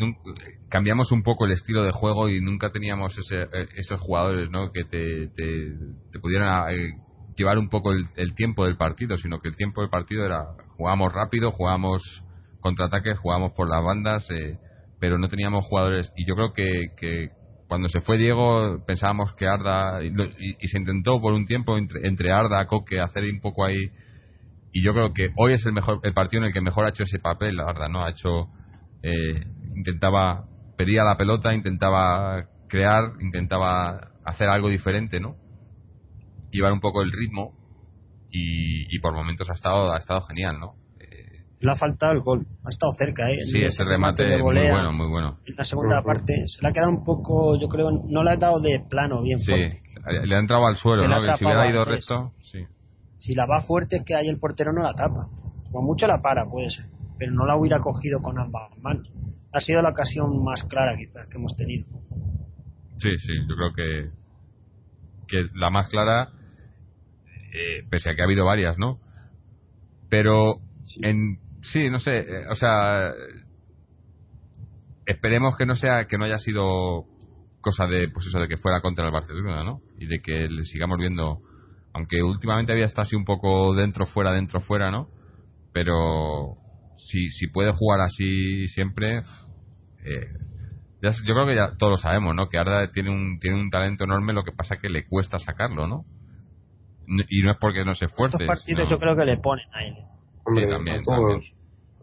cambiamos 0.68 1.12
un 1.12 1.22
poco 1.22 1.46
el 1.46 1.52
estilo 1.52 1.84
de 1.84 1.92
juego 1.92 2.28
y 2.28 2.40
nunca 2.40 2.72
teníamos 2.72 3.16
ese, 3.16 3.42
eh, 3.42 3.68
esos 3.76 4.00
jugadores, 4.00 4.50
¿no? 4.50 4.72
Que 4.72 4.84
te, 4.84 5.28
te, 5.28 6.18
pudieran 6.18 6.70
eh, 6.74 6.94
llevar 7.42 7.58
un 7.58 7.68
poco 7.68 7.92
el, 7.92 8.34
tiempo 8.34 8.64
del 8.64 8.76
partido, 8.76 9.16
sino 9.16 9.40
que 9.40 9.48
el 9.48 9.56
tiempo 9.56 9.80
del 9.80 9.90
partido 9.90 10.24
era 10.24 10.44
jugamos 10.76 11.12
rápido, 11.12 11.50
jugamos 11.50 12.02
contraataques, 12.60 13.18
jugamos 13.18 13.52
por 13.52 13.68
las 13.68 13.82
bandas, 13.82 14.28
eh, 14.30 14.58
pero 15.00 15.18
no 15.18 15.28
teníamos 15.28 15.66
jugadores. 15.66 16.12
Y 16.16 16.24
yo 16.24 16.36
creo 16.36 16.52
que, 16.52 17.30
cuando 17.66 17.88
se 17.88 18.00
fue 18.00 18.18
Diego 18.18 18.84
pensábamos 18.86 19.34
que 19.34 19.48
Arda, 19.48 20.02
y, 20.04 20.68
se 20.68 20.78
intentó 20.78 21.20
por 21.20 21.32
un 21.32 21.46
tiempo 21.46 21.76
entre, 21.76 22.32
Arda, 22.32 22.66
Coque, 22.66 23.00
hacer 23.00 23.24
un 23.24 23.40
poco 23.40 23.64
ahí. 23.64 23.90
Y 24.72 24.82
yo 24.82 24.94
creo 24.94 25.12
que 25.12 25.30
hoy 25.36 25.54
es 25.54 25.66
el 25.66 25.72
mejor 25.72 26.00
el 26.04 26.14
partido 26.14 26.42
en 26.42 26.48
el 26.48 26.54
que 26.54 26.60
mejor 26.60 26.86
ha 26.86 26.90
hecho 26.90 27.02
ese 27.02 27.18
papel, 27.18 27.60
Arda, 27.60 27.88
¿no? 27.88 28.04
Ha 28.04 28.10
hecho. 28.10 28.48
Eh, 29.02 29.44
intentaba. 29.74 30.44
pedía 30.78 31.02
la 31.02 31.16
pelota, 31.16 31.52
intentaba 31.52 32.44
crear, 32.68 33.14
intentaba 33.20 34.12
hacer 34.24 34.48
algo 34.48 34.68
diferente, 34.68 35.18
¿no? 35.18 35.41
Llevar 36.52 36.72
un 36.72 36.80
poco 36.80 37.02
el 37.02 37.10
ritmo 37.10 37.52
y, 38.30 38.98
por 39.00 39.12
momentos 39.12 39.50
ha 39.50 39.54
estado 39.54 39.92
ha 39.92 39.98
estado 39.98 40.22
genial, 40.22 40.58
¿no? 40.58 40.74
Eh, 41.00 41.44
le 41.60 41.70
ha 41.70 41.76
faltado 41.76 42.12
el 42.12 42.20
gol, 42.20 42.46
ha 42.64 42.70
estado 42.70 42.92
cerca, 42.94 43.30
¿eh? 43.30 43.38
Sí, 43.50 43.62
ese 43.62 43.84
remate, 43.84 44.24
muy 44.38 44.54
bueno, 44.68 44.92
muy 44.92 45.08
bueno. 45.08 45.38
En 45.44 45.56
la 45.56 45.64
segunda 45.64 46.02
parte 46.02 46.44
se 46.46 46.62
le 46.62 46.68
ha 46.68 46.72
quedado 46.72 46.90
un 46.90 47.04
poco, 47.04 47.60
yo 47.60 47.68
creo, 47.68 47.90
no 47.90 48.22
le 48.22 48.30
ha 48.30 48.36
dado 48.36 48.60
de 48.60 48.80
plano 48.88 49.22
bien 49.22 49.38
sí, 49.38 49.52
le 49.52 50.34
ha 50.34 50.38
entrado 50.38 50.66
al 50.66 50.76
suelo, 50.76 51.06
¿no? 51.08 51.36
si 51.36 51.44
hubiera 51.44 51.68
ido 51.68 51.84
recto, 51.84 52.32
sí. 52.40 52.64
Si 53.18 53.34
la 53.34 53.46
va 53.46 53.62
fuerte 53.62 53.96
es 53.96 54.04
que 54.04 54.16
ahí 54.16 54.28
el 54.28 54.38
portero 54.38 54.72
no 54.72 54.82
la 54.82 54.94
tapa. 54.94 55.28
Con 55.70 55.84
mucho 55.84 56.08
la 56.08 56.20
para, 56.20 56.46
puede 56.50 56.70
ser, 56.70 56.86
pero 57.18 57.32
no 57.32 57.46
la 57.46 57.56
hubiera 57.56 57.78
cogido 57.78 58.20
con 58.20 58.38
ambas 58.38 58.76
manos. 58.78 59.08
Ha 59.52 59.60
sido 59.60 59.80
la 59.80 59.90
ocasión 59.90 60.42
más 60.42 60.64
clara 60.64 60.96
quizás 60.96 61.28
que 61.28 61.38
hemos 61.38 61.54
tenido. 61.54 61.86
Sí, 62.96 63.16
sí, 63.18 63.32
yo 63.48 63.54
creo 63.54 63.72
que 63.74 64.22
que 65.28 65.48
la 65.54 65.70
más 65.70 65.88
clara 65.88 66.28
eh, 67.52 67.84
pese 67.90 68.10
a 68.10 68.14
que 68.14 68.22
ha 68.22 68.24
habido 68.24 68.44
varias, 68.44 68.78
¿no? 68.78 68.98
Pero 70.08 70.56
en 71.02 71.38
sí, 71.62 71.90
no 71.90 71.98
sé, 71.98 72.18
eh, 72.20 72.46
o 72.50 72.54
sea, 72.54 73.12
esperemos 75.06 75.56
que 75.56 75.66
no 75.66 75.76
sea 75.76 76.06
que 76.06 76.18
no 76.18 76.24
haya 76.24 76.38
sido 76.38 77.04
cosa 77.60 77.86
de 77.86 78.08
pues 78.08 78.26
eso 78.26 78.40
de 78.40 78.48
que 78.48 78.56
fuera 78.56 78.80
contra 78.80 79.06
el 79.06 79.12
Barcelona, 79.12 79.64
¿no? 79.64 79.80
Y 79.98 80.06
de 80.06 80.20
que 80.20 80.48
le 80.48 80.64
sigamos 80.64 80.98
viendo 80.98 81.40
aunque 81.94 82.22
últimamente 82.22 82.72
había 82.72 82.86
estado 82.86 83.02
así 83.02 83.16
un 83.16 83.24
poco 83.24 83.74
dentro 83.74 84.06
fuera 84.06 84.32
dentro 84.32 84.60
fuera, 84.60 84.90
¿no? 84.90 85.08
Pero 85.72 86.56
si 86.98 87.30
si 87.30 87.48
puede 87.48 87.72
jugar 87.72 88.00
así 88.00 88.66
siempre 88.68 89.22
eh, 90.04 90.28
yo 91.02 91.34
creo 91.34 91.46
que 91.46 91.56
ya 91.56 91.76
todos 91.76 91.90
lo 91.92 91.96
sabemos, 91.96 92.34
¿no? 92.34 92.48
Que 92.48 92.58
Arda 92.58 92.90
tiene 92.92 93.10
un 93.10 93.38
tiene 93.40 93.60
un 93.60 93.70
talento 93.70 94.04
enorme, 94.04 94.32
lo 94.32 94.44
que 94.44 94.52
pasa 94.52 94.78
que 94.78 94.88
le 94.88 95.06
cuesta 95.06 95.38
sacarlo, 95.38 95.86
¿no? 95.86 96.04
Y 97.06 97.42
no 97.42 97.52
es 97.52 97.58
porque 97.60 97.84
no 97.84 97.94
se 97.94 98.06
esfuerce. 98.06 98.36
Estos 98.36 98.46
partidos 98.58 98.88
yo 98.90 98.98
creo 98.98 99.16
que 99.16 99.24
le 99.24 99.36
ponen 99.38 99.66
a 99.72 99.84
él. 99.84 99.94
Hombre, 100.44 100.74
a, 100.92 101.02
todos, 101.02 101.54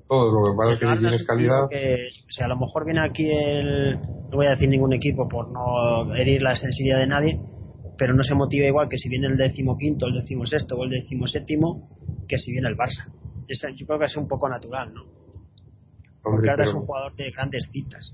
todo. 0.08 0.32
Lo 0.32 0.52
que 0.52 0.58
pasa 0.58 0.74
es 0.74 0.80
que 0.80 0.86
si 0.88 0.98
tienes 1.00 1.22
es 1.22 1.28
calidad. 1.28 1.64
equipo 1.66 1.70
que, 1.70 2.08
o 2.28 2.32
sea, 2.32 2.46
a 2.46 2.50
lo 2.50 2.58
mejor 2.58 2.86
viene 2.86 3.02
aquí 3.02 3.30
el. 3.32 4.00
No 4.30 4.38
voy 4.38 4.48
a 4.48 4.52
decir 4.52 4.70
ningún 4.70 4.94
equipo 4.94 5.28
por 5.28 5.52
no 5.52 6.14
herir 6.16 6.42
la 6.42 6.56
sensibilidad 6.56 7.00
de 7.00 7.08
nadie, 7.08 7.40
pero 7.98 8.14
no 8.14 8.24
se 8.24 8.36
motiva 8.36 8.68
igual 8.68 8.88
que 8.90 8.98
si 8.98 9.10
viene 9.10 9.28
el 9.28 9.38
decimoquinto, 9.38 10.08
el 10.08 10.14
decimosexto 10.14 10.76
o 10.76 10.84
el 10.84 10.90
decimoséptimo 10.92 11.90
que 12.28 12.38
si 12.38 12.52
viene 12.52 12.70
el 12.70 12.78
Barça. 12.78 13.12
Es- 13.48 13.62
yo 13.76 13.86
creo 13.88 14.00
que 14.00 14.06
es 14.06 14.16
un 14.18 14.28
poco 14.28 14.48
natural, 14.48 14.94
¿no? 14.94 15.04
Porque 16.22 16.36
Hombre, 16.38 16.52
Arda 16.52 16.64
es 16.64 16.70
pero 16.70 16.80
un 16.82 16.86
jugador 16.86 17.16
de 17.16 17.32
grandes 17.32 17.70
citas. 17.72 18.14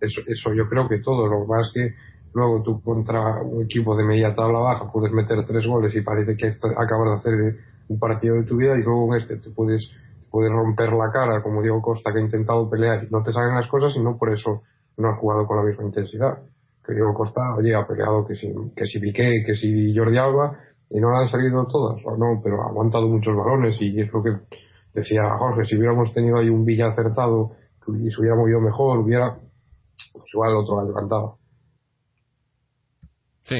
eso, 0.00 0.20
eso 0.26 0.54
yo 0.54 0.68
creo 0.68 0.88
que 0.88 0.98
todo. 1.00 1.28
Lo 1.28 1.60
es 1.60 1.70
que 1.72 1.94
luego 2.34 2.62
tú 2.62 2.82
contra 2.82 3.42
un 3.42 3.64
equipo 3.64 3.96
de 3.96 4.04
media 4.04 4.34
tabla 4.34 4.58
baja 4.58 4.90
puedes 4.92 5.12
meter 5.12 5.44
tres 5.46 5.66
goles 5.66 5.94
y 5.94 6.02
parece 6.02 6.36
que 6.36 6.48
acabas 6.76 7.10
de 7.10 7.30
hacer 7.30 7.56
un 7.88 7.98
partido 7.98 8.34
de 8.34 8.42
tu 8.42 8.56
vida 8.56 8.76
y 8.76 8.82
luego 8.82 9.14
en 9.14 9.20
este 9.20 9.36
te 9.36 9.50
puedes, 9.50 9.90
romper 10.32 10.92
la 10.92 11.12
cara 11.12 11.40
como 11.42 11.62
Diego 11.62 11.80
Costa 11.80 12.12
que 12.12 12.18
ha 12.18 12.22
intentado 12.22 12.68
pelear 12.68 13.04
y 13.04 13.08
no 13.08 13.22
te 13.22 13.32
salen 13.32 13.54
las 13.54 13.68
cosas 13.68 13.94
y 13.94 14.00
no 14.00 14.18
por 14.18 14.32
eso 14.32 14.62
no 14.96 15.08
ha 15.10 15.16
jugado 15.16 15.46
con 15.46 15.58
la 15.58 15.62
misma 15.62 15.84
intensidad. 15.84 16.38
Que 16.84 16.92
Diego 16.92 17.14
Costa, 17.14 17.40
oye, 17.56 17.72
ha 17.72 17.86
peleado 17.86 18.26
que 18.26 18.34
si, 18.34 18.52
que 18.74 18.84
si 18.84 18.98
Piqué, 18.98 19.44
que 19.46 19.54
si 19.54 19.96
Jordi 19.96 20.18
Alba 20.18 20.58
y 20.90 20.98
no 20.98 21.12
le 21.12 21.18
han 21.18 21.28
salido 21.28 21.64
todas, 21.66 22.02
o 22.04 22.16
no, 22.16 22.40
pero 22.42 22.62
ha 22.62 22.66
aguantado 22.66 23.06
muchos 23.06 23.34
balones 23.36 23.76
y 23.80 24.00
es 24.00 24.12
lo 24.12 24.24
que 24.24 24.30
decía 24.92 25.22
Jorge, 25.38 25.66
si 25.66 25.76
hubiéramos 25.76 26.12
tenido 26.12 26.38
ahí 26.38 26.48
un 26.48 26.64
Villa 26.64 26.88
acertado 26.88 27.52
y 27.86 28.10
se 28.10 28.20
hubiera 28.20 28.36
movido 28.36 28.60
mejor, 28.60 28.98
hubiera, 28.98 29.38
pues 30.12 30.24
igual 30.32 30.50
el 30.50 30.56
otro 30.56 30.76
gallo 30.76 30.94
cantado. 30.94 31.38
Sí, 33.44 33.56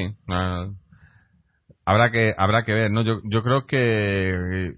habrá 1.85 2.11
que 2.11 2.33
habrá 2.37 2.65
que 2.65 2.73
ver, 2.73 2.91
¿no? 2.91 3.03
Yo, 3.03 3.21
yo 3.23 3.43
creo 3.43 3.65
que 3.65 4.73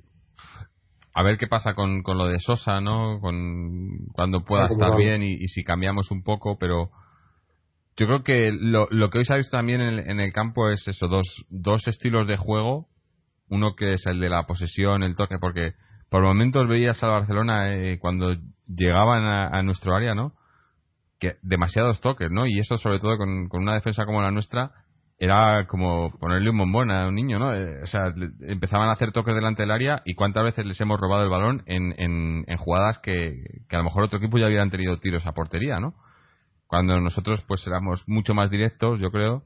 a 1.13 1.23
ver 1.23 1.37
qué 1.37 1.47
pasa 1.47 1.73
con, 1.73 2.03
con 2.03 2.17
lo 2.17 2.27
de 2.27 2.39
Sosa, 2.39 2.81
¿no? 2.81 3.19
Con 3.21 4.07
cuando 4.13 4.43
pueda 4.43 4.67
estar 4.67 4.95
bien 4.95 5.23
y, 5.23 5.33
y 5.33 5.47
si 5.47 5.63
cambiamos 5.63 6.11
un 6.11 6.23
poco, 6.23 6.57
pero 6.59 6.89
yo 7.95 8.05
creo 8.05 8.23
que 8.23 8.51
lo, 8.51 8.87
lo 8.91 9.09
que 9.09 9.19
hoy 9.19 9.25
se 9.25 9.33
ha 9.33 9.37
visto 9.37 9.57
también 9.57 9.81
en 9.81 9.93
el, 9.93 10.09
en 10.09 10.19
el 10.19 10.33
campo 10.33 10.69
es 10.69 10.87
eso, 10.87 11.07
dos, 11.07 11.25
dos 11.49 11.87
estilos 11.87 12.27
de 12.27 12.37
juego, 12.37 12.87
uno 13.49 13.75
que 13.75 13.93
es 13.93 14.05
el 14.05 14.19
de 14.19 14.29
la 14.29 14.45
posesión, 14.45 15.03
el 15.03 15.15
toque, 15.15 15.39
porque 15.39 15.73
por 16.09 16.21
momentos 16.21 16.67
veías 16.67 17.01
al 17.01 17.11
Barcelona 17.11 17.73
eh, 17.73 17.97
cuando 17.99 18.35
llegaban 18.67 19.23
a, 19.25 19.47
a 19.47 19.63
nuestro 19.63 19.95
área, 19.95 20.13
¿no? 20.13 20.33
que 21.19 21.37
demasiados 21.41 22.01
toques, 22.01 22.29
¿no? 22.31 22.45
Y 22.45 22.59
eso 22.59 22.77
sobre 22.77 22.99
todo 22.99 23.17
con, 23.17 23.47
con 23.49 23.61
una 23.61 23.73
defensa 23.73 24.05
como 24.05 24.21
la 24.21 24.31
nuestra 24.31 24.71
era 25.19 25.65
como 25.67 26.11
ponerle 26.19 26.51
un 26.51 26.57
bombón 26.59 26.91
a 26.91 27.07
un 27.07 27.15
niño, 27.15 27.39
¿no? 27.39 27.53
Eh, 27.53 27.81
o 27.81 27.87
sea, 27.87 28.13
empezaban 28.41 28.89
a 28.89 28.93
hacer 28.93 29.11
toques 29.11 29.33
delante 29.33 29.63
del 29.63 29.71
área 29.71 30.01
y 30.05 30.13
cuántas 30.13 30.43
veces 30.43 30.65
les 30.65 30.79
hemos 30.79 30.99
robado 30.99 31.23
el 31.23 31.29
balón 31.29 31.63
en, 31.65 31.93
en, 31.97 32.43
en 32.47 32.57
jugadas 32.57 32.99
que, 32.99 33.33
que 33.67 33.75
a 33.75 33.79
lo 33.79 33.85
mejor 33.85 34.03
otro 34.03 34.19
equipo 34.19 34.37
ya 34.37 34.45
hubieran 34.47 34.69
tenido 34.69 34.99
tiros 34.99 35.25
a 35.25 35.31
portería, 35.31 35.79
¿no? 35.79 35.95
Cuando 36.67 36.99
nosotros 36.99 37.43
pues 37.47 37.65
éramos 37.65 38.03
mucho 38.07 38.33
más 38.35 38.51
directos, 38.51 38.99
yo 38.99 39.09
creo, 39.09 39.43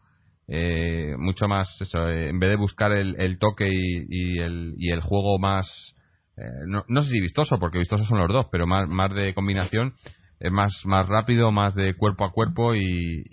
eh, 0.54 1.16
mucho 1.18 1.48
más 1.48 1.70
eh, 1.82 2.28
en 2.30 2.40
vez 2.40 2.50
de 2.50 2.56
buscar 2.58 2.92
el, 2.92 3.16
el 3.22 3.40
toque 3.40 3.70
y, 3.72 4.40
el, 4.40 4.74
y 4.78 4.92
el 4.92 5.00
juego 5.00 5.40
más 5.40 5.96
eh, 6.36 6.42
no, 6.68 6.84
no 6.90 7.02
sé 7.02 7.10
si 7.10 7.22
vistoso 7.22 7.58
porque 7.58 7.78
vistosos 7.78 8.08
son 8.08 8.18
los 8.18 8.28
dos 8.28 8.48
pero 8.52 8.68
más, 8.68 8.90
más 8.90 9.14
de 9.14 9.34
combinación 9.34 9.94
es 10.42 10.52
más 10.52 10.74
más 10.84 11.08
rápido 11.08 11.52
más 11.52 11.74
de 11.76 11.94
cuerpo 11.96 12.26
a 12.26 12.32
cuerpo 12.34 12.76
y, 12.76 13.24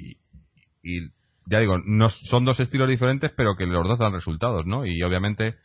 y 0.82 1.08
ya 1.50 1.58
digo 1.58 1.78
no 1.84 2.08
son 2.08 2.44
dos 2.44 2.60
estilos 2.60 2.88
diferentes 2.88 3.32
pero 3.36 3.56
que 3.56 3.66
los 3.66 3.88
dos 3.88 3.98
dan 3.98 4.12
resultados 4.12 4.66
no 4.66 4.86
y 4.86 5.02
obviamente 5.02 5.56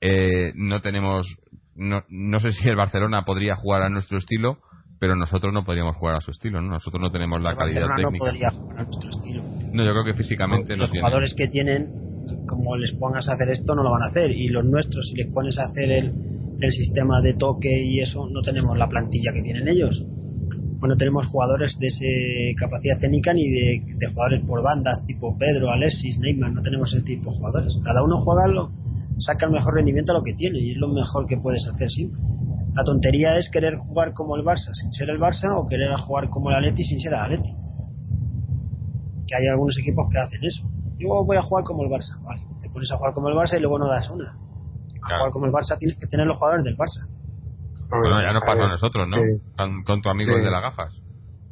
eh, 0.00 0.52
no 0.54 0.80
tenemos 0.80 1.26
no, 1.74 2.02
no 2.08 2.40
sé 2.40 2.52
si 2.52 2.68
el 2.68 2.76
Barcelona 2.76 3.24
podría 3.24 3.56
jugar 3.56 3.82
a 3.82 3.88
nuestro 3.88 4.18
estilo 4.18 4.58
pero 5.00 5.14
nosotros 5.14 5.52
no 5.52 5.64
podríamos 5.64 5.96
jugar 5.96 6.16
a 6.16 6.20
su 6.20 6.30
estilo 6.30 6.60
no 6.60 6.70
nosotros 6.70 7.00
no 7.00 7.10
tenemos 7.10 7.40
la 7.40 7.52
El 7.52 7.56
calidad 7.56 7.80
Barcelona 7.82 8.10
técnica 8.10 8.24
no 8.24 8.30
podría 8.30 8.50
jugar 8.50 8.78
a 8.78 8.84
nuestro 8.84 9.10
estilo. 9.10 9.42
no 9.72 9.84
yo 9.84 9.92
creo 9.92 10.04
que 10.04 10.14
físicamente 10.14 10.76
no 10.76 10.82
los 10.82 10.90
jugadores 10.90 11.34
que 11.34 11.48
tienen, 11.48 12.08
como 12.46 12.76
les 12.76 12.92
pongas 12.92 13.28
a 13.28 13.34
hacer 13.34 13.50
esto, 13.50 13.74
no 13.74 13.82
lo 13.82 13.90
van 13.90 14.02
a 14.02 14.10
hacer. 14.10 14.30
Y 14.30 14.48
los 14.48 14.64
nuestros, 14.64 15.06
si 15.08 15.16
les 15.16 15.32
pones 15.32 15.58
a 15.58 15.64
hacer 15.64 15.90
el, 15.90 16.12
el 16.60 16.72
sistema 16.72 17.20
de 17.20 17.34
toque 17.34 17.70
y 17.70 18.00
eso, 18.00 18.28
no 18.28 18.42
tenemos 18.42 18.76
la 18.76 18.88
plantilla 18.88 19.32
que 19.32 19.42
tienen 19.42 19.68
ellos. 19.68 20.04
Bueno, 20.78 20.96
tenemos 20.96 21.26
jugadores 21.26 21.76
de 21.78 21.88
ese 21.88 22.54
capacidad 22.56 22.98
técnica 23.00 23.32
ni 23.32 23.48
de, 23.48 23.82
de 23.96 24.06
jugadores 24.08 24.44
por 24.46 24.62
bandas, 24.62 25.04
tipo 25.06 25.36
Pedro, 25.36 25.70
Alexis, 25.70 26.18
Neymar, 26.20 26.52
no 26.52 26.62
tenemos 26.62 26.92
ese 26.94 27.02
tipo 27.04 27.30
de 27.30 27.36
jugadores. 27.36 27.78
Cada 27.82 28.02
uno 28.04 28.20
juega, 28.20 28.46
lo, 28.46 28.70
saca 29.18 29.46
el 29.46 29.52
mejor 29.52 29.74
rendimiento 29.74 30.12
a 30.12 30.18
lo 30.18 30.22
que 30.22 30.34
tiene 30.34 30.58
y 30.60 30.70
es 30.72 30.76
lo 30.76 30.88
mejor 30.88 31.26
que 31.26 31.36
puedes 31.36 31.66
hacer 31.66 31.90
siempre. 31.90 32.20
La 32.74 32.84
tontería 32.84 33.36
es 33.36 33.50
querer 33.50 33.74
jugar 33.76 34.12
como 34.12 34.36
el 34.36 34.44
Barça 34.44 34.72
sin 34.72 34.92
ser 34.92 35.10
el 35.10 35.18
Barça 35.18 35.50
o 35.56 35.66
querer 35.66 35.88
jugar 35.98 36.28
como 36.30 36.50
el 36.50 36.56
Atleti 36.56 36.84
sin 36.84 37.00
ser 37.00 37.12
el 37.12 37.18
Atleti 37.18 37.50
que 39.28 39.36
hay 39.36 39.46
algunos 39.46 39.76
equipos 39.78 40.08
que 40.10 40.18
hacen 40.18 40.40
eso. 40.42 40.62
Yo 40.98 41.22
voy 41.24 41.36
a 41.36 41.42
jugar 41.42 41.62
como 41.64 41.84
el 41.84 41.90
Barça, 41.90 42.18
vale. 42.22 42.42
Te 42.62 42.70
pones 42.70 42.90
a 42.90 42.96
jugar 42.96 43.12
como 43.12 43.28
el 43.28 43.36
Barça 43.36 43.56
y 43.56 43.60
luego 43.60 43.78
no 43.78 43.86
das 43.88 44.08
una. 44.10 44.30
A 44.30 45.06
Claro. 45.06 45.20
jugar 45.20 45.32
como 45.32 45.46
el 45.46 45.52
Barça 45.52 45.78
tienes 45.78 45.96
que 45.98 46.06
tener 46.06 46.26
los 46.26 46.38
jugadores 46.38 46.64
del 46.64 46.76
Barça. 46.76 47.06
Bueno 47.90 48.20
ya 48.22 48.32
nos 48.32 48.42
pasó 48.42 48.60
a 48.60 48.64
ver, 48.64 48.68
nosotros 48.70 49.08
no 49.08 49.16
con, 49.56 49.82
con 49.84 50.02
tu 50.02 50.08
amigo 50.10 50.32
Sí. 50.32 50.38
el 50.38 50.44
de 50.44 50.50
las 50.50 50.62
gafas 50.62 50.92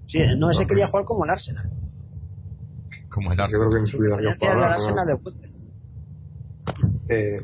Sí, 0.07 0.20
no, 0.39 0.51
ese 0.51 0.66
quería 0.66 0.87
jugar 0.87 1.05
como 1.05 1.24
el 1.24 1.30
Arsenal. 1.30 1.68
como 3.11 3.32
el 3.32 3.39
Yo 3.39 3.45
creo 3.68 4.39
que 4.39 4.47
hablar, 4.47 4.70
¿no? 4.70 4.74
Arsenal 4.76 5.07
de. 5.07 5.14
Eh, 7.09 7.41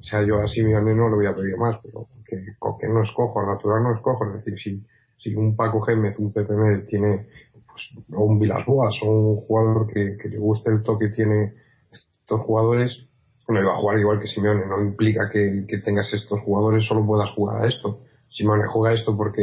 o 0.00 0.02
sea, 0.02 0.22
yo 0.26 0.40
así 0.42 0.62
mi 0.62 0.74
amigo 0.74 0.96
no 0.96 1.08
le 1.10 1.16
voy 1.16 1.26
a 1.26 1.34
pedir 1.34 1.56
más, 1.56 1.78
pero 1.82 2.08
que, 2.26 2.36
que 2.36 2.88
no 2.88 3.02
escojo, 3.02 3.40
al 3.40 3.46
natural 3.46 3.82
no 3.82 3.94
escojo. 3.94 4.26
Es 4.26 4.44
decir, 4.44 4.58
si, 4.60 4.86
si 5.18 5.34
un 5.34 5.56
Paco 5.56 5.80
Gémez, 5.82 6.18
un 6.18 6.32
Pepe 6.32 6.54
Mel 6.54 6.86
tiene, 6.86 7.26
pues, 7.66 7.88
o 8.14 8.24
un 8.24 8.38
Vilas 8.38 8.66
Boas, 8.66 8.94
o 9.02 9.06
un 9.10 9.36
jugador 9.46 9.86
que, 9.92 10.16
que 10.20 10.28
le 10.28 10.38
guste 10.38 10.70
el 10.70 10.82
toque 10.82 11.08
tiene 11.08 11.54
estos 11.90 12.40
jugadores, 12.40 13.06
me 13.48 13.62
va 13.62 13.74
a 13.74 13.78
jugar 13.78 13.98
igual 13.98 14.18
que 14.20 14.26
Simeone. 14.26 14.66
No 14.66 14.82
implica 14.84 15.30
que, 15.32 15.64
que 15.68 15.78
tengas 15.78 16.12
estos 16.12 16.40
jugadores, 16.40 16.84
solo 16.84 17.06
puedas 17.06 17.30
jugar 17.30 17.64
a 17.64 17.68
esto. 17.68 18.00
Simeone 18.32 18.64
juega 18.66 18.94
esto 18.94 19.16
porque 19.16 19.42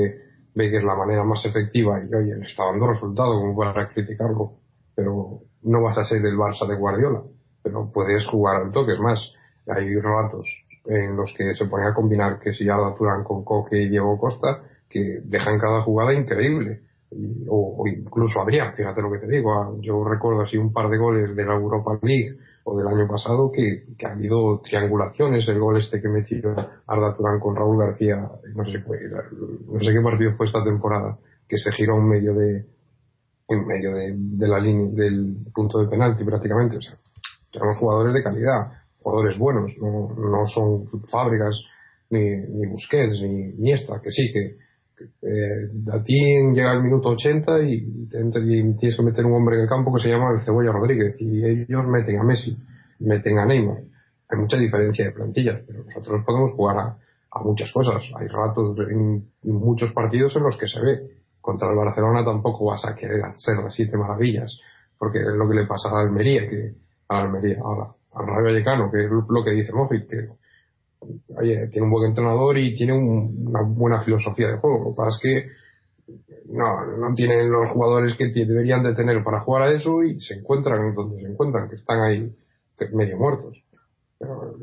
ve 0.55 0.69
que 0.69 0.77
es 0.77 0.83
la 0.83 0.95
manera 0.95 1.23
más 1.23 1.45
efectiva 1.45 1.99
y, 2.03 2.13
oye, 2.13 2.35
le 2.35 2.45
está 2.45 2.65
dando 2.65 2.87
resultado 2.87 3.39
como 3.39 3.55
para 3.55 3.87
criticarlo. 3.89 4.53
Pero 4.95 5.39
no 5.63 5.83
vas 5.83 5.97
a 5.97 6.03
ser 6.03 6.25
el 6.25 6.37
Barça 6.37 6.67
de 6.67 6.75
Guardiola, 6.75 7.21
pero 7.63 7.89
puedes 7.91 8.25
jugar 8.27 8.61
al 8.61 8.71
toque. 8.71 8.93
Es 8.93 8.99
más, 8.99 9.33
hay 9.67 9.95
ratos 9.99 10.47
en 10.85 11.15
los 11.15 11.33
que 11.37 11.55
se 11.55 11.65
pone 11.65 11.87
a 11.87 11.93
combinar 11.93 12.39
que 12.39 12.53
si 12.53 12.67
Arda 12.67 12.95
Turán 12.97 13.23
con 13.23 13.43
Coque 13.43 13.81
y 13.81 13.89
Diego 13.89 14.17
Costa, 14.17 14.63
que 14.89 15.19
dejan 15.23 15.59
cada 15.59 15.81
jugada 15.83 16.13
increíble. 16.13 16.81
O, 17.47 17.81
o 17.83 17.87
incluso 17.87 18.41
Adrián, 18.41 18.73
fíjate 18.75 19.01
lo 19.01 19.11
que 19.11 19.19
te 19.19 19.27
digo. 19.27 19.53
ah, 19.53 19.71
Yo 19.79 20.03
recuerdo 20.03 20.41
así 20.43 20.57
un 20.57 20.71
par 20.71 20.89
de 20.89 20.97
goles 20.97 21.35
de 21.35 21.45
la 21.45 21.55
Europa 21.55 21.97
League 22.01 22.37
o 22.63 22.77
del 22.77 22.87
año 22.87 23.07
pasado 23.07 23.51
que, 23.51 23.85
ha 24.05 24.11
habido 24.11 24.59
triangulaciones. 24.61 25.47
El 25.47 25.59
gol 25.59 25.77
este 25.77 26.01
que 26.01 26.07
metió 26.07 26.55
Arda 26.87 27.15
Turán 27.15 27.39
con 27.39 27.55
Raúl 27.55 27.79
García, 27.79 28.29
no 28.55 28.65
sé, 28.65 28.83
no 29.67 29.79
sé 29.79 29.91
qué 29.93 30.01
partido 30.01 30.33
fue 30.35 30.47
esta 30.47 30.63
temporada, 30.63 31.17
que 31.47 31.57
se 31.57 31.71
giró 31.71 31.97
en 31.97 32.07
medio 32.07 32.33
de 32.33 32.65
en 33.47 33.65
medio 33.65 33.95
de, 33.95 34.47
la 34.47 34.59
línea 34.59 34.91
del 34.91 35.37
punto 35.53 35.79
de 35.79 35.87
penalti 35.87 36.23
prácticamente. 36.23 36.77
O 36.77 36.81
sea, 36.81 36.95
tenemos 37.51 37.77
jugadores 37.77 38.13
de 38.13 38.23
calidad, 38.23 38.71
jugadores 39.01 39.37
buenos, 39.39 39.71
no, 39.81 40.13
no 40.15 40.45
son 40.45 40.87
fábricas 41.09 41.59
ni, 42.11 42.19
ni 42.19 42.67
Busquets 42.67 43.21
ni 43.23 43.49
Iniesta, 43.57 43.99
que 44.01 44.11
sí, 44.11 44.31
que, 44.31 44.57
eh, 45.21 45.69
a 45.91 46.03
ti 46.03 46.15
llega 46.53 46.73
el 46.73 46.83
minuto 46.83 47.09
80 47.09 47.63
y, 47.63 47.73
y 47.73 48.07
tienes 48.09 48.95
que 48.95 49.03
meter 49.03 49.25
un 49.25 49.33
hombre 49.33 49.55
en 49.55 49.63
el 49.63 49.69
campo 49.69 49.93
que 49.93 50.01
se 50.01 50.09
llama 50.09 50.31
el 50.33 50.41
Cebolla 50.41 50.71
Rodríguez 50.71 51.15
y 51.19 51.43
ellos 51.43 51.85
meten 51.87 52.19
a 52.19 52.23
Messi, 52.23 52.57
meten 52.99 53.39
a 53.39 53.45
Neymar. 53.45 53.81
Hay 54.29 54.39
mucha 54.39 54.57
diferencia 54.57 55.05
de 55.05 55.11
plantillas, 55.11 55.61
pero 55.65 55.83
nosotros 55.83 56.23
podemos 56.25 56.51
jugar 56.53 56.77
a, 56.77 56.97
a 57.31 57.43
muchas 57.43 57.71
cosas. 57.71 58.01
Hay 58.15 58.27
ratos 58.27 58.77
en 58.89 59.23
muchos 59.43 59.91
partidos 59.93 60.35
en 60.35 60.43
los 60.43 60.57
que 60.57 60.67
se 60.67 60.79
ve. 60.81 60.99
Contra 61.41 61.69
el 61.69 61.77
Barcelona 61.77 62.23
tampoco 62.23 62.65
vas 62.65 62.85
a 62.85 62.95
querer 62.95 63.23
hacer 63.23 63.57
las 63.57 63.73
siete 63.73 63.97
maravillas, 63.97 64.59
porque 64.97 65.19
es 65.19 65.33
lo 65.35 65.47
que 65.47 65.55
le 65.55 65.65
pasa 65.65 65.89
a 65.89 66.01
Almería, 66.01 66.47
que 66.49 66.73
a 67.07 67.21
Almería, 67.21 67.57
ahora, 67.63 67.87
al 68.13 68.27
Rayo 68.27 68.43
Vallecano, 68.43 68.91
que 68.91 69.05
es 69.05 69.09
lo 69.09 69.43
que 69.43 69.51
dice 69.51 69.71
Moffitt, 69.71 70.07
que 70.09 70.27
oye, 71.37 71.67
tiene 71.69 71.85
un 71.85 71.91
buen 71.91 72.09
entrenador 72.09 72.57
y 72.57 72.75
tiene 72.75 72.93
un- 72.93 73.47
una 73.47 73.61
buena 73.63 74.01
filosofía 74.01 74.49
de 74.49 74.57
juego. 74.57 74.83
Lo 74.85 74.91
que 74.91 74.97
pasa 74.97 75.09
es 75.17 75.19
que 75.21 75.49
no, 76.51 76.85
no 76.97 77.13
tienen 77.15 77.51
los 77.51 77.69
jugadores 77.71 78.15
que 78.17 78.29
deberían 78.33 78.83
de 78.83 78.95
tener 78.95 79.23
para 79.23 79.41
jugar 79.41 79.63
a 79.63 79.71
eso 79.71 80.03
y 80.03 80.19
se 80.19 80.35
encuentran 80.35 80.83
en 80.85 80.93
donde 80.93 81.21
se 81.21 81.27
encuentran, 81.31 81.69
que 81.69 81.75
están 81.75 82.01
ahí 82.01 82.35
medio 82.93 83.17
muertos. 83.17 83.57
Pero 84.17 84.55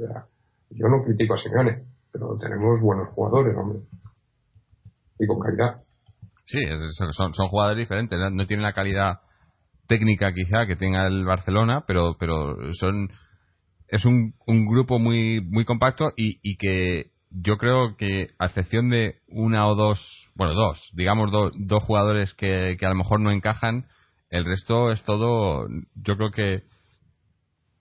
yo 0.70 0.88
no 0.88 1.04
critico 1.04 1.34
a 1.34 1.38
Simeone, 1.38 1.84
pero 2.12 2.36
tenemos 2.38 2.80
buenos 2.82 3.08
jugadores, 3.10 3.56
hombre. 3.56 3.78
Y 5.18 5.26
con 5.26 5.38
calidad. 5.40 5.82
Sí, 6.44 6.58
son, 7.12 7.32
son 7.32 7.48
jugadores 7.48 7.78
diferentes. 7.78 8.18
No, 8.18 8.30
No 8.30 8.46
tienen 8.46 8.64
la 8.64 8.72
calidad 8.74 9.20
técnica 9.88 10.32
quizá 10.32 10.66
que 10.66 10.76
tenga 10.76 11.06
el 11.06 11.24
Barcelona, 11.24 11.84
pero, 11.86 12.16
pero 12.18 12.56
son 12.72 13.08
es 13.88 14.04
un, 14.04 14.34
un 14.46 14.66
grupo 14.66 14.98
muy 14.98 15.40
muy 15.40 15.64
compacto 15.64 16.12
y, 16.16 16.38
y 16.42 16.56
que 16.56 17.10
yo 17.30 17.58
creo 17.58 17.96
que 17.96 18.30
a 18.38 18.46
excepción 18.46 18.88
de 18.88 19.16
una 19.28 19.66
o 19.68 19.74
dos, 19.74 20.30
bueno, 20.34 20.54
dos, 20.54 20.90
digamos 20.94 21.30
dos 21.32 21.82
jugadores 21.82 22.34
que, 22.34 22.76
que 22.78 22.86
a 22.86 22.90
lo 22.90 22.94
mejor 22.94 23.20
no 23.20 23.30
encajan, 23.30 23.86
el 24.30 24.44
resto 24.44 24.90
es 24.90 25.04
todo, 25.04 25.68
yo 25.94 26.16
creo 26.16 26.30
que 26.30 26.62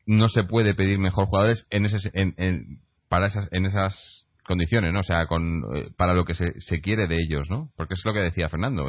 no 0.06 0.28
se 0.28 0.44
puede 0.44 0.76
pedir 0.76 1.00
mejor 1.00 1.26
jugadores 1.26 1.66
en 1.70 1.86
ese, 1.86 1.98
en, 2.14 2.80
para 3.08 3.28
esas, 3.28 3.48
en 3.52 3.66
esas 3.66 4.28
condiciones, 4.46 4.94
¿no? 4.94 5.00
O 5.00 5.04
sea, 5.04 5.26
con, 5.26 5.64
eh, 5.76 5.88
para 5.98 6.14
lo 6.14 6.26
que 6.26 6.36
se, 6.36 6.60
se 6.60 6.82
quiere 6.82 7.08
de 7.08 7.22
ellos, 7.22 7.50
¿no? 7.50 7.70
Porque 7.76 7.96
es 7.96 8.06
lo 8.06 8.14
que 8.14 8.20
decía 8.20 8.50
Fernando. 8.50 8.86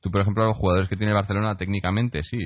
tú, 0.00 0.10
por 0.10 0.20
ejemplo, 0.20 0.44
los 0.44 0.56
jugadores 0.56 0.88
que 0.88 0.96
tiene 0.96 1.12
Barcelona 1.12 1.56
técnicamente, 1.56 2.22
sí, 2.22 2.38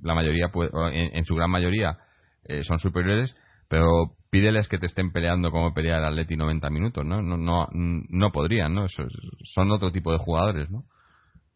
la 0.00 0.14
mayoría, 0.14 0.50
en, 0.92 1.24
su 1.24 1.34
gran 1.34 1.50
mayoría, 1.50 1.98
eh, 2.44 2.64
son 2.64 2.78
superiores, 2.78 3.36
pero 3.70 4.16
pídeles 4.30 4.68
que 4.68 4.78
te 4.78 4.84
estén 4.84 5.10
peleando 5.10 5.50
como 5.50 5.72
pelea 5.72 5.96
el 5.96 6.04
Atleti 6.04 6.36
90 6.36 6.68
minutos, 6.68 7.06
¿no? 7.06 7.22
No, 7.22 7.38
no, 7.38 7.68
no 7.72 8.30
podrían, 8.30 8.74
¿no? 8.74 8.84
son 9.44 9.70
otro 9.70 9.90
tipo 9.90 10.12
de 10.12 10.18
jugadores, 10.18 10.70
¿no? 10.70 10.84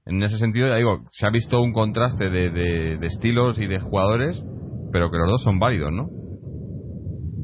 En 0.07 0.23
ese 0.23 0.39
sentido, 0.39 0.69
ya 0.69 0.77
digo, 0.77 1.05
se 1.11 1.27
ha 1.27 1.31
visto 1.31 1.61
un 1.61 1.73
contraste 1.73 2.31
de, 2.31 2.51
de 2.51 3.07
estilos 3.07 3.59
y 3.61 3.67
de 3.67 3.81
jugadores 3.81 4.43
pero 4.95 5.11
que 5.11 5.19
los 5.19 5.29
dos 5.29 5.43
son 5.43 5.59
válidos, 5.59 5.91
¿no? 5.91 6.09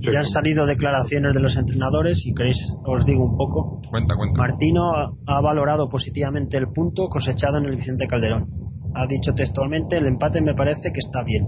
Ya 0.03 0.21
han 0.21 0.27
salido 0.27 0.65
declaraciones 0.67 1.35
de 1.35 1.41
los 1.41 1.57
entrenadores 1.57 2.23
y 2.25 2.33
queréis 2.33 2.57
os 2.87 3.05
digo 3.05 3.25
un 3.25 3.37
poco. 3.37 3.81
Cuenta, 3.91 4.15
cuenta. 4.15 4.39
Martino 4.39 4.93
ha 5.27 5.41
valorado 5.43 5.89
positivamente 5.89 6.57
el 6.57 6.69
punto 6.73 7.09
cosechado 7.09 7.59
en 7.59 7.65
el 7.65 7.75
Vicente 7.75 8.07
Calderón. 8.07 8.47
Ha 8.95 9.05
dicho 9.09 9.33
textualmente, 9.35 9.99
el 9.99 10.07
empate 10.07 10.41
me 10.41 10.55
parece 10.55 10.93
que 10.93 11.01
está 11.01 11.25
bien. 11.25 11.43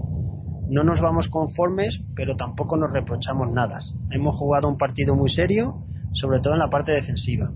No 0.73 0.83
nos 0.83 1.01
vamos 1.01 1.27
conformes, 1.29 2.01
pero 2.15 2.35
tampoco 2.35 2.75
nos 2.77 2.91
reprochamos 2.91 3.47
nada. 3.53 3.77
Hemos 4.09 4.35
jugado 4.37 4.67
un 4.67 4.75
partido 4.75 5.15
muy 5.15 5.29
serio, 5.29 5.85
sobre 6.13 6.39
todo 6.39 6.53
en 6.53 6.59
la 6.61 6.71
parte 6.71 6.93
defensiva. 6.93 7.51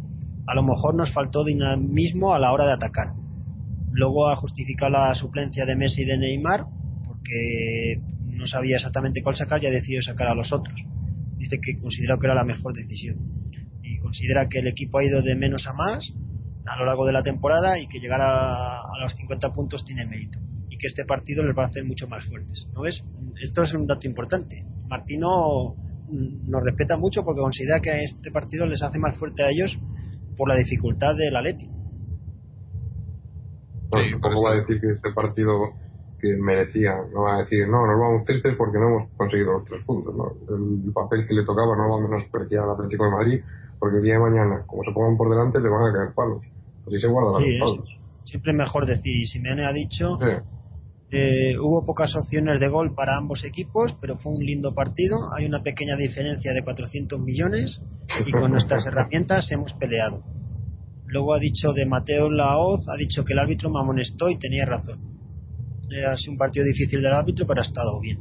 A 0.46 0.54
lo 0.54 0.62
mejor 0.62 0.94
nos 0.94 1.12
faltó 1.12 1.44
dinamismo 1.44 2.36
a 2.36 2.40
la 2.40 2.54
hora 2.54 2.68
de 2.68 2.74
atacar. 2.74 3.14
Luego 3.90 4.30
ha 4.30 4.36
justificado 4.36 4.92
la 4.92 5.16
suplencia 5.16 5.66
de 5.66 5.76
Messi 5.76 6.04
y 6.04 6.06
de 6.06 6.16
Neymar, 6.20 6.66
porque 7.08 8.04
no 8.24 8.46
sabía 8.46 8.76
exactamente 8.76 9.24
cuál 9.24 9.36
sacar 9.36 9.64
y 9.64 9.66
ha 9.66 9.72
decidido 9.72 10.04
sacar 10.04 10.28
a 10.28 10.36
los 10.36 10.54
otros. 10.54 10.80
Dice 11.38 11.58
que 11.60 11.76
considera 11.82 12.20
que 12.22 12.28
era 12.28 12.36
la 12.36 12.44
mejor 12.44 12.76
decisión. 12.76 13.18
Y 13.82 13.98
considera 13.98 14.48
que 14.48 14.60
el 14.60 14.68
equipo 14.68 15.00
ha 15.00 15.04
ido 15.04 15.24
de 15.24 15.34
menos 15.34 15.66
a 15.66 15.74
más 15.74 16.14
a 16.68 16.78
lo 16.78 16.86
largo 16.86 17.08
de 17.08 17.14
la 17.14 17.24
temporada 17.24 17.80
y 17.80 17.88
que 17.88 18.00
llegar 18.00 18.22
a, 18.22 18.84
los 19.02 19.16
50 19.16 19.54
puntos 19.54 19.84
tiene 19.86 20.06
mérito. 20.06 20.38
Y 20.78 20.80
que 20.80 20.88
este 20.88 21.06
partido 21.06 21.44
les 21.44 21.58
va 21.58 21.64
a 21.64 21.68
hacer 21.68 21.84
mucho 21.84 22.08
más 22.08 22.24
fuertes. 22.26 22.68
¿No 22.74 22.82
ves? 22.82 23.04
Esto 23.42 23.64
es 23.64 23.74
un 23.74 23.88
dato 23.88 24.06
importante. 24.08 24.64
Martino 24.88 25.76
nos 26.10 26.64
respeta 26.64 26.98
mucho 26.98 27.24
porque 27.24 27.42
considera 27.42 27.80
que 27.80 28.04
este 28.04 28.32
partido 28.32 28.66
les 28.66 28.82
hace 28.82 29.00
más 29.00 29.18
fuerte 29.18 29.44
a 29.44 29.50
ellos 29.50 29.78
por 30.38 30.48
la 30.48 30.56
dificultad 30.56 31.16
del 31.16 31.36
Atleti. 31.36 31.66
Sí, 33.92 34.20
¿Cómo 34.22 34.44
va 34.44 34.52
a 34.52 34.56
decir 34.58 34.80
que 34.80 34.92
este 34.92 35.12
partido 35.14 35.74
que 36.20 36.36
merecía. 36.38 36.96
No 37.14 37.24
va 37.24 37.36
a 37.36 37.38
decir, 37.40 37.68
no, 37.68 37.86
nos 37.86 38.00
vamos 38.00 38.26
tristes 38.26 38.56
porque 38.58 38.78
no 38.78 38.88
hemos 38.88 39.12
conseguido 39.16 39.54
los 39.54 39.66
tres 39.66 39.84
puntos. 39.86 40.16
¿no? 40.16 40.34
El 40.50 40.92
papel 40.94 41.28
que 41.28 41.34
le 41.34 41.46
tocaba 41.46 41.76
no 41.76 41.90
va 41.90 41.98
a 41.98 42.08
menospreciar 42.08 42.64
al 42.64 42.72
Atlético 42.72 43.06
de 43.06 43.12
Madrid 43.12 43.42
porque 43.80 43.98
el 43.98 44.04
día 44.04 44.14
de 44.14 44.20
mañana, 44.20 44.64
como 44.66 44.84
se 44.84 44.92
pongan 44.92 45.18
por 45.18 45.30
delante, 45.30 45.60
le 45.60 45.70
van 45.70 45.86
a 45.86 45.94
caer 45.94 46.14
palos. 46.16 46.42
Así 46.88 47.00
se 47.00 47.08
guardan 47.08 47.42
los 47.42 47.60
palos. 47.60 48.00
Siempre 48.26 48.52
es 48.52 48.58
mejor 48.58 48.86
decir, 48.86 49.16
y 49.16 49.28
Simeone 49.28 49.66
ha 49.66 49.72
dicho, 49.72 50.18
eh, 51.12 51.58
hubo 51.58 51.86
pocas 51.86 52.16
opciones 52.16 52.60
de 52.60 52.68
gol 52.68 52.94
para 52.94 53.18
ambos 53.18 53.44
equipos, 53.44 53.96
pero 54.02 54.18
fue 54.18 54.34
un 54.34 54.46
lindo 54.46 54.74
partido. 54.74 55.34
Hay 55.36 55.46
una 55.46 55.64
pequeña 55.64 55.96
diferencia 55.96 56.54
de 56.54 56.64
400 56.64 57.20
millones 57.20 57.82
y 58.26 58.32
con 58.32 58.52
nuestras 58.52 58.86
herramientas 58.86 59.52
hemos 59.52 59.74
peleado. 59.74 60.24
Luego 61.06 61.34
ha 61.34 61.40
dicho 61.40 61.72
de 61.74 61.86
Mateo 61.86 62.30
Laoz, 62.30 62.82
ha 62.90 62.98
dicho 62.98 63.24
que 63.24 63.34
el 63.34 63.40
árbitro 63.40 63.70
me 63.70 63.80
amonestó 63.80 64.30
y 64.30 64.38
tenía 64.38 64.66
razón 64.66 65.18
ha 66.06 66.18
sido 66.18 66.34
un 66.34 66.38
partido 66.38 66.66
difícil 66.66 67.02
del 67.02 67.14
árbitro, 67.14 67.46
pero 67.48 67.62
ha 67.62 67.66
estado 67.66 68.00
bien. 68.00 68.20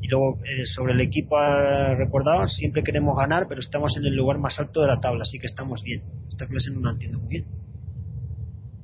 Y 0.00 0.08
luego, 0.08 0.38
eh, 0.44 0.64
sobre 0.74 0.94
el 0.94 1.00
equipo, 1.00 1.36
ha 1.36 1.94
recordado, 1.94 2.46
siempre 2.48 2.82
queremos 2.82 3.16
ganar, 3.16 3.46
pero 3.48 3.60
estamos 3.60 3.96
en 3.96 4.06
el 4.06 4.14
lugar 4.14 4.38
más 4.38 4.58
alto 4.58 4.80
de 4.80 4.88
la 4.88 5.00
tabla, 5.00 5.22
así 5.22 5.38
que 5.38 5.46
estamos 5.46 5.82
bien. 5.82 6.02
Esta 6.28 6.46
clase 6.46 6.70
no 6.70 6.80
la 6.80 6.92
entiendo 6.92 7.18
muy 7.18 7.28
bien. 7.28 7.44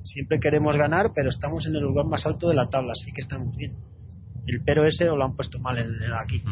Siempre 0.05 0.39
queremos 0.39 0.77
ganar, 0.77 1.11
pero 1.13 1.29
estamos 1.29 1.65
en 1.67 1.75
el 1.75 1.81
lugar 1.81 2.05
más 2.05 2.25
alto 2.25 2.47
de 2.47 2.55
la 2.55 2.69
tabla, 2.69 2.93
así 2.93 3.11
que 3.11 3.21
estamos 3.21 3.55
bien. 3.57 3.73
El 4.45 4.61
pero 4.63 4.85
ese 4.85 5.05
lo 5.05 5.23
han 5.23 5.35
puesto 5.35 5.59
mal 5.59 5.77
en, 5.79 5.95
aquí. 6.13 6.43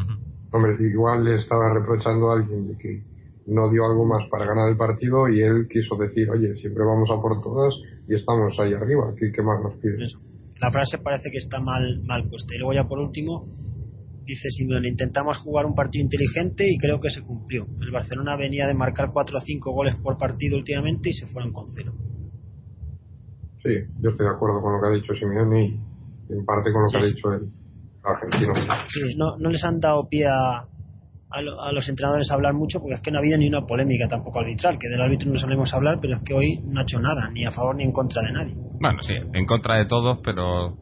Hombre, 0.50 0.76
igual 0.80 1.24
le 1.24 1.36
estaba 1.36 1.72
reprochando 1.72 2.30
a 2.30 2.34
alguien 2.34 2.66
de 2.66 2.76
que 2.76 3.02
no 3.46 3.70
dio 3.70 3.84
algo 3.84 4.04
más 4.04 4.28
para 4.28 4.44
ganar 4.44 4.70
el 4.70 4.76
partido 4.76 5.28
y 5.28 5.40
él 5.40 5.68
quiso 5.70 5.96
decir, 5.96 6.28
oye, 6.30 6.56
siempre 6.56 6.84
vamos 6.84 7.08
a 7.10 7.20
por 7.20 7.40
todas 7.42 7.74
y 8.08 8.14
estamos 8.14 8.58
ahí 8.58 8.74
arriba, 8.74 9.14
¿qué, 9.16 9.30
qué 9.30 9.42
más 9.42 9.62
nos 9.62 9.74
pides? 9.76 10.18
la 10.60 10.70
frase 10.70 10.98
parece 10.98 11.30
que 11.30 11.38
está 11.38 11.60
mal, 11.60 12.02
mal 12.04 12.28
puesta. 12.28 12.54
Y 12.54 12.58
luego 12.58 12.72
ya 12.72 12.88
por 12.88 12.98
último, 12.98 13.46
dice 14.24 14.48
Simeone, 14.50 14.88
intentamos 14.88 15.36
jugar 15.38 15.66
un 15.66 15.74
partido 15.74 16.02
inteligente 16.02 16.64
y 16.68 16.78
creo 16.78 17.00
que 17.00 17.10
se 17.10 17.22
cumplió. 17.22 17.66
El 17.80 17.90
Barcelona 17.90 18.36
venía 18.36 18.66
de 18.66 18.74
marcar 18.74 19.10
4 19.12 19.38
o 19.38 19.40
5 19.40 19.72
goles 19.72 19.96
por 20.02 20.16
partido 20.16 20.56
últimamente 20.56 21.10
y 21.10 21.12
se 21.12 21.26
fueron 21.26 21.52
con 21.52 21.66
cero. 21.70 21.92
Sí, 23.64 23.70
yo 24.02 24.10
estoy 24.10 24.26
de 24.26 24.32
acuerdo 24.32 24.60
con 24.60 24.74
lo 24.74 24.80
que 24.80 24.88
ha 24.88 24.90
dicho 24.90 25.14
Simeone 25.14 25.68
y 26.28 26.32
en 26.32 26.44
parte 26.44 26.70
con 26.70 26.82
lo 26.82 26.88
que 26.90 26.98
ha 26.98 27.06
dicho 27.06 27.32
el 27.32 27.48
argentino. 28.04 28.52
Sí, 28.88 29.16
no, 29.16 29.38
no 29.38 29.48
les 29.48 29.64
han 29.64 29.80
dado 29.80 30.06
pie 30.06 30.26
a, 30.26 30.68
a, 31.30 31.72
los 31.72 31.88
entrenadores 31.88 32.30
a 32.30 32.34
hablar 32.34 32.52
mucho 32.52 32.78
porque 32.78 32.96
es 32.96 33.00
que 33.00 33.10
no 33.10 33.18
ha 33.18 33.20
habido 33.20 33.38
ni 33.38 33.48
una 33.48 33.62
polémica 33.62 34.06
tampoco 34.06 34.40
arbitral, 34.40 34.78
que 34.78 34.88
del 34.88 35.00
árbitro 35.00 35.32
no 35.32 35.38
solemos 35.38 35.72
hablar, 35.72 35.98
pero 35.98 36.16
es 36.16 36.22
que 36.24 36.34
hoy 36.34 36.60
no 36.64 36.80
ha 36.80 36.82
hecho 36.82 36.98
nada, 36.98 37.30
ni 37.30 37.46
a 37.46 37.52
favor 37.52 37.74
ni 37.76 37.84
en 37.84 37.92
contra 37.92 38.22
de 38.22 38.32
nadie. 38.32 38.54
Bueno, 38.80 38.98
sí, 39.00 39.14
en 39.14 39.46
contra 39.46 39.76
de 39.76 39.86
todos, 39.86 40.18
pero... 40.22 40.76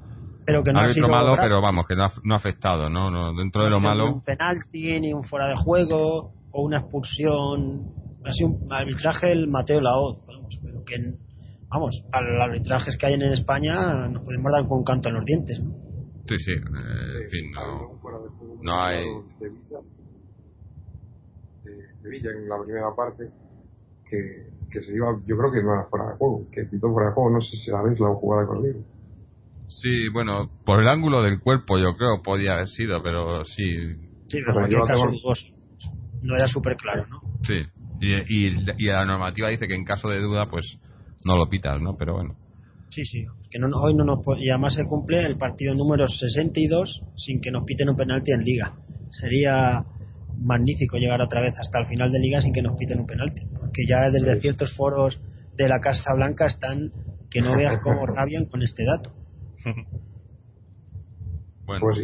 Pero 0.44 0.64
que 0.64 0.72
no 0.72 0.80
árbitro 0.80 1.08
malo, 1.08 1.36
pero 1.40 1.62
vamos, 1.62 1.86
que 1.86 1.94
no 1.94 2.02
ha, 2.02 2.36
afectado, 2.36 2.90
¿no? 2.90 3.32
Dentro 3.34 3.62
de 3.62 3.70
lo 3.70 3.78
malo... 3.78 4.14
un 4.14 4.24
penalti, 4.24 4.98
ni 4.98 5.12
un 5.12 5.22
fuera 5.22 5.46
de 5.46 5.54
juego, 5.56 6.32
o 6.50 6.62
una 6.62 6.80
expulsión... 6.80 7.92
Ha 8.24 8.32
sido 8.32 8.50
un 8.50 8.72
arbitraje 8.72 9.30
el 9.30 9.48
Mateo 9.48 9.80
Laoz, 9.80 10.24
vamos, 10.26 10.58
pero 10.62 10.82
que... 10.84 10.96
Vamos, 11.72 12.04
para 12.10 12.28
los 12.28 12.40
arbitrajes 12.40 12.96
que 12.98 13.06
hay 13.06 13.14
en 13.14 13.22
España 13.22 14.06
nos 14.08 14.22
podemos 14.24 14.52
dar 14.52 14.68
con 14.68 14.78
un 14.78 14.84
canto 14.84 15.08
en 15.08 15.14
los 15.14 15.24
dientes, 15.24 15.58
¿no? 15.58 15.72
Sí, 16.26 16.38
sí, 16.38 16.52
eh, 16.52 17.24
en 17.24 17.30
fin, 17.30 17.50
no, 17.52 17.98
no 18.62 18.84
hay 18.84 19.04
de 22.02 22.10
Villa 22.10 22.30
en 22.30 22.48
la 22.48 22.62
primera 22.62 22.94
parte 22.94 23.24
que, 24.08 24.46
que 24.70 24.80
se 24.82 24.94
iba, 24.94 25.06
yo 25.26 25.36
creo 25.36 25.52
que 25.52 25.62
no 25.62 25.72
era 25.72 25.84
fuera 25.88 26.10
de 26.10 26.16
juego, 26.16 26.46
que 26.52 26.64
pitó 26.64 26.92
fuera 26.92 27.08
de 27.08 27.14
juego, 27.14 27.30
no 27.30 27.40
sé 27.40 27.56
si 27.56 27.70
sabéis 27.70 27.98
la 28.00 28.08
jugada 28.08 28.46
conmigo. 28.46 28.80
Sí, 29.68 30.08
bueno, 30.12 30.50
por 30.66 30.80
el 30.80 30.88
ángulo 30.88 31.22
del 31.22 31.40
cuerpo 31.40 31.78
yo 31.78 31.96
creo 31.96 32.22
podía 32.22 32.54
haber 32.54 32.68
sido, 32.68 33.02
pero 33.02 33.44
sí. 33.44 33.94
Sí, 34.28 34.38
pero 34.44 34.66
en 34.66 34.86
caso 34.86 35.06
no 36.22 36.36
era 36.36 36.46
súper 36.46 36.76
claro, 36.76 37.06
¿no? 37.06 37.20
Sí, 37.44 37.62
y, 38.00 38.14
y, 38.14 38.56
y, 38.78 38.86
la 38.86 39.06
normativa 39.06 39.48
dice 39.48 39.66
que 39.66 39.74
en 39.74 39.84
caso 39.84 40.08
de 40.08 40.20
duda, 40.20 40.50
pues 40.50 40.78
no 41.24 41.36
lo 41.36 41.48
pitas, 41.48 41.80
¿no? 41.80 41.96
Pero 41.96 42.14
bueno. 42.14 42.34
Sí, 42.88 43.04
sí, 43.06 43.24
que 43.50 43.58
no, 43.58 43.68
hoy 43.80 43.94
no 43.94 44.04
nos 44.04 44.20
y 44.38 44.50
además 44.50 44.74
se 44.74 44.84
cumple 44.84 45.24
el 45.24 45.38
partido 45.38 45.74
número 45.74 46.06
62 46.06 47.02
sin 47.16 47.40
que 47.40 47.50
nos 47.50 47.64
piten 47.64 47.88
un 47.88 47.96
penalti 47.96 48.32
en 48.32 48.42
liga. 48.42 48.74
Sería 49.10 49.84
magnífico 50.38 50.98
llegar 50.98 51.20
otra 51.22 51.40
vez 51.40 51.54
hasta 51.58 51.78
el 51.78 51.86
final 51.86 52.12
de 52.12 52.18
liga 52.18 52.42
sin 52.42 52.52
que 52.52 52.62
nos 52.62 52.76
piten 52.76 53.00
un 53.00 53.06
penalti. 53.06 53.46
Porque 53.58 53.86
ya 53.88 54.10
desde 54.10 54.40
ciertos 54.40 54.74
foros 54.74 55.18
de 55.56 55.68
la 55.68 55.80
Casa 55.80 56.14
Blanca 56.14 56.46
están 56.46 56.92
que 57.30 57.40
no 57.40 57.56
veas 57.56 57.78
cómo 57.82 58.06
rabian 58.14 58.46
con 58.46 58.62
este 58.62 58.84
dato. 58.84 59.12
Bueno. 61.64 61.86
Pues 61.86 61.98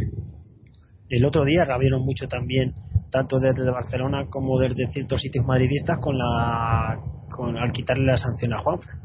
El 1.08 1.24
otro 1.24 1.44
día 1.44 1.64
rabiaron 1.64 2.04
mucho 2.04 2.28
también, 2.28 2.74
tanto 3.10 3.40
desde 3.40 3.68
Barcelona 3.68 4.26
como 4.30 4.56
desde 4.60 4.86
ciertos 4.92 5.20
sitios 5.20 5.44
madridistas, 5.44 5.98
con 5.98 6.16
la 6.16 6.96
con 7.28 7.58
al 7.58 7.72
quitarle 7.72 8.06
la 8.06 8.16
sanción 8.16 8.54
a 8.54 8.58
Juanfra. 8.58 8.98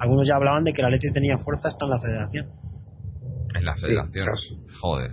Algunos 0.00 0.26
ya 0.26 0.36
hablaban 0.36 0.64
de 0.64 0.72
que 0.72 0.82
la 0.82 0.90
Leti 0.90 1.12
tenía 1.12 1.38
fuerza 1.38 1.68
hasta 1.68 1.84
en 1.84 1.90
la 1.90 2.00
federación. 2.00 2.46
En 3.54 3.64
la 3.64 3.74
federación, 3.76 4.66
joder. 4.80 5.10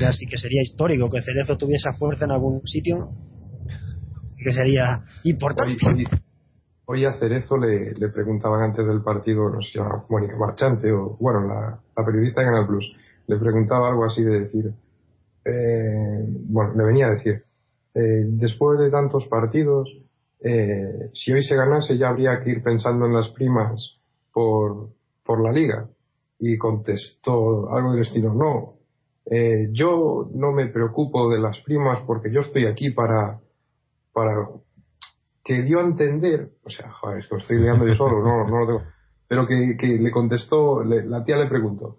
Ya 0.00 0.12
sí 0.12 0.26
que 0.26 0.36
sería 0.36 0.62
histórico 0.62 1.08
que 1.08 1.22
Cerezo 1.22 1.56
tuviese 1.56 1.92
fuerza 1.96 2.24
en 2.24 2.32
algún 2.32 2.60
sitio, 2.66 3.10
que 4.42 4.52
sería 4.52 5.02
importante. 5.22 5.76
Hoy, 6.86 7.04
a 7.04 7.14
Cerezo 7.14 7.56
le, 7.56 7.94
preguntaban 8.12 8.62
antes 8.62 8.86
del 8.86 9.02
partido, 9.02 9.48
no 9.48 9.62
sé 9.62 9.70
si 9.70 9.78
llama 9.78 10.04
Mónica 10.10 10.36
Marchante 10.36 10.92
o, 10.92 11.16
bueno, 11.18 11.46
la, 11.46 12.04
periodista 12.04 12.40
de 12.40 12.48
Canal 12.48 12.66
Plus, 12.66 12.94
le 13.26 13.38
preguntaba 13.38 13.88
algo 13.88 14.04
así 14.04 14.22
de 14.22 14.40
decir, 14.40 14.72
eh, 15.44 16.24
bueno, 16.48 16.74
le 16.74 16.84
venía 16.84 17.06
a 17.06 17.10
decir, 17.10 17.44
eh, 17.94 18.24
después 18.26 18.78
de 18.80 18.90
tantos 18.90 19.26
partidos, 19.28 19.88
eh, 20.40 21.10
si 21.12 21.32
hoy 21.32 21.42
se 21.42 21.56
ganase 21.56 21.96
ya 21.96 22.08
habría 22.08 22.40
que 22.40 22.50
ir 22.50 22.62
pensando 22.62 23.06
en 23.06 23.14
las 23.14 23.28
primas 23.30 23.98
por, 24.32 24.88
por 25.24 25.42
la 25.42 25.52
liga. 25.52 25.88
Y 26.38 26.58
contestó 26.58 27.72
algo 27.72 27.92
del 27.92 28.02
estilo, 28.02 28.34
no, 28.34 28.74
eh, 29.30 29.68
yo 29.72 30.28
no 30.34 30.52
me 30.52 30.66
preocupo 30.66 31.30
de 31.30 31.38
las 31.38 31.58
primas 31.60 32.00
porque 32.06 32.30
yo 32.30 32.40
estoy 32.40 32.66
aquí 32.66 32.90
para, 32.90 33.40
para 34.12 34.48
que 35.42 35.62
dio 35.62 35.80
a 35.80 35.84
entender, 35.84 36.50
o 36.62 36.68
sea, 36.68 36.90
joder, 36.90 37.18
es 37.18 37.30
lo 37.30 37.38
estoy 37.38 37.58
liando 37.58 37.86
yo 37.86 37.94
solo, 37.94 38.22
no, 38.22 38.48
no 38.48 38.58
lo 38.60 38.66
tengo, 38.66 38.82
pero 39.26 39.46
que, 39.46 39.76
que 39.78 39.86
le 39.86 40.10
contestó, 40.10 40.82
la 40.84 41.24
tía 41.24 41.36
le 41.36 41.48
preguntó, 41.48 41.98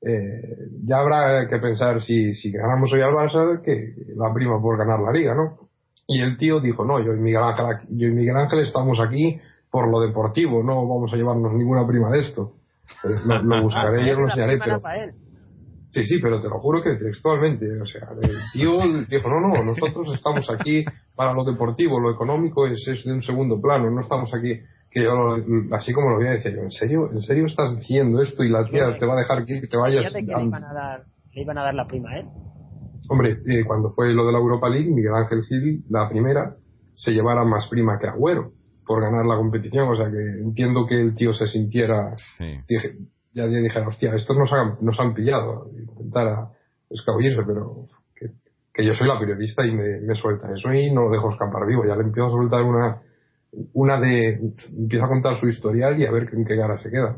eh, 0.00 0.70
ya 0.84 0.98
habrá 0.98 1.48
que 1.48 1.58
pensar 1.58 2.00
si, 2.00 2.34
si 2.34 2.50
ganamos 2.52 2.92
hoy 2.92 3.02
al 3.02 3.14
Barça, 3.14 3.60
que 3.62 3.94
la 4.16 4.32
prima 4.32 4.60
por 4.60 4.78
ganar 4.78 5.00
la 5.00 5.12
liga, 5.12 5.34
¿no? 5.34 5.67
Y 6.10 6.22
el 6.22 6.38
tío 6.38 6.58
dijo, 6.58 6.86
no, 6.86 6.98
yo 7.04 7.12
y 7.12 7.18
Miguel 7.18 7.42
Ángel, 7.42 7.86
yo 7.90 8.08
y 8.08 8.12
Miguel 8.12 8.36
Ángel 8.36 8.60
estamos 8.60 8.98
aquí 8.98 9.38
por 9.70 9.90
lo 9.90 10.00
deportivo, 10.00 10.62
no 10.62 10.88
vamos 10.88 11.12
a 11.12 11.16
llevarnos 11.16 11.52
ninguna 11.52 11.86
prima 11.86 12.10
de 12.10 12.20
esto. 12.20 12.54
Lo, 13.04 13.62
buscaré 13.62 14.06
y 14.06 14.10
os 14.10 14.18
lo 14.18 14.24
enseñaré, 14.24 14.58
pero... 14.58 14.80
Sí, 15.92 16.02
sí, 16.04 16.18
pero 16.20 16.40
te 16.40 16.48
lo 16.48 16.58
juro 16.60 16.82
que 16.82 16.96
textualmente, 16.96 17.66
o 17.80 17.86
sea, 17.86 18.08
el 18.22 18.36
tío 18.52 18.78
dijo, 19.08 19.28
no, 19.28 19.40
no, 19.40 19.64
nosotros 19.64 20.14
estamos 20.14 20.48
aquí 20.50 20.84
para 21.14 21.32
lo 21.32 21.44
deportivo, 21.44 21.98
lo 21.98 22.10
económico 22.10 22.66
es, 22.66 22.86
es 22.88 23.04
de 23.04 23.12
un 23.12 23.22
segundo 23.22 23.60
plano, 23.60 23.90
no 23.90 24.00
estamos 24.00 24.32
aquí 24.34 24.60
que 24.90 25.02
yo, 25.02 25.36
así 25.72 25.92
como 25.92 26.10
lo 26.10 26.16
voy 26.16 26.28
a 26.28 26.32
decir 26.32 26.54
yo, 26.54 26.62
¿en 26.62 26.70
serio? 26.70 27.10
¿En 27.12 27.20
serio 27.20 27.46
estás 27.46 27.76
diciendo 27.78 28.22
esto 28.22 28.44
y 28.44 28.50
la 28.50 28.64
tía 28.66 28.98
te 28.98 29.06
va 29.06 29.14
a 29.14 29.18
dejar 29.18 29.44
que 29.44 29.60
te 29.66 29.76
vayas? 29.76 30.12
Que 30.12 30.22
le, 30.22 30.26
iban 30.30 30.64
a 30.64 30.72
dar, 30.72 31.04
le 31.32 31.42
iban 31.42 31.58
a 31.58 31.62
dar 31.62 31.74
la 31.74 31.86
prima 31.86 32.18
él. 32.18 32.26
Hombre, 33.08 33.38
eh, 33.46 33.64
cuando 33.64 33.92
fue 33.92 34.12
lo 34.12 34.26
de 34.26 34.32
la 34.32 34.38
Europa 34.38 34.68
League, 34.68 34.90
Miguel 34.90 35.14
Ángel 35.14 35.42
Gil, 35.44 35.84
la 35.88 36.08
primera, 36.08 36.56
se 36.94 37.12
llevara 37.12 37.44
más 37.44 37.68
prima 37.68 37.98
que 37.98 38.06
Agüero 38.06 38.52
por 38.86 39.02
ganar 39.02 39.24
la 39.26 39.36
competición. 39.36 39.88
O 39.88 39.96
sea 39.96 40.10
que 40.10 40.40
entiendo 40.40 40.86
que 40.86 41.00
el 41.00 41.14
tío 41.14 41.32
se 41.32 41.46
sintiera. 41.46 42.14
Dije, 42.68 42.96
ya, 43.32 43.46
dije, 43.46 43.80
hostia, 43.80 44.14
estos 44.14 44.36
nos 44.36 44.52
han, 44.52 44.76
nos 44.80 44.98
han 45.00 45.14
pillado. 45.14 45.70
Intentara 45.78 46.50
escabullirse, 46.90 47.42
pero 47.46 47.86
que, 48.14 48.32
que, 48.72 48.86
yo 48.86 48.94
soy 48.94 49.08
la 49.08 49.18
periodista 49.18 49.66
y 49.66 49.72
me, 49.72 50.00
me 50.00 50.14
suelta 50.14 50.52
eso 50.52 50.72
y 50.72 50.90
no 50.90 51.02
lo 51.04 51.10
dejo 51.10 51.32
escapar 51.32 51.66
vivo. 51.66 51.84
Ya 51.86 51.96
le 51.96 52.02
empiezo 52.02 52.28
a 52.28 52.30
soltar 52.30 52.62
una 52.62 53.02
una 53.72 54.00
de 54.00 54.40
empieza 54.76 55.06
a 55.06 55.08
contar 55.08 55.38
su 55.38 55.48
historial 55.48 55.98
y 56.00 56.06
a 56.06 56.10
ver 56.10 56.28
en 56.32 56.44
qué 56.44 56.56
cara 56.56 56.80
se 56.82 56.90
queda. 56.90 57.16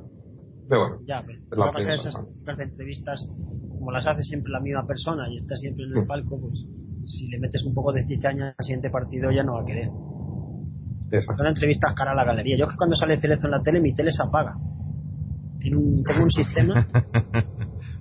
Pero 0.68 0.80
bueno, 0.82 1.02
ya, 1.04 1.22
pero 1.26 1.38
lo 1.50 1.72
que 1.72 1.84
pasa 1.84 1.94
esas 1.94 2.58
entrevistas, 2.58 3.28
como 3.80 3.90
las 3.90 4.06
hace 4.06 4.22
siempre 4.22 4.52
la 4.52 4.60
misma 4.60 4.86
persona 4.86 5.28
y 5.28 5.34
está 5.36 5.56
siempre 5.56 5.86
en 5.86 5.96
el 5.96 6.04
mm. 6.04 6.06
palco, 6.06 6.40
pues 6.40 6.64
si 7.06 7.26
le 7.26 7.40
metes 7.40 7.64
un 7.64 7.74
poco 7.74 7.92
de 7.92 8.02
cizaña 8.02 8.54
al 8.56 8.64
siguiente 8.64 8.90
partido 8.90 9.32
ya 9.32 9.42
no 9.42 9.54
va 9.54 9.62
a 9.62 9.64
querer. 9.64 9.88
Son 11.26 11.46
entrevistas 11.46 11.92
cara 11.94 12.12
a 12.12 12.14
la 12.14 12.24
galería. 12.24 12.56
Yo 12.56 12.66
es 12.66 12.70
que 12.70 12.76
cuando 12.76 12.94
sale 12.94 13.20
Cerezo 13.20 13.46
en 13.46 13.50
la 13.50 13.62
tele, 13.62 13.80
mi 13.80 13.92
tele 13.92 14.12
se 14.12 14.22
apaga. 14.22 14.54
Tiene 15.58 15.76
un, 15.76 16.04
como 16.04 16.22
un 16.22 16.30
sistema. 16.30 16.74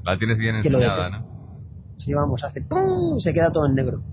la 0.05 0.17
tienes 0.19 0.37
bien 0.37 0.57
enseñada, 0.57 1.09
¿no? 1.09 1.63
Sí, 1.97 2.13
vamos, 2.13 2.43
hace 2.43 2.61
¡pum! 2.61 3.17
Se 3.17 3.33
queda 3.33 3.49
todo 3.51 3.65
en 3.65 3.73
negro. 3.73 4.03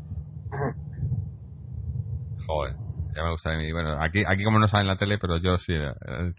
Joder 2.46 2.86
ya 3.16 3.22
me 3.22 3.30
gusta 3.30 3.50
Bueno, 3.72 4.02
aquí, 4.02 4.22
aquí 4.26 4.44
como 4.44 4.58
no 4.58 4.68
sale 4.68 4.82
en 4.82 4.88
la 4.88 4.98
tele, 4.98 5.18
pero 5.18 5.38
yo 5.38 5.56
sí. 5.56 5.72
Eh, 5.72 6.34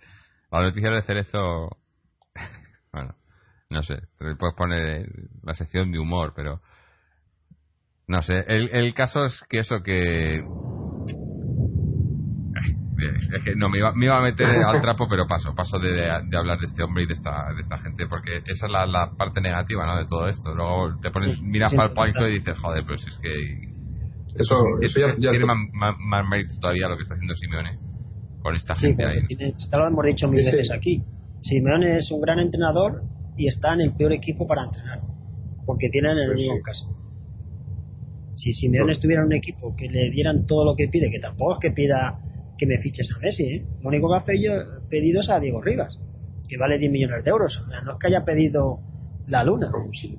la 0.51 0.61
noticia 0.61 0.91
de 0.91 1.01
Cerezo. 1.01 1.69
bueno, 2.93 3.15
no 3.69 3.83
sé. 3.83 3.99
Puedes 4.17 4.55
poner 4.55 5.07
la 5.43 5.53
sección 5.53 5.91
de 5.91 5.99
humor, 5.99 6.33
pero. 6.35 6.61
No 8.07 8.21
sé. 8.21 8.43
El, 8.47 8.69
el 8.71 8.93
caso 8.93 9.25
es 9.25 9.43
que 9.49 9.59
eso, 9.59 9.81
que. 9.83 10.43
Es 12.97 13.43
que 13.43 13.55
no, 13.55 13.69
me 13.69 13.77
iba, 13.77 13.93
me 13.93 14.05
iba 14.05 14.17
a 14.17 14.21
meter 14.21 14.47
al 14.65 14.81
trapo, 14.81 15.07
pero 15.07 15.27
paso, 15.27 15.53
paso 15.53 15.77
de, 15.77 15.91
de, 15.91 16.37
hablar 16.37 16.57
de 16.59 16.65
este 16.65 16.81
hombre 16.81 17.03
y 17.03 17.07
de 17.07 17.13
esta, 17.13 17.53
de 17.53 17.61
esta 17.61 17.77
gente, 17.77 18.07
porque 18.07 18.37
esa 18.37 18.65
es 18.65 18.71
la, 18.71 18.87
la 18.87 19.11
parte 19.11 19.39
negativa 19.39 19.85
¿no? 19.85 19.97
de 19.97 20.05
todo 20.07 20.27
esto. 20.27 20.55
Luego 20.55 20.99
te 20.99 21.11
pones, 21.11 21.39
miras 21.41 21.73
para 21.75 21.89
el 21.89 21.93
palco 21.93 22.27
y 22.27 22.39
dices, 22.39 22.57
joder, 22.59 22.83
pero 22.85 22.97
si 22.97 23.09
es 23.09 23.17
que 23.19 23.77
eso, 24.39 24.55
eso 24.81 24.99
ya, 25.19 25.31
tiene 25.31 25.45
más, 25.45 26.27
mérito 26.27 26.55
todavía 26.59 26.87
lo 26.87 26.97
que 26.97 27.03
está 27.03 27.15
haciendo 27.15 27.35
Simeone 27.35 27.77
con 28.41 28.55
esta 28.55 28.75
gente 28.75 29.05
ahí. 29.05 29.21
ya 29.29 29.77
lo 29.77 29.87
hemos 29.87 30.05
dicho 30.05 30.27
mil 30.27 30.43
veces 30.43 30.71
aquí. 30.71 31.03
Simeone 31.41 31.97
es 31.97 32.09
un 32.11 32.21
gran 32.21 32.39
entrenador 32.39 33.03
y 33.37 33.47
está 33.47 33.73
en 33.73 33.81
el 33.81 33.93
peor 33.93 34.13
equipo 34.13 34.47
para 34.47 34.65
entrenar, 34.65 35.01
porque 35.65 35.89
tienen 35.89 36.17
el 36.17 36.31
pues 36.31 36.37
mismo 36.37 36.61
caso. 36.61 36.87
Si 38.35 38.53
Simeone 38.53 38.91
estuviera 38.91 39.21
en 39.21 39.27
un 39.27 39.33
equipo 39.33 39.75
que 39.75 39.87
le 39.87 40.09
dieran 40.11 40.45
todo 40.45 40.65
lo 40.65 40.75
que 40.75 40.87
pide, 40.87 41.09
que 41.09 41.19
tampoco 41.19 41.53
es 41.53 41.59
que 41.59 41.71
pida 41.71 42.19
que 42.57 42.65
me 42.65 42.79
fiches 42.79 43.09
a 43.15 43.19
Messi, 43.19 43.43
¿eh? 43.43 43.65
lo 43.81 43.89
único 43.89 44.09
que 44.09 44.17
ha 44.17 44.25
pedido, 44.25 45.21
es 45.21 45.29
a 45.29 45.39
Diego 45.39 45.61
Rivas, 45.61 45.99
que 46.47 46.57
vale 46.57 46.77
10 46.77 46.91
millones 46.91 47.23
de 47.23 47.29
euros. 47.29 47.63
no 47.83 47.93
es 47.93 47.99
que 47.99 48.07
haya 48.07 48.25
pedido 48.25 48.79
la 49.27 49.43
luna. 49.43 49.71
Como 49.71 49.93
si, 49.93 50.17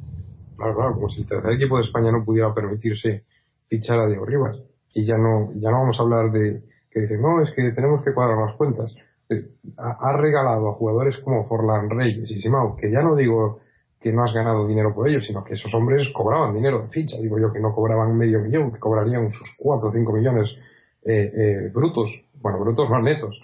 claro, 0.57 0.75
claro, 0.77 0.95
como 0.95 1.09
si 1.09 1.23
el 1.23 1.27
tercer 1.27 1.53
equipo 1.53 1.77
de 1.77 1.83
España 1.83 2.13
no 2.13 2.25
pudiera 2.25 2.55
permitirse 2.55 3.25
fichar 3.69 3.99
a 3.99 4.07
Diego 4.07 4.25
Rivas. 4.25 4.57
Y 4.95 5.05
ya 5.05 5.17
no, 5.17 5.53
ya 5.55 5.71
no 5.71 5.81
vamos 5.81 5.99
a 5.99 6.03
hablar 6.03 6.33
de 6.33 6.63
que 6.91 7.01
dicen, 7.01 7.21
no, 7.21 7.43
es 7.43 7.51
que 7.53 7.71
tenemos 7.73 8.03
que 8.05 8.13
cuadrar 8.15 8.39
las 8.39 8.57
cuentas. 8.57 8.95
Eh, 9.31 9.45
ha, 9.77 10.17
regalado 10.17 10.69
a 10.69 10.75
jugadores 10.75 11.19
como 11.19 11.47
Forlán 11.47 11.91
Reyes 11.91 12.31
y 12.31 12.41
Simao, 12.41 12.77
que 12.77 12.91
ya 12.91 13.03
no 13.03 13.15
digo 13.15 13.61
que 14.01 14.13
no 14.13 14.25
has 14.25 14.33
ganado 14.33 14.67
dinero 14.67 14.95
por 14.95 15.09
ellos, 15.09 15.27
sino 15.27 15.45
que 15.45 15.55
esos 15.55 15.73
hombres 15.75 16.09
cobraban 16.15 16.55
dinero 16.55 16.81
de 16.81 16.89
ficha. 16.89 17.19
Digo 17.21 17.39
yo 17.39 17.53
que 17.53 17.61
no 17.61 17.75
cobraban 17.75 18.17
medio 18.17 18.41
millón, 18.41 18.73
que 18.73 18.79
cobrarían 18.79 19.31
sus 19.33 19.55
cuatro 19.59 19.91
o 19.91 19.93
cinco 19.93 20.13
millones 20.13 20.57
eh, 21.05 21.33
eh, 21.37 21.71
brutos. 21.75 22.11
Bueno, 22.41 22.61
brutos 22.61 22.89
más 22.89 23.03
netos. 23.03 23.39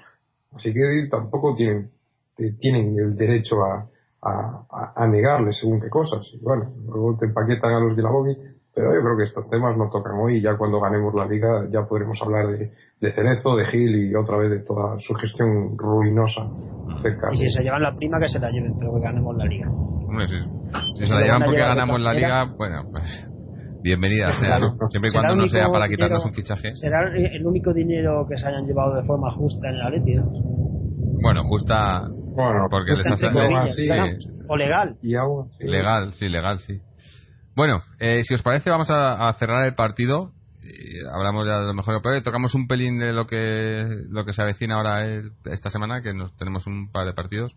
Así 0.53 0.72
que 0.72 1.09
tampoco 1.11 1.55
tienen, 1.55 1.91
tienen 2.61 2.97
el 2.99 3.16
derecho 3.16 3.62
a, 3.64 3.89
a, 4.22 4.93
a, 4.95 5.07
negarle 5.07 5.53
según 5.53 5.80
qué 5.80 5.91
cosas. 5.91 6.26
Y 6.32 6.39
bueno, 6.39 6.72
luego 6.87 7.16
te 7.18 7.26
empaquetan 7.26 7.72
a 7.72 7.80
los 7.80 7.95
Gilabogi 7.95 8.37
pero 8.74 8.92
yo 8.92 9.00
creo 9.02 9.16
que 9.16 9.24
estos 9.24 9.48
temas 9.50 9.76
no 9.76 9.88
tocan 9.88 10.14
hoy 10.18 10.38
y 10.38 10.42
ya 10.42 10.56
cuando 10.56 10.80
ganemos 10.80 11.14
la 11.14 11.26
liga 11.26 11.68
ya 11.70 11.86
podremos 11.86 12.20
hablar 12.22 12.48
de, 12.48 12.72
de 13.00 13.12
Cerezo, 13.12 13.56
de 13.56 13.66
Gil 13.66 14.10
y 14.10 14.14
otra 14.16 14.36
vez 14.36 14.50
de 14.50 14.60
toda 14.60 14.98
su 14.98 15.14
gestión 15.14 15.78
ruinosa. 15.78 16.42
Y 17.32 17.36
si 17.36 17.50
se 17.50 17.62
llevan 17.62 17.82
la 17.82 17.94
prima, 17.94 18.18
que 18.18 18.28
se 18.28 18.38
la 18.38 18.50
lleven, 18.50 18.72
pero 18.78 18.94
que 18.94 19.00
ganemos 19.00 19.36
la 19.36 19.44
liga. 19.44 19.68
si, 20.94 21.06
se 21.06 21.14
la 21.14 21.20
llevan 21.20 21.42
porque 21.44 21.60
ganamos 21.60 22.00
la 22.00 22.14
liga, 22.14 22.44
bueno, 22.56 22.82
pues 22.90 23.28
bienvenida 23.82 24.32
sea, 24.40 24.58
¿no? 24.58 24.76
Siempre 24.88 25.10
y 25.10 25.12
cuando 25.12 25.36
no 25.36 25.46
sea 25.46 25.68
para 25.68 25.88
quitarnos 25.88 26.24
un 26.24 26.32
fichaje. 26.32 26.74
Será 26.74 27.14
el 27.14 27.46
único 27.46 27.72
dinero 27.72 28.26
que 28.28 28.36
se 28.38 28.48
hayan 28.48 28.64
llevado 28.64 28.96
de 28.96 29.04
forma 29.04 29.30
justa 29.30 29.68
en 29.68 29.78
la 29.78 29.90
Leti, 29.90 30.18
Bueno, 31.22 31.44
justa. 31.44 32.08
Bueno, 32.08 32.66
porque 32.68 32.92
les 32.92 33.06
así, 33.06 33.88
O 34.48 34.56
legal. 34.56 34.96
Y 35.02 35.12
Legal, 35.60 36.12
sí, 36.14 36.28
legal, 36.28 36.58
sí. 36.58 36.80
Bueno, 37.57 37.82
eh, 38.00 38.22
si 38.24 38.34
os 38.34 38.42
parece, 38.42 38.70
vamos 38.70 38.88
a, 38.90 39.32
cerrar 39.34 39.64
el 39.66 39.74
partido. 39.74 40.32
hablamos 41.12 41.46
ya 41.46 41.61
de 41.61 41.66
lo 41.66 41.74
mejor 41.74 42.00
pero 42.02 42.22
tocamos 42.22 42.55
un 42.55 42.66
pelín 42.66 42.98
de 42.98 43.12
lo 43.12 43.26
que 43.26 43.86
lo 44.09 44.24
que 44.24 44.32
se 44.32 44.42
avecina 44.42 44.76
ahora 44.76 45.05
esta 45.44 45.70
semana, 45.70 46.02
que 46.02 46.14
nos 46.14 46.36
tenemos 46.36 46.66
un 46.66 46.90
par 46.90 47.07
de 47.07 47.12
partidos. 47.12 47.55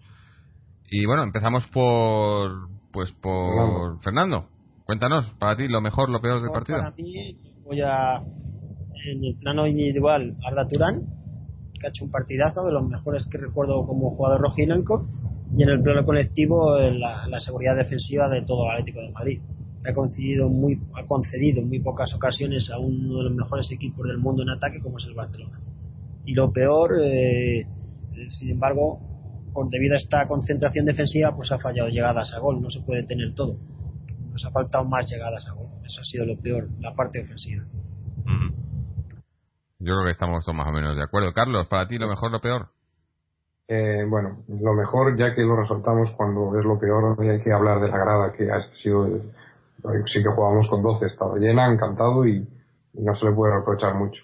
Y 0.89 1.06
bueno, 1.06 1.24
empezamos 1.24 1.66
por 1.68 2.70
pues 2.91 3.12
por 3.12 4.02
Fernando. 4.04 4.48
Cuéntanos, 4.86 5.34
para 5.39 5.56
ti, 5.56 5.68
lo 5.68 5.82
mejor, 5.82 6.10
lo 6.10 6.22
peor 6.22 6.41
del 6.41 6.52
partido. 6.52 6.78
Para 6.78 6.91
mí, 6.91 7.36
voy 7.64 7.82
a, 7.82 8.18
en 8.18 9.24
el 9.24 9.36
plano 9.38 9.68
individual, 9.68 10.38
Arda 10.45 10.66
Turán, 10.66 11.02
que 11.78 11.88
ha 11.88 11.89
hecho 11.89 12.06
un 12.06 12.12
partidazo, 12.12 12.64
de 12.66 12.72
los 12.72 12.88
mejores 12.88 13.28
que 13.30 13.38
recuerdo 13.38 13.86
como 13.86 14.12
jugador 14.12 14.39
rojinanco, 14.39 15.06
y 15.58 15.64
en 15.64 15.70
el 15.70 15.82
plano 15.82 16.06
colectivo, 16.06 16.78
la, 16.78 17.28
la 17.28 17.39
seguridad 17.39 17.76
defensiva 17.76 18.30
de 18.30 18.43
todo 18.43 18.64
el 18.64 18.72
Atlético 18.72 19.02
de 19.02 19.12
Madrid 19.12 19.41
ha 19.90 19.94
concedido 19.94 20.50
muy 20.50 20.80
ha 20.96 21.06
concedido 21.06 21.62
muy 21.62 21.80
pocas 21.80 22.14
ocasiones 22.14 22.70
a 22.72 22.78
uno 22.78 23.18
de 23.18 23.24
los 23.24 23.34
mejores 23.34 23.72
equipos 23.72 24.08
del 24.08 24.18
mundo 24.18 24.44
en 24.44 24.50
ataque 24.50 24.82
como 24.82 24.98
es 24.98 25.06
el 25.06 25.14
Barcelona. 25.14 25.60
Y 26.26 26.34
lo 26.34 26.52
peor 26.52 27.00
eh, 27.02 27.66
sin 28.28 28.52
embargo 28.52 29.00
por 29.54 29.70
debido 29.70 29.96
a 29.96 29.98
esta 29.98 30.28
concentración 30.28 30.86
defensiva 30.86 31.36
pues 31.36 31.52
ha 31.52 31.60
fallado 31.60 31.90
llegadas 31.90 32.34
a 32.34 32.40
gol 32.40 32.62
no 32.62 32.70
se 32.70 32.82
puede 32.82 33.04
tener 33.04 33.34
todo. 33.34 33.58
Nos 34.32 34.46
ha 34.46 34.52
faltado 34.52 34.86
más 34.86 35.10
llegadas 35.10 35.48
a 35.48 35.54
gol. 35.54 35.68
Eso 35.84 36.02
ha 36.02 36.04
sido 36.04 36.26
lo 36.26 36.38
peor 36.38 36.70
la 36.80 36.94
parte 36.94 37.22
ofensiva. 37.22 37.64
Yo 39.80 39.94
creo 39.94 40.06
que 40.06 40.12
estamos 40.12 40.44
todos 40.44 40.58
más 40.58 40.68
o 40.68 40.72
menos 40.72 40.96
de 40.96 41.04
acuerdo. 41.04 41.32
Carlos 41.34 41.68
para 41.68 41.88
ti 41.88 41.98
lo 41.98 42.08
mejor 42.08 42.32
lo 42.32 42.42
peor 42.42 42.70
eh, 43.70 44.06
bueno, 44.08 44.46
lo 44.48 44.74
mejor, 44.74 45.18
ya 45.18 45.36
que 45.36 45.42
lo 45.42 45.58
resaltamos 45.58 46.12
cuando 46.12 46.58
es 46.58 46.64
lo 46.64 46.80
peor, 46.80 47.18
hay 47.20 47.42
que 47.42 47.52
hablar 47.52 47.82
de 47.82 47.90
la 47.90 47.98
grada, 47.98 48.32
que 48.32 48.50
ha 48.50 48.62
sido 48.82 49.10
sí 50.08 50.24
que 50.24 50.30
jugamos 50.30 50.68
con 50.70 50.82
12, 50.82 51.06
estaba 51.06 51.38
llena, 51.38 51.72
encantado 51.72 52.26
y, 52.26 52.48
no 52.94 53.16
se 53.16 53.26
le 53.26 53.32
puede 53.32 53.54
reprochar 53.54 53.94
mucho. 53.94 54.24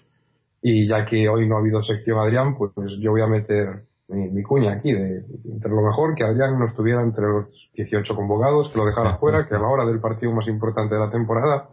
Y 0.60 0.88
ya 0.88 1.04
que 1.04 1.28
hoy 1.28 1.48
no 1.48 1.56
ha 1.56 1.60
habido 1.60 1.80
sección 1.82 2.18
Adrián, 2.18 2.56
pues, 2.56 2.72
yo 3.00 3.12
voy 3.12 3.22
a 3.22 3.28
meter 3.28 3.84
mi, 4.08 4.42
cuña 4.42 4.72
aquí, 4.74 4.92
de, 4.92 5.24
entre 5.44 5.70
lo 5.70 5.82
mejor 5.82 6.14
que 6.14 6.24
Adrián 6.24 6.58
no 6.58 6.66
estuviera 6.66 7.02
entre 7.02 7.24
los 7.24 7.70
18 7.74 8.14
convocados, 8.14 8.70
que 8.70 8.78
lo 8.78 8.86
dejara 8.86 9.16
fuera, 9.20 9.46
que 9.46 9.54
a 9.54 9.58
la 9.58 9.68
hora 9.68 9.86
del 9.86 10.00
partido 10.00 10.32
más 10.32 10.48
importante 10.48 10.94
de 10.94 11.00
la 11.00 11.10
temporada, 11.10 11.68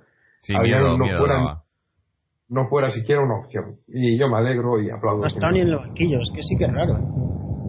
Adrián 0.56 0.98
no, 0.98 1.06
fuera, 1.18 1.64
no 2.50 2.68
fuera 2.68 2.90
siquiera 2.90 3.22
una 3.22 3.40
opción. 3.40 3.78
Y 3.88 4.18
yo 4.18 4.28
me 4.28 4.38
alegro 4.38 4.82
y 4.82 4.90
aplaudo. 4.90 5.22
No 5.22 5.28
está 5.28 5.52
ni 5.52 5.62
en 5.62 5.72
los 5.72 5.82
banquillos, 5.82 6.32
que 6.34 6.42
sí 6.44 6.56
que 6.58 6.66
es 6.66 6.74
raro. 6.74 7.00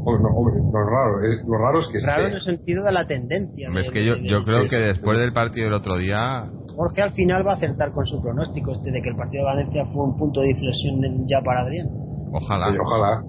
¿Eh? 0.03 0.61
lo 0.73 0.85
raro, 0.85 1.21
lo 1.47 1.59
raro 1.59 1.79
es 1.79 1.89
que 1.89 1.99
raro 2.07 2.27
en 2.27 2.35
el 2.35 2.41
sentido 2.41 2.85
de 2.85 2.93
la 2.93 3.07
tendencia. 3.07 3.69
es 3.77 3.91
que 3.91 4.05
yo, 4.05 4.17
yo 4.17 4.45
creo 4.45 4.69
que 4.69 4.77
después 4.77 5.19
del 5.19 5.33
partido 5.33 5.67
del 5.67 5.75
otro 5.75 5.97
día. 5.97 6.51
Jorge 6.75 7.03
al 7.03 7.13
final 7.13 7.47
va 7.47 7.53
a 7.53 7.57
acertar 7.57 7.93
con 7.93 8.07
su 8.07 8.21
pronóstico 8.23 8.73
este 8.73 8.91
de 8.91 9.03
que 9.03 9.11
el 9.11 9.17
partido 9.17 9.45
de 9.45 9.51
Valencia 9.51 9.85
fue 9.93 10.05
un 10.05 10.17
punto 10.17 10.41
de 10.41 10.51
inflexión 10.51 11.27
ya 11.27 11.41
para 11.43 11.63
Adrián. 11.63 11.89
Ojalá. 12.33 12.69
ojalá. 12.81 13.23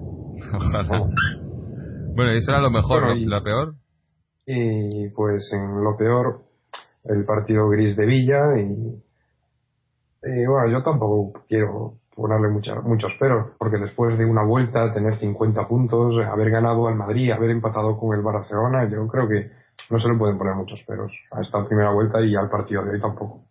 ojalá. 0.54 1.08
Bueno, 2.14 2.32
¿y 2.32 2.38
eso 2.38 2.52
era 2.52 2.60
lo 2.60 2.70
mejor, 2.70 3.16
lo 3.16 3.42
peor? 3.42 3.74
Y 4.46 5.08
pues 5.10 5.50
en 5.52 5.82
lo 5.82 5.96
peor, 5.96 6.42
el 7.04 7.24
partido 7.24 7.68
gris 7.68 7.96
de 7.96 8.06
Villa 8.06 8.58
y, 8.58 10.46
bueno, 10.46 10.70
yo 10.70 10.82
tampoco 10.82 11.44
quiero 11.48 11.94
ponerle 12.14 12.48
muchos 12.48 13.14
peros, 13.18 13.52
porque 13.58 13.78
después 13.78 14.16
de 14.16 14.24
una 14.24 14.44
vuelta, 14.44 14.92
tener 14.92 15.18
50 15.18 15.66
puntos, 15.66 16.14
haber 16.26 16.50
ganado 16.50 16.86
al 16.88 16.94
Madrid, 16.94 17.32
haber 17.32 17.50
empatado 17.50 17.98
con 17.98 18.16
el 18.16 18.22
Barcelona, 18.22 18.88
yo 18.88 19.06
creo 19.08 19.28
que 19.28 19.50
no 19.90 19.98
se 19.98 20.08
le 20.08 20.16
pueden 20.16 20.38
poner 20.38 20.54
muchos 20.54 20.82
peros 20.84 21.12
a 21.32 21.40
esta 21.40 21.66
primera 21.66 21.90
vuelta 21.90 22.20
y 22.20 22.34
al 22.36 22.48
partido 22.48 22.84
de 22.84 22.92
hoy 22.92 23.00
tampoco. 23.00 23.44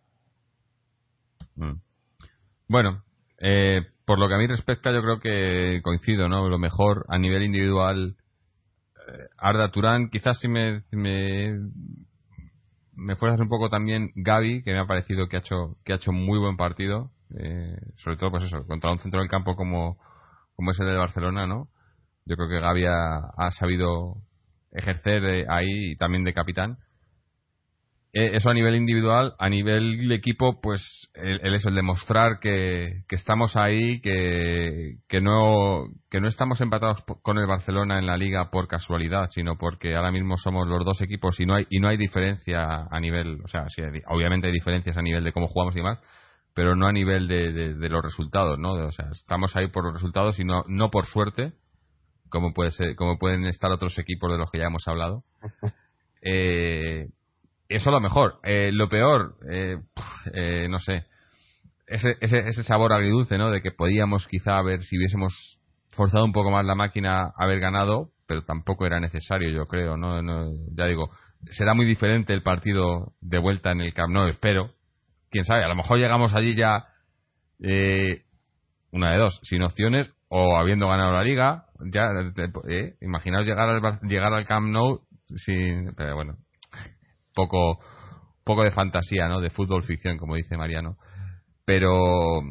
Mm. 1.55 1.73
Bueno, 2.69 3.03
eh, 3.39 3.81
por 4.05 4.19
lo 4.19 4.27
que 4.27 4.35
a 4.35 4.37
mí 4.37 4.47
respecta, 4.47 4.91
yo 4.91 5.01
creo 5.01 5.19
que 5.19 5.81
coincido, 5.83 6.29
¿no? 6.29 6.47
Lo 6.49 6.57
mejor 6.57 7.05
a 7.09 7.17
nivel 7.17 7.43
individual, 7.43 8.15
eh, 9.07 9.27
Arda 9.37 9.71
Turán, 9.71 10.09
quizás 10.09 10.39
si 10.39 10.47
me, 10.47 10.83
me, 10.91 11.59
me 12.95 13.15
fuerzas 13.15 13.41
un 13.41 13.49
poco 13.49 13.69
también 13.69 14.11
Gaby, 14.15 14.63
que 14.63 14.71
me 14.71 14.79
ha 14.79 14.87
parecido 14.87 15.27
que 15.27 15.37
ha 15.37 15.39
hecho, 15.39 15.75
que 15.83 15.93
ha 15.93 15.97
hecho 15.97 16.11
muy 16.11 16.39
buen 16.39 16.57
partido, 16.57 17.11
eh, 17.39 17.75
sobre 17.97 18.17
todo 18.17 18.31
pues 18.31 18.43
eso, 18.43 18.65
contra 18.65 18.91
un 18.91 18.99
centro 18.99 19.19
del 19.19 19.29
campo 19.29 19.55
como, 19.55 19.97
como 20.55 20.71
ese 20.71 20.83
de 20.83 20.97
Barcelona, 20.97 21.47
¿no? 21.47 21.69
Yo 22.25 22.35
creo 22.35 22.47
que 22.47 22.59
Gaby 22.59 22.85
ha, 22.85 23.51
sabido 23.51 24.15
ejercer 24.71 25.45
ahí 25.49 25.95
también 25.97 26.23
de 26.23 26.33
capitán. 26.33 26.77
Eh, 28.15 28.35
eso 28.35 28.51
a 28.51 28.53
nivel 28.53 28.75
individual, 28.75 29.33
a 29.39 29.49
nivel 29.49 30.11
equipo, 30.11 30.61
pues 30.61 31.09
el, 31.15 31.55
eso, 31.55 31.69
el 31.69 31.75
demostrar 31.75 32.39
que, 32.39 33.01
que 33.07 33.15
estamos 33.15 33.55
ahí, 33.55 34.01
que, 34.01 34.97
que, 35.09 35.19
no, 35.19 35.87
que 36.11 36.21
no 36.21 36.27
estamos 36.27 36.61
empatados 36.61 37.03
con 37.23 37.39
el 37.39 37.47
Barcelona 37.47 37.97
en 37.97 38.05
la 38.05 38.15
liga 38.15 38.51
por 38.51 38.67
casualidad, 38.67 39.29
sino 39.31 39.57
porque 39.57 39.95
ahora 39.95 40.11
mismo 40.11 40.37
somos 40.37 40.67
los 40.67 40.85
dos 40.85 41.01
equipos 41.01 41.39
y 41.39 41.47
no 41.47 41.55
hay, 41.55 41.65
y 41.71 41.79
no 41.79 41.87
hay 41.87 41.97
diferencia 41.97 42.85
a 42.89 42.99
nivel, 42.99 43.41
o 43.43 43.47
sea, 43.47 43.67
sí, 43.67 43.81
obviamente 44.07 44.45
hay 44.45 44.53
diferencias 44.53 44.95
a 44.95 45.01
nivel 45.01 45.23
de 45.23 45.33
cómo 45.33 45.47
jugamos 45.47 45.73
y 45.75 45.79
demás, 45.79 45.99
pero 46.53 46.75
no 46.75 46.87
a 46.87 46.91
nivel 46.91 47.27
de, 47.27 47.51
de, 47.51 47.89
los 47.89 48.03
resultados, 48.03 48.59
¿no? 48.59 48.73
o 48.73 48.91
sea, 48.91 49.07
estamos 49.11 49.55
ahí 49.55 49.67
por 49.67 49.85
los 49.85 49.93
resultados 49.93 50.39
y 50.39 50.43
no, 50.43 50.63
no 50.67 50.89
por 50.89 51.05
suerte, 51.05 51.53
como 52.29 52.53
puede 52.53 52.71
ser, 52.71 52.95
como 52.95 53.17
pueden 53.17 53.45
estar 53.45 53.71
otros 53.71 53.97
equipos 53.97 54.31
de 54.31 54.37
los 54.37 54.51
que 54.51 54.59
ya 54.59 54.65
hemos 54.65 54.87
hablado. 54.87 55.23
Eh, 56.25 57.09
eso 57.67 57.91
lo 57.91 57.99
mejor. 57.99 58.39
Eh, 58.43 58.71
lo 58.71 58.87
peor, 58.87 59.35
eh, 59.51 59.77
eh, 60.33 60.67
no 60.69 60.79
sé, 60.79 61.05
ese, 61.87 62.15
ese, 62.21 62.39
ese 62.47 62.63
sabor 62.63 62.93
agridulce, 62.93 63.37
¿no? 63.37 63.51
De 63.51 63.61
que 63.61 63.71
podíamos 63.71 64.27
quizá 64.27 64.61
ver 64.61 64.83
si 64.83 64.97
hubiésemos 64.97 65.59
forzado 65.91 66.23
un 66.25 66.31
poco 66.31 66.51
más 66.51 66.65
la 66.65 66.75
máquina 66.75 67.31
haber 67.37 67.59
ganado, 67.59 68.09
pero 68.25 68.43
tampoco 68.43 68.85
era 68.85 68.99
necesario, 68.99 69.49
yo 69.49 69.65
creo, 69.67 69.97
¿no? 69.97 70.21
ya 70.75 70.85
digo, 70.85 71.11
será 71.51 71.73
muy 71.73 71.85
diferente 71.85 72.33
el 72.33 72.41
partido 72.41 73.13
de 73.21 73.37
vuelta 73.37 73.71
en 73.71 73.81
el 73.81 73.93
Camp 73.93 74.13
Nou, 74.13 74.27
espero. 74.27 74.71
Quién 75.33 75.45
sabe, 75.45 75.63
a 75.63 75.67
lo 75.67 75.73
mejor 75.75 75.97
llegamos 75.97 76.35
allí 76.35 76.55
ya 76.55 76.85
una 78.91 79.11
de 79.11 79.17
dos, 79.17 79.39
sin 79.41 79.63
opciones 79.63 80.13
o 80.29 80.55
habiendo 80.57 80.87
ganado 80.87 81.11
la 81.11 81.23
liga, 81.23 81.65
ya 81.91 82.07
imaginaos 83.01 83.47
llegar 83.47 83.67
al 83.67 83.99
llegar 84.03 84.31
al 84.31 84.45
Camp 84.45 84.67
Nou 84.67 84.99
sin 85.25 85.95
pero 85.95 86.13
bueno, 86.13 86.37
poco 87.33 87.79
poco 88.43 88.63
de 88.63 88.69
fantasía, 88.69 89.27
¿no? 89.27 89.41
De 89.41 89.49
fútbol 89.49 89.83
ficción, 89.83 90.19
como 90.19 90.35
dice 90.35 90.55
Mariano. 90.55 90.97
Pero 91.65 92.41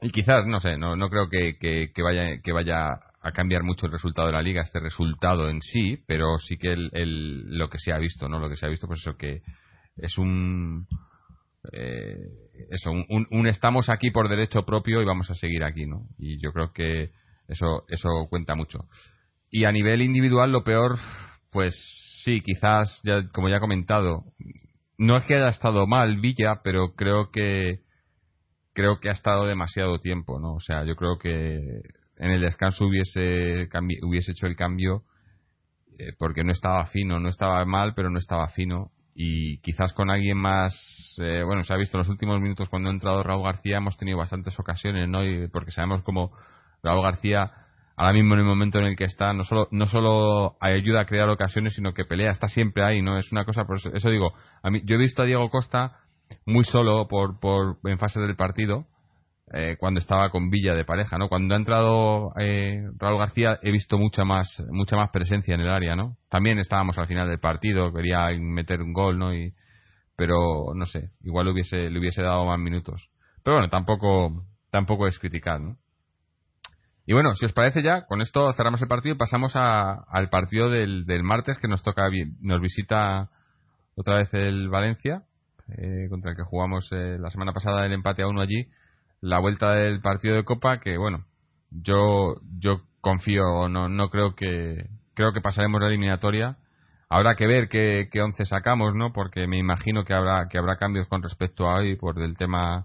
y 0.00 0.08
quizás 0.10 0.46
no 0.46 0.60
sé, 0.60 0.78
no, 0.78 0.96
no 0.96 1.10
creo 1.10 1.28
que, 1.28 1.58
que, 1.58 2.02
vaya 2.02 2.40
que 2.42 2.52
vaya 2.52 2.88
a 3.20 3.32
cambiar 3.32 3.64
mucho 3.64 3.84
el 3.84 3.92
resultado 3.92 4.28
de 4.28 4.32
la 4.32 4.42
liga, 4.42 4.62
este 4.62 4.80
resultado 4.80 5.50
en 5.50 5.60
sí, 5.60 6.02
pero 6.06 6.38
sí 6.38 6.56
que 6.56 6.72
el, 6.72 7.58
lo 7.58 7.68
que 7.68 7.78
se 7.78 7.92
ha 7.92 7.98
visto, 7.98 8.30
¿no? 8.30 8.38
Lo 8.38 8.48
que 8.48 8.56
se 8.56 8.64
ha 8.64 8.70
visto, 8.70 8.86
pues 8.86 9.00
eso 9.00 9.18
que 9.18 9.42
es 9.96 10.16
un 10.16 10.86
eh, 11.72 12.16
eso, 12.70 12.90
un, 12.90 13.26
un, 13.30 13.46
estamos 13.46 13.88
aquí 13.88 14.10
por 14.10 14.28
derecho 14.28 14.64
propio 14.64 15.02
y 15.02 15.04
vamos 15.04 15.30
a 15.30 15.34
seguir 15.34 15.64
aquí, 15.64 15.86
¿no? 15.86 16.08
Y 16.18 16.40
yo 16.42 16.52
creo 16.52 16.72
que 16.72 17.10
eso 17.48 17.84
eso 17.88 18.26
cuenta 18.28 18.54
mucho. 18.54 18.80
Y 19.50 19.64
a 19.64 19.72
nivel 19.72 20.02
individual, 20.02 20.52
lo 20.52 20.64
peor, 20.64 20.98
pues 21.50 21.74
sí, 22.24 22.42
quizás, 22.42 23.00
ya, 23.04 23.28
como 23.32 23.48
ya 23.48 23.56
he 23.56 23.60
comentado, 23.60 24.24
no 24.98 25.16
es 25.16 25.24
que 25.24 25.36
haya 25.36 25.48
estado 25.48 25.86
mal 25.86 26.20
Villa, 26.20 26.60
pero 26.62 26.94
creo 26.94 27.30
que 27.30 27.80
creo 28.72 29.00
que 29.00 29.08
ha 29.08 29.12
estado 29.12 29.46
demasiado 29.46 29.98
tiempo, 30.00 30.38
¿no? 30.38 30.54
O 30.54 30.60
sea, 30.60 30.84
yo 30.84 30.94
creo 30.96 31.18
que 31.18 31.56
en 32.16 32.30
el 32.30 32.40
descanso 32.40 32.86
hubiese 32.86 33.68
hubiese 34.02 34.32
hecho 34.32 34.46
el 34.46 34.56
cambio 34.56 35.02
eh, 35.98 36.12
porque 36.18 36.44
no 36.44 36.52
estaba 36.52 36.86
fino, 36.86 37.18
no 37.18 37.28
estaba 37.28 37.64
mal, 37.64 37.94
pero 37.94 38.10
no 38.10 38.18
estaba 38.18 38.48
fino 38.48 38.92
y 39.20 39.58
quizás 39.62 39.92
con 39.94 40.10
alguien 40.10 40.36
más, 40.36 41.16
eh, 41.20 41.42
bueno, 41.44 41.64
se 41.64 41.74
ha 41.74 41.76
visto 41.76 41.96
en 41.96 42.02
los 42.02 42.08
últimos 42.08 42.40
minutos 42.40 42.68
cuando 42.68 42.88
ha 42.88 42.92
entrado 42.92 43.24
Raúl 43.24 43.42
García 43.42 43.78
hemos 43.78 43.96
tenido 43.96 44.16
bastantes 44.16 44.56
ocasiones, 44.60 45.08
¿no? 45.08 45.24
Y 45.24 45.48
porque 45.48 45.72
sabemos 45.72 46.02
cómo 46.02 46.30
Raúl 46.84 47.02
García 47.02 47.50
ahora 47.96 48.12
mismo 48.12 48.34
en 48.34 48.40
el 48.40 48.46
momento 48.46 48.78
en 48.78 48.84
el 48.84 48.96
que 48.96 49.06
está, 49.06 49.32
no 49.32 49.42
solo, 49.42 49.66
no 49.72 49.86
solo 49.86 50.56
ayuda 50.60 51.00
a 51.00 51.06
crear 51.06 51.28
ocasiones, 51.30 51.74
sino 51.74 51.94
que 51.94 52.04
pelea, 52.04 52.30
está 52.30 52.46
siempre 52.46 52.84
ahí, 52.84 53.02
¿no? 53.02 53.18
Es 53.18 53.32
una 53.32 53.44
cosa, 53.44 53.64
por 53.64 53.78
eso, 53.78 54.08
digo, 54.08 54.34
a 54.62 54.70
mí, 54.70 54.82
yo 54.84 54.94
he 54.94 54.98
visto 54.98 55.22
a 55.22 55.24
Diego 55.24 55.50
Costa 55.50 55.98
muy 56.46 56.62
solo 56.62 57.08
por, 57.08 57.40
por 57.40 57.78
en 57.82 57.98
fase 57.98 58.20
del 58.20 58.36
partido, 58.36 58.86
eh, 59.52 59.76
cuando 59.78 60.00
estaba 60.00 60.30
con 60.30 60.50
Villa 60.50 60.74
de 60.74 60.84
pareja, 60.84 61.16
¿no? 61.18 61.28
Cuando 61.28 61.54
ha 61.54 61.58
entrado 61.58 62.32
eh, 62.38 62.82
Raúl 62.98 63.18
García 63.18 63.58
he 63.62 63.70
visto 63.70 63.98
mucha 63.98 64.24
más, 64.24 64.62
mucha 64.70 64.96
más 64.96 65.10
presencia 65.10 65.54
en 65.54 65.60
el 65.60 65.70
área, 65.70 65.96
¿no? 65.96 66.16
También 66.28 66.58
estábamos 66.58 66.98
al 66.98 67.06
final 67.06 67.28
del 67.28 67.40
partido, 67.40 67.92
quería 67.92 68.28
meter 68.38 68.82
un 68.82 68.92
gol, 68.92 69.18
¿no? 69.18 69.34
Y, 69.34 69.54
pero 70.16 70.74
no 70.74 70.86
sé, 70.86 71.10
igual 71.22 71.46
le 71.46 71.52
hubiese, 71.52 71.90
le 71.90 71.98
hubiese 71.98 72.22
dado 72.22 72.44
más 72.44 72.58
minutos. 72.58 73.08
Pero 73.42 73.56
bueno, 73.56 73.70
tampoco, 73.70 74.44
tampoco 74.70 75.06
es 75.06 75.18
criticar, 75.18 75.60
¿no? 75.60 75.76
Y 77.06 77.14
bueno, 77.14 77.34
si 77.34 77.46
os 77.46 77.54
parece 77.54 77.82
ya, 77.82 78.04
con 78.04 78.20
esto 78.20 78.52
cerramos 78.52 78.82
el 78.82 78.88
partido 78.88 79.14
y 79.14 79.18
pasamos 79.18 79.52
al 79.56 80.28
partido 80.28 80.68
del, 80.68 81.22
martes 81.22 81.56
que 81.56 81.66
nos 81.66 81.82
toca, 81.82 82.02
nos 82.42 82.60
visita 82.60 83.30
otra 83.94 84.16
vez 84.16 84.28
el 84.34 84.68
Valencia, 84.68 85.22
eh, 85.68 86.08
contra 86.10 86.32
el 86.32 86.36
que 86.36 86.42
jugamos 86.42 86.86
eh, 86.92 87.16
la 87.18 87.30
semana 87.30 87.52
pasada 87.54 87.86
el 87.86 87.92
empate 87.92 88.22
a 88.22 88.28
uno 88.28 88.42
allí, 88.42 88.68
la 89.20 89.38
vuelta 89.40 89.72
del 89.72 90.00
partido 90.00 90.36
de 90.36 90.44
Copa, 90.44 90.78
que 90.80 90.96
bueno, 90.96 91.24
yo 91.70 92.36
yo 92.58 92.82
confío, 93.00 93.68
no, 93.68 93.88
no 93.88 94.10
creo 94.10 94.34
que 94.34 94.86
creo 95.14 95.32
que 95.32 95.40
pasaremos 95.40 95.80
la 95.80 95.88
eliminatoria. 95.88 96.56
Habrá 97.10 97.36
que 97.36 97.46
ver 97.46 97.68
qué, 97.68 98.08
qué 98.12 98.20
once 98.20 98.44
sacamos, 98.44 98.94
¿no? 98.94 99.12
Porque 99.12 99.46
me 99.46 99.58
imagino 99.58 100.04
que 100.04 100.14
habrá 100.14 100.48
que 100.48 100.58
habrá 100.58 100.76
cambios 100.76 101.08
con 101.08 101.22
respecto 101.22 101.68
a 101.68 101.78
hoy 101.78 101.96
por 101.96 102.20
el 102.22 102.36
tema 102.36 102.84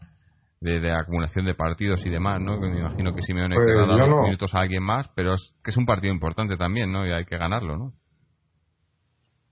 de, 0.63 0.91
acumulación 0.91 1.45
de 1.45 1.55
partidos 1.55 2.05
y 2.05 2.09
demás, 2.09 2.39
¿no? 2.39 2.57
me 2.57 2.79
imagino 2.79 3.13
que 3.13 3.21
Simeone 3.21 3.55
pues 3.55 3.67
querrá 3.67 3.85
dar 3.85 4.23
minutos 4.23 4.55
a 4.55 4.61
alguien 4.61 4.83
más, 4.83 5.09
pero 5.15 5.33
es 5.33 5.57
que 5.63 5.71
es 5.71 5.77
un 5.77 5.85
partido 5.85 6.13
importante 6.13 6.55
también, 6.55 6.91
¿no? 6.91 7.05
Y 7.05 7.11
hay 7.11 7.25
que 7.25 7.37
ganarlo, 7.37 7.77
¿no? 7.77 7.91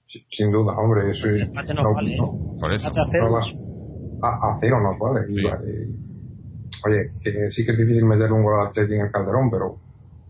Sin 0.07 0.51
duda, 0.51 0.73
hombre, 0.77 1.11
eso 1.11 1.27
es... 1.27 1.49
No, 1.73 1.93
vale. 1.93 2.17
Por 2.59 2.73
eso. 2.73 2.89
A, 2.89 4.57
cero 4.59 4.77
nos 4.81 4.99
vale. 4.99 5.27
Oye, 6.85 7.11
que 7.21 7.51
sí 7.51 7.65
que 7.65 7.71
es 7.71 7.77
difícil 7.77 8.05
meter 8.05 8.31
un 8.31 8.43
gol 8.43 8.65
Atlético 8.65 8.95
en 8.95 9.05
el 9.05 9.11
Calderón, 9.11 9.51
pero 9.51 9.77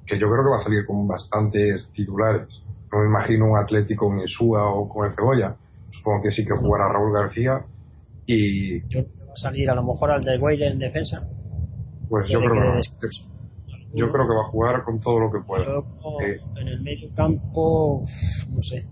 que 0.06 0.20
yo 0.20 0.30
creo 0.30 0.44
que 0.44 0.50
va 0.50 0.58
a 0.58 0.64
salir 0.64 0.86
con 0.86 1.08
bastantes 1.08 1.90
titulares. 1.94 2.48
No 2.92 3.00
me 3.00 3.08
imagino 3.08 3.52
un 3.52 3.58
Atlético 3.58 4.08
con 4.08 4.20
Insúa 4.20 4.70
o 4.70 4.88
con 4.88 5.08
el 5.08 5.14
Cebolla. 5.14 5.56
Supongo 5.92 6.24
que 6.24 6.32
sí 6.32 6.46
que 6.46 6.56
jugará 6.56 6.90
Raúl 6.92 7.14
García 7.14 7.64
y 8.26 8.82
salir 9.36 9.70
a 9.70 9.76
lo 9.76 9.84
mejor 9.84 10.12
al 10.12 10.22
de 10.22 10.34
en 10.34 10.80
defensa. 10.80 11.26
Pues 12.10 12.30
yo 12.30 12.40
creo 12.40 12.52
que, 12.52 13.08
yo 13.94 14.12
creo 14.12 14.28
que 14.28 14.36
va 14.36 14.42
a 14.42 14.50
jugar 14.50 14.84
con 14.84 15.00
todo 15.00 15.20
lo 15.20 15.32
que 15.32 15.40
pueda. 15.46 15.66
En 16.60 16.68
el 16.68 16.82
medio 16.82 17.10
campo, 17.16 18.04
no 18.50 18.64
sé. 18.64 18.86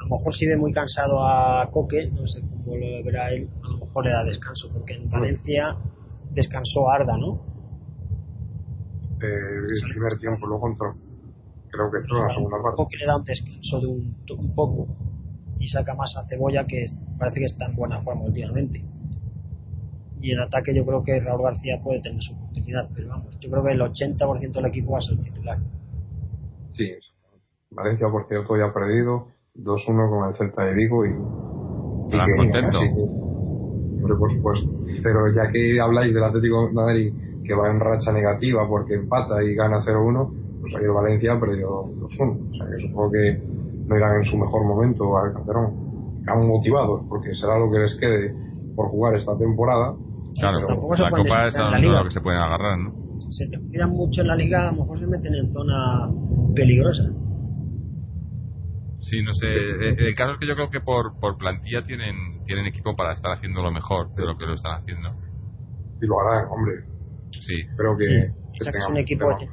A 0.00 0.04
lo 0.04 0.16
mejor 0.16 0.34
si 0.34 0.46
ve 0.46 0.56
muy 0.56 0.72
cansado 0.72 1.24
a 1.24 1.68
Coque, 1.70 2.10
no 2.10 2.26
sé 2.26 2.40
cómo 2.40 2.76
lo 2.76 3.04
verá 3.04 3.30
él, 3.32 3.48
a 3.62 3.68
lo 3.68 3.78
mejor 3.78 4.04
le 4.04 4.10
da 4.10 4.24
descanso, 4.24 4.70
porque 4.72 4.94
en 4.94 5.10
Valencia 5.10 5.76
descansó 6.34 6.90
Arda, 6.90 7.16
¿no? 7.16 7.40
Eh, 9.22 9.26
el 9.26 9.90
primer 9.90 10.18
tiempo, 10.18 10.46
luego 10.46 10.68
entró. 10.68 10.94
Creo 11.70 11.90
que 11.90 11.98
entró 11.98 12.18
en 12.18 12.28
la 12.28 12.34
segunda 12.34 12.62
parte. 12.62 12.76
Coque 12.76 12.96
le 12.96 13.06
da 13.06 13.16
un 13.16 13.24
descanso 13.24 13.80
de 13.80 13.86
un, 13.86 14.16
un 14.38 14.54
poco 14.54 14.86
y 15.58 15.68
saca 15.68 15.94
más 15.94 16.14
a 16.16 16.26
Cebolla, 16.28 16.64
que 16.66 16.84
parece 17.18 17.40
que 17.40 17.46
está 17.46 17.66
en 17.66 17.76
buena 17.76 18.02
forma 18.02 18.22
últimamente 18.22 18.84
y 20.24 20.32
en 20.32 20.40
ataque 20.40 20.74
yo 20.74 20.86
creo 20.86 21.02
que 21.02 21.20
Raúl 21.20 21.42
García 21.42 21.78
puede 21.84 22.00
tener 22.00 22.18
su 22.22 22.32
oportunidad, 22.32 22.88
pero 22.94 23.08
vamos, 23.08 23.38
yo 23.40 23.50
creo 23.50 23.62
que 23.62 23.72
el 23.72 23.80
80% 23.80 24.52
del 24.52 24.66
equipo 24.66 24.92
va 24.92 24.98
a 24.98 25.02
ser 25.02 25.20
titular. 25.20 25.58
Sí, 26.72 26.90
Valencia 27.70 28.08
por 28.08 28.26
cierto 28.26 28.56
ya 28.56 28.64
ha 28.64 28.72
perdido 28.72 29.28
2-1 29.54 30.08
con 30.08 30.28
el 30.30 30.36
Celta 30.36 30.64
de 30.64 30.72
Vigo 30.72 31.04
y, 31.04 31.10
y 31.10 32.24
que, 32.24 32.36
contento. 32.36 32.78
Por 34.08 34.32
supuesto. 34.32 34.70
Pero 35.02 35.32
ya 35.34 35.50
que 35.50 35.80
habláis 35.80 36.12
del 36.12 36.24
Atlético 36.24 36.66
de 36.66 36.72
Madrid 36.72 37.12
que 37.44 37.54
va 37.54 37.70
en 37.70 37.80
racha 37.80 38.12
negativa 38.12 38.66
porque 38.68 38.94
empata 38.94 39.42
y 39.42 39.54
gana 39.54 39.82
0-1, 39.84 40.60
pues 40.60 40.74
ayer 40.76 40.90
Valencia 40.90 41.38
perdió 41.38 41.68
2-1. 41.68 42.08
O 42.08 42.54
sea 42.54 42.66
que 42.66 42.80
supongo 42.80 43.12
que 43.12 43.42
no 43.86 43.96
irán 43.96 44.16
en 44.16 44.24
su 44.24 44.36
mejor 44.38 44.64
momento 44.64 45.16
al 45.18 45.32
Calderón. 45.34 46.18
Están 46.20 46.48
motivados 46.48 47.02
porque 47.08 47.34
será 47.34 47.58
lo 47.58 47.70
que 47.70 47.80
les 47.80 47.94
quede 48.00 48.34
por 48.74 48.88
jugar 48.88 49.14
esta 49.14 49.36
temporada. 49.36 49.92
Claro, 50.40 50.60
la 50.60 50.76
Copa 50.76 50.94
es 51.46 51.56
lo 51.82 52.04
que 52.04 52.10
se 52.10 52.20
pueden 52.20 52.40
agarrar, 52.40 52.78
¿no? 52.78 52.92
Se 53.20 53.46
te 53.48 53.60
cuidan 53.60 53.90
mucho 53.90 54.22
en 54.22 54.28
la 54.28 54.36
Liga, 54.36 54.68
a 54.68 54.72
lo 54.72 54.82
mejor 54.82 54.98
se 54.98 55.06
meten 55.06 55.34
en 55.34 55.52
zona 55.52 56.10
peligrosa. 56.54 57.04
Sí, 59.00 59.22
no 59.22 59.32
sé. 59.34 59.46
Eh, 59.46 59.96
el, 59.98 60.14
caso 60.14 60.32
es 60.32 60.38
que 60.38 60.46
yo 60.46 60.54
creo 60.54 60.70
que 60.70 60.80
por, 60.80 61.18
por 61.20 61.36
plantilla 61.36 61.82
tienen, 61.84 62.16
tienen 62.44 62.66
equipo 62.66 62.94
para 62.96 63.12
estar 63.12 63.32
haciendo 63.32 63.62
lo 63.62 63.70
mejor 63.70 64.14
de 64.14 64.24
lo 64.24 64.36
que 64.36 64.46
lo 64.46 64.54
están 64.54 64.78
haciendo. 64.78 65.10
Y 66.00 66.06
lo 66.06 66.20
harán, 66.20 66.48
hombre. 66.50 66.84
Sí. 67.40 67.54
Espero 67.68 67.96
que. 67.96 68.04
Sí. 68.04 68.70
es 68.72 68.88
un 68.88 68.96
equipo 68.98 69.26
que 69.36 69.48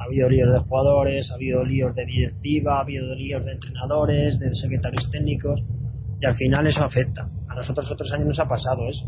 ha 0.00 0.04
habido 0.04 0.28
líos 0.28 0.52
de 0.52 0.60
jugadores, 0.60 1.30
ha 1.30 1.34
habido 1.34 1.64
líos 1.64 1.94
de 1.94 2.06
directiva, 2.06 2.78
ha 2.78 2.80
habido 2.82 3.14
líos 3.14 3.44
de 3.44 3.52
entrenadores, 3.52 4.38
de 4.38 4.54
secretarios 4.54 5.10
técnicos, 5.10 5.60
y 6.20 6.26
al 6.26 6.34
final 6.34 6.66
eso 6.66 6.84
afecta. 6.84 7.28
A 7.48 7.54
nosotros 7.54 7.90
otros 7.90 8.12
años 8.12 8.28
nos 8.28 8.38
ha 8.38 8.46
pasado 8.46 8.88
eso. 8.88 9.06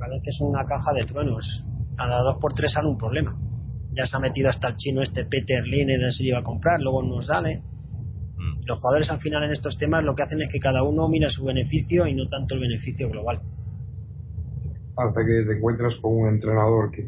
A 0.00 0.08
veces 0.08 0.34
es 0.34 0.40
una 0.40 0.64
caja 0.64 0.92
de 0.94 1.04
truenos. 1.04 1.64
Cada 1.96 2.22
dos 2.22 2.38
por 2.40 2.52
tres 2.52 2.72
sale 2.72 2.88
un 2.88 2.98
problema 2.98 3.36
ya 3.92 4.06
se 4.06 4.16
ha 4.16 4.20
metido 4.20 4.48
hasta 4.48 4.68
el 4.68 4.76
chino 4.76 5.02
este 5.02 5.24
Peter 5.24 5.64
Line 5.64 5.98
de 5.98 6.12
se 6.12 6.24
iba 6.24 6.38
a 6.38 6.42
comprar, 6.42 6.80
luego 6.80 7.02
nos 7.02 7.26
sale. 7.26 7.62
Los 8.70 8.78
jugadores 8.78 9.10
al 9.10 9.18
final 9.18 9.42
en 9.42 9.50
estos 9.50 9.76
temas 9.76 10.04
lo 10.04 10.14
que 10.14 10.22
hacen 10.22 10.40
es 10.42 10.48
que 10.48 10.60
cada 10.60 10.84
uno 10.84 11.08
mira 11.08 11.28
su 11.28 11.44
beneficio 11.44 12.06
y 12.06 12.14
no 12.14 12.28
tanto 12.28 12.54
el 12.54 12.60
beneficio 12.60 13.10
global. 13.10 13.40
Hasta 14.96 15.20
que 15.26 15.42
te 15.44 15.56
encuentras 15.56 15.94
con 16.00 16.14
un 16.14 16.28
entrenador 16.28 16.92
que, 16.92 17.02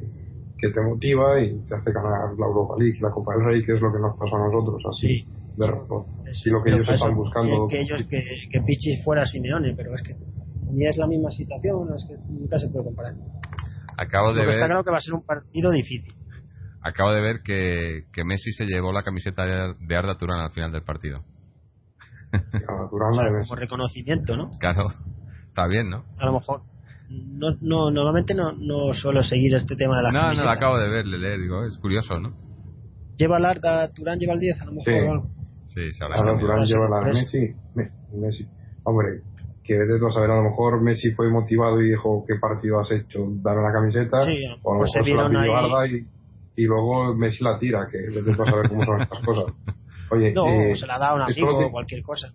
que 0.59 0.71
te 0.73 0.81
motiva 0.81 1.41
y 1.41 1.57
te 1.69 1.77
hace 1.77 1.93
ganar 1.93 2.35
la 2.37 2.47
Europa 2.47 2.75
League, 2.81 2.99
la 3.01 3.11
Copa 3.13 3.37
del 3.37 3.45
Rey, 3.45 3.65
que 3.65 3.75
es 3.75 3.81
lo 3.81 3.93
que 3.93 4.01
nos 4.01 4.19
pasó 4.19 4.35
a 4.35 4.51
nosotros, 4.51 4.83
así. 4.91 5.07
Sí. 5.07 5.27
De 5.57 5.67
y 5.67 6.51
lo 6.51 6.65
que 6.65 6.71
ellos 6.71 6.89
están 6.89 7.15
buscando. 7.15 7.69
Que, 7.69 7.83
ellos 7.83 8.03
que, 8.11 8.25
que 8.51 8.61
Pichis 8.63 9.05
fuera 9.05 9.25
Simeone, 9.25 9.75
pero 9.77 9.95
es 9.95 10.03
que 10.03 10.17
ni 10.73 10.89
es 10.89 10.97
la 10.97 11.07
misma 11.07 11.31
situación, 11.31 11.95
es 11.95 12.05
que 12.09 12.17
nunca 12.29 12.59
se 12.59 12.71
puede 12.71 12.87
comparar. 12.87 13.15
Acabo 13.99 14.33
de 14.33 14.41
ver. 14.41 14.49
Está 14.49 14.67
claro 14.67 14.83
que 14.83 14.91
va 14.91 14.97
a 14.97 15.01
ser 15.01 15.15
un 15.15 15.23
partido 15.23 15.71
difícil 15.71 16.13
acabo 16.83 17.13
de 17.13 17.21
ver 17.21 17.43
que, 17.43 18.07
que 18.13 18.25
Messi 18.25 18.53
se 18.53 18.67
llevó 18.67 18.93
la 18.93 19.05
camiseta 19.05 19.45
de 19.79 19.97
Arda 19.97 20.19
Turán 20.19 20.41
al 20.41 20.53
final 20.53 20.73
del 20.73 20.83
partido. 20.83 21.25
Como 22.91 23.55
reconocimiento, 23.57 24.37
¿no? 24.37 24.51
Claro, 24.59 24.89
está 25.49 25.67
bien, 25.67 25.91
¿no? 25.91 26.05
A 26.19 26.27
lo 26.27 26.35
mejor. 26.35 26.63
No, 27.09 27.51
no, 27.61 27.91
normalmente 27.91 28.35
no, 28.35 28.53
no 28.53 28.95
suelo 28.95 29.23
seguir 29.23 29.55
este 29.55 29.77
tema 29.77 29.97
de 29.99 30.05
la 30.05 30.11
No, 30.11 30.33
no, 30.33 30.45
lo 30.45 30.51
acabo 30.51 30.79
de 30.79 30.89
ver, 30.89 31.07
le, 31.07 31.39
digo, 31.39 31.65
es 31.65 31.77
curioso, 31.79 32.19
¿no? 32.19 32.33
¿Lleva 33.17 33.37
el 33.37 33.45
Arda 33.45 33.93
Turán, 33.93 34.19
lleva 34.19 34.33
el 34.33 34.41
10 34.41 34.63
a 34.63 34.65
lo 34.65 34.73
mejor? 34.73 35.23
Sí, 35.69 35.93
sí 35.93 36.05
Arda 36.05 36.39
Turán 36.39 36.65
lleva 36.65 36.89
la 36.89 37.13
Messi, 37.13 37.55
Messi. 38.15 38.47
Hombre, 38.85 39.23
que 39.63 39.79
vete 39.79 39.99
tú 39.99 40.07
a 40.07 40.13
saber, 40.13 40.31
a 40.31 40.37
lo 40.37 40.51
mejor 40.51 40.81
Messi 40.81 41.13
fue 41.13 41.31
motivado 41.31 41.81
y 41.83 41.91
dijo, 41.91 42.25
¿qué 42.27 42.37
partido 42.41 42.81
has 42.81 42.91
hecho? 42.91 43.27
Dame 43.43 43.63
la 43.63 43.73
camiseta. 43.73 44.21
Sí, 44.25 44.39
o 44.63 44.73
a 44.73 44.75
lo 44.77 44.83
mejor 44.85 45.05
se, 45.05 45.15
la 45.15 45.29
pidió 45.29 45.57
Arda 45.57 45.87
y 45.87 46.07
y 46.57 46.65
luego 46.65 47.15
Messi 47.15 47.43
la 47.45 47.59
tira, 47.59 47.89
que 47.91 47.99
les 47.99 48.27
a 48.27 48.45
saber 48.45 48.69
cómo 48.69 48.85
son 48.85 49.01
estas 49.01 49.21
cosas. 49.25 49.55
Oye, 50.13 50.33
no, 50.33 50.47
eh, 50.47 50.75
se 50.77 50.87
la 50.87 50.99
da 50.99 51.11
a 51.11 51.15
un 51.15 51.23
amigo 51.23 51.67
o 51.67 51.71
cualquier 51.71 52.03
cosa. 52.03 52.29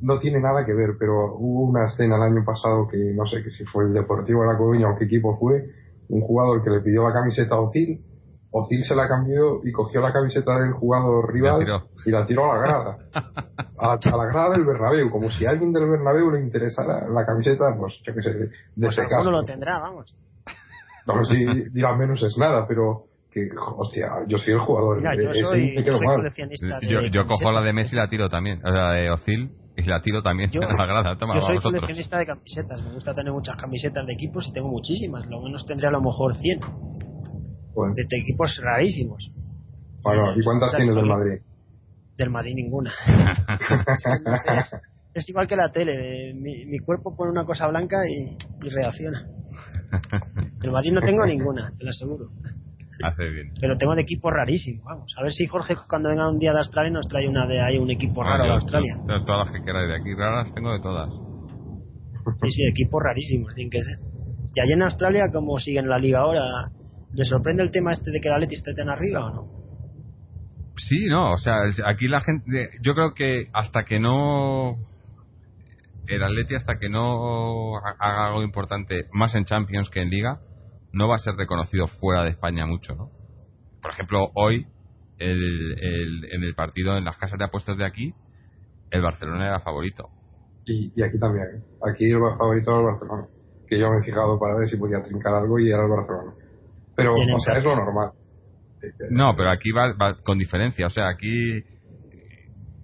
No 0.00 0.18
tiene 0.18 0.40
nada 0.40 0.64
que 0.64 0.72
ver, 0.72 0.96
pero 0.98 1.34
hubo 1.36 1.68
una 1.68 1.84
escena 1.84 2.16
el 2.16 2.22
año 2.22 2.44
pasado 2.44 2.88
que 2.88 3.12
no 3.14 3.26
sé 3.26 3.42
que 3.42 3.50
si 3.50 3.64
fue 3.64 3.84
el 3.84 3.92
Deportivo 3.92 4.42
de 4.42 4.48
la 4.48 4.58
Coruña 4.58 4.90
o 4.90 4.96
qué 4.96 5.04
equipo 5.04 5.36
fue, 5.38 5.64
un 6.08 6.22
jugador 6.22 6.62
que 6.64 6.70
le 6.70 6.80
pidió 6.80 7.06
la 7.06 7.12
camiseta 7.12 7.54
a 7.56 7.60
Ozil, 7.60 8.00
Ozil 8.50 8.82
se 8.84 8.94
la 8.94 9.06
cambió 9.06 9.60
y 9.62 9.72
cogió 9.72 10.00
la 10.00 10.12
camiseta 10.12 10.58
del 10.58 10.72
jugador 10.72 11.30
rival 11.32 11.66
y 12.06 12.10
la 12.10 12.26
tiró 12.26 12.50
a 12.50 12.56
la 12.56 12.62
grada. 12.62 12.98
A, 13.80 13.96
la 14.04 14.26
grada 14.26 14.50
del 14.56 14.64
Bernabéu, 14.64 15.08
como 15.08 15.30
si 15.30 15.46
a 15.46 15.50
alguien 15.50 15.72
del 15.72 15.88
Bernabéu 15.88 16.32
le 16.32 16.40
interesara 16.40 17.08
la 17.08 17.24
camiseta, 17.24 17.76
pues 17.78 18.00
yo 18.04 18.12
qué 18.12 18.22
sé, 18.22 18.30
de, 18.34 18.50
pues 18.74 18.98
ese 18.98 19.06
caso. 19.06 19.30
lo 19.30 19.44
tendrá, 19.44 19.78
vamos. 19.78 20.12
No, 21.06 21.24
sí, 21.24 21.46
dirá 21.70 21.94
menos 21.94 22.20
es 22.24 22.36
nada, 22.36 22.66
pero 22.66 23.07
que, 23.46 23.56
hostia, 23.76 24.10
yo 24.26 24.38
soy 24.38 24.54
el 24.54 24.60
jugador. 24.60 25.02
yo, 26.82 27.06
yo, 27.06 27.26
cojo 27.26 27.52
la 27.52 27.60
de 27.60 27.72
Messi 27.72 27.94
y 27.94 27.98
la 27.98 28.08
tiro 28.08 28.28
también, 28.28 28.60
o 28.64 28.70
la 28.70 28.92
de 28.92 29.10
Ozil 29.10 29.50
y 29.78 29.84
la 29.84 30.02
tiro 30.02 30.22
también 30.22 30.50
yo, 30.50 30.60
la 30.78 30.86
grada. 30.86 31.16
Toma, 31.16 31.36
yo 31.36 31.42
soy 31.42 31.58
coleccionista 31.58 32.18
de 32.18 32.26
camisetas, 32.26 32.82
me 32.82 32.92
gusta 32.92 33.14
tener 33.14 33.32
muchas 33.32 33.56
camisetas 33.56 34.06
de 34.06 34.12
equipos 34.12 34.48
y 34.48 34.52
tengo 34.52 34.68
muchísimas, 34.68 35.26
lo 35.26 35.40
menos 35.40 35.64
tendré 35.64 35.88
a 35.88 35.92
lo 35.92 36.00
mejor 36.00 36.34
100. 36.34 36.60
De, 37.94 38.06
equipos 38.10 38.60
rarísimos. 38.60 39.30
Bueno, 40.02 40.36
¿y 40.36 40.42
cuántas 40.42 40.74
tienes 40.74 40.96
del 40.96 41.06
Madrid? 41.06 41.40
Del 42.16 42.30
Madrid 42.30 42.54
ninguna. 42.56 42.90
es, 45.14 45.28
igual 45.28 45.46
que 45.46 45.54
la 45.54 45.70
tele, 45.70 46.34
mi, 46.34 46.66
mi, 46.66 46.80
cuerpo 46.80 47.14
pone 47.16 47.30
una 47.30 47.44
cosa 47.44 47.68
blanca 47.68 47.98
y, 48.08 48.36
y 48.66 48.70
reacciona. 48.70 49.28
Del 50.60 50.72
Madrid 50.72 50.92
no 50.92 51.00
tengo 51.00 51.24
ninguna, 51.24 51.72
te 51.78 51.84
lo 51.84 51.90
aseguro. 51.90 52.30
Hace 53.02 53.28
bien. 53.28 53.52
Pero 53.60 53.76
tengo 53.76 53.94
de 53.94 54.02
equipos 54.02 54.32
rarísimos, 54.32 54.84
vamos. 54.84 55.14
A 55.16 55.22
ver 55.22 55.32
si 55.32 55.46
Jorge 55.46 55.74
cuando 55.88 56.08
venga 56.08 56.28
un 56.28 56.38
día 56.38 56.52
de 56.52 56.58
Australia 56.58 56.90
nos 56.90 57.06
trae 57.06 57.28
una 57.28 57.46
de 57.46 57.60
ahí, 57.60 57.78
un 57.78 57.90
equipo 57.90 58.22
raro 58.22 58.44
de 58.44 58.52
Australia. 58.52 58.96
todas 59.06 59.46
las 59.46 59.50
que 59.52 59.62
queráis 59.62 59.88
de 59.88 59.96
aquí 59.96 60.14
raras 60.14 60.52
tengo 60.54 60.72
de 60.72 60.80
todas. 60.80 61.08
Sí, 62.42 62.50
sí, 62.50 62.62
equipos 62.68 63.02
rarísimos, 63.02 63.54
tienen 63.54 63.70
que 63.70 63.82
ser. 63.82 63.98
Y 64.54 64.60
allí 64.60 64.72
en 64.72 64.82
Australia, 64.82 65.30
¿cómo 65.32 65.58
siguen 65.58 65.88
la 65.88 65.98
liga 65.98 66.20
ahora? 66.20 66.42
¿Le 67.12 67.24
sorprende 67.24 67.62
el 67.62 67.70
tema 67.70 67.92
este 67.92 68.10
de 68.10 68.20
que 68.20 68.28
la 68.28 68.38
Leti 68.38 68.54
esté 68.54 68.74
tan 68.74 68.88
arriba 68.88 69.24
o 69.24 69.30
no? 69.30 69.58
Sí, 70.76 71.06
no, 71.06 71.32
o 71.32 71.38
sea, 71.38 71.56
aquí 71.86 72.06
la 72.06 72.20
gente, 72.20 72.70
yo 72.82 72.94
creo 72.94 73.14
que 73.14 73.48
hasta 73.52 73.84
que 73.84 73.98
no 73.98 74.76
el 76.08 76.22
Atleti 76.22 76.54
hasta 76.54 76.78
que 76.78 76.88
no 76.88 77.76
haga 77.76 78.28
algo 78.28 78.42
importante 78.42 79.06
más 79.12 79.34
en 79.34 79.44
Champions 79.44 79.90
que 79.90 80.00
en 80.00 80.10
Liga, 80.10 80.40
no 80.92 81.08
va 81.08 81.16
a 81.16 81.18
ser 81.18 81.34
reconocido 81.34 81.86
fuera 81.86 82.22
de 82.22 82.30
España 82.30 82.66
mucho, 82.66 82.94
¿no? 82.94 83.10
Por 83.80 83.92
ejemplo, 83.92 84.30
hoy, 84.34 84.66
el, 85.18 86.24
en 86.32 86.42
el 86.42 86.54
partido 86.54 86.96
en 86.96 87.04
las 87.04 87.16
casas 87.16 87.38
de 87.38 87.44
apuestas 87.44 87.76
de 87.76 87.86
aquí, 87.86 88.14
el 88.90 89.02
Barcelona 89.02 89.46
era 89.46 89.60
favorito. 89.60 90.08
Y, 90.64 90.92
y 90.94 91.02
aquí 91.02 91.18
también. 91.18 91.46
¿eh? 91.46 91.62
Aquí 91.90 92.10
el 92.10 92.18
favorito 92.18 92.70
era 92.70 92.80
el 92.80 92.86
Barcelona. 92.86 93.26
Que 93.66 93.78
yo 93.78 93.90
me 93.90 93.98
he 93.98 94.04
fijado 94.04 94.38
para 94.38 94.56
ver 94.56 94.70
si 94.70 94.76
podía 94.76 95.02
trincar 95.02 95.34
algo 95.34 95.58
y 95.58 95.68
era 95.68 95.82
el 95.82 95.90
Barcelona. 95.90 96.32
Pero, 96.96 97.14
o 97.14 97.38
sea, 97.38 97.58
es 97.58 97.64
lo 97.64 97.76
normal. 97.76 98.10
No, 99.10 99.34
pero 99.36 99.50
aquí 99.50 99.70
va, 99.72 99.92
va 99.92 100.16
con 100.22 100.38
diferencia. 100.38 100.86
O 100.86 100.90
sea, 100.90 101.08
aquí 101.08 101.62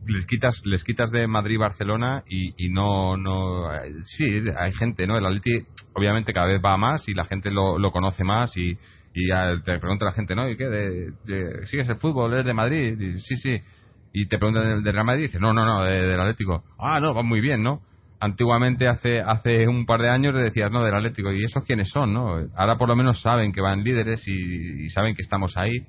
les 0.07 0.27
quitas 0.27 0.61
les 0.65 0.85
quitas 0.85 1.11
de 1.11 1.27
Madrid 1.27 1.59
Barcelona 1.59 2.23
y, 2.29 2.67
y 2.67 2.69
no 2.71 3.17
no 3.17 3.69
sí 4.05 4.25
hay 4.59 4.73
gente 4.73 5.07
no 5.07 5.17
el 5.17 5.27
Atleti 5.27 5.65
obviamente 5.95 6.33
cada 6.33 6.47
vez 6.47 6.61
va 6.65 6.77
más 6.77 7.09
y 7.09 7.15
la 7.15 7.25
gente 7.25 7.51
lo, 7.51 7.79
lo 7.79 7.91
conoce 7.91 8.25
más 8.25 8.57
y, 8.57 8.77
y 9.15 9.29
te 9.65 9.79
pregunta 9.79 10.05
la 10.05 10.13
gente 10.13 10.35
no 10.35 10.49
y 10.49 10.57
qué 10.57 10.65
de, 10.65 11.67
sigues 11.67 11.89
el 11.89 11.97
fútbol 11.97 12.33
eres 12.33 12.47
de 12.47 12.55
Madrid 12.55 13.17
sí 13.19 13.37
sí. 13.37 13.59
Y 14.17 14.27
te 14.27 14.39
preguntan 14.39 14.85
del 14.85 14.93
Real 14.93 15.05
Madrid 15.05 15.25
y 15.25 15.27
dices 15.27 15.41
no 15.41 15.53
no 15.53 15.65
no 15.65 15.83
del 15.83 16.21
Atlético. 16.21 16.63
Ah 16.79 17.01
no 17.01 17.15
va 17.15 17.23
muy 17.23 17.41
bien 17.41 17.63
no 17.63 17.81
antiguamente 18.21 18.87
hace 18.87 19.21
hace 19.21 19.67
un 19.67 19.87
par 19.87 20.01
de 20.01 20.09
años 20.09 20.35
decías 20.35 20.71
no 20.71 20.85
del 20.85 20.95
Atlético. 20.95 21.33
Y 21.33 21.45
esos 21.45 21.65
quiénes 21.65 21.91
son 21.91 22.13
no 22.15 22.37
ahora 22.57 22.77
por 22.77 22.89
lo 22.89 22.97
menos 22.97 23.21
saben 23.21 23.53
que 23.53 23.61
van 23.61 23.83
líderes 23.83 24.23
y, 24.29 24.85
y 24.85 24.89
saben 24.91 25.15
que 25.15 25.23
estamos 25.23 25.57
ahí 25.57 25.87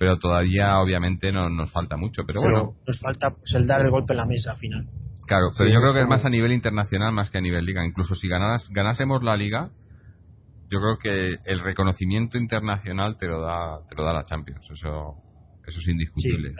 pero 0.00 0.16
todavía 0.16 0.78
obviamente 0.78 1.30
no 1.30 1.50
nos 1.50 1.70
falta 1.70 1.98
mucho 1.98 2.24
pero 2.26 2.40
bueno. 2.40 2.72
nos 2.86 2.98
falta 3.00 3.32
pues, 3.36 3.52
el 3.54 3.66
dar 3.66 3.82
el 3.82 3.90
golpe 3.90 4.14
en 4.14 4.16
la 4.16 4.24
mesa 4.24 4.52
al 4.52 4.56
final. 4.56 4.88
Claro 5.26 5.50
pero 5.58 5.68
yo 5.68 5.78
creo 5.78 5.92
que 5.92 6.00
es 6.00 6.08
más 6.08 6.24
a 6.24 6.30
nivel 6.30 6.52
internacional 6.52 7.12
más 7.12 7.30
que 7.30 7.36
a 7.36 7.42
nivel 7.42 7.66
liga. 7.66 7.84
Incluso 7.84 8.14
si 8.14 8.26
ganaras, 8.26 8.66
ganásemos 8.70 9.22
la 9.22 9.36
liga 9.36 9.68
yo 10.70 10.78
creo 10.80 10.96
que 10.96 11.38
el 11.44 11.60
reconocimiento 11.60 12.38
internacional 12.38 13.18
te 13.18 13.26
lo 13.26 13.42
da 13.42 13.80
te 13.90 13.94
lo 13.94 14.04
da 14.04 14.14
la 14.14 14.24
Champions. 14.24 14.70
Eso 14.70 15.16
eso 15.66 15.78
es 15.78 15.88
indiscutible. 15.88 16.54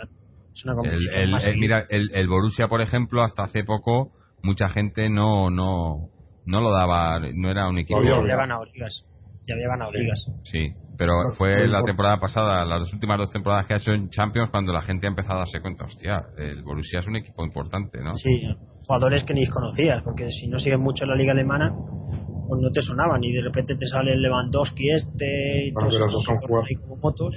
Es 0.53 0.65
una 0.67 0.91
el, 0.91 1.35
el, 1.35 1.59
mira 1.59 1.87
el, 1.89 2.11
el 2.13 2.29
Borussia 2.29 2.69
por 2.69 2.83
ejemplo 2.83 3.23
hasta 3.23 3.45
hace 3.45 3.65
poco 3.65 4.13
mucha 4.43 4.69
gente 4.69 5.09
no 5.09 5.49
no 5.49 6.11
no 6.45 6.61
lo 6.61 6.71
daba 6.73 7.19
no 7.33 7.51
era 7.51 7.71
un 7.71 7.79
equipo 7.79 8.03
ganado 8.03 8.67
ligas 8.67 9.07
ya 9.51 9.55
había 9.55 9.69
ganado 9.69 9.93
ligas 9.93 10.25
sí 10.45 10.73
pero 11.01 11.31
fue 11.31 11.67
la 11.67 11.83
temporada 11.83 12.21
pasada, 12.21 12.63
las 12.67 12.93
últimas 12.93 13.17
dos 13.17 13.31
temporadas 13.31 13.65
que 13.67 13.73
ha 13.73 13.79
hecho 13.79 13.93
en 13.93 14.11
Champions, 14.11 14.51
cuando 14.51 14.71
la 14.71 14.83
gente 14.83 15.07
ha 15.07 15.09
empezado 15.09 15.37
a 15.37 15.39
darse 15.39 15.59
cuenta, 15.63 15.87
hostia, 15.87 16.27
el 16.37 16.63
Borussia 16.63 17.01
es 17.01 17.07
un 17.07 17.17
equipo 17.17 17.43
importante, 17.43 18.03
¿no? 18.03 18.13
Sí, 18.13 18.29
jugadores 18.87 19.25
que 19.25 19.33
ni 19.33 19.47
conocías, 19.47 20.03
porque 20.03 20.29
si 20.29 20.47
no 20.49 20.59
sigues 20.59 20.79
mucho 20.79 21.07
la 21.07 21.17
liga 21.17 21.33
alemana, 21.33 21.73
pues 22.47 22.61
no 22.61 22.71
te 22.71 22.83
sonaban, 22.83 23.25
y 23.25 23.33
de 23.33 23.41
repente 23.41 23.77
te 23.77 23.87
sale 23.87 24.13
el 24.13 24.21
Lewandowski 24.21 24.91
este, 24.91 25.69
y 25.69 25.73
todos 25.73 25.95
esos 25.95 26.23
son 26.23 26.37
jugadores 26.37 26.79
como 26.83 26.97
motos. 26.97 27.35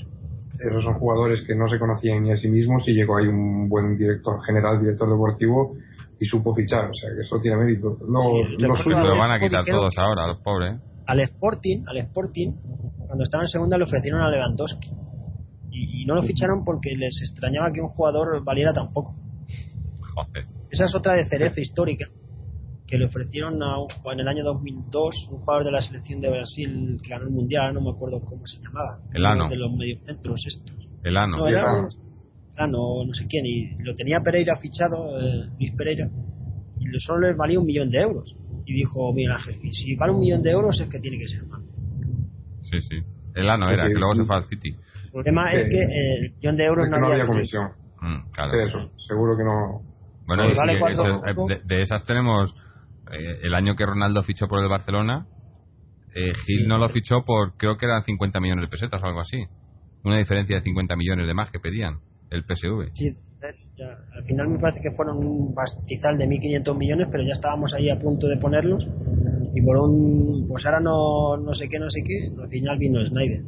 Esos 0.60 0.84
son 0.84 0.96
jugadores 0.96 1.42
que 1.48 1.56
no 1.56 1.70
se 1.70 1.80
conocían 1.80 2.22
ni 2.22 2.34
a 2.34 2.36
sí 2.36 2.50
mismos, 2.50 2.84
y 2.86 2.92
llegó 2.92 3.16
ahí 3.16 3.28
un 3.28 3.70
buen 3.70 3.96
director 3.98 4.44
general, 4.44 4.82
director 4.82 5.10
deportivo, 5.10 5.78
y 6.20 6.26
supo 6.26 6.54
fichar, 6.54 6.90
o 6.90 6.94
sea 6.94 7.12
que 7.16 7.22
eso 7.22 7.40
tiene 7.40 7.56
mérito. 7.56 7.96
No, 8.10 8.20
sí, 8.20 8.58
los 8.60 8.86
lo 8.86 9.18
van 9.18 9.32
a 9.32 9.40
quitar 9.40 9.64
todos 9.64 9.98
ahora, 9.98 10.28
los 10.28 10.40
pobres. 10.40 10.82
Al 11.06 11.20
Sporting, 11.22 11.84
al 11.88 11.98
Sporting, 11.98 12.52
cuando 13.08 13.24
estaba 13.24 13.44
en 13.44 13.48
segunda 13.50 13.78
le 13.78 13.84
ofrecieron 13.84 14.22
a 14.22 14.30
Lewandowski. 14.30 14.90
Y, 15.72 16.04
y 16.04 16.06
no 16.06 16.16
lo 16.16 16.22
ficharon 16.24 16.64
porque 16.64 16.96
les 16.96 17.20
extrañaba 17.22 17.72
que 17.72 17.82
un 17.82 17.90
jugador 17.90 18.44
valiera 18.44 18.74
tan 18.74 18.94
poco. 18.94 19.16
Joder. 20.14 20.46
Esa 20.70 20.86
es 20.86 20.96
otra 20.96 21.16
de 21.16 21.26
Cerezo 21.28 21.60
histórica, 21.62 22.06
que 22.88 22.98
le 22.98 23.06
ofrecieron 23.06 23.62
a 23.64 23.80
un, 23.80 23.88
en 24.14 24.20
el 24.20 24.28
año 24.28 24.44
2002 24.44 25.28
un 25.32 25.40
jugador 25.40 25.64
de 25.64 25.72
la 25.72 25.82
selección 25.82 26.22
de 26.22 26.30
Brasil 26.30 27.00
que 27.04 27.10
ganó 27.10 27.26
el 27.26 27.32
mundial, 27.32 27.74
no 27.74 27.82
me 27.82 27.90
acuerdo 27.92 28.20
cómo 28.22 28.46
se 28.46 28.62
llamaba. 28.62 29.00
Elano. 29.14 29.46
Uno 29.46 29.50
De 29.50 29.58
los 29.58 29.72
mediocentros 29.74 30.42
estos. 30.46 30.88
El 31.04 31.18
ano. 31.18 31.38
No, 31.38 31.48
era 31.48 31.88
no 32.68 33.14
sé 33.14 33.26
quién, 33.28 33.46
y 33.46 33.76
lo 33.84 33.96
tenía 33.96 34.20
Pereira 34.24 34.56
fichado, 34.58 35.20
eh, 35.20 35.48
Luis 35.60 35.74
Pereira, 35.76 36.08
y 36.80 36.88
lo- 36.88 37.00
solo 37.00 37.28
les 37.28 37.36
valía 37.38 37.60
un 37.60 37.66
millón 37.66 37.90
de 37.90 37.98
euros. 38.00 38.36
Y 38.66 38.74
dijo 38.74 39.12
Miguel 39.14 39.32
Ángel, 39.34 39.60
"Y 39.64 39.72
si 39.74 39.96
vale 39.96 40.14
un 40.14 40.20
millón 40.22 40.42
de 40.44 40.52
euros 40.52 40.80
es 40.80 40.88
que 40.90 41.00
tiene 41.00 41.18
que 41.18 41.28
ser 41.28 41.46
malo. 41.46 41.66
Sí, 42.64 42.82
sí. 42.82 42.98
El 43.36 43.50
ano 43.50 43.70
era, 43.70 43.88
que 43.88 43.94
luego 43.94 44.16
se 44.16 44.26
fue 44.26 44.36
al 44.36 44.46
City. 44.46 44.70
El 45.06 45.12
problema 45.12 45.50
Sí. 45.52 45.58
es 45.58 45.64
que 45.66 45.82
el 45.82 46.34
millón 46.36 46.56
de 46.58 46.64
euros 46.66 46.86
Es 46.86 46.92
no, 46.92 46.98
que 46.98 47.02
no 47.02 47.08
había 47.08 47.24
había 47.24 47.34
comisión. 47.34 47.70
Mm, 48.02 48.32
claro. 48.32 48.52
Sí, 48.52 48.58
eso, 48.68 48.92
seguro 49.08 49.38
que 49.38 49.44
no. 49.44 49.82
Bueno, 50.26 50.46
y 50.50 50.56
vale 50.56 50.80
de 51.66 51.82
esas 51.82 52.06
tenemos 52.06 52.56
eh, 53.12 53.40
el 53.44 53.54
año 53.54 53.76
que 53.76 53.86
Ronaldo 53.86 54.24
fichó 54.24 54.48
por 54.48 54.62
el 54.64 54.70
Barcelona. 54.70 55.28
eh, 56.16 56.32
Gil 56.46 56.68
no 56.68 56.78
lo 56.78 56.90
fichó 56.90 57.24
por 57.26 57.58
creo 57.58 57.76
que 57.78 57.86
eran 57.88 58.04
50 58.04 58.40
millones 58.40 58.64
de 58.66 58.70
pesetas 58.70 59.02
o 59.02 59.06
algo 59.08 59.20
así. 59.22 59.46
Una 60.04 60.18
diferencia 60.18 60.56
de 60.58 60.62
50 60.62 60.96
millones 60.96 61.26
de 61.26 61.34
más 61.34 61.50
que 61.50 61.60
pedían 61.60 62.00
el 62.30 62.44
PSV. 62.44 62.92
Sí, 62.94 63.18
ya, 63.78 63.98
al 64.16 64.24
final 64.26 64.48
me 64.50 64.60
parece 64.60 64.82
que 64.82 64.92
fueron 64.92 65.18
un 65.26 65.54
bastizal 65.54 66.18
de 66.18 66.28
1.500 66.28 66.78
millones, 66.78 67.08
pero 67.12 67.24
ya 67.24 67.34
estábamos 67.34 67.74
ahí 67.74 67.90
a 67.90 68.00
punto 68.00 68.28
de 68.28 68.38
ponerlos. 68.38 68.86
Y 69.56 69.62
por 69.62 69.78
un. 69.78 70.48
Pues 70.48 70.66
ahora 70.66 70.80
no, 70.80 71.38
no 71.38 71.54
sé 71.54 71.68
qué, 71.70 71.78
no 71.80 71.90
sé 71.90 72.02
qué, 72.04 72.30
al 72.42 72.50
final 72.50 72.78
vino 72.78 73.06
Snyder. 73.06 73.42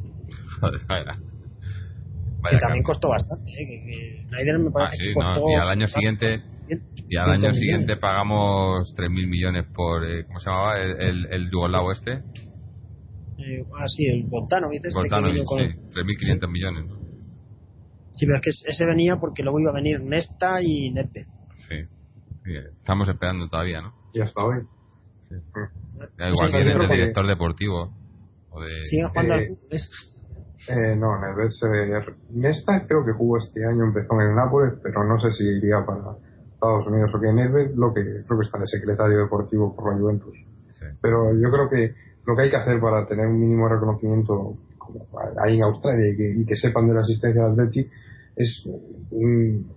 Joder, 0.59 0.81
vaya. 0.87 1.11
Que 1.11 2.57
también 2.57 2.59
cambio. 2.59 2.83
costó 2.83 3.09
bastante, 3.09 3.51
¿eh? 3.51 3.65
que, 3.67 3.83
que 3.85 4.27
Snyder 4.27 4.59
me 4.59 4.69
Ah, 4.69 4.71
parece 4.73 4.97
sí, 4.97 5.03
que 5.05 5.13
no, 5.15 5.25
costó. 5.25 5.49
y 5.49 5.55
al 5.55 5.69
año 5.69 5.87
siguiente 5.87 6.41
y 7.09 7.15
al 7.17 7.25
año 7.29 7.37
millones. 7.39 7.57
siguiente 7.59 7.97
pagamos 7.97 8.93
3.000 8.95 9.27
millones 9.27 9.65
por 9.73 10.03
eh, 10.05 10.25
¿cómo 10.27 10.39
se 10.39 10.49
llamaba? 10.49 10.79
el, 10.79 10.91
el, 11.01 11.25
el 11.31 11.49
Duolao 11.49 11.91
este 11.91 12.13
Eh, 13.37 13.63
ah, 13.77 13.87
sí, 13.87 14.05
el 14.07 14.23
Bontano, 14.23 14.69
dices. 14.69 14.93
Voltano 14.93 15.31
sí 15.31 15.39
3.500 15.39 16.51
millones 16.51 16.85
¿no? 16.87 16.94
Sí, 18.15 18.25
pero 18.25 18.37
es 18.39 18.43
que 18.43 18.69
ese 18.71 18.85
venía 18.85 19.17
porque 19.17 19.43
luego 19.43 19.59
iba 19.59 19.71
a 19.71 19.75
venir 19.75 19.99
Nesta 20.01 20.61
y 20.61 20.91
Nedved. 20.91 21.25
sí. 21.67 21.75
Sí, 22.45 22.51
estamos 22.55 23.09
esperando 23.09 23.47
todavía 23.49 23.81
¿no? 23.81 23.93
Y 24.13 24.21
hasta 24.21 24.43
hoy. 24.43 24.61
Ya 26.19 26.29
igual 26.29 26.49
Sí, 26.49 26.57
viene 26.57 26.73
de 26.79 26.87
que- 26.87 26.93
director 26.93 27.25
deportivo 27.27 27.91
o 28.51 28.61
de 28.61 28.85
Siguen 28.85 29.07
jugando 29.09 29.35
Eh. 29.35 29.57
Eh, 30.67 30.95
no, 30.95 31.19
Neves, 31.19 31.59
eh, 31.63 32.13
Nesta 32.31 32.85
creo 32.87 33.05
que 33.05 33.11
jugó 33.13 33.37
este 33.37 33.63
año, 33.65 33.83
empezó 33.85 34.13
en 34.19 34.29
el 34.29 34.35
Nápoles, 34.35 34.73
pero 34.81 35.03
no 35.03 35.19
sé 35.19 35.31
si 35.31 35.43
iría 35.43 35.85
para 35.85 36.17
Estados 36.53 36.87
Unidos 36.87 37.11
o 37.13 37.19
que 37.19 37.33
Neves, 37.33 37.75
lo 37.75 37.93
que 37.93 38.01
creo 38.01 38.39
que 38.39 38.45
está 38.45 38.57
de 38.59 38.65
secretario 38.67 39.19
deportivo 39.19 39.75
por 39.75 39.91
la 39.93 39.99
Juventus. 39.99 40.35
sí. 40.69 40.85
Pero 41.01 41.33
yo 41.37 41.51
creo 41.51 41.69
que 41.69 41.93
lo 42.25 42.35
que 42.35 42.41
hay 42.43 42.49
que 42.49 42.57
hacer 42.57 42.79
para 42.79 43.07
tener 43.07 43.27
un 43.27 43.39
mínimo 43.39 43.67
reconocimiento 43.69 44.55
como 44.79 45.05
ahí 45.43 45.57
en 45.57 45.63
Australia 45.63 46.09
y 46.11 46.17
que, 46.17 46.33
y 46.41 46.45
que 46.45 46.55
sepan 46.55 46.87
de 46.87 46.93
la 46.95 47.01
asistencia 47.01 47.43
del 47.43 47.51
Atleti 47.53 47.87
es 48.35 48.65
un, 49.11 49.71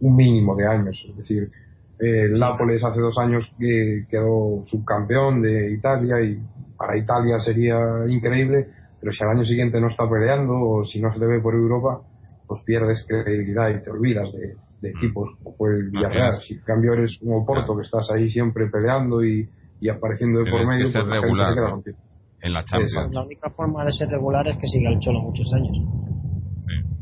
un 0.00 0.16
mínimo 0.16 0.54
de 0.56 0.66
años. 0.66 1.04
Es 1.08 1.16
decir, 1.16 1.50
eh, 1.98 2.22
el 2.24 2.38
Nápoles 2.38 2.82
hace 2.84 3.00
dos 3.00 3.18
años 3.18 3.52
que 3.58 4.06
quedó 4.08 4.64
subcampeón 4.66 5.42
de 5.42 5.72
Italia 5.72 6.20
y 6.20 6.38
para 6.76 6.96
Italia 6.96 7.38
sería 7.38 7.76
increíble, 8.08 8.68
pero 9.00 9.12
si 9.12 9.24
al 9.24 9.30
año 9.30 9.44
siguiente 9.44 9.80
no 9.80 9.88
está 9.88 10.08
peleando 10.08 10.54
o 10.54 10.84
si 10.84 11.00
no 11.00 11.12
se 11.12 11.18
te 11.18 11.26
ve 11.26 11.40
por 11.40 11.54
Europa, 11.54 12.02
pues 12.46 12.62
pierdes 12.62 13.04
credibilidad 13.06 13.68
y 13.70 13.82
te 13.82 13.90
olvidas 13.90 14.32
de, 14.32 14.54
de 14.80 14.90
equipos 14.90 15.30
como 15.42 15.56
fue 15.56 15.70
el 15.70 15.90
Villarreal. 15.90 16.32
Si 16.46 16.54
en 16.54 16.60
cambio 16.60 16.92
eres 16.92 17.20
un 17.22 17.42
Oporto 17.42 17.76
que 17.76 17.82
estás 17.82 18.10
ahí 18.10 18.30
siempre 18.30 18.68
peleando 18.70 19.24
y, 19.24 19.48
y 19.80 19.88
apareciendo 19.88 20.40
de 20.44 20.50
por 20.50 20.66
medio, 20.66 20.86
ser 20.86 21.02
pues 21.02 21.08
la 21.08 21.14
gente 21.16 21.26
regular, 21.26 21.48
se 21.48 21.54
queda 21.54 21.66
¿no? 21.66 21.74
contigo. 21.74 21.98
en 22.42 22.52
la 22.52 22.64
Champions. 22.64 23.12
La 23.12 23.22
única 23.22 23.50
forma 23.50 23.84
de 23.84 23.92
ser 23.92 24.08
regular 24.08 24.46
es 24.48 24.56
que 24.56 24.68
siga 24.68 24.90
el 24.90 24.98
Cholo 25.00 25.20
muchos 25.20 25.52
años. 25.52 25.76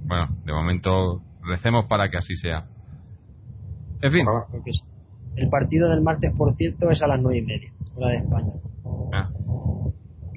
Bueno 0.06 0.28
de 0.44 0.52
momento 0.52 1.22
recemos 1.42 1.86
para 1.86 2.08
que 2.08 2.18
así 2.18 2.36
sea 2.36 2.66
en 4.02 4.12
fin 4.12 4.26
el 5.36 5.50
partido 5.50 5.90
del 5.90 6.02
martes, 6.02 6.32
por 6.36 6.54
cierto, 6.54 6.90
es 6.90 7.02
a 7.02 7.06
las 7.06 7.20
nueve 7.20 7.38
y 7.38 7.42
media, 7.42 7.70
hora 7.94 8.08
de 8.08 8.16
España. 8.16 8.52
Ah. 9.12 9.28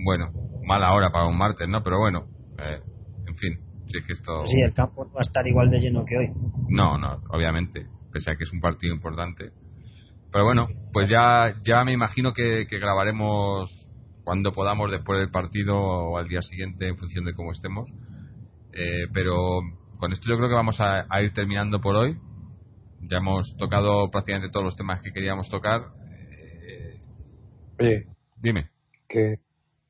Bueno, 0.04 0.26
mala 0.66 0.94
hora 0.94 1.10
para 1.10 1.28
un 1.28 1.38
martes, 1.38 1.68
¿no? 1.68 1.82
Pero 1.84 2.00
bueno, 2.00 2.26
eh, 2.58 2.82
en 3.28 3.36
fin, 3.36 3.60
si 3.88 3.98
es 3.98 4.06
que 4.06 4.14
esto... 4.14 4.46
Sí, 4.46 4.60
el 4.60 4.74
campo 4.74 5.06
va 5.06 5.20
a 5.20 5.22
estar 5.22 5.46
igual 5.48 5.70
de 5.72 5.80
lleno 5.80 6.04
que 6.06 6.18
hoy. 6.18 6.30
No, 6.68 6.98
no, 6.98 7.22
obviamente, 7.30 7.88
pese 8.12 8.32
a 8.32 8.36
que 8.36 8.44
es 8.44 8.52
un 8.52 8.60
partido 8.60 8.94
importante. 8.94 9.52
Pero 10.32 10.44
bueno, 10.44 10.68
pues 10.92 11.10
ya, 11.10 11.56
ya 11.64 11.84
me 11.86 11.94
imagino 11.94 12.34
que, 12.34 12.68
que 12.70 12.78
grabaremos 12.78 13.88
cuando 14.24 14.52
podamos 14.52 14.92
después 14.92 15.20
del 15.20 15.32
partido 15.32 15.76
o 15.80 16.18
al 16.18 16.28
día 16.28 16.42
siguiente 16.42 16.88
en 16.88 16.98
función 16.98 17.26
de 17.26 17.34
cómo 17.34 17.52
estemos. 17.52 17.90
Eh, 18.74 19.08
pero 19.14 19.60
con 19.98 20.12
esto 20.12 20.30
yo 20.30 20.38
creo 20.38 20.50
que 20.50 20.56
vamos 20.56 20.80
a, 20.80 21.06
a 21.10 21.22
ir 21.22 21.34
terminando 21.34 21.80
por 21.82 21.96
hoy. 21.96 22.18
Ya 23.02 23.18
hemos 23.18 23.56
tocado 23.58 24.10
prácticamente 24.12 24.52
todos 24.52 24.66
los 24.66 24.76
temas 24.76 25.02
que 25.02 25.12
queríamos 25.12 25.50
tocar. 25.50 25.88
Eh, 26.10 27.00
Oye, 27.80 28.06
dime. 28.42 28.70
que, 29.08 29.40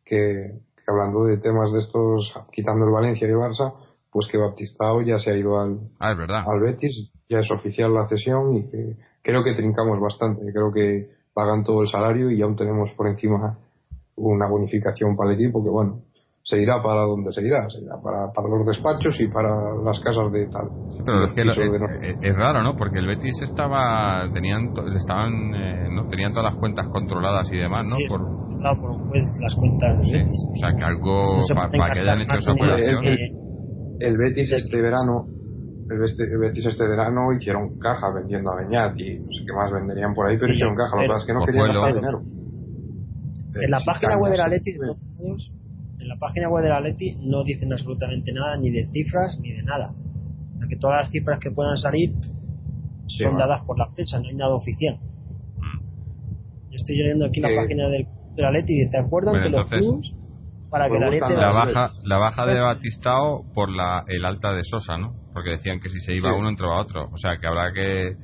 que, 0.05 0.51
que 0.75 0.83
hablando 0.87 1.25
de 1.25 1.37
temas 1.37 1.71
de 1.73 1.79
estos, 1.79 2.33
quitando 2.51 2.85
el 2.85 2.91
Valencia 2.91 3.27
y 3.27 3.31
el 3.31 3.37
Barça, 3.37 3.73
pues 4.11 4.27
que 4.27 4.37
Baptistao 4.37 5.01
ya 5.01 5.19
se 5.19 5.31
ha 5.31 5.37
ido 5.37 5.59
al, 5.59 5.79
Ah, 5.99 6.11
es 6.11 6.17
verdad. 6.17 6.43
al 6.47 6.59
Betis, 6.61 7.11
ya 7.27 7.39
es 7.39 7.51
oficial 7.51 7.93
la 7.93 8.07
cesión 8.07 8.55
y 8.55 8.69
que 8.69 8.95
creo 9.21 9.43
que 9.43 9.53
trincamos 9.55 9.99
bastante, 9.99 10.41
creo 10.51 10.71
que 10.71 11.09
pagan 11.33 11.63
todo 11.63 11.81
el 11.83 11.87
salario 11.89 12.31
y 12.31 12.41
aún 12.41 12.55
tenemos 12.55 12.91
por 12.93 13.07
encima 13.07 13.57
una 14.15 14.47
bonificación 14.47 15.15
para 15.15 15.31
el 15.31 15.35
equipo 15.39 15.63
que 15.63 15.69
bueno, 15.69 16.01
se 16.49 16.57
irá 16.59 16.81
para 16.81 17.01
donde 17.01 17.31
se 17.31 17.43
irá, 17.43 17.69
se 17.69 17.77
irá 17.79 18.01
para, 18.01 18.31
para 18.33 18.47
los 18.49 18.65
despachos 18.65 19.19
y 19.19 19.27
para 19.27 19.49
las 19.85 19.99
casas 19.99 20.31
de 20.31 20.47
tal. 20.47 20.65
Sí, 20.89 21.03
pero 21.05 21.25
es 21.25 21.33
que 21.33 21.45
lo- 21.45 21.53
Pisos 21.53 21.71
de 22.01 22.17
es, 22.21 22.35
raro, 22.35 22.63
¿no? 22.63 22.75
Porque 22.75 22.97
el 22.97 23.05
Betis 23.05 23.39
estaba 23.43 24.27
tenían 24.33 24.71
estaban 24.95 25.53
eh, 25.53 25.89
no 25.91 26.07
tenían 26.07 26.31
todas 26.31 26.45
las 26.51 26.55
cuentas 26.59 26.87
controladas 26.89 27.51
y 27.53 27.57
demás, 27.57 27.85
¿no? 27.87 27.97
Sí, 27.97 28.05
Por, 28.09 28.21
por 28.81 28.89
un 28.89 29.07
juez 29.07 29.25
las 29.41 29.53
cuentas 29.55 29.97
del 29.99 30.07
sí, 30.07 30.13
Betis. 30.13 30.39
o 30.53 30.57
sea 30.57 30.75
que 30.75 30.83
algo 30.83 31.37
No 31.37 31.43
se 31.43 31.53
para 31.53 31.69
que 31.69 32.01
hayan 32.01 32.21
hecho 32.21 32.35
esa 32.37 32.51
operación. 32.51 33.05
el 33.99 34.17
Betis 34.17 34.51
este 34.51 34.81
verano 34.81 35.27
el, 35.89 35.99
Betis 36.39 36.65
este 36.65 36.83
verano 36.87 37.31
hicieron 37.37 37.77
caja 37.77 38.07
vendiendo 38.15 38.49
a 38.51 38.55
Beñat 38.61 38.99
y 38.99 39.19
no 39.19 39.25
sé 39.29 39.45
qué 39.45 39.53
más 39.53 39.71
venderían 39.71 40.13
por 40.15 40.27
ahí, 40.27 40.35
pero 40.39 40.47
Sí, 40.49 40.53
hicieron 40.55 40.75
caja, 40.75 40.95
lo 40.97 41.01
que 41.03 41.07
pasa 41.09 41.21
es 41.21 41.25
que 41.27 41.33
no 41.33 41.45
querían 41.45 41.67
gastar 41.67 41.93
dinero. 41.95 42.21
En 43.61 43.71
la 43.71 43.79
página 43.85 44.17
web 44.17 44.31
del. 44.31 44.41
Atleti, 44.41 44.71
de 44.73 44.77
todos 44.79 45.01
modos, 45.17 45.51
en 45.99 46.07
la 46.07 46.17
página 46.17 46.49
web 46.49 46.63
del 46.63 46.71
Atleti 46.73 47.17
no 47.21 47.43
dicen 47.43 47.71
absolutamente 47.73 48.31
nada, 48.31 48.57
ni 48.57 48.71
de 48.71 48.87
cifras, 48.91 49.37
ni 49.41 49.51
de 49.51 49.63
nada. 49.63 49.91
O 49.91 50.57
sea, 50.59 50.67
que 50.67 50.77
todas 50.77 50.97
las 51.01 51.09
cifras 51.11 51.39
que 51.39 51.51
puedan 51.51 51.77
salir 51.77 52.13
Sí, 53.07 53.23
son 53.23 53.33
bueno. 53.33 53.47
dadas 53.47 53.63
por 53.65 53.77
la 53.77 53.89
prensa, 53.91 54.19
no 54.19 54.27
hay 54.29 54.35
nada 54.35 54.53
oficial. 54.55 54.97
Yo 56.69 56.75
estoy 56.75 56.95
leyendo 56.97 57.25
aquí 57.25 57.39
la 57.41 57.49
Que- 57.49 57.55
página 57.55 57.87
del, 57.89 58.07
del 58.35 58.45
Atleti 58.45 58.73
y 58.73 58.85
dice, 58.85 58.97
acuerdan 58.97 59.33
Bueno, 59.33 59.45
que 59.45 59.49
los 59.51 59.69
clubes 59.69 60.13
para 60.69 60.85
que 60.85 60.97
pues 60.97 61.11
buscan 61.11 61.33
La 61.35 61.41
las- 61.47 61.55
baja 61.55 61.91
la 62.03 62.17
baja 62.19 62.45
de 62.45 62.59
Batistao 62.59 63.43
por 63.55 63.69
la 63.71 64.03
el 64.07 64.23
alta 64.23 64.53
de 64.53 64.61
Sosa, 64.63 64.97
¿no? 64.99 65.15
Porque 65.33 65.49
decían 65.51 65.79
que 65.79 65.89
si 65.89 65.99
se 65.99 66.13
iba 66.15 66.29
Sí. 66.31 66.35
uno 66.37 66.47
entraba 66.49 66.79
otro, 66.79 67.09
o 67.11 67.17
sea 67.17 67.37
que 67.41 67.47
habrá 67.47 67.73
que 67.73 68.17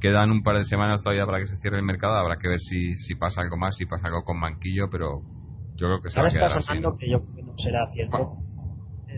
quedan 0.00 0.32
un 0.32 0.42
par 0.42 0.56
de 0.56 0.64
semanas 0.64 1.00
todavía 1.00 1.24
para 1.26 1.38
que 1.38 1.46
se 1.46 1.56
cierre 1.58 1.76
el 1.78 1.84
mercado, 1.84 2.14
habrá 2.16 2.38
que 2.38 2.48
ver 2.48 2.58
si 2.58 2.96
si 2.96 3.14
pasa 3.14 3.40
algo 3.42 3.56
más, 3.56 3.76
si 3.76 3.86
pasa 3.86 4.08
algo 4.08 4.24
con 4.24 4.40
Manquillo, 4.40 4.90
pero 4.90 5.20
yo 5.76 5.86
creo 5.88 6.02
que 6.02 6.10
se 6.10 6.16
va 6.20 6.26
Ahora 6.26 6.32
a 6.32 6.44
está 6.46 6.56
así. 6.56 6.66
sonando 6.66 6.90
¿no? 6.90 6.96
que 6.96 7.10
yo 7.10 7.20
creo 7.20 7.34
que 7.36 7.42
no 7.42 7.52
será 7.58 7.86
cierto. 7.92 8.36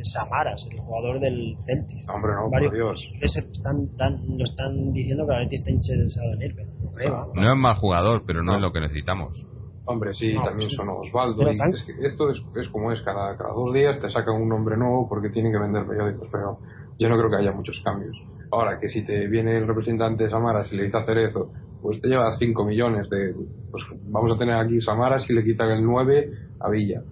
Samaras, 0.03 0.67
el 0.71 0.81
jugador 0.81 1.21
del 1.21 1.57
Celtic. 1.65 2.09
Hombre, 2.13 2.33
no, 2.35 2.43
por 2.43 2.51
Varios 2.51 2.73
Dios. 2.73 3.09
están, 3.23 3.89
tan- 3.97 4.21
lo 4.37 4.45
están 4.45 4.93
diciendo 4.93 5.25
que 5.27 5.35
Atleti 5.35 5.55
está 5.57 5.71
interesado 5.71 6.33
en 6.35 6.43
él, 6.43 6.53
pero 6.57 6.69
no 6.83 6.91
creo. 6.93 7.13
vamos. 7.13 7.35
No 7.37 7.53
es 7.53 7.59
mal 7.59 7.77
jugador, 7.77 8.23
pero 8.27 8.43
no, 8.43 8.53
No. 8.53 8.57
es 8.59 8.63
lo 8.63 8.73
que 8.73 8.81
necesitamos. 8.81 9.47
Hombre, 9.87 10.13
sí, 10.15 10.35
No, 10.35 10.43
también 10.43 10.69
sí. 10.71 10.77
son 10.77 10.89
Osvaldo. 10.91 11.47
Es 11.49 11.85
que 11.85 11.93
esto 12.07 12.31
es, 12.31 12.43
es 12.57 12.69
como 12.71 12.91
es, 12.93 13.01
cada, 13.03 13.37
cada 13.37 13.53
dos 13.55 13.73
días 13.73 14.01
te 14.01 14.11
sacan 14.11 14.35
un 14.35 14.49
nombre 14.49 14.77
nuevo 14.77 15.09
porque 15.09 15.29
tienen 15.31 15.53
que 15.53 15.59
vender 15.59 15.87
periódicos, 15.87 16.29
pero 16.33 16.59
yo 16.99 17.09
no 17.09 17.17
creo 17.17 17.31
que 17.31 17.37
haya 17.37 17.53
muchos 17.53 17.81
cambios. 17.85 18.17
Ahora, 18.51 18.79
que 18.81 18.89
si 18.89 19.05
te 19.07 19.27
viene 19.29 19.57
el 19.59 19.67
representante 19.67 20.25
de 20.25 20.31
Samaras 20.31 20.73
y 20.73 20.77
le 20.77 20.85
dice 20.85 20.97
hacer 20.99 21.19
eso, 21.19 21.53
pues 21.85 22.01
te 22.01 22.09
lleva 22.09 22.35
5 22.39 22.65
millones 22.65 23.11
de... 23.11 23.35
Pues 23.71 23.85
vamos 24.07 24.35
a 24.35 24.39
tener 24.39 24.55
aquí 24.55 24.81
Samaras 24.81 25.29
y 25.29 25.35
le 25.35 25.45
quitan 25.45 25.69
el 25.71 25.85
9 25.85 26.31
a 26.61 26.71
Villa 26.71 27.03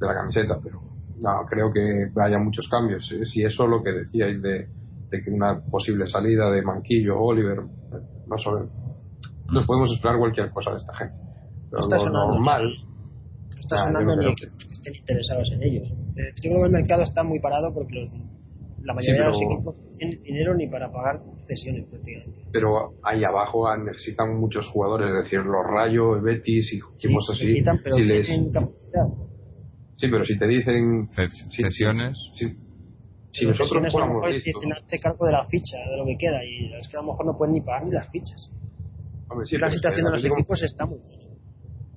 de 0.00 0.06
la 0.06 0.14
camiseta, 0.14 0.58
pero 0.62 0.80
no, 1.20 1.44
creo 1.46 1.70
que 1.70 2.08
haya 2.18 2.38
muchos 2.38 2.66
cambios. 2.70 3.12
Eh, 3.12 3.26
Si 3.26 3.42
eso 3.44 3.66
lo 3.66 3.82
que 3.82 3.92
decíais 3.92 4.40
de, 4.40 4.68
de 5.10 5.22
que 5.22 5.30
una 5.30 5.60
posible 5.60 6.08
salida 6.08 6.50
de 6.50 6.62
Manquillo, 6.62 7.20
Oliver, 7.20 7.58
no 8.26 8.38
sabemos. 8.38 8.70
Nos 9.52 9.66
podemos 9.66 9.92
esperar 9.92 10.18
cualquier 10.18 10.50
cosa 10.50 10.70
de 10.70 10.78
esta 10.78 10.94
gente. 10.94 11.14
Pero 11.70 11.82
Está 11.82 11.96
lo 11.96 12.02
sonando. 12.04 12.32
normal 12.32 12.62
está 13.60 13.84
sonando 13.84 14.16
ni 14.16 14.30
equipos 14.32 14.58
que 14.66 14.72
estén 14.72 14.94
interesados 14.94 15.52
en 15.52 15.62
ellos. 15.62 15.88
Eh, 16.16 16.32
yo 16.36 16.50
creo 16.50 16.58
que 16.60 16.66
el 16.66 16.72
mercado 16.72 17.02
está 17.02 17.22
muy 17.22 17.38
parado 17.40 17.74
porque 17.74 17.94
los, 17.94 18.10
la 18.86 18.94
mayoría 18.94 19.22
de 19.22 19.28
los 19.28 19.42
equipos 19.42 19.78
no 19.78 19.90
tienen 19.98 20.22
dinero 20.22 20.54
ni 20.54 20.68
para 20.68 20.90
pagar 20.90 21.20
cesiones 21.46 21.86
prácticamente. 21.90 22.44
Pero 22.52 22.94
ahí 23.02 23.24
abajo 23.24 23.76
necesitan 23.76 24.38
muchos 24.38 24.68
jugadores, 24.68 25.08
es 25.08 25.24
decir, 25.24 25.40
los 25.40 25.66
Rayo, 25.66 26.22
Betis 26.22 26.72
y 26.72 26.76
equipos 26.76 27.28
así. 27.32 27.44
Necesitan, 27.44 27.80
pero 27.82 27.96
si 27.96 28.02
les... 28.04 28.26
Sí, 29.98 30.08
pero 30.10 30.24
si 30.24 30.38
te 30.38 30.46
dicen 30.46 31.08
cesiones. 31.50 32.16
Sí, 32.36 32.54
si 33.32 33.46
nosotros 33.46 33.92
fuéramos 33.92 34.24
hazte 34.24 34.98
cargo 34.98 35.26
de 35.26 35.32
la 35.32 35.44
ficha, 35.46 35.76
de 35.90 35.96
lo 35.98 36.06
que 36.06 36.16
queda, 36.18 36.44
y 36.44 36.72
es 36.74 36.88
que 36.88 36.96
a 36.96 37.00
lo 37.00 37.08
mejor 37.08 37.26
no 37.26 37.36
pueden 37.36 37.54
ni 37.54 37.60
pagar 37.60 37.84
ni 37.84 37.92
las 37.92 38.08
fichas. 38.10 38.50
Hombre, 39.28 39.46
sí, 39.46 39.58
la 39.58 39.70
situación 39.70 40.04
de 40.06 40.12
los 40.12 40.24
equipos 40.24 40.62
está 40.62 40.86
muy 40.86 41.00
bien. 41.00 41.20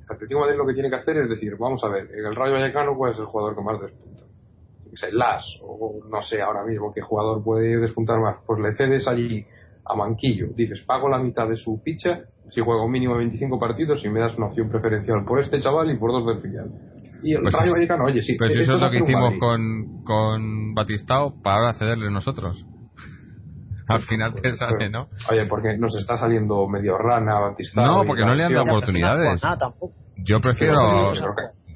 El 0.09 0.15
Atlético 0.15 0.39
de 0.39 0.45
Madrid 0.45 0.57
lo 0.57 0.65
que 0.65 0.73
tiene 0.73 0.89
que 0.89 0.95
hacer 0.95 1.17
es 1.17 1.29
decir, 1.29 1.55
vamos 1.59 1.83
a 1.83 1.89
ver, 1.89 2.09
en 2.11 2.25
el 2.25 2.35
Rayo 2.35 2.53
Vallecano 2.53 2.97
cuál 2.97 3.13
es 3.13 3.19
el 3.19 3.25
jugador 3.25 3.55
que 3.55 3.61
más 3.61 3.79
Las, 5.13 5.43
o 5.61 5.99
no 6.09 6.21
sé 6.21 6.41
ahora 6.41 6.63
mismo 6.65 6.91
qué 6.93 7.01
jugador 7.01 7.43
puede 7.43 7.77
despuntar 7.77 8.19
más. 8.19 8.37
Pues 8.45 8.59
le 8.59 8.75
cedes 8.75 9.07
allí 9.07 9.45
a 9.85 9.95
Manquillo, 9.95 10.47
dices, 10.55 10.81
pago 10.85 11.09
la 11.09 11.17
mitad 11.17 11.47
de 11.47 11.55
su 11.55 11.79
ficha 11.83 12.21
si 12.51 12.61
juega 12.61 12.83
un 12.83 12.91
mínimo 12.91 13.13
de 13.13 13.19
25 13.19 13.59
partidos 13.59 14.03
y 14.05 14.09
me 14.09 14.19
das 14.19 14.35
una 14.37 14.47
opción 14.47 14.69
preferencial 14.69 15.23
por 15.25 15.39
este 15.39 15.59
chaval 15.61 15.91
y 15.91 15.97
por 15.97 16.11
dos 16.11 16.25
del 16.27 16.41
filial. 16.41 16.69
Y 17.21 17.33
el 17.35 17.41
Pues 17.43 17.53
Rayo 17.53 17.65
es- 17.67 17.73
Vallecano, 17.73 18.05
oye, 18.05 18.21
sí. 18.21 18.31
Esto 18.33 18.45
eso 18.45 18.61
es 18.75 18.79
lo 18.81 18.89
que 18.89 18.97
hicimos 18.97 19.33
con, 19.39 20.03
con 20.03 20.73
Batistao 20.73 21.33
para 21.43 21.57
ahora 21.57 21.73
cederle 21.73 22.09
nosotros. 22.09 22.65
Al 23.87 24.01
final 24.01 24.33
te 24.35 24.51
sale, 24.51 24.89
¿no? 24.89 25.07
Oye, 25.31 25.45
porque 25.47 25.75
nos 25.77 25.95
está 25.95 26.17
saliendo 26.17 26.67
medio 26.67 26.97
rana, 26.97 27.39
Batista. 27.39 27.81
No, 27.83 28.03
porque 28.05 28.23
no 28.23 28.35
le 28.35 28.43
han 28.43 28.53
dado 28.53 28.65
oportunidades. 28.67 29.41
Yo 30.17 30.39
prefiero, 30.41 31.11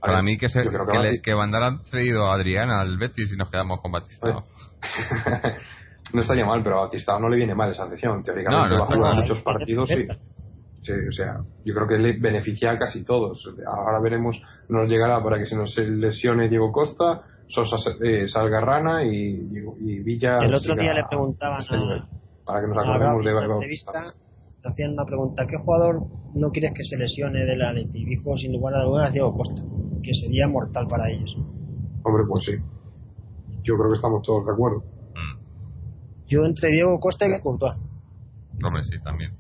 para 0.05 0.15
ver, 0.17 0.23
mí, 0.23 0.37
que, 0.37 0.49
se, 0.49 0.63
que 0.63 0.69
que, 0.69 0.99
le- 0.99 1.21
que 1.21 1.33
Bandar 1.33 1.63
han 1.63 1.83
cedido 1.85 2.27
a 2.29 2.35
Adriana 2.35 2.81
al 2.81 2.97
Betis 2.97 3.31
y 3.31 3.35
nos 3.37 3.49
quedamos 3.49 3.81
con 3.81 3.91
Batistao. 3.91 4.43
no 6.13 6.21
estaría 6.21 6.45
mal, 6.45 6.61
pero 6.63 6.79
a 6.79 6.83
Batista 6.85 7.17
no 7.19 7.29
le 7.29 7.37
viene 7.37 7.55
mal 7.55 7.71
esa 7.71 7.85
lesión. 7.87 8.17
No, 8.17 8.23
Teóricamente 8.23 8.69
no 8.69 8.75
va 8.75 8.79
a 8.79 8.83
está 8.83 8.95
jugar 8.95 9.13
mal. 9.15 9.21
muchos 9.23 9.41
partidos, 9.41 9.89
sí. 9.89 10.07
Sí, 10.83 10.91
o 10.91 11.11
sea, 11.13 11.37
yo 11.63 11.73
creo 11.73 11.87
que 11.87 11.97
le 11.97 12.19
beneficia 12.19 12.71
a 12.71 12.77
casi 12.77 13.05
todos. 13.05 13.41
Ahora 13.65 14.01
veremos, 14.01 14.41
nos 14.67 14.89
llegará 14.89 15.23
para 15.23 15.37
que 15.39 15.45
se 15.45 15.55
nos 15.55 15.77
lesione 15.77 16.49
Diego 16.49 16.73
Costa, 16.73 17.21
Sosa 17.47 17.77
eh, 18.03 18.27
salga 18.27 18.59
Rana 18.59 19.05
y, 19.05 19.47
y 19.79 19.99
Villa. 19.99 20.39
El 20.39 20.53
otro 20.53 20.73
siga 20.73 20.81
día 20.83 20.93
le 20.93 21.03
preguntaban 21.07 21.61
a 21.69 21.77
nivel. 21.77 21.99
a, 22.01 22.07
Para 22.45 22.61
que 22.61 22.67
nos 22.67 22.77
acordemos 22.85 23.23
de 23.25 23.31
la 23.33 23.45
entrevista. 23.45 23.91
Te 24.63 24.69
hacían 24.69 24.93
una 24.93 25.05
pregunta, 25.05 25.45
¿qué 25.45 25.57
jugador 25.57 26.07
no 26.33 26.49
quieres 26.51 26.71
que 26.73 26.83
se 26.83 26.95
lesione 26.97 27.45
del 27.45 27.61
Atleti? 27.61 28.01
Y 28.01 28.05
dijo 28.05 28.35
sin 28.37 28.53
lugar 28.53 28.75
a 28.75 28.83
dudas 28.83 29.11
Diego 29.13 29.35
Costa, 29.35 29.61
que 30.01 30.13
sería 30.13 30.47
mortal 30.47 30.87
para 30.87 31.09
ellos. 31.11 31.35
Hombre, 32.03 32.23
pues 32.27 32.45
sí. 32.45 32.53
Yo 33.63 33.75
creo 33.77 33.89
que 33.91 33.95
estamos 33.95 34.21
todos 34.25 34.45
de 34.45 34.51
acuerdo. 34.53 34.83
Yo 36.27 36.45
entre 36.45 36.71
Diego 36.71 36.97
Costa 36.99 37.25
y 37.27 37.39
Courtois. 37.41 37.75
Hombre, 38.63 38.83
sí, 38.83 38.95
también. 39.03 39.35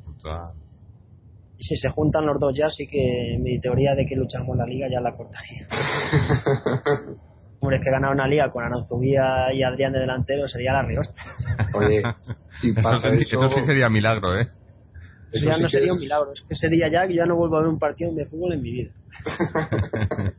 Y 1.57 1.63
si 1.63 1.77
se 1.77 1.89
juntan 1.89 2.25
los 2.25 2.39
dos 2.39 2.53
ya, 2.55 2.69
sí 2.69 2.85
que 2.87 3.37
mi 3.39 3.59
teoría 3.59 3.95
de 3.95 4.05
que 4.05 4.15
luchamos 4.15 4.57
la 4.57 4.65
liga 4.65 4.87
ya 4.91 4.99
la 4.99 5.15
cortaría. 5.15 5.67
Hombre, 7.61 7.77
es 7.77 7.83
que 7.83 7.91
ganar 7.91 8.11
una 8.11 8.27
liga 8.27 8.51
con 8.51 8.63
Aranzubía 8.65 9.53
y 9.53 9.63
Adrián 9.63 9.93
de 9.93 9.99
delantero 9.99 10.47
sería 10.49 10.73
la 10.73 10.81
riosta. 10.83 11.21
Oye, 11.73 12.01
si 12.59 12.71
Eso, 12.71 12.81
pasa 12.81 13.11
sí- 13.11 13.21
eso, 13.21 13.45
eso 13.45 13.49
sí 13.59 13.61
sería 13.65 13.87
milagro, 13.89 14.37
¿eh? 14.37 14.49
Eso 15.33 15.45
ya 15.45 15.55
sí 15.55 15.61
no 15.63 15.69
sería 15.69 15.87
es- 15.87 15.93
un 15.93 15.99
milagro, 15.99 16.31
es 16.33 16.41
que 16.47 16.55
sería 16.55 16.87
ya 16.89 17.07
que 17.07 17.15
ya 17.15 17.25
no 17.25 17.35
vuelvo 17.35 17.57
a 17.57 17.61
ver 17.61 17.69
un 17.69 17.79
partido 17.79 18.13
de 18.13 18.25
fútbol 18.25 18.53
en 18.53 18.61
mi 18.61 18.71
vida. 18.71 18.91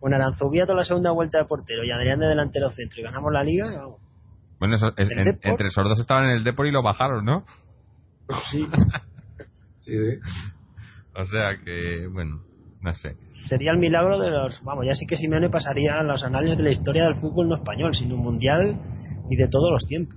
Con 0.00 0.14
Aranzubía 0.14 0.64
toda 0.64 0.76
la 0.78 0.84
segunda 0.84 1.10
vuelta 1.10 1.38
de 1.38 1.44
portero 1.44 1.82
y 1.84 1.90
Adrián 1.90 2.20
de 2.20 2.26
delantero 2.28 2.70
centro 2.70 3.00
y 3.00 3.02
ganamos 3.04 3.32
la 3.32 3.42
liga, 3.42 3.66
vamos. 3.76 4.00
Bueno, 4.60 4.76
eso- 4.76 4.92
es- 4.96 5.10
¿El 5.10 5.18
en- 5.18 5.24
Depor? 5.24 5.50
entre 5.50 5.66
esos 5.68 5.84
dos 5.84 5.98
estaban 5.98 6.24
en 6.26 6.30
el 6.36 6.44
Depor 6.44 6.66
y 6.66 6.70
lo 6.72 6.82
bajaron, 6.82 7.24
¿no? 7.24 7.44
Sí, 8.50 8.66
sí. 9.78 9.94
O 11.16 11.24
sea 11.24 11.58
que, 11.64 12.06
bueno, 12.12 12.42
no 12.80 12.92
sé. 12.92 13.16
Sería 13.42 13.72
el 13.72 13.78
milagro 13.78 14.18
de 14.20 14.30
los. 14.30 14.62
Vamos, 14.62 14.84
ya 14.86 14.94
sí 14.94 15.06
que 15.06 15.16
Simeone 15.16 15.48
pasaría 15.50 15.98
a 15.98 16.02
los 16.02 16.22
análisis 16.22 16.58
de 16.58 16.64
la 16.64 16.70
historia 16.70 17.04
del 17.04 17.14
fútbol 17.16 17.48
no 17.48 17.56
español, 17.56 17.94
sino 17.94 18.16
mundial 18.16 18.76
y 19.30 19.36
de 19.36 19.48
todos 19.48 19.70
los 19.72 19.84
tiempos. 19.86 20.16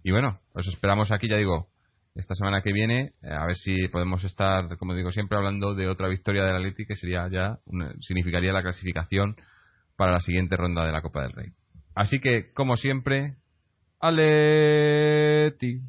Y 0.03 0.11
bueno, 0.13 0.39
os 0.53 0.67
esperamos 0.69 1.11
aquí, 1.13 1.29
ya 1.29 1.37
digo, 1.37 1.69
esta 2.15 2.35
semana 2.35 2.63
que 2.63 2.73
viene, 2.73 3.13
eh, 3.23 3.31
a 3.33 3.45
ver 3.47 3.57
si 3.57 3.89
podemos 3.89 4.23
estar, 4.25 4.77
como 4.79 4.95
digo 4.95 5.11
siempre, 5.11 5.37
hablando 5.37 5.75
de 5.75 5.89
otra 5.89 6.09
victoria 6.09 6.45
del 6.45 6.57
Atleti 6.57 6.87
que 6.87 6.95
sería 6.97 7.29
ya, 7.31 7.59
significaría 8.01 8.53
la 8.53 8.63
clasificación 8.63 9.37
para 9.97 10.13
la 10.13 10.21
siguiente 10.21 10.57
ronda 10.57 10.85
de 10.85 10.93
la 10.93 11.03
Copa 11.03 11.23
del 11.23 11.33
Rey. 11.33 11.49
Así 11.95 12.21
que, 12.21 12.53
como 12.53 12.77
siempre, 12.77 13.37
Aleti. 14.01 15.81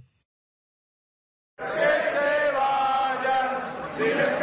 Que 3.97 4.03
se 4.03 4.34